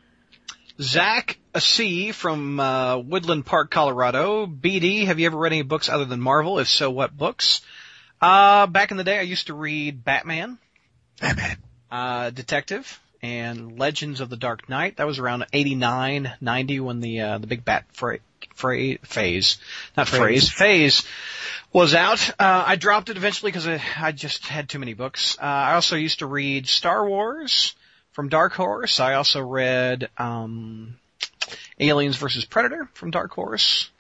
Zach 0.81 1.39
a 1.55 1.61
C 1.61 2.13
from 2.13 2.59
uh, 2.59 2.99
Woodland 2.99 3.45
Park, 3.45 3.71
Colorado. 3.71 4.47
BD, 4.47 5.07
have 5.07 5.19
you 5.19 5.27
ever 5.27 5.37
read 5.37 5.53
any 5.53 5.63
books 5.63 5.89
other 5.89 6.05
than 6.05 6.21
Marvel? 6.21 6.59
If 6.59 6.69
so, 6.69 6.91
what 6.91 7.17
books? 7.17 7.61
Uh, 8.21 8.67
back 8.67 8.91
in 8.91 8.97
the 8.97 9.05
day, 9.05 9.19
I 9.19 9.23
used 9.23 9.49
to 9.49 9.55
read 9.55 10.05
Batman, 10.05 10.59
Batman, 11.21 11.57
uh, 11.91 12.31
Detective, 12.31 13.01
and 13.23 13.79
Legends 13.79 14.21
of 14.21 14.29
the 14.31 14.37
Dark 14.37 14.69
Knight. 14.69 14.97
That 14.97 15.07
was 15.07 15.19
around 15.19 15.47
89, 15.53 16.33
90 16.41 16.81
when 16.81 17.01
the 17.01 17.21
uh, 17.21 17.39
the 17.39 17.47
big 17.47 17.65
Bat 17.65 17.85
fra- 17.93 18.19
fra- 18.55 18.99
phase, 18.99 19.59
not 19.97 20.09
phrase, 20.09 20.51
phase 20.51 21.05
was 21.73 21.95
out. 21.95 22.31
Uh, 22.31 22.65
I 22.67 22.77
dropped 22.77 23.09
it 23.09 23.17
eventually 23.17 23.53
because 23.53 23.67
I, 23.67 23.81
I 24.01 24.13
just 24.13 24.47
had 24.47 24.69
too 24.69 24.79
many 24.79 24.95
books. 24.95 25.39
Uh, 25.41 25.45
I 25.45 25.75
also 25.75 25.97
used 25.97 26.19
to 26.19 26.27
read 26.27 26.67
Star 26.69 27.09
Wars 27.09 27.75
from 28.13 28.29
Dark 28.29 28.53
Horse. 28.55 29.01
I 29.01 29.15
also 29.15 29.41
read 29.41 30.11
um, 30.19 30.99
Aliens 31.79 32.17
versus 32.17 32.45
Predator 32.45 32.89
from 32.95 33.11
Dark 33.11 33.33
Horse. 33.33 33.91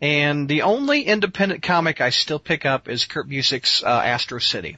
And 0.00 0.48
the 0.48 0.62
only 0.62 1.02
independent 1.02 1.62
comic 1.62 2.00
I 2.00 2.10
still 2.10 2.38
pick 2.38 2.64
up 2.64 2.88
is 2.88 3.04
Kurt 3.04 3.28
Busiek's 3.28 3.82
uh, 3.82 3.88
Astro 3.88 4.38
City. 4.38 4.76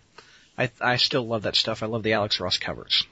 I, 0.56 0.70
I 0.80 0.96
still 0.96 1.26
love 1.26 1.42
that 1.42 1.56
stuff. 1.56 1.82
I 1.82 1.86
love 1.86 2.02
the 2.02 2.14
Alex 2.14 2.40
Ross 2.40 2.56
covers. 2.56 3.06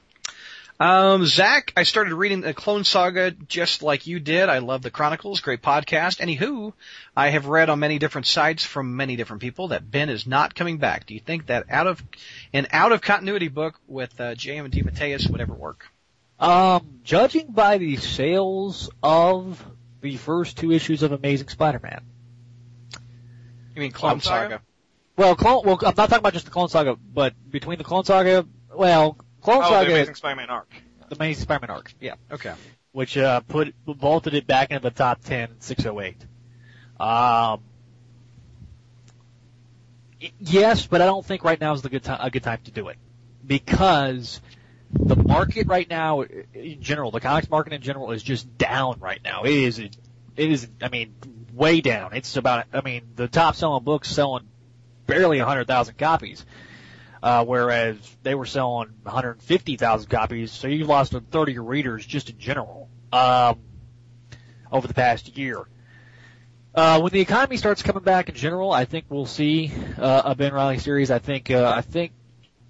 Um, 0.81 1.27
Zach, 1.27 1.73
I 1.77 1.83
started 1.83 2.15
reading 2.15 2.41
the 2.41 2.55
Clone 2.55 2.85
Saga 2.85 3.33
just 3.33 3.83
like 3.83 4.07
you 4.07 4.21
did. 4.21 4.49
I 4.49 4.59
love 4.59 4.83
the 4.83 4.93
Chronicles, 4.93 5.41
great 5.41 5.61
podcast. 5.61 6.21
Anywho, 6.21 6.73
I 7.17 7.31
have 7.31 7.47
read 7.47 7.69
on 7.69 7.81
many 7.81 7.99
different 7.99 8.29
sites 8.29 8.65
from 8.65 8.95
many 8.95 9.17
different 9.17 9.43
people 9.43 9.69
that 9.69 9.91
Ben 9.91 10.09
is 10.09 10.25
not 10.25 10.55
coming 10.55 10.79
back. 10.79 11.07
Do 11.07 11.15
you 11.15 11.21
think 11.21 11.47
that 11.47 11.65
out 11.69 11.89
of 11.89 12.01
an 12.53 12.69
out 12.71 12.93
of 12.93 13.01
continuity 13.01 13.49
book 13.49 13.81
with 13.89 14.21
uh, 14.21 14.37
J.M. 14.37 14.67
and 14.67 14.75
DeMatteis 14.75 15.29
would 15.29 15.41
ever 15.41 15.53
work? 15.53 15.85
Um, 16.39 17.01
judging 17.03 17.51
by 17.51 17.79
the 17.79 17.97
sales 17.97 18.89
of 19.03 19.65
the 20.01 20.17
first 20.17 20.59
two 20.59 20.71
issues 20.71 21.03
of 21.03 21.11
Amazing 21.11 21.49
Spider-Man. 21.49 22.03
You 23.75 23.81
mean 23.81 23.91
Clone 23.91 24.21
Saga? 24.21 24.63
Well, 25.17 25.35
Clone. 25.35 25.63
Well, 25.65 25.77
I'm 25.85 25.95
not 25.97 26.09
talking 26.09 26.19
about 26.19 26.35
just 26.35 26.45
the 26.45 26.53
Clone 26.53 26.69
Saga, 26.69 26.95
but 26.95 27.35
between 27.51 27.79
the 27.79 27.85
Clone 27.85 28.05
Saga, 28.05 28.47
well, 28.73 29.19
Clone 29.41 29.63
oh, 29.65 29.69
Saga. 29.69 29.89
the 29.89 29.95
Amazing 29.95 30.15
Spider-Man 30.15 30.51
arc. 30.51 30.71
The 31.09 31.17
Amazing 31.17 31.43
Spider-Man 31.43 31.71
arc. 31.71 31.95
Yeah. 32.01 32.15
Okay. 32.31 32.55
Which 32.93 33.17
uh, 33.17 33.41
put 33.41 33.75
vaulted 33.87 34.35
it 34.35 34.47
back 34.47 34.71
into 34.71 34.83
the 34.83 34.91
top 34.91 35.23
10, 35.23 35.61
608. 35.61 36.25
Um, 37.01 37.61
Yes, 40.41 40.87
but 40.87 41.01
I 41.01 41.07
don't 41.07 41.25
think 41.25 41.45
right 41.45 41.61
now 41.61 41.75
is 41.75 41.83
the 41.83 41.89
good 41.89 42.03
time, 42.03 42.19
a 42.21 42.31
good 42.31 42.43
time 42.43 42.61
to 42.65 42.71
do 42.71 42.89
it 42.89 42.97
because 43.47 44.41
the 44.93 45.15
market 45.15 45.69
right 45.69 45.89
now, 45.89 46.23
in 46.23 46.83
general, 46.83 47.11
the 47.11 47.21
comics 47.21 47.49
market 47.49 47.73
in 47.73 47.83
general 47.83 48.11
is 48.11 48.23
just 48.23 48.59
down 48.59 48.99
right 48.99 49.21
now. 49.23 49.45
It 49.45 49.53
is, 49.53 49.79
it 49.79 49.97
is, 50.37 50.69
I 50.83 50.89
mean, 50.89 51.15
way 51.53 51.81
down. 51.81 52.15
It's 52.15 52.37
about, 52.37 52.67
I 52.73 52.81
mean, 52.81 53.03
the 53.15 53.29
top 53.29 53.55
selling 53.55 53.85
books 53.85 54.11
selling 54.11 54.49
barely 55.07 55.39
100,000 55.39 55.97
copies, 55.97 56.45
uh, 57.23 57.45
whereas 57.45 57.97
they 58.23 58.35
were 58.35 58.47
selling 58.47 58.89
150,000 59.03 60.09
copies. 60.09 60.53
So 60.53 60.69
you 60.69 60.85
lost 60.85 61.13
30 61.13 61.59
readers 61.59 62.07
just 62.07 62.31
in 62.31 62.39
general, 62.39 62.89
um, 63.13 63.59
over 64.71 64.87
the 64.87 64.95
past 64.95 65.37
year. 65.37 65.67
Uh, 66.75 67.01
when 67.01 67.13
the 67.13 67.21
economy 67.21 67.57
starts 67.57 67.83
coming 67.83 68.03
back 68.03 68.29
in 68.29 68.35
general, 68.35 68.71
I 68.71 68.85
think 68.85 69.07
we'll 69.09 69.27
see 69.27 69.73
uh, 69.99 70.23
a 70.27 70.35
Ben 70.35 70.53
Reilly 70.53 70.79
series. 70.79 71.11
I 71.11 71.19
think 71.19 71.51
uh, 71.51 71.73
I 71.75 71.81
think 71.81 72.13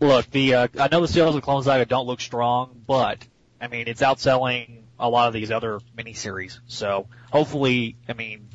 look 0.01 0.31
the 0.31 0.55
uh, 0.55 0.69
I 0.79 0.89
know 0.91 1.01
the 1.01 1.09
sales 1.09 1.35
of 1.35 1.43
Clone 1.43 1.63
Saga 1.63 1.85
don't 1.85 2.07
look 2.07 2.21
strong, 2.21 2.81
but 2.87 3.19
I 3.61 3.67
mean 3.67 3.87
it's 3.87 4.01
outselling 4.01 4.85
a 4.99 5.09
lot 5.09 5.29
of 5.29 5.35
these 5.35 5.51
other 5.51 5.81
miniseries. 5.97 6.59
So 6.67 7.09
hopefully, 7.31 7.97
I 8.09 8.15
mean, 8.15 8.49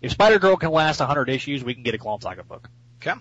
if 0.00 0.12
Spider 0.12 0.38
Girl 0.38 0.56
can 0.56 0.70
last 0.70 1.00
100 1.00 1.28
issues, 1.28 1.62
we 1.62 1.74
can 1.74 1.82
get 1.82 1.94
a 1.94 1.98
Clone 1.98 2.20
Saga 2.20 2.42
book. 2.42 2.68
Okay. 3.00 3.18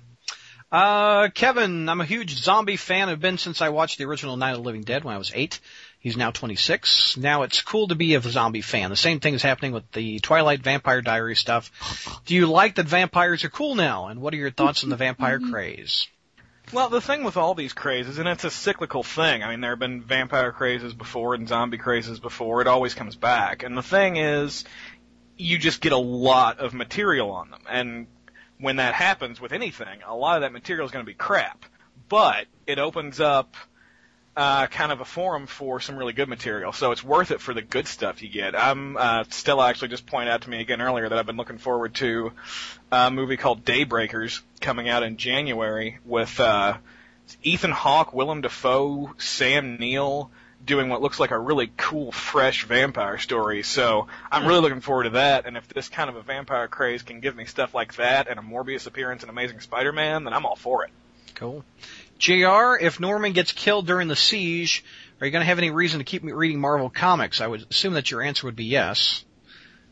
Uh, 0.71 1.29
Kevin, 1.29 1.89
I'm 1.89 1.99
a 1.99 2.05
huge 2.05 2.37
zombie 2.37 2.77
fan. 2.77 3.09
I've 3.09 3.19
been 3.19 3.39
since 3.39 3.61
I 3.61 3.69
watched 3.69 3.97
the 3.97 4.05
original 4.05 4.37
Night 4.37 4.51
of 4.51 4.57
the 4.57 4.63
Living 4.63 4.83
Dead 4.83 5.03
when 5.03 5.15
I 5.15 5.17
was 5.17 5.31
eight. 5.33 5.59
He's 5.99 6.15
now 6.15 6.29
26. 6.29 7.17
Now 7.17 7.41
it's 7.41 7.61
cool 7.61 7.87
to 7.87 7.95
be 7.95 8.13
a 8.13 8.21
zombie 8.21 8.61
fan. 8.61 8.91
The 8.91 8.95
same 8.95 9.19
thing 9.19 9.33
is 9.33 9.41
happening 9.41 9.71
with 9.71 9.91
the 9.91 10.19
Twilight 10.19 10.61
Vampire 10.61 11.01
Diary 11.01 11.35
stuff. 11.35 12.21
Do 12.25 12.35
you 12.35 12.45
like 12.45 12.75
that 12.75 12.85
vampires 12.85 13.43
are 13.43 13.49
cool 13.49 13.75
now? 13.75 14.07
And 14.07 14.21
what 14.21 14.33
are 14.33 14.37
your 14.37 14.51
thoughts 14.51 14.83
on 14.83 14.89
the 14.89 14.95
vampire 14.95 15.39
craze? 15.51 16.07
Well, 16.71 16.89
the 16.89 17.01
thing 17.01 17.23
with 17.23 17.35
all 17.35 17.55
these 17.55 17.73
crazes, 17.73 18.19
and 18.19 18.27
it's 18.27 18.43
a 18.43 18.51
cyclical 18.51 19.01
thing. 19.01 19.41
I 19.41 19.49
mean, 19.49 19.61
there 19.61 19.71
have 19.71 19.79
been 19.79 20.03
vampire 20.03 20.51
crazes 20.51 20.93
before 20.93 21.33
and 21.33 21.47
zombie 21.47 21.79
crazes 21.79 22.19
before. 22.19 22.61
It 22.61 22.67
always 22.67 22.93
comes 22.93 23.15
back. 23.15 23.63
And 23.63 23.75
the 23.75 23.81
thing 23.81 24.17
is, 24.17 24.65
you 25.35 25.57
just 25.57 25.81
get 25.81 25.93
a 25.93 25.97
lot 25.97 26.59
of 26.59 26.75
material 26.75 27.31
on 27.31 27.49
them. 27.49 27.61
And 27.67 28.07
when 28.59 28.77
that 28.77 28.93
happens 28.93 29.39
with 29.39 29.53
anything, 29.53 30.01
a 30.05 30.15
lot 30.15 30.37
of 30.37 30.41
that 30.41 30.51
material 30.51 30.85
is 30.85 30.91
going 30.91 31.05
to 31.05 31.09
be 31.09 31.15
crap. 31.15 31.65
But 32.07 32.47
it 32.65 32.79
opens 32.79 33.19
up 33.19 33.55
uh, 34.35 34.67
kind 34.67 34.91
of 34.91 35.01
a 35.01 35.05
forum 35.05 35.47
for 35.47 35.79
some 35.79 35.97
really 35.97 36.13
good 36.13 36.29
material. 36.29 36.71
So 36.71 36.91
it's 36.91 37.03
worth 37.03 37.31
it 37.31 37.41
for 37.41 37.53
the 37.53 37.61
good 37.61 37.87
stuff 37.87 38.21
you 38.21 38.29
get. 38.29 38.57
I'm 38.57 38.95
uh, 38.97 39.23
Stella 39.29 39.67
actually 39.67 39.89
just 39.89 40.05
pointed 40.05 40.31
out 40.31 40.43
to 40.43 40.49
me 40.49 40.61
again 40.61 40.81
earlier 40.81 41.09
that 41.09 41.17
I've 41.17 41.25
been 41.25 41.37
looking 41.37 41.57
forward 41.57 41.95
to 41.95 42.31
a 42.91 43.11
movie 43.11 43.37
called 43.37 43.65
Daybreakers 43.65 44.41
coming 44.61 44.87
out 44.87 45.03
in 45.03 45.17
January 45.17 45.99
with 46.05 46.39
uh, 46.39 46.77
Ethan 47.43 47.71
Hawke, 47.71 48.13
Willem 48.13 48.41
Dafoe, 48.41 49.13
Sam 49.17 49.77
Neill 49.77 50.31
doing 50.65 50.89
what 50.89 51.01
looks 51.01 51.19
like 51.19 51.31
a 51.31 51.39
really 51.39 51.71
cool, 51.77 52.11
fresh 52.11 52.65
vampire 52.65 53.17
story. 53.17 53.63
So 53.63 54.07
I'm 54.31 54.45
really 54.45 54.61
looking 54.61 54.81
forward 54.81 55.03
to 55.03 55.09
that. 55.11 55.45
And 55.45 55.57
if 55.57 55.67
this 55.67 55.89
kind 55.89 56.09
of 56.09 56.15
a 56.15 56.21
vampire 56.21 56.67
craze 56.67 57.01
can 57.01 57.19
give 57.19 57.35
me 57.35 57.45
stuff 57.45 57.73
like 57.73 57.95
that 57.95 58.27
and 58.27 58.39
a 58.39 58.43
Morbius 58.43 58.85
appearance 58.85 59.23
in 59.23 59.29
Amazing 59.29 59.61
Spider-Man, 59.61 60.25
then 60.25 60.33
I'm 60.33 60.45
all 60.45 60.55
for 60.55 60.83
it. 60.85 60.91
Cool. 61.35 61.63
JR, 62.17 62.75
if 62.79 62.99
Norman 62.99 63.31
gets 63.31 63.53
killed 63.53 63.87
during 63.87 64.09
the 64.09 64.15
siege, 64.15 64.83
are 65.21 65.25
you 65.25 65.31
going 65.31 65.41
to 65.41 65.47
have 65.47 65.57
any 65.57 65.71
reason 65.71 65.99
to 65.99 66.03
keep 66.03 66.23
me 66.23 66.33
reading 66.33 66.59
Marvel 66.59 66.89
Comics? 66.89 67.39
I 67.39 67.47
would 67.47 67.65
assume 67.69 67.93
that 67.93 68.11
your 68.11 68.21
answer 68.21 68.45
would 68.47 68.57
be 68.57 68.65
yes. 68.65 69.23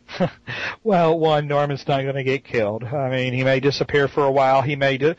well, 0.84 1.18
one, 1.18 1.48
Norman's 1.48 1.88
not 1.88 2.02
going 2.02 2.16
to 2.16 2.24
get 2.24 2.44
killed. 2.44 2.84
I 2.84 3.10
mean, 3.10 3.34
he 3.34 3.44
may 3.44 3.60
disappear 3.60 4.08
for 4.08 4.26
a 4.26 4.32
while. 4.32 4.62
He 4.62 4.76
may 4.76 4.98
d- 4.98 5.16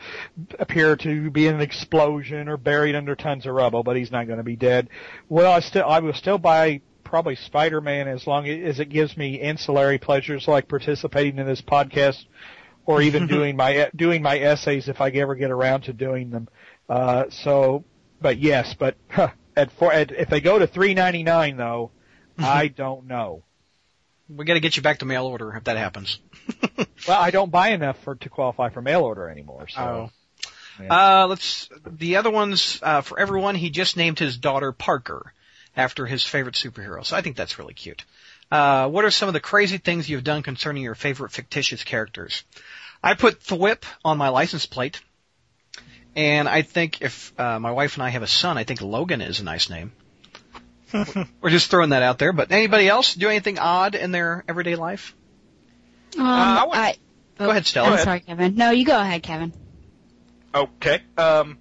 appear 0.57 0.95
to 0.97 1.29
be 1.29 1.47
in 1.47 1.55
an 1.55 1.61
explosion 1.61 2.47
or 2.47 2.57
buried 2.57 2.95
under 2.95 3.15
tons 3.15 3.45
of 3.45 3.53
rubble, 3.53 3.83
but 3.83 3.95
he's 3.95 4.11
not 4.11 4.27
going 4.27 4.37
to 4.37 4.43
be 4.43 4.55
dead. 4.55 4.89
Well, 5.27 5.51
I 5.51 5.59
still, 5.59 5.85
I 5.85 5.99
will 5.99 6.13
still 6.13 6.37
buy 6.37 6.81
probably 7.03 7.35
Spider-Man 7.35 8.07
as 8.07 8.27
long 8.27 8.47
as 8.47 8.79
it 8.79 8.89
gives 8.89 9.17
me 9.17 9.41
ancillary 9.41 9.97
pleasures 9.97 10.47
like 10.47 10.67
participating 10.67 11.39
in 11.39 11.47
this 11.47 11.61
podcast 11.61 12.23
or 12.85 13.01
even 13.01 13.27
doing 13.27 13.55
my 13.55 13.89
doing 13.95 14.21
my 14.21 14.37
essays 14.37 14.87
if 14.87 15.01
I 15.01 15.09
ever 15.09 15.35
get 15.35 15.51
around 15.51 15.81
to 15.83 15.93
doing 15.93 16.29
them. 16.29 16.47
Uh, 16.87 17.25
so, 17.29 17.83
but 18.21 18.37
yes, 18.37 18.75
but 18.77 18.95
huh, 19.09 19.29
at 19.55 19.71
four, 19.71 19.91
at, 19.91 20.11
if 20.11 20.29
they 20.29 20.41
go 20.41 20.59
to 20.59 20.67
three 20.67 20.93
ninety 20.93 21.23
nine 21.23 21.57
though, 21.57 21.91
I 22.37 22.67
don't 22.67 23.07
know. 23.07 23.43
We 24.29 24.45
got 24.45 24.53
to 24.53 24.59
get 24.59 24.77
you 24.77 24.83
back 24.83 24.99
to 24.99 25.05
mail 25.05 25.25
order 25.25 25.55
if 25.55 25.63
that 25.65 25.77
happens. 25.77 26.19
well, 27.07 27.19
I 27.19 27.31
don't 27.31 27.51
buy 27.51 27.69
enough 27.69 27.99
for 28.03 28.15
to 28.15 28.29
qualify 28.29 28.69
for 28.69 28.81
mail 28.81 29.01
order 29.01 29.27
anymore. 29.29 29.67
So. 29.69 29.81
Oh. 29.81 30.11
Yeah. 30.81 31.23
Uh, 31.23 31.27
let's 31.27 31.69
the 31.85 32.17
other 32.17 32.29
ones 32.29 32.79
uh, 32.81 33.01
for 33.01 33.19
everyone. 33.19 33.55
He 33.55 33.69
just 33.69 33.97
named 33.97 34.19
his 34.19 34.37
daughter 34.37 34.71
Parker 34.71 35.33
after 35.75 36.05
his 36.05 36.23
favorite 36.23 36.55
superhero, 36.55 37.05
so 37.05 37.17
I 37.17 37.21
think 37.21 37.35
that's 37.35 37.59
really 37.59 37.73
cute. 37.73 38.05
Uh, 38.51 38.87
what 38.87 39.05
are 39.05 39.11
some 39.11 39.27
of 39.27 39.33
the 39.33 39.39
crazy 39.39 39.77
things 39.77 40.09
you've 40.09 40.23
done 40.23 40.41
concerning 40.41 40.83
your 40.83 40.95
favorite 40.95 41.31
fictitious 41.31 41.83
characters? 41.83 42.43
I 43.03 43.13
put 43.13 43.41
Thwip 43.41 43.83
on 44.03 44.17
my 44.17 44.29
license 44.29 44.65
plate. 44.65 45.01
And 46.15 46.49
I 46.49 46.63
think 46.63 47.01
if 47.01 47.39
uh, 47.39 47.59
my 47.59 47.71
wife 47.71 47.95
and 47.95 48.03
I 48.03 48.09
have 48.09 48.23
a 48.23 48.27
son, 48.27 48.57
I 48.57 48.63
think 48.63 48.81
Logan 48.81 49.21
is 49.21 49.39
a 49.39 49.43
nice 49.43 49.69
name. 49.69 49.91
We're 50.93 51.49
just 51.49 51.69
throwing 51.69 51.91
that 51.91 52.03
out 52.03 52.17
there. 52.17 52.33
But 52.33 52.51
anybody 52.51 52.87
else 52.87 53.13
do 53.13 53.29
anything 53.29 53.59
odd 53.59 53.95
in 53.95 54.11
their 54.11 54.43
everyday 54.47 54.75
life? 54.75 55.15
Um, 56.17 56.25
uh, 56.25 56.29
I, 56.29 56.67
I 56.71 56.95
oh, 57.39 57.45
go 57.45 57.49
ahead, 57.51 57.65
Stella. 57.65 57.89
I'm 57.89 57.97
go 57.97 58.03
sorry, 58.03 58.19
Kevin. 58.21 58.55
No, 58.55 58.71
you 58.71 58.85
go 58.85 58.99
ahead, 58.99 59.23
Kevin. 59.23 59.53
Okay. 60.53 61.01
Um, 61.17 61.59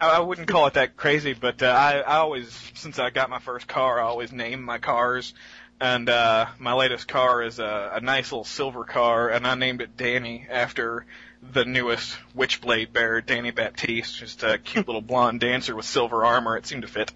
I 0.00 0.20
wouldn't 0.20 0.48
call 0.48 0.66
it 0.66 0.74
that 0.74 0.96
crazy, 0.96 1.34
but 1.34 1.62
uh, 1.62 1.66
I, 1.66 1.98
I 2.00 2.16
always, 2.16 2.52
since 2.74 2.98
I 2.98 3.10
got 3.10 3.30
my 3.30 3.38
first 3.38 3.66
car, 3.66 4.00
I 4.00 4.04
always 4.04 4.32
name 4.32 4.62
my 4.62 4.78
cars. 4.78 5.34
And 5.80 6.08
uh, 6.08 6.46
my 6.58 6.74
latest 6.74 7.08
car 7.08 7.42
is 7.42 7.58
a, 7.58 7.92
a 7.94 8.00
nice 8.00 8.30
little 8.30 8.44
silver 8.44 8.84
car, 8.84 9.28
and 9.28 9.46
I 9.46 9.56
named 9.56 9.80
it 9.80 9.96
Danny 9.96 10.46
after 10.48 11.06
the 11.42 11.64
newest 11.64 12.16
Witchblade 12.36 12.92
bearer, 12.92 13.20
Dani 13.20 13.54
Baptiste, 13.54 14.16
just 14.16 14.42
a 14.42 14.58
cute 14.58 14.86
little 14.86 15.02
blonde 15.02 15.40
dancer 15.40 15.74
with 15.74 15.84
silver 15.84 16.24
armor. 16.24 16.56
It 16.56 16.66
seemed 16.66 16.82
to 16.82 16.88
fit. 16.88 17.12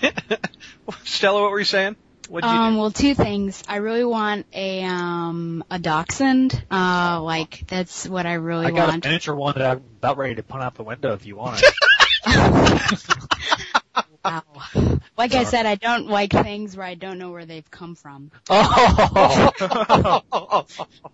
Stella, 1.04 1.42
what 1.42 1.50
were 1.50 1.58
you 1.58 1.64
saying? 1.64 1.96
What 2.28 2.42
did 2.42 2.48
um, 2.48 2.74
do? 2.74 2.80
well, 2.80 2.90
two 2.92 3.14
things. 3.14 3.62
I 3.68 3.76
really 3.76 4.04
want 4.04 4.46
a 4.52 4.84
um 4.84 5.64
a 5.68 5.78
dachshund. 5.78 6.64
Uh, 6.70 7.20
like 7.22 7.66
that's 7.66 8.08
what 8.08 8.24
I 8.24 8.34
really 8.34 8.66
I 8.66 8.70
got 8.70 8.88
want. 8.88 9.04
a 9.04 9.08
miniature 9.08 9.34
one 9.34 9.54
that 9.56 9.70
I'm 9.70 9.78
about 9.98 10.16
ready 10.16 10.36
to 10.36 10.42
punt 10.42 10.62
out 10.62 10.74
the 10.74 10.84
window 10.84 11.12
if 11.12 11.26
you 11.26 11.36
want 11.36 11.62
it. 11.62 11.74
wow. 14.24 14.42
Like 15.16 15.34
I 15.34 15.44
said, 15.44 15.66
I 15.66 15.74
don't 15.74 16.06
like 16.08 16.32
things 16.32 16.76
where 16.76 16.86
I 16.86 16.94
don't 16.94 17.18
know 17.18 17.30
where 17.30 17.44
they've 17.46 17.70
come 17.70 17.94
from. 17.94 18.30
Oh, 18.48 19.50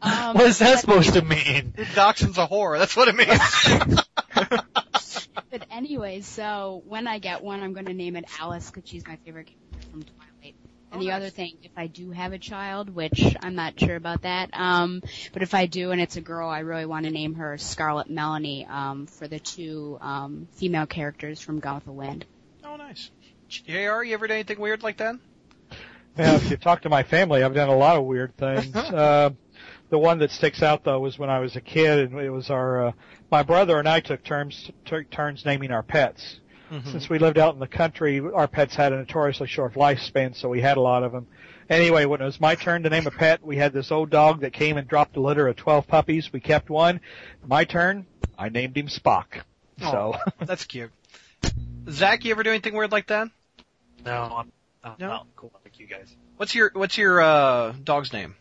Um, 0.03 0.35
what 0.37 0.47
is 0.47 0.59
that 0.59 0.81
supposed 0.81 1.15
to 1.15 1.23
mean? 1.23 1.73
Dachshund's 1.77 2.39
a 2.39 2.47
whore. 2.47 2.79
That's 2.79 2.97
what 2.97 3.09
it 3.09 3.17
means. 3.17 3.41
But 5.51 5.67
anyway, 5.71 6.21
so 6.23 6.83
when 6.87 7.07
I 7.07 7.19
get 7.19 7.43
one, 7.43 7.63
I'm 7.63 7.73
going 7.73 7.87
to 7.87 7.95
name 7.95 8.17
it 8.17 8.25
Alice 8.41 8.71
because 8.71 8.89
she's 8.89 9.07
my 9.07 9.17
favorite 9.25 9.47
character 9.47 9.89
from 9.91 10.03
Twilight. 10.03 10.55
And 10.93 10.93
Oh, 10.93 10.99
the 11.01 11.07
nice. 11.07 11.17
other 11.17 11.31
thing, 11.31 11.57
if 11.63 11.73
I 11.77 11.87
do 11.89 12.11
have 12.11 12.33
a 12.33 12.39
child, 12.39 12.91
which 12.91 13.35
I'm 13.43 13.55
not 13.55 13.79
sure 13.79 13.97
about 13.97 14.23
that, 14.23 14.51
um, 14.53 15.03
but 15.33 15.43
if 15.43 15.53
I 15.55 15.67
do 15.67 15.91
and 15.93 16.01
it's 16.01 16.17
a 16.17 16.21
girl, 16.21 16.49
I 16.49 16.61
really 16.61 16.87
want 16.87 17.07
to 17.07 17.11
name 17.11 17.35
her 17.35 17.59
Scarlet 17.59 18.09
Melanie 18.11 18.67
um, 18.67 19.07
for 19.07 19.27
the 19.29 19.39
two 19.41 19.99
um, 20.01 20.47
female 20.55 20.87
characters 20.87 21.41
from 21.41 21.59
Gone 21.61 21.77
with 21.77 21.85
the 21.85 21.93
Wind. 21.93 22.25
Oh, 22.81 22.87
nice. 22.87 23.11
JR, 23.49 24.03
you 24.03 24.15
ever 24.15 24.27
done 24.27 24.37
anything 24.37 24.61
weird 24.61 24.83
like 24.83 24.99
that? 24.99 25.17
Yeah, 26.19 26.37
if 26.37 26.51
you 26.51 26.57
talk 26.57 26.83
to 26.83 26.89
my 26.89 27.03
family, 27.03 27.43
I've 27.43 27.55
done 27.55 27.69
a 27.69 27.77
lot 27.77 27.97
of 27.97 28.05
weird 28.05 28.37
things. 28.37 28.75
uh, 28.77 29.31
the 29.91 29.99
one 29.99 30.19
that 30.19 30.31
sticks 30.31 30.63
out 30.63 30.85
though 30.85 30.99
was 30.99 31.19
when 31.19 31.31
I 31.31 31.41
was 31.41 31.57
a 31.57 31.61
kid, 31.61 32.11
and 32.11 32.21
it 32.21 32.31
was 32.31 32.51
our 32.51 32.89
uh, 32.89 32.93
my 33.31 33.43
brother 33.43 33.79
and 33.79 33.89
I 33.89 34.01
took 34.01 34.25
turns 34.25 34.71
took 34.85 35.11
turns 35.11 35.45
naming 35.45 35.71
our 35.71 35.83
pets. 35.83 36.41
Mm-hmm. 36.71 36.91
Since 36.91 37.09
we 37.09 37.19
lived 37.19 37.39
out 37.39 37.55
in 37.55 37.61
the 37.61 37.69
country, 37.69 38.21
our 38.21 38.49
pets 38.49 38.75
had 38.75 38.93
a 38.93 38.97
notoriously 38.97 39.47
short 39.47 39.75
lifespan, 39.75 40.35
so 40.35 40.49
we 40.49 40.61
had 40.61 40.77
a 40.77 40.81
lot 40.81 41.05
of 41.05 41.13
them. 41.13 41.29
Anyway, 41.69 42.07
when 42.07 42.21
it 42.21 42.25
was 42.25 42.41
my 42.41 42.57
turn 42.57 42.83
to 42.83 42.91
name 42.91 43.07
a 43.07 43.11
pet, 43.11 43.45
we 43.45 43.57
had 43.57 43.73
this 43.73 43.93
old 43.93 44.11
dog 44.11 44.41
that 44.41 44.53
came 44.53 44.77
and 44.77 44.89
dropped 44.89 45.17
a 45.17 45.21
litter 45.21 45.47
of 45.47 45.57
12 45.57 45.87
puppies. 45.87 46.33
We 46.33 46.41
kept 46.41 46.71
one. 46.71 47.01
My 47.45 47.65
turn, 47.65 48.07
I 48.37 48.49
named 48.49 48.77
him 48.77 48.89
Spock. 48.89 49.43
So, 49.79 50.15
That's 50.41 50.65
cute. 50.65 50.91
Zach, 51.89 52.25
you 52.25 52.33
ever 52.33 52.43
do 52.43 52.51
anything 52.51 52.75
weird 52.75 52.93
like 52.93 53.07
that? 53.09 53.29
No, 54.05 54.45
I'm, 54.85 54.95
No? 54.99 55.09
not 55.09 55.27
cool 55.37 55.53
like 55.65 55.79
you 55.79 55.87
guys. 55.87 56.15
What's 56.37 56.55
your 56.55 56.71
What's 56.75 56.99
your 56.99 57.21
uh, 57.21 57.73
dog's 57.83 58.13
name? 58.13 58.35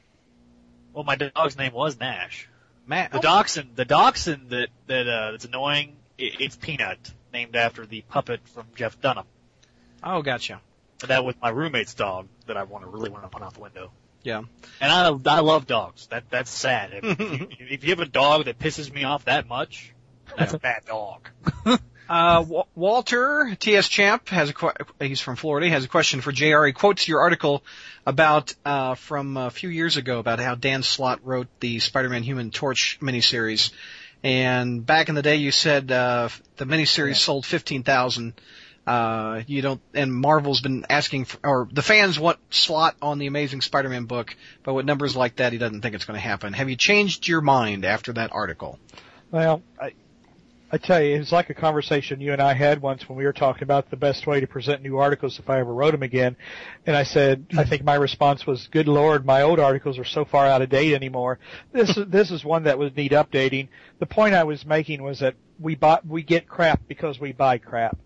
Well, 0.93 1.03
my 1.03 1.15
dog's 1.15 1.57
name 1.57 1.73
was 1.73 1.99
Nash. 1.99 2.47
Matt. 2.87 3.11
The 3.11 3.19
dachshund, 3.19 3.75
the 3.75 3.85
dachshund 3.85 4.49
that 4.49 4.69
that 4.87 5.07
uh, 5.07 5.31
that's 5.31 5.45
annoying. 5.45 5.95
It, 6.17 6.39
it's 6.39 6.55
Peanut, 6.55 6.99
named 7.33 7.55
after 7.55 7.85
the 7.85 8.01
puppet 8.01 8.47
from 8.49 8.65
Jeff 8.75 8.99
Dunham. 9.01 9.25
Oh, 10.03 10.21
gotcha. 10.21 10.61
That 11.07 11.25
was 11.25 11.35
my 11.41 11.49
roommate's 11.49 11.93
dog 11.93 12.27
that 12.47 12.57
I 12.57 12.63
want 12.63 12.83
to 12.85 12.89
really 12.89 13.09
want 13.09 13.23
to 13.23 13.29
put 13.29 13.41
out 13.41 13.53
the 13.53 13.59
window. 13.59 13.91
Yeah. 14.23 14.43
And 14.79 14.91
I 14.91 15.35
I 15.37 15.39
love 15.39 15.67
dogs. 15.67 16.07
That 16.07 16.29
that's 16.29 16.51
sad. 16.51 16.91
If, 17.03 17.19
if, 17.19 17.59
you, 17.59 17.67
if 17.69 17.83
you 17.83 17.89
have 17.91 17.99
a 17.99 18.05
dog 18.05 18.45
that 18.45 18.59
pisses 18.59 18.91
me 18.93 19.03
off 19.03 19.25
that 19.25 19.47
much, 19.47 19.93
That's 20.37 20.53
a 20.53 20.59
bad 20.59 20.85
dog. 20.85 21.29
Uh, 22.07 22.63
Walter 22.75 23.55
T.S. 23.59 23.89
Champ 23.89 24.29
has 24.29 24.51
a 24.51 25.05
he's 25.05 25.21
from 25.21 25.35
Florida. 25.35 25.67
He 25.67 25.71
has 25.71 25.85
a 25.85 25.87
question 25.87 26.21
for 26.21 26.31
Jr. 26.31 26.65
He 26.65 26.73
quotes 26.73 27.07
your 27.07 27.21
article 27.21 27.63
about 28.05 28.53
uh, 28.63 28.95
from 28.95 29.37
a 29.37 29.49
few 29.49 29.69
years 29.69 29.97
ago 29.97 30.19
about 30.19 30.39
how 30.39 30.55
Dan 30.55 30.83
Slott 30.83 31.19
wrote 31.23 31.47
the 31.59 31.79
Spider-Man 31.79 32.23
Human 32.23 32.51
Torch 32.51 32.99
miniseries, 33.01 33.71
and 34.23 34.85
back 34.85 35.09
in 35.09 35.15
the 35.15 35.23
day 35.23 35.37
you 35.37 35.51
said 35.51 35.91
uh, 35.91 36.29
the 36.57 36.65
miniseries 36.65 37.07
yeah. 37.07 37.13
sold 37.13 37.45
fifteen 37.45 37.83
thousand. 37.83 38.33
Uh, 38.85 39.41
you 39.47 39.63
don't, 39.63 39.81
and 39.95 40.13
Marvel's 40.13 40.61
been 40.61 40.85
asking 40.91 41.25
for, 41.25 41.39
or 41.43 41.67
the 41.71 41.81
fans 41.81 42.19
want 42.19 42.37
Slott 42.51 42.95
on 43.01 43.17
the 43.17 43.25
Amazing 43.25 43.61
Spider-Man 43.61 44.05
book, 44.05 44.35
but 44.61 44.75
with 44.75 44.85
numbers 44.85 45.15
like 45.15 45.37
that, 45.37 45.53
he 45.53 45.57
doesn't 45.57 45.81
think 45.81 45.95
it's 45.95 46.05
going 46.05 46.17
to 46.17 46.21
happen. 46.21 46.53
Have 46.53 46.69
you 46.69 46.75
changed 46.75 47.27
your 47.27 47.41
mind 47.41 47.83
after 47.83 48.13
that 48.13 48.31
article? 48.31 48.77
Well, 49.31 49.63
I, 49.81 49.93
I 50.71 50.77
tell 50.77 51.01
you, 51.01 51.15
it's 51.15 51.31
like 51.31 51.49
a 51.49 51.53
conversation 51.53 52.19
you 52.19 52.33
and 52.33 52.41
I 52.41 52.53
had 52.53 52.81
once 52.81 53.07
when 53.07 53.17
we 53.17 53.23
were 53.23 53.33
talking 53.33 53.63
about 53.63 53.91
the 53.91 53.97
best 53.97 54.25
way 54.25 54.39
to 54.39 54.47
present 54.47 54.81
new 54.81 54.97
articles 54.97 55.37
if 55.37 55.47
I 55.49 55.59
ever 55.59 55.71
wrote 55.71 55.91
them 55.91 56.01
again. 56.01 56.35
And 56.87 56.95
I 56.95 57.03
said, 57.03 57.45
I 57.55 57.65
think 57.65 57.83
my 57.83 57.95
response 57.95 58.47
was, 58.47 58.67
good 58.71 58.87
lord, 58.87 59.25
my 59.25 59.43
old 59.43 59.59
articles 59.59 59.99
are 59.99 60.05
so 60.05 60.25
far 60.25 60.47
out 60.47 60.63
of 60.63 60.69
date 60.69 60.95
anymore. 60.95 61.37
This, 61.71 61.97
this 62.07 62.31
is 62.31 62.43
one 62.43 62.63
that 62.63 62.79
would 62.79 62.97
need 62.97 63.11
updating. 63.11 63.67
The 63.99 64.07
point 64.07 64.33
I 64.33 64.43
was 64.43 64.65
making 64.65 65.03
was 65.03 65.19
that 65.19 65.35
we 65.59 65.75
buy, 65.75 65.99
we 66.07 66.23
get 66.23 66.47
crap 66.47 66.81
because 66.87 67.19
we 67.19 67.31
buy 67.31 67.59
crap. 67.59 67.97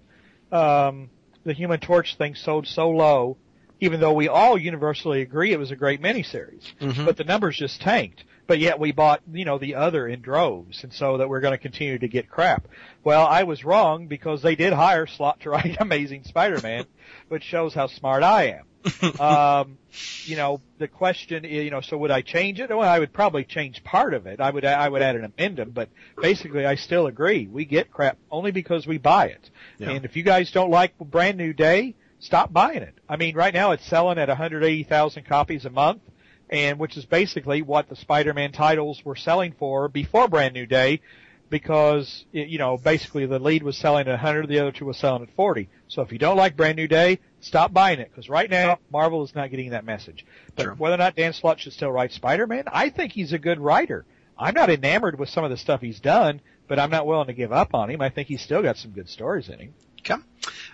Um, 0.52 1.10
the 1.46 1.54
Human 1.54 1.80
Torch 1.80 2.18
thing 2.18 2.36
sold 2.36 2.68
so 2.68 2.90
low, 2.90 3.38
even 3.80 4.02
though 4.02 4.14
we 4.14 4.28
all 4.28 4.58
universally 4.58 5.22
agree 5.22 5.54
it 5.54 5.60
was 5.60 5.72
a 5.72 5.78
great 5.78 6.02
miniseries, 6.02 6.66
mm-hmm. 6.82 7.06
but 7.06 7.16
the 7.16 7.24
numbers 7.24 7.56
just 7.56 7.80
tanked 7.80 8.26
but 8.50 8.58
yet 8.58 8.80
we 8.80 8.92
bought, 8.92 9.22
you 9.32 9.46
know, 9.46 9.60
the 9.60 9.76
other 9.76 10.08
in 10.08 10.22
droves, 10.22 10.84
and 10.84 10.92
so 10.92 11.18
that 11.18 11.30
we're 11.30 11.40
going 11.40 11.52
to 11.52 11.60
continue 11.60 12.00
to 12.00 12.08
get 12.08 12.28
crap. 12.28 12.68
Well, 13.04 13.28
I 13.28 13.44
was 13.44 13.64
wrong 13.64 14.08
because 14.08 14.42
they 14.42 14.56
did 14.56 14.74
hire 14.74 15.06
Slott 15.06 15.42
to 15.42 15.52
write 15.52 15.78
Amazing 15.80 16.24
Spider-Man, 16.24 16.86
which 17.28 17.44
shows 17.44 17.76
how 17.76 17.86
smart 17.86 18.24
I 18.24 18.60
am. 18.60 19.20
um, 19.22 19.78
you 20.24 20.36
know, 20.36 20.62
the 20.80 20.88
question, 20.88 21.46
is, 21.46 21.64
you 21.64 21.70
know, 21.70 21.82
so 21.82 21.96
would 22.00 22.10
I 22.10 22.24
change 22.24 22.60
it? 22.60 22.70
Well, 22.72 22.82
I 22.82 22.98
would 22.98 23.14
probably 23.14 23.44
change 23.44 23.84
part 23.84 24.16
of 24.16 24.26
it. 24.26 24.42
I 24.42 24.50
would, 24.50 24.66
I 24.66 24.90
would 24.90 25.04
add 25.04 25.16
an 25.16 25.26
addendum, 25.26 25.70
but 25.70 25.90
basically 26.20 26.66
I 26.66 26.74
still 26.74 27.06
agree. 27.06 27.46
We 27.46 27.66
get 27.66 27.92
crap 27.92 28.18
only 28.32 28.50
because 28.50 28.88
we 28.88 28.98
buy 28.98 29.28
it. 29.28 29.48
Yeah. 29.78 29.92
And 29.92 30.06
if 30.06 30.16
you 30.16 30.24
guys 30.24 30.52
don't 30.52 30.72
like 30.72 30.98
Brand 30.98 31.38
New 31.38 31.54
Day, 31.54 31.94
stop 32.18 32.52
buying 32.52 32.82
it. 32.82 32.98
I 33.08 33.16
mean, 33.16 33.36
right 33.36 33.54
now 33.54 33.74
it's 33.74 33.86
selling 33.86 34.18
at 34.18 34.28
180,000 34.28 35.24
copies 35.28 35.66
a 35.66 35.70
month 35.70 36.02
and 36.50 36.80
which 36.80 36.98
is 36.98 37.06
basically 37.06 37.62
what 37.62 37.90
the 37.90 37.96
Spider-Man 37.96 38.52
titles 38.52 39.04
were 39.06 39.16
selling 39.16 39.54
for 39.54 39.88
before 39.88 40.28
Brand 40.28 40.54
New 40.54 40.66
Day, 40.66 41.02
because 41.50 42.26
you 42.32 42.58
know 42.58 42.78
basically 42.78 43.26
the 43.26 43.40
lead 43.40 43.64
was 43.64 43.78
selling 43.78 44.08
at 44.08 44.12
100, 44.12 44.48
the 44.48 44.60
other 44.60 44.72
two 44.72 44.86
was 44.86 44.98
selling 44.98 45.24
at 45.24 45.36
40. 45.36 45.70
So 45.88 46.02
if 46.02 46.12
you 46.12 46.18
don't 46.18 46.38
like 46.38 46.56
Brand 46.56 46.76
New 46.76 46.88
Day, 46.88 47.20
stop 47.42 47.72
buying 47.74 48.00
it 48.00 48.10
because 48.10 48.30
right 48.30 48.50
now 48.50 48.80
Marvel 48.92 49.24
is 49.24 49.36
not 49.36 49.52
getting 49.52 49.72
that 49.72 49.86
message. 49.86 50.26
But 50.56 50.64
sure. 50.64 50.74
whether 50.74 50.96
or 50.96 51.00
not 51.00 51.16
Dan 51.16 51.34
Slott 51.34 51.60
should 51.60 51.74
still 51.74 51.92
write 51.92 52.12
Spider-Man, 52.12 52.66
I 52.68 52.90
think 52.90 53.14
he's 53.14 53.34
a 53.34 53.40
good 53.40 53.60
writer. 53.60 54.06
I'm 54.38 54.54
not 54.54 54.70
enamored 54.70 55.20
with 55.20 55.30
some 55.30 55.44
of 55.44 55.50
the 55.50 55.58
stuff 55.58 55.82
he's 55.82 56.00
done, 56.00 56.42
but 56.68 56.80
I'm 56.80 56.90
not 56.90 57.06
willing 57.06 57.28
to 57.28 57.34
give 57.34 57.52
up 57.52 57.74
on 57.74 57.90
him. 57.90 58.02
I 58.02 58.10
think 58.10 58.28
he's 58.30 58.42
still 58.42 58.62
got 58.62 58.78
some 58.78 58.92
good 58.92 59.10
stories 59.10 59.50
in 59.50 59.60
him. 59.60 59.74
Okay. 60.00 60.22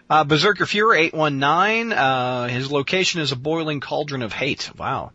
Uh, 0.07 0.23
Berserker 0.23 0.68
Fury 0.68 1.07
819, 1.07 1.91
uh, 1.91 2.47
his 2.47 2.72
location 2.72 3.22
is 3.22 3.31
a 3.31 3.35
boiling 3.35 3.80
cauldron 3.80 4.22
of 4.22 4.31
hate. 4.31 4.69
Wow 4.77 5.14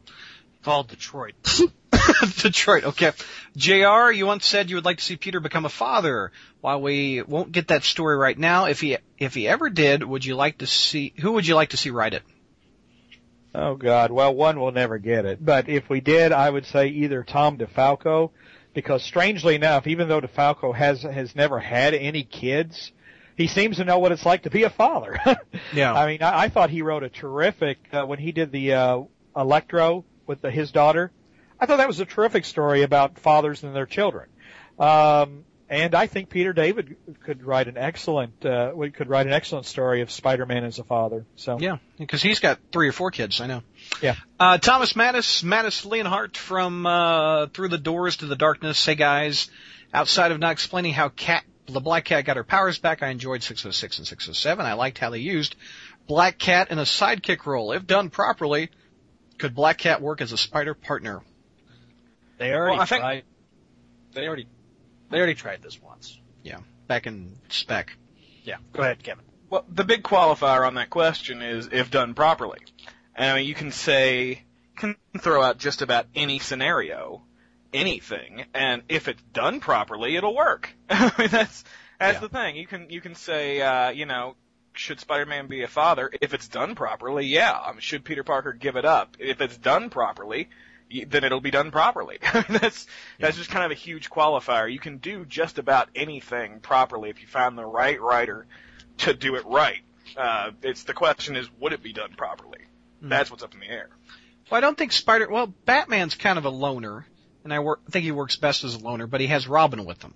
called 0.62 0.88
Detroit. 0.88 1.34
Detroit, 2.42 2.84
okay. 2.84 3.12
JR, 3.56 4.10
you 4.10 4.26
once 4.26 4.46
said 4.46 4.70
you 4.70 4.76
would 4.76 4.84
like 4.84 4.98
to 4.98 5.04
see 5.04 5.16
Peter 5.16 5.40
become 5.40 5.64
a 5.64 5.70
father. 5.70 6.32
While 6.60 6.82
we 6.82 7.22
won't 7.22 7.52
get 7.52 7.68
that 7.68 7.84
story 7.84 8.16
right 8.16 8.38
now, 8.38 8.66
if 8.66 8.80
he 8.80 8.98
if 9.18 9.34
he 9.34 9.48
ever 9.48 9.70
did, 9.70 10.02
would 10.02 10.24
you 10.24 10.34
like 10.34 10.58
to 10.58 10.66
see 10.66 11.12
who 11.20 11.32
would 11.32 11.46
you 11.46 11.54
like 11.54 11.70
to 11.70 11.76
see 11.76 11.90
write 11.90 12.14
it? 12.14 12.22
Oh 13.54 13.74
God, 13.74 14.10
well 14.10 14.34
one 14.34 14.60
will 14.60 14.72
never 14.72 14.98
get 14.98 15.24
it. 15.24 15.44
But 15.44 15.68
if 15.68 15.88
we 15.88 16.00
did, 16.00 16.32
I 16.32 16.48
would 16.48 16.66
say 16.66 16.88
either 16.88 17.24
Tom 17.24 17.58
DeFalco, 17.58 18.30
because 18.74 19.02
strangely 19.02 19.54
enough, 19.54 19.86
even 19.86 20.08
though 20.08 20.20
DeFalco 20.20 20.74
has 20.74 21.02
has 21.02 21.34
never 21.34 21.58
had 21.58 21.94
any 21.94 22.22
kids, 22.22 22.92
he 23.36 23.46
seems 23.46 23.78
to 23.78 23.84
know 23.84 23.98
what 23.98 24.12
it's 24.12 24.26
like 24.26 24.42
to 24.42 24.50
be 24.50 24.64
a 24.64 24.70
father. 24.70 25.18
yeah. 25.74 25.92
I 25.92 26.06
mean, 26.06 26.22
I, 26.22 26.42
I 26.42 26.48
thought 26.48 26.70
he 26.70 26.82
wrote 26.82 27.02
a 27.02 27.08
terrific 27.08 27.78
uh, 27.92 28.04
when 28.04 28.18
he 28.18 28.32
did 28.32 28.52
the 28.52 28.74
uh, 28.74 29.00
Electro 29.36 30.04
with 30.30 30.42
the, 30.42 30.50
his 30.50 30.70
daughter. 30.70 31.10
I 31.58 31.66
thought 31.66 31.78
that 31.78 31.88
was 31.88 31.98
a 31.98 32.06
terrific 32.06 32.44
story 32.44 32.82
about 32.82 33.18
fathers 33.18 33.64
and 33.64 33.74
their 33.74 33.84
children. 33.84 34.28
Um, 34.78 35.44
and 35.68 35.92
I 35.92 36.06
think 36.06 36.30
Peter 36.30 36.52
David 36.52 36.96
could 37.24 37.42
write 37.42 37.66
an 37.66 37.76
excellent 37.76 38.46
uh, 38.46 38.72
could 38.94 39.08
write 39.08 39.26
an 39.26 39.32
excellent 39.32 39.66
story 39.66 40.02
of 40.02 40.10
Spider-Man 40.10 40.64
as 40.64 40.78
a 40.78 40.84
father. 40.84 41.26
So 41.34 41.58
yeah, 41.58 41.78
because 41.98 42.22
he's 42.22 42.38
got 42.38 42.60
three 42.72 42.88
or 42.88 42.92
four 42.92 43.10
kids. 43.10 43.40
I 43.40 43.48
know. 43.48 43.62
Yeah. 44.00 44.14
Uh, 44.38 44.58
Thomas 44.58 44.92
Mattis, 44.92 45.42
Mattis 45.42 45.84
Leonhardt 45.84 46.36
from 46.36 46.86
uh, 46.86 47.48
Through 47.48 47.68
the 47.68 47.78
Doors 47.78 48.18
to 48.18 48.26
the 48.26 48.36
Darkness. 48.36 48.84
Hey 48.86 48.94
guys, 48.94 49.50
outside 49.92 50.30
of 50.30 50.38
not 50.38 50.52
explaining 50.52 50.92
how 50.92 51.08
Cat 51.08 51.44
the 51.66 51.80
Black 51.80 52.04
Cat 52.04 52.24
got 52.24 52.36
her 52.36 52.44
powers 52.44 52.78
back, 52.78 53.02
I 53.02 53.08
enjoyed 53.08 53.42
606 53.42 53.98
and 53.98 54.06
607. 54.06 54.64
I 54.64 54.74
liked 54.74 54.98
how 54.98 55.10
they 55.10 55.18
used 55.18 55.56
Black 56.06 56.38
Cat 56.38 56.70
in 56.70 56.78
a 56.78 56.82
sidekick 56.82 57.46
role. 57.46 57.72
If 57.72 57.86
done 57.86 58.10
properly, 58.10 58.70
could 59.40 59.54
Black 59.54 59.78
Cat 59.78 60.00
work 60.00 60.20
as 60.20 60.32
a 60.32 60.36
spider 60.36 60.74
partner? 60.74 61.22
They 62.38 62.52
already 62.52 62.78
well, 62.78 62.86
tried. 62.86 63.14
Think... 63.14 63.24
They 64.12 64.26
already 64.26 64.46
they 65.10 65.18
already 65.18 65.34
tried 65.34 65.62
this 65.62 65.80
once. 65.82 66.18
Yeah, 66.42 66.58
back 66.86 67.06
in 67.06 67.36
spec. 67.48 67.96
Yeah, 68.44 68.56
go 68.72 68.82
ahead, 68.82 69.02
Kevin. 69.02 69.24
Well, 69.48 69.64
the 69.68 69.84
big 69.84 70.02
qualifier 70.02 70.66
on 70.66 70.74
that 70.74 70.90
question 70.90 71.42
is 71.42 71.68
if 71.72 71.90
done 71.90 72.14
properly. 72.14 72.60
And 73.16 73.30
I 73.30 73.36
mean, 73.36 73.46
you 73.46 73.54
can 73.54 73.72
say, 73.72 74.44
can 74.76 74.96
throw 75.18 75.42
out 75.42 75.58
just 75.58 75.82
about 75.82 76.06
any 76.14 76.38
scenario, 76.38 77.22
anything, 77.72 78.44
and 78.54 78.82
if 78.88 79.08
it's 79.08 79.22
done 79.32 79.60
properly, 79.60 80.16
it'll 80.16 80.34
work. 80.34 80.70
I 80.90 81.12
mean, 81.18 81.28
that's 81.28 81.64
that's 81.98 82.14
yeah. 82.14 82.20
the 82.20 82.28
thing. 82.28 82.56
You 82.56 82.66
can 82.66 82.90
you 82.90 83.00
can 83.00 83.14
say, 83.14 83.60
uh, 83.60 83.90
you 83.90 84.06
know, 84.06 84.36
should 84.72 85.00
Spider-Man 85.00 85.46
be 85.46 85.62
a 85.62 85.68
father? 85.68 86.10
If 86.20 86.34
it's 86.34 86.48
done 86.48 86.74
properly, 86.74 87.26
yeah. 87.26 87.58
I 87.58 87.72
mean, 87.72 87.80
should 87.80 88.04
Peter 88.04 88.24
Parker 88.24 88.52
give 88.52 88.76
it 88.76 88.84
up? 88.84 89.16
If 89.18 89.40
it's 89.40 89.56
done 89.56 89.90
properly, 89.90 90.48
then 91.06 91.24
it'll 91.24 91.40
be 91.40 91.50
done 91.50 91.70
properly. 91.70 92.18
that's 92.48 92.86
yeah. 93.18 93.26
that's 93.26 93.36
just 93.36 93.50
kind 93.50 93.64
of 93.64 93.70
a 93.70 93.74
huge 93.74 94.10
qualifier. 94.10 94.72
You 94.72 94.78
can 94.78 94.98
do 94.98 95.24
just 95.24 95.58
about 95.58 95.88
anything 95.94 96.60
properly 96.60 97.10
if 97.10 97.20
you 97.20 97.26
find 97.26 97.56
the 97.56 97.64
right 97.64 98.00
writer 98.00 98.46
to 98.98 99.14
do 99.14 99.36
it 99.36 99.44
right. 99.46 99.80
Uh, 100.16 100.50
it's 100.62 100.84
the 100.84 100.94
question 100.94 101.36
is, 101.36 101.48
would 101.60 101.72
it 101.72 101.82
be 101.82 101.92
done 101.92 102.14
properly? 102.16 102.60
Mm. 103.02 103.10
That's 103.10 103.30
what's 103.30 103.42
up 103.42 103.54
in 103.54 103.60
the 103.60 103.68
air. 103.68 103.88
Well, 104.50 104.58
I 104.58 104.60
don't 104.60 104.76
think 104.76 104.92
Spider. 104.92 105.28
Well, 105.30 105.46
Batman's 105.46 106.16
kind 106.16 106.38
of 106.38 106.44
a 106.44 106.50
loner, 106.50 107.06
and 107.44 107.54
I 107.54 107.60
work, 107.60 107.80
think 107.90 108.04
he 108.04 108.12
works 108.12 108.36
best 108.36 108.64
as 108.64 108.74
a 108.74 108.78
loner, 108.78 109.06
but 109.06 109.20
he 109.20 109.28
has 109.28 109.46
Robin 109.46 109.84
with 109.84 110.02
him. 110.02 110.14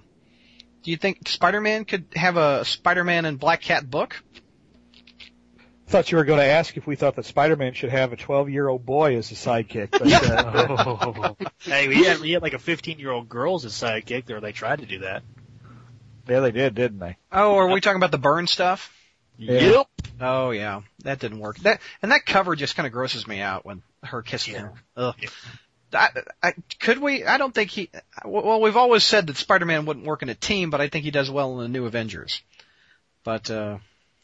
Do 0.82 0.90
you 0.90 0.96
think 0.98 1.28
Spider-Man 1.28 1.86
could 1.86 2.04
have 2.14 2.36
a 2.36 2.64
Spider-Man 2.64 3.24
and 3.24 3.38
Black 3.38 3.62
Cat 3.62 3.88
book? 3.88 4.22
Thought 5.86 6.10
you 6.10 6.18
were 6.18 6.24
going 6.24 6.38
to 6.38 6.46
ask 6.46 6.76
if 6.76 6.86
we 6.86 6.96
thought 6.96 7.16
that 7.16 7.24
Spider-Man 7.24 7.74
should 7.74 7.90
have 7.90 8.12
a 8.12 8.16
12-year-old 8.16 8.84
boy 8.84 9.16
as 9.16 9.30
a 9.30 9.34
sidekick. 9.34 9.90
But, 9.90 10.10
uh, 10.10 11.34
hey, 11.60 11.88
we 11.88 12.04
had, 12.04 12.20
we 12.20 12.32
had 12.32 12.42
like 12.42 12.54
a 12.54 12.58
15-year-old 12.58 13.28
girl 13.28 13.56
as 13.56 13.64
a 13.64 13.68
sidekick, 13.68 14.30
or 14.30 14.40
they 14.40 14.52
tried 14.52 14.80
to 14.80 14.86
do 14.86 15.00
that. 15.00 15.22
Yeah, 16.28 16.40
they 16.40 16.52
did, 16.52 16.74
didn't 16.74 16.98
they? 17.00 17.16
Oh, 17.30 17.56
are 17.56 17.68
we 17.68 17.80
talking 17.80 17.96
about 17.96 18.12
the 18.12 18.18
burn 18.18 18.46
stuff? 18.46 18.90
Yeah. 19.36 19.60
Yep. 19.60 19.86
Oh 20.20 20.50
yeah, 20.50 20.82
that 21.00 21.18
didn't 21.18 21.40
work. 21.40 21.58
That 21.58 21.80
and 22.00 22.12
that 22.12 22.24
cover 22.24 22.54
just 22.54 22.76
kind 22.76 22.86
of 22.86 22.92
grosses 22.92 23.26
me 23.26 23.40
out 23.40 23.66
when 23.66 23.82
her 24.04 24.22
kissing 24.22 24.54
yeah. 24.54 24.60
him. 24.60 24.70
Ugh. 24.96 25.14
Yeah. 25.20 25.28
I, 25.92 26.08
I, 26.42 26.54
could 26.80 26.98
we? 26.98 27.24
I 27.24 27.36
don't 27.36 27.54
think 27.54 27.70
he. 27.70 27.90
Well, 28.24 28.60
we've 28.60 28.76
always 28.76 29.04
said 29.04 29.26
that 29.26 29.36
Spider-Man 29.36 29.86
wouldn't 29.86 30.06
work 30.06 30.22
in 30.22 30.28
a 30.28 30.34
team, 30.34 30.70
but 30.70 30.80
I 30.80 30.88
think 30.88 31.04
he 31.04 31.10
does 31.10 31.30
well 31.30 31.60
in 31.60 31.62
the 31.62 31.78
New 31.78 31.86
Avengers. 31.86 32.42
But 33.22 33.50
uh 33.50 33.78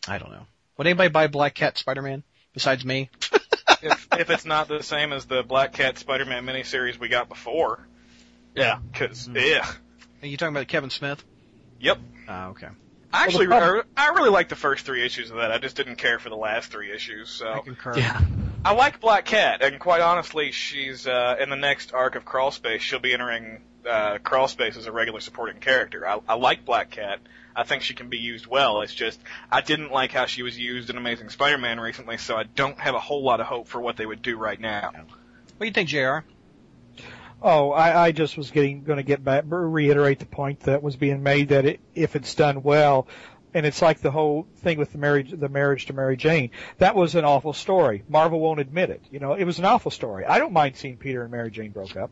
I 0.09 0.19
don't 0.19 0.31
know. 0.31 0.47
Would 0.81 0.87
anybody 0.87 1.11
buy 1.11 1.27
Black 1.27 1.55
Cat 1.55 1.77
Spider-Man 1.77 2.23
besides 2.55 2.87
me? 2.87 3.11
if, 3.83 4.09
if 4.19 4.31
it's 4.31 4.47
not 4.47 4.67
the 4.67 4.83
same 4.83 5.13
as 5.13 5.27
the 5.27 5.43
Black 5.43 5.75
Cat 5.75 5.99
Spider-Man 5.99 6.47
miniseries 6.47 6.99
we 6.99 7.11
got 7.11 7.29
before. 7.29 7.87
Yeah. 8.55 8.79
Cause, 8.95 9.29
mm. 9.29 9.47
yeah. 9.47 9.71
Are 10.23 10.27
you 10.27 10.39
talking 10.39 10.57
about 10.57 10.69
Kevin 10.69 10.89
Smith? 10.89 11.23
Yep. 11.81 11.99
Ah, 12.27 12.49
okay. 12.49 12.69
I 13.13 13.25
actually, 13.25 13.49
well, 13.49 13.83
I 13.95 14.09
really 14.09 14.31
like 14.31 14.49
the 14.49 14.57
first 14.57 14.87
three 14.87 15.05
issues 15.05 15.31
of 15.31 15.37
that. 15.37 15.53
I 15.53 15.59
just 15.59 15.77
didn't 15.77 15.97
care 15.97 16.19
for 16.19 16.31
the 16.31 16.37
last 16.37 16.73
three 16.73 16.91
issues. 16.91 17.29
So 17.29 17.53
I 17.53 17.59
concur. 17.59 17.99
Yeah. 17.99 18.19
I 18.65 18.73
like 18.73 19.01
Black 19.01 19.27
Cat, 19.27 19.63
and 19.63 19.79
quite 19.79 20.01
honestly, 20.01 20.51
she's 20.51 21.07
uh, 21.07 21.37
in 21.39 21.51
the 21.51 21.57
next 21.57 21.93
arc 21.93 22.15
of 22.15 22.25
Crawl 22.25 22.53
Space. 22.53 22.81
She'll 22.81 23.01
be 23.01 23.13
entering 23.13 23.61
uh, 23.89 24.19
Crawl 24.19 24.49
Space 24.49 24.77
as 24.77 24.87
a 24.87 24.93
regular 24.93 25.21
supporting 25.21 25.61
character. 25.61 26.07
I, 26.07 26.21
I 26.29 26.35
like 26.35 26.65
Black 26.65 26.91
Cat. 26.91 27.21
I 27.55 27.65
think 27.65 27.83
she 27.83 27.95
can 27.95 28.09
be 28.09 28.19
used 28.19 28.47
well. 28.47 28.83
It's 28.83 28.95
just 28.95 29.21
I 29.51 29.61
didn't 29.61 29.91
like 29.91 30.13
how 30.13 30.27
she 30.27 30.43
was 30.43 30.59
used 30.59 30.91
in 30.91 30.97
Amazing 30.97 31.31
Spider-Man 31.31 31.81
recently, 31.81 32.17
so 32.17 32.37
I 32.37 32.45
don't 32.45 32.79
have 32.79 32.95
a 32.95 33.01
whole 33.01 33.23
lot 33.23 33.41
of 33.41 33.47
hope 33.47 33.69
for 33.69 33.81
what 33.81 33.97
they 33.97 34.07
would 34.07 34.23
do 34.23 34.37
right 34.37 34.61
now. 34.61 34.93
What 34.93 35.61
do 35.61 35.67
you 35.67 35.73
think, 35.73 35.89
Jr.? 35.89 36.21
Oh, 37.43 37.71
I, 37.71 38.07
I 38.07 38.13
just 38.13 38.37
was 38.37 38.51
getting 38.51 38.85
going 38.85 38.99
to 38.99 39.03
get 39.03 39.25
back 39.25 39.45
reiterate 39.47 40.19
the 40.19 40.27
point 40.27 40.61
that 40.61 40.83
was 40.83 40.97
being 40.97 41.23
made 41.23 41.49
that 41.49 41.65
it, 41.65 41.81
if 41.95 42.15
it's 42.15 42.35
done 42.35 42.63
well, 42.63 43.09
and 43.55 43.65
it's 43.65 43.81
like 43.81 44.01
the 44.01 44.11
whole 44.11 44.47
thing 44.59 44.79
with 44.79 44.93
the 44.93 44.99
marriage 44.99 45.31
the 45.31 45.49
marriage 45.49 45.87
to 45.87 45.93
Mary 45.93 46.17
Jane. 46.17 46.51
That 46.79 46.95
was 46.95 47.15
an 47.15 47.25
awful 47.25 47.53
story. 47.53 48.05
Marvel 48.09 48.41
won't 48.41 48.61
admit 48.61 48.91
it. 48.91 49.03
You 49.11 49.21
know, 49.21 49.35
it 49.35 49.45
was 49.45 49.59
an 49.59 49.65
awful 49.65 49.91
story. 49.91 50.25
I 50.25 50.39
don't 50.39 50.53
mind 50.53 50.77
seeing 50.77 50.99
Peter 50.99 51.23
and 51.23 51.31
Mary 51.31 51.51
Jane 51.51 51.71
broke 51.71 51.97
up, 51.97 52.11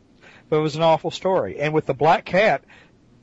but 0.49 0.57
it 0.57 0.61
was 0.61 0.75
an 0.75 0.81
awful 0.81 1.11
story. 1.11 1.59
And 1.59 1.73
with 1.73 1.85
the 1.85 1.93
Black 1.93 2.25
Cat, 2.25 2.63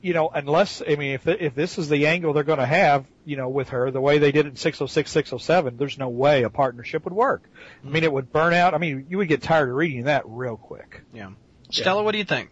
you 0.01 0.13
know, 0.13 0.29
unless 0.29 0.81
I 0.81 0.95
mean, 0.95 1.13
if 1.13 1.23
the, 1.23 1.43
if 1.43 1.55
this 1.55 1.77
is 1.77 1.89
the 1.89 2.07
angle 2.07 2.33
they're 2.33 2.43
going 2.43 2.59
to 2.59 2.65
have, 2.65 3.05
you 3.25 3.35
know, 3.35 3.49
with 3.49 3.69
her, 3.69 3.91
the 3.91 4.01
way 4.01 4.19
they 4.19 4.31
did 4.31 4.45
it 4.45 4.49
in 4.49 4.55
606, 4.55 5.11
607, 5.11 5.77
there's 5.77 5.97
no 5.97 6.09
way 6.09 6.43
a 6.43 6.49
partnership 6.49 7.03
would 7.03 7.13
work. 7.13 7.49
I 7.85 7.89
mean, 7.89 8.03
it 8.03 8.11
would 8.11 8.31
burn 8.31 8.53
out. 8.53 8.73
I 8.73 8.77
mean, 8.77 9.07
you 9.09 9.17
would 9.17 9.27
get 9.27 9.41
tired 9.41 9.69
of 9.69 9.75
reading 9.75 10.03
that 10.03 10.23
real 10.25 10.57
quick. 10.57 11.01
Yeah. 11.13 11.31
Stella, 11.69 12.03
what 12.03 12.13
do 12.13 12.19
you 12.19 12.23
think? 12.23 12.49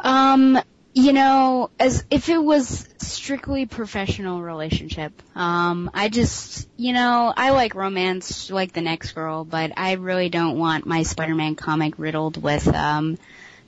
Um, 0.00 0.58
you 0.98 1.12
know, 1.12 1.70
as 1.78 2.04
if 2.10 2.28
it 2.28 2.42
was 2.42 2.88
strictly 2.98 3.66
professional 3.66 4.42
relationship. 4.42 5.12
Um, 5.36 5.92
I 5.94 6.08
just, 6.08 6.68
you 6.76 6.92
know, 6.92 7.32
I 7.36 7.50
like 7.50 7.76
romance 7.76 8.50
like 8.50 8.72
the 8.72 8.80
next 8.80 9.12
girl, 9.12 9.44
but 9.44 9.70
I 9.76 9.92
really 9.92 10.28
don't 10.28 10.58
want 10.58 10.86
my 10.86 11.04
Spider-Man 11.04 11.54
comic 11.54 12.00
riddled 12.00 12.42
with 12.42 12.66
um 12.66 13.16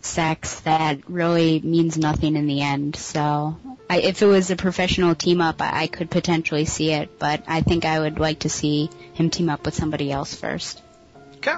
sex 0.01 0.59
that 0.61 1.09
really 1.09 1.61
means 1.61 1.97
nothing 1.97 2.35
in 2.35 2.47
the 2.47 2.63
end. 2.63 2.97
So, 2.97 3.57
I, 3.89 4.01
if 4.01 4.23
it 4.23 4.27
was 4.27 4.51
a 4.51 4.57
professional 4.57 5.15
team 5.15 5.41
up, 5.41 5.63
I, 5.63 5.83
I 5.83 5.87
could 5.87 6.11
potentially 6.11 6.65
see 6.65 6.91
it, 6.91 7.17
but 7.21 7.45
I 7.47 7.61
think 7.61 7.85
I 7.85 8.01
would 8.01 8.19
like 8.19 8.41
to 8.41 8.49
see 8.49 8.91
him 9.13 9.31
team 9.31 9.51
up 9.51 9.65
with 9.65 9.75
somebody 9.75 10.11
else 10.11 10.35
first. 10.35 10.83
Okay. 11.37 11.55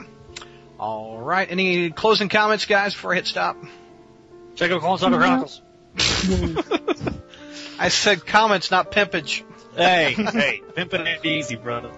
All 0.79 1.19
right. 1.19 1.51
Any 1.51 1.89
closing 1.91 2.29
comments, 2.29 2.67
guys, 2.67 2.93
before 2.93 3.13
I 3.13 3.17
hit 3.17 3.27
stop? 3.27 3.57
Check 4.55 4.71
out 4.71 4.81
Clone 4.81 4.99
Saga 4.99 5.17
Chronicles. 5.17 5.63
I 7.79 7.89
said 7.89 8.27
comments, 8.27 8.71
not 8.71 8.93
pimpage. 8.93 9.43
Hey, 9.77 10.13
hey, 10.13 10.63
pimping 10.75 11.07
ain't 11.07 11.25
easy, 11.25 11.57
brother. 11.57 11.91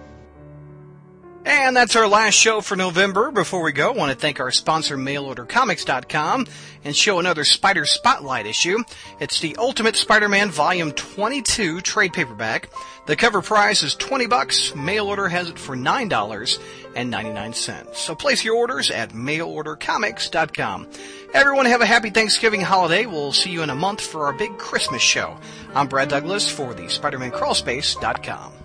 And 1.45 1.77
that's 1.77 1.95
our 1.95 2.07
last 2.07 2.33
show 2.33 2.59
for 2.59 2.75
November. 2.75 3.29
Before 3.29 3.61
we 3.61 3.71
go, 3.71 3.91
I 3.91 3.95
want 3.95 4.11
to 4.11 4.17
thank 4.17 4.39
our 4.39 4.49
sponsor, 4.49 4.97
MailOrderComics.com, 4.97 6.47
and 6.83 6.95
show 6.95 7.19
another 7.19 7.43
Spider 7.43 7.85
Spotlight 7.85 8.47
issue. 8.47 8.79
It's 9.19 9.39
the 9.39 9.55
Ultimate 9.57 9.95
Spider-Man 9.95 10.49
Volume 10.49 10.91
22 10.91 11.81
trade 11.81 12.13
paperback. 12.13 12.71
The 13.05 13.15
cover 13.15 13.43
price 13.43 13.83
is 13.83 13.93
20 13.93 14.25
bucks. 14.25 14.73
Mail 14.73 15.05
order 15.05 15.27
has 15.27 15.51
it 15.51 15.59
for 15.59 15.75
$9.99. 15.75 17.95
So 17.95 18.15
place 18.15 18.43
your 18.43 18.55
orders 18.55 18.89
at 18.89 19.11
MailOrderComics.com. 19.11 20.87
Everyone 21.35 21.67
have 21.67 21.81
a 21.81 21.85
happy 21.85 22.09
Thanksgiving 22.09 22.61
holiday. 22.61 23.05
We'll 23.05 23.33
see 23.33 23.51
you 23.51 23.61
in 23.61 23.69
a 23.69 23.75
month 23.75 24.01
for 24.01 24.25
our 24.25 24.33
big 24.33 24.57
Christmas 24.57 25.03
show. 25.03 25.37
I'm 25.75 25.87
Brad 25.87 26.09
Douglas 26.09 26.49
for 26.49 26.73
the 26.73 26.85
SpiderManCrawlspace.com. 26.85 28.64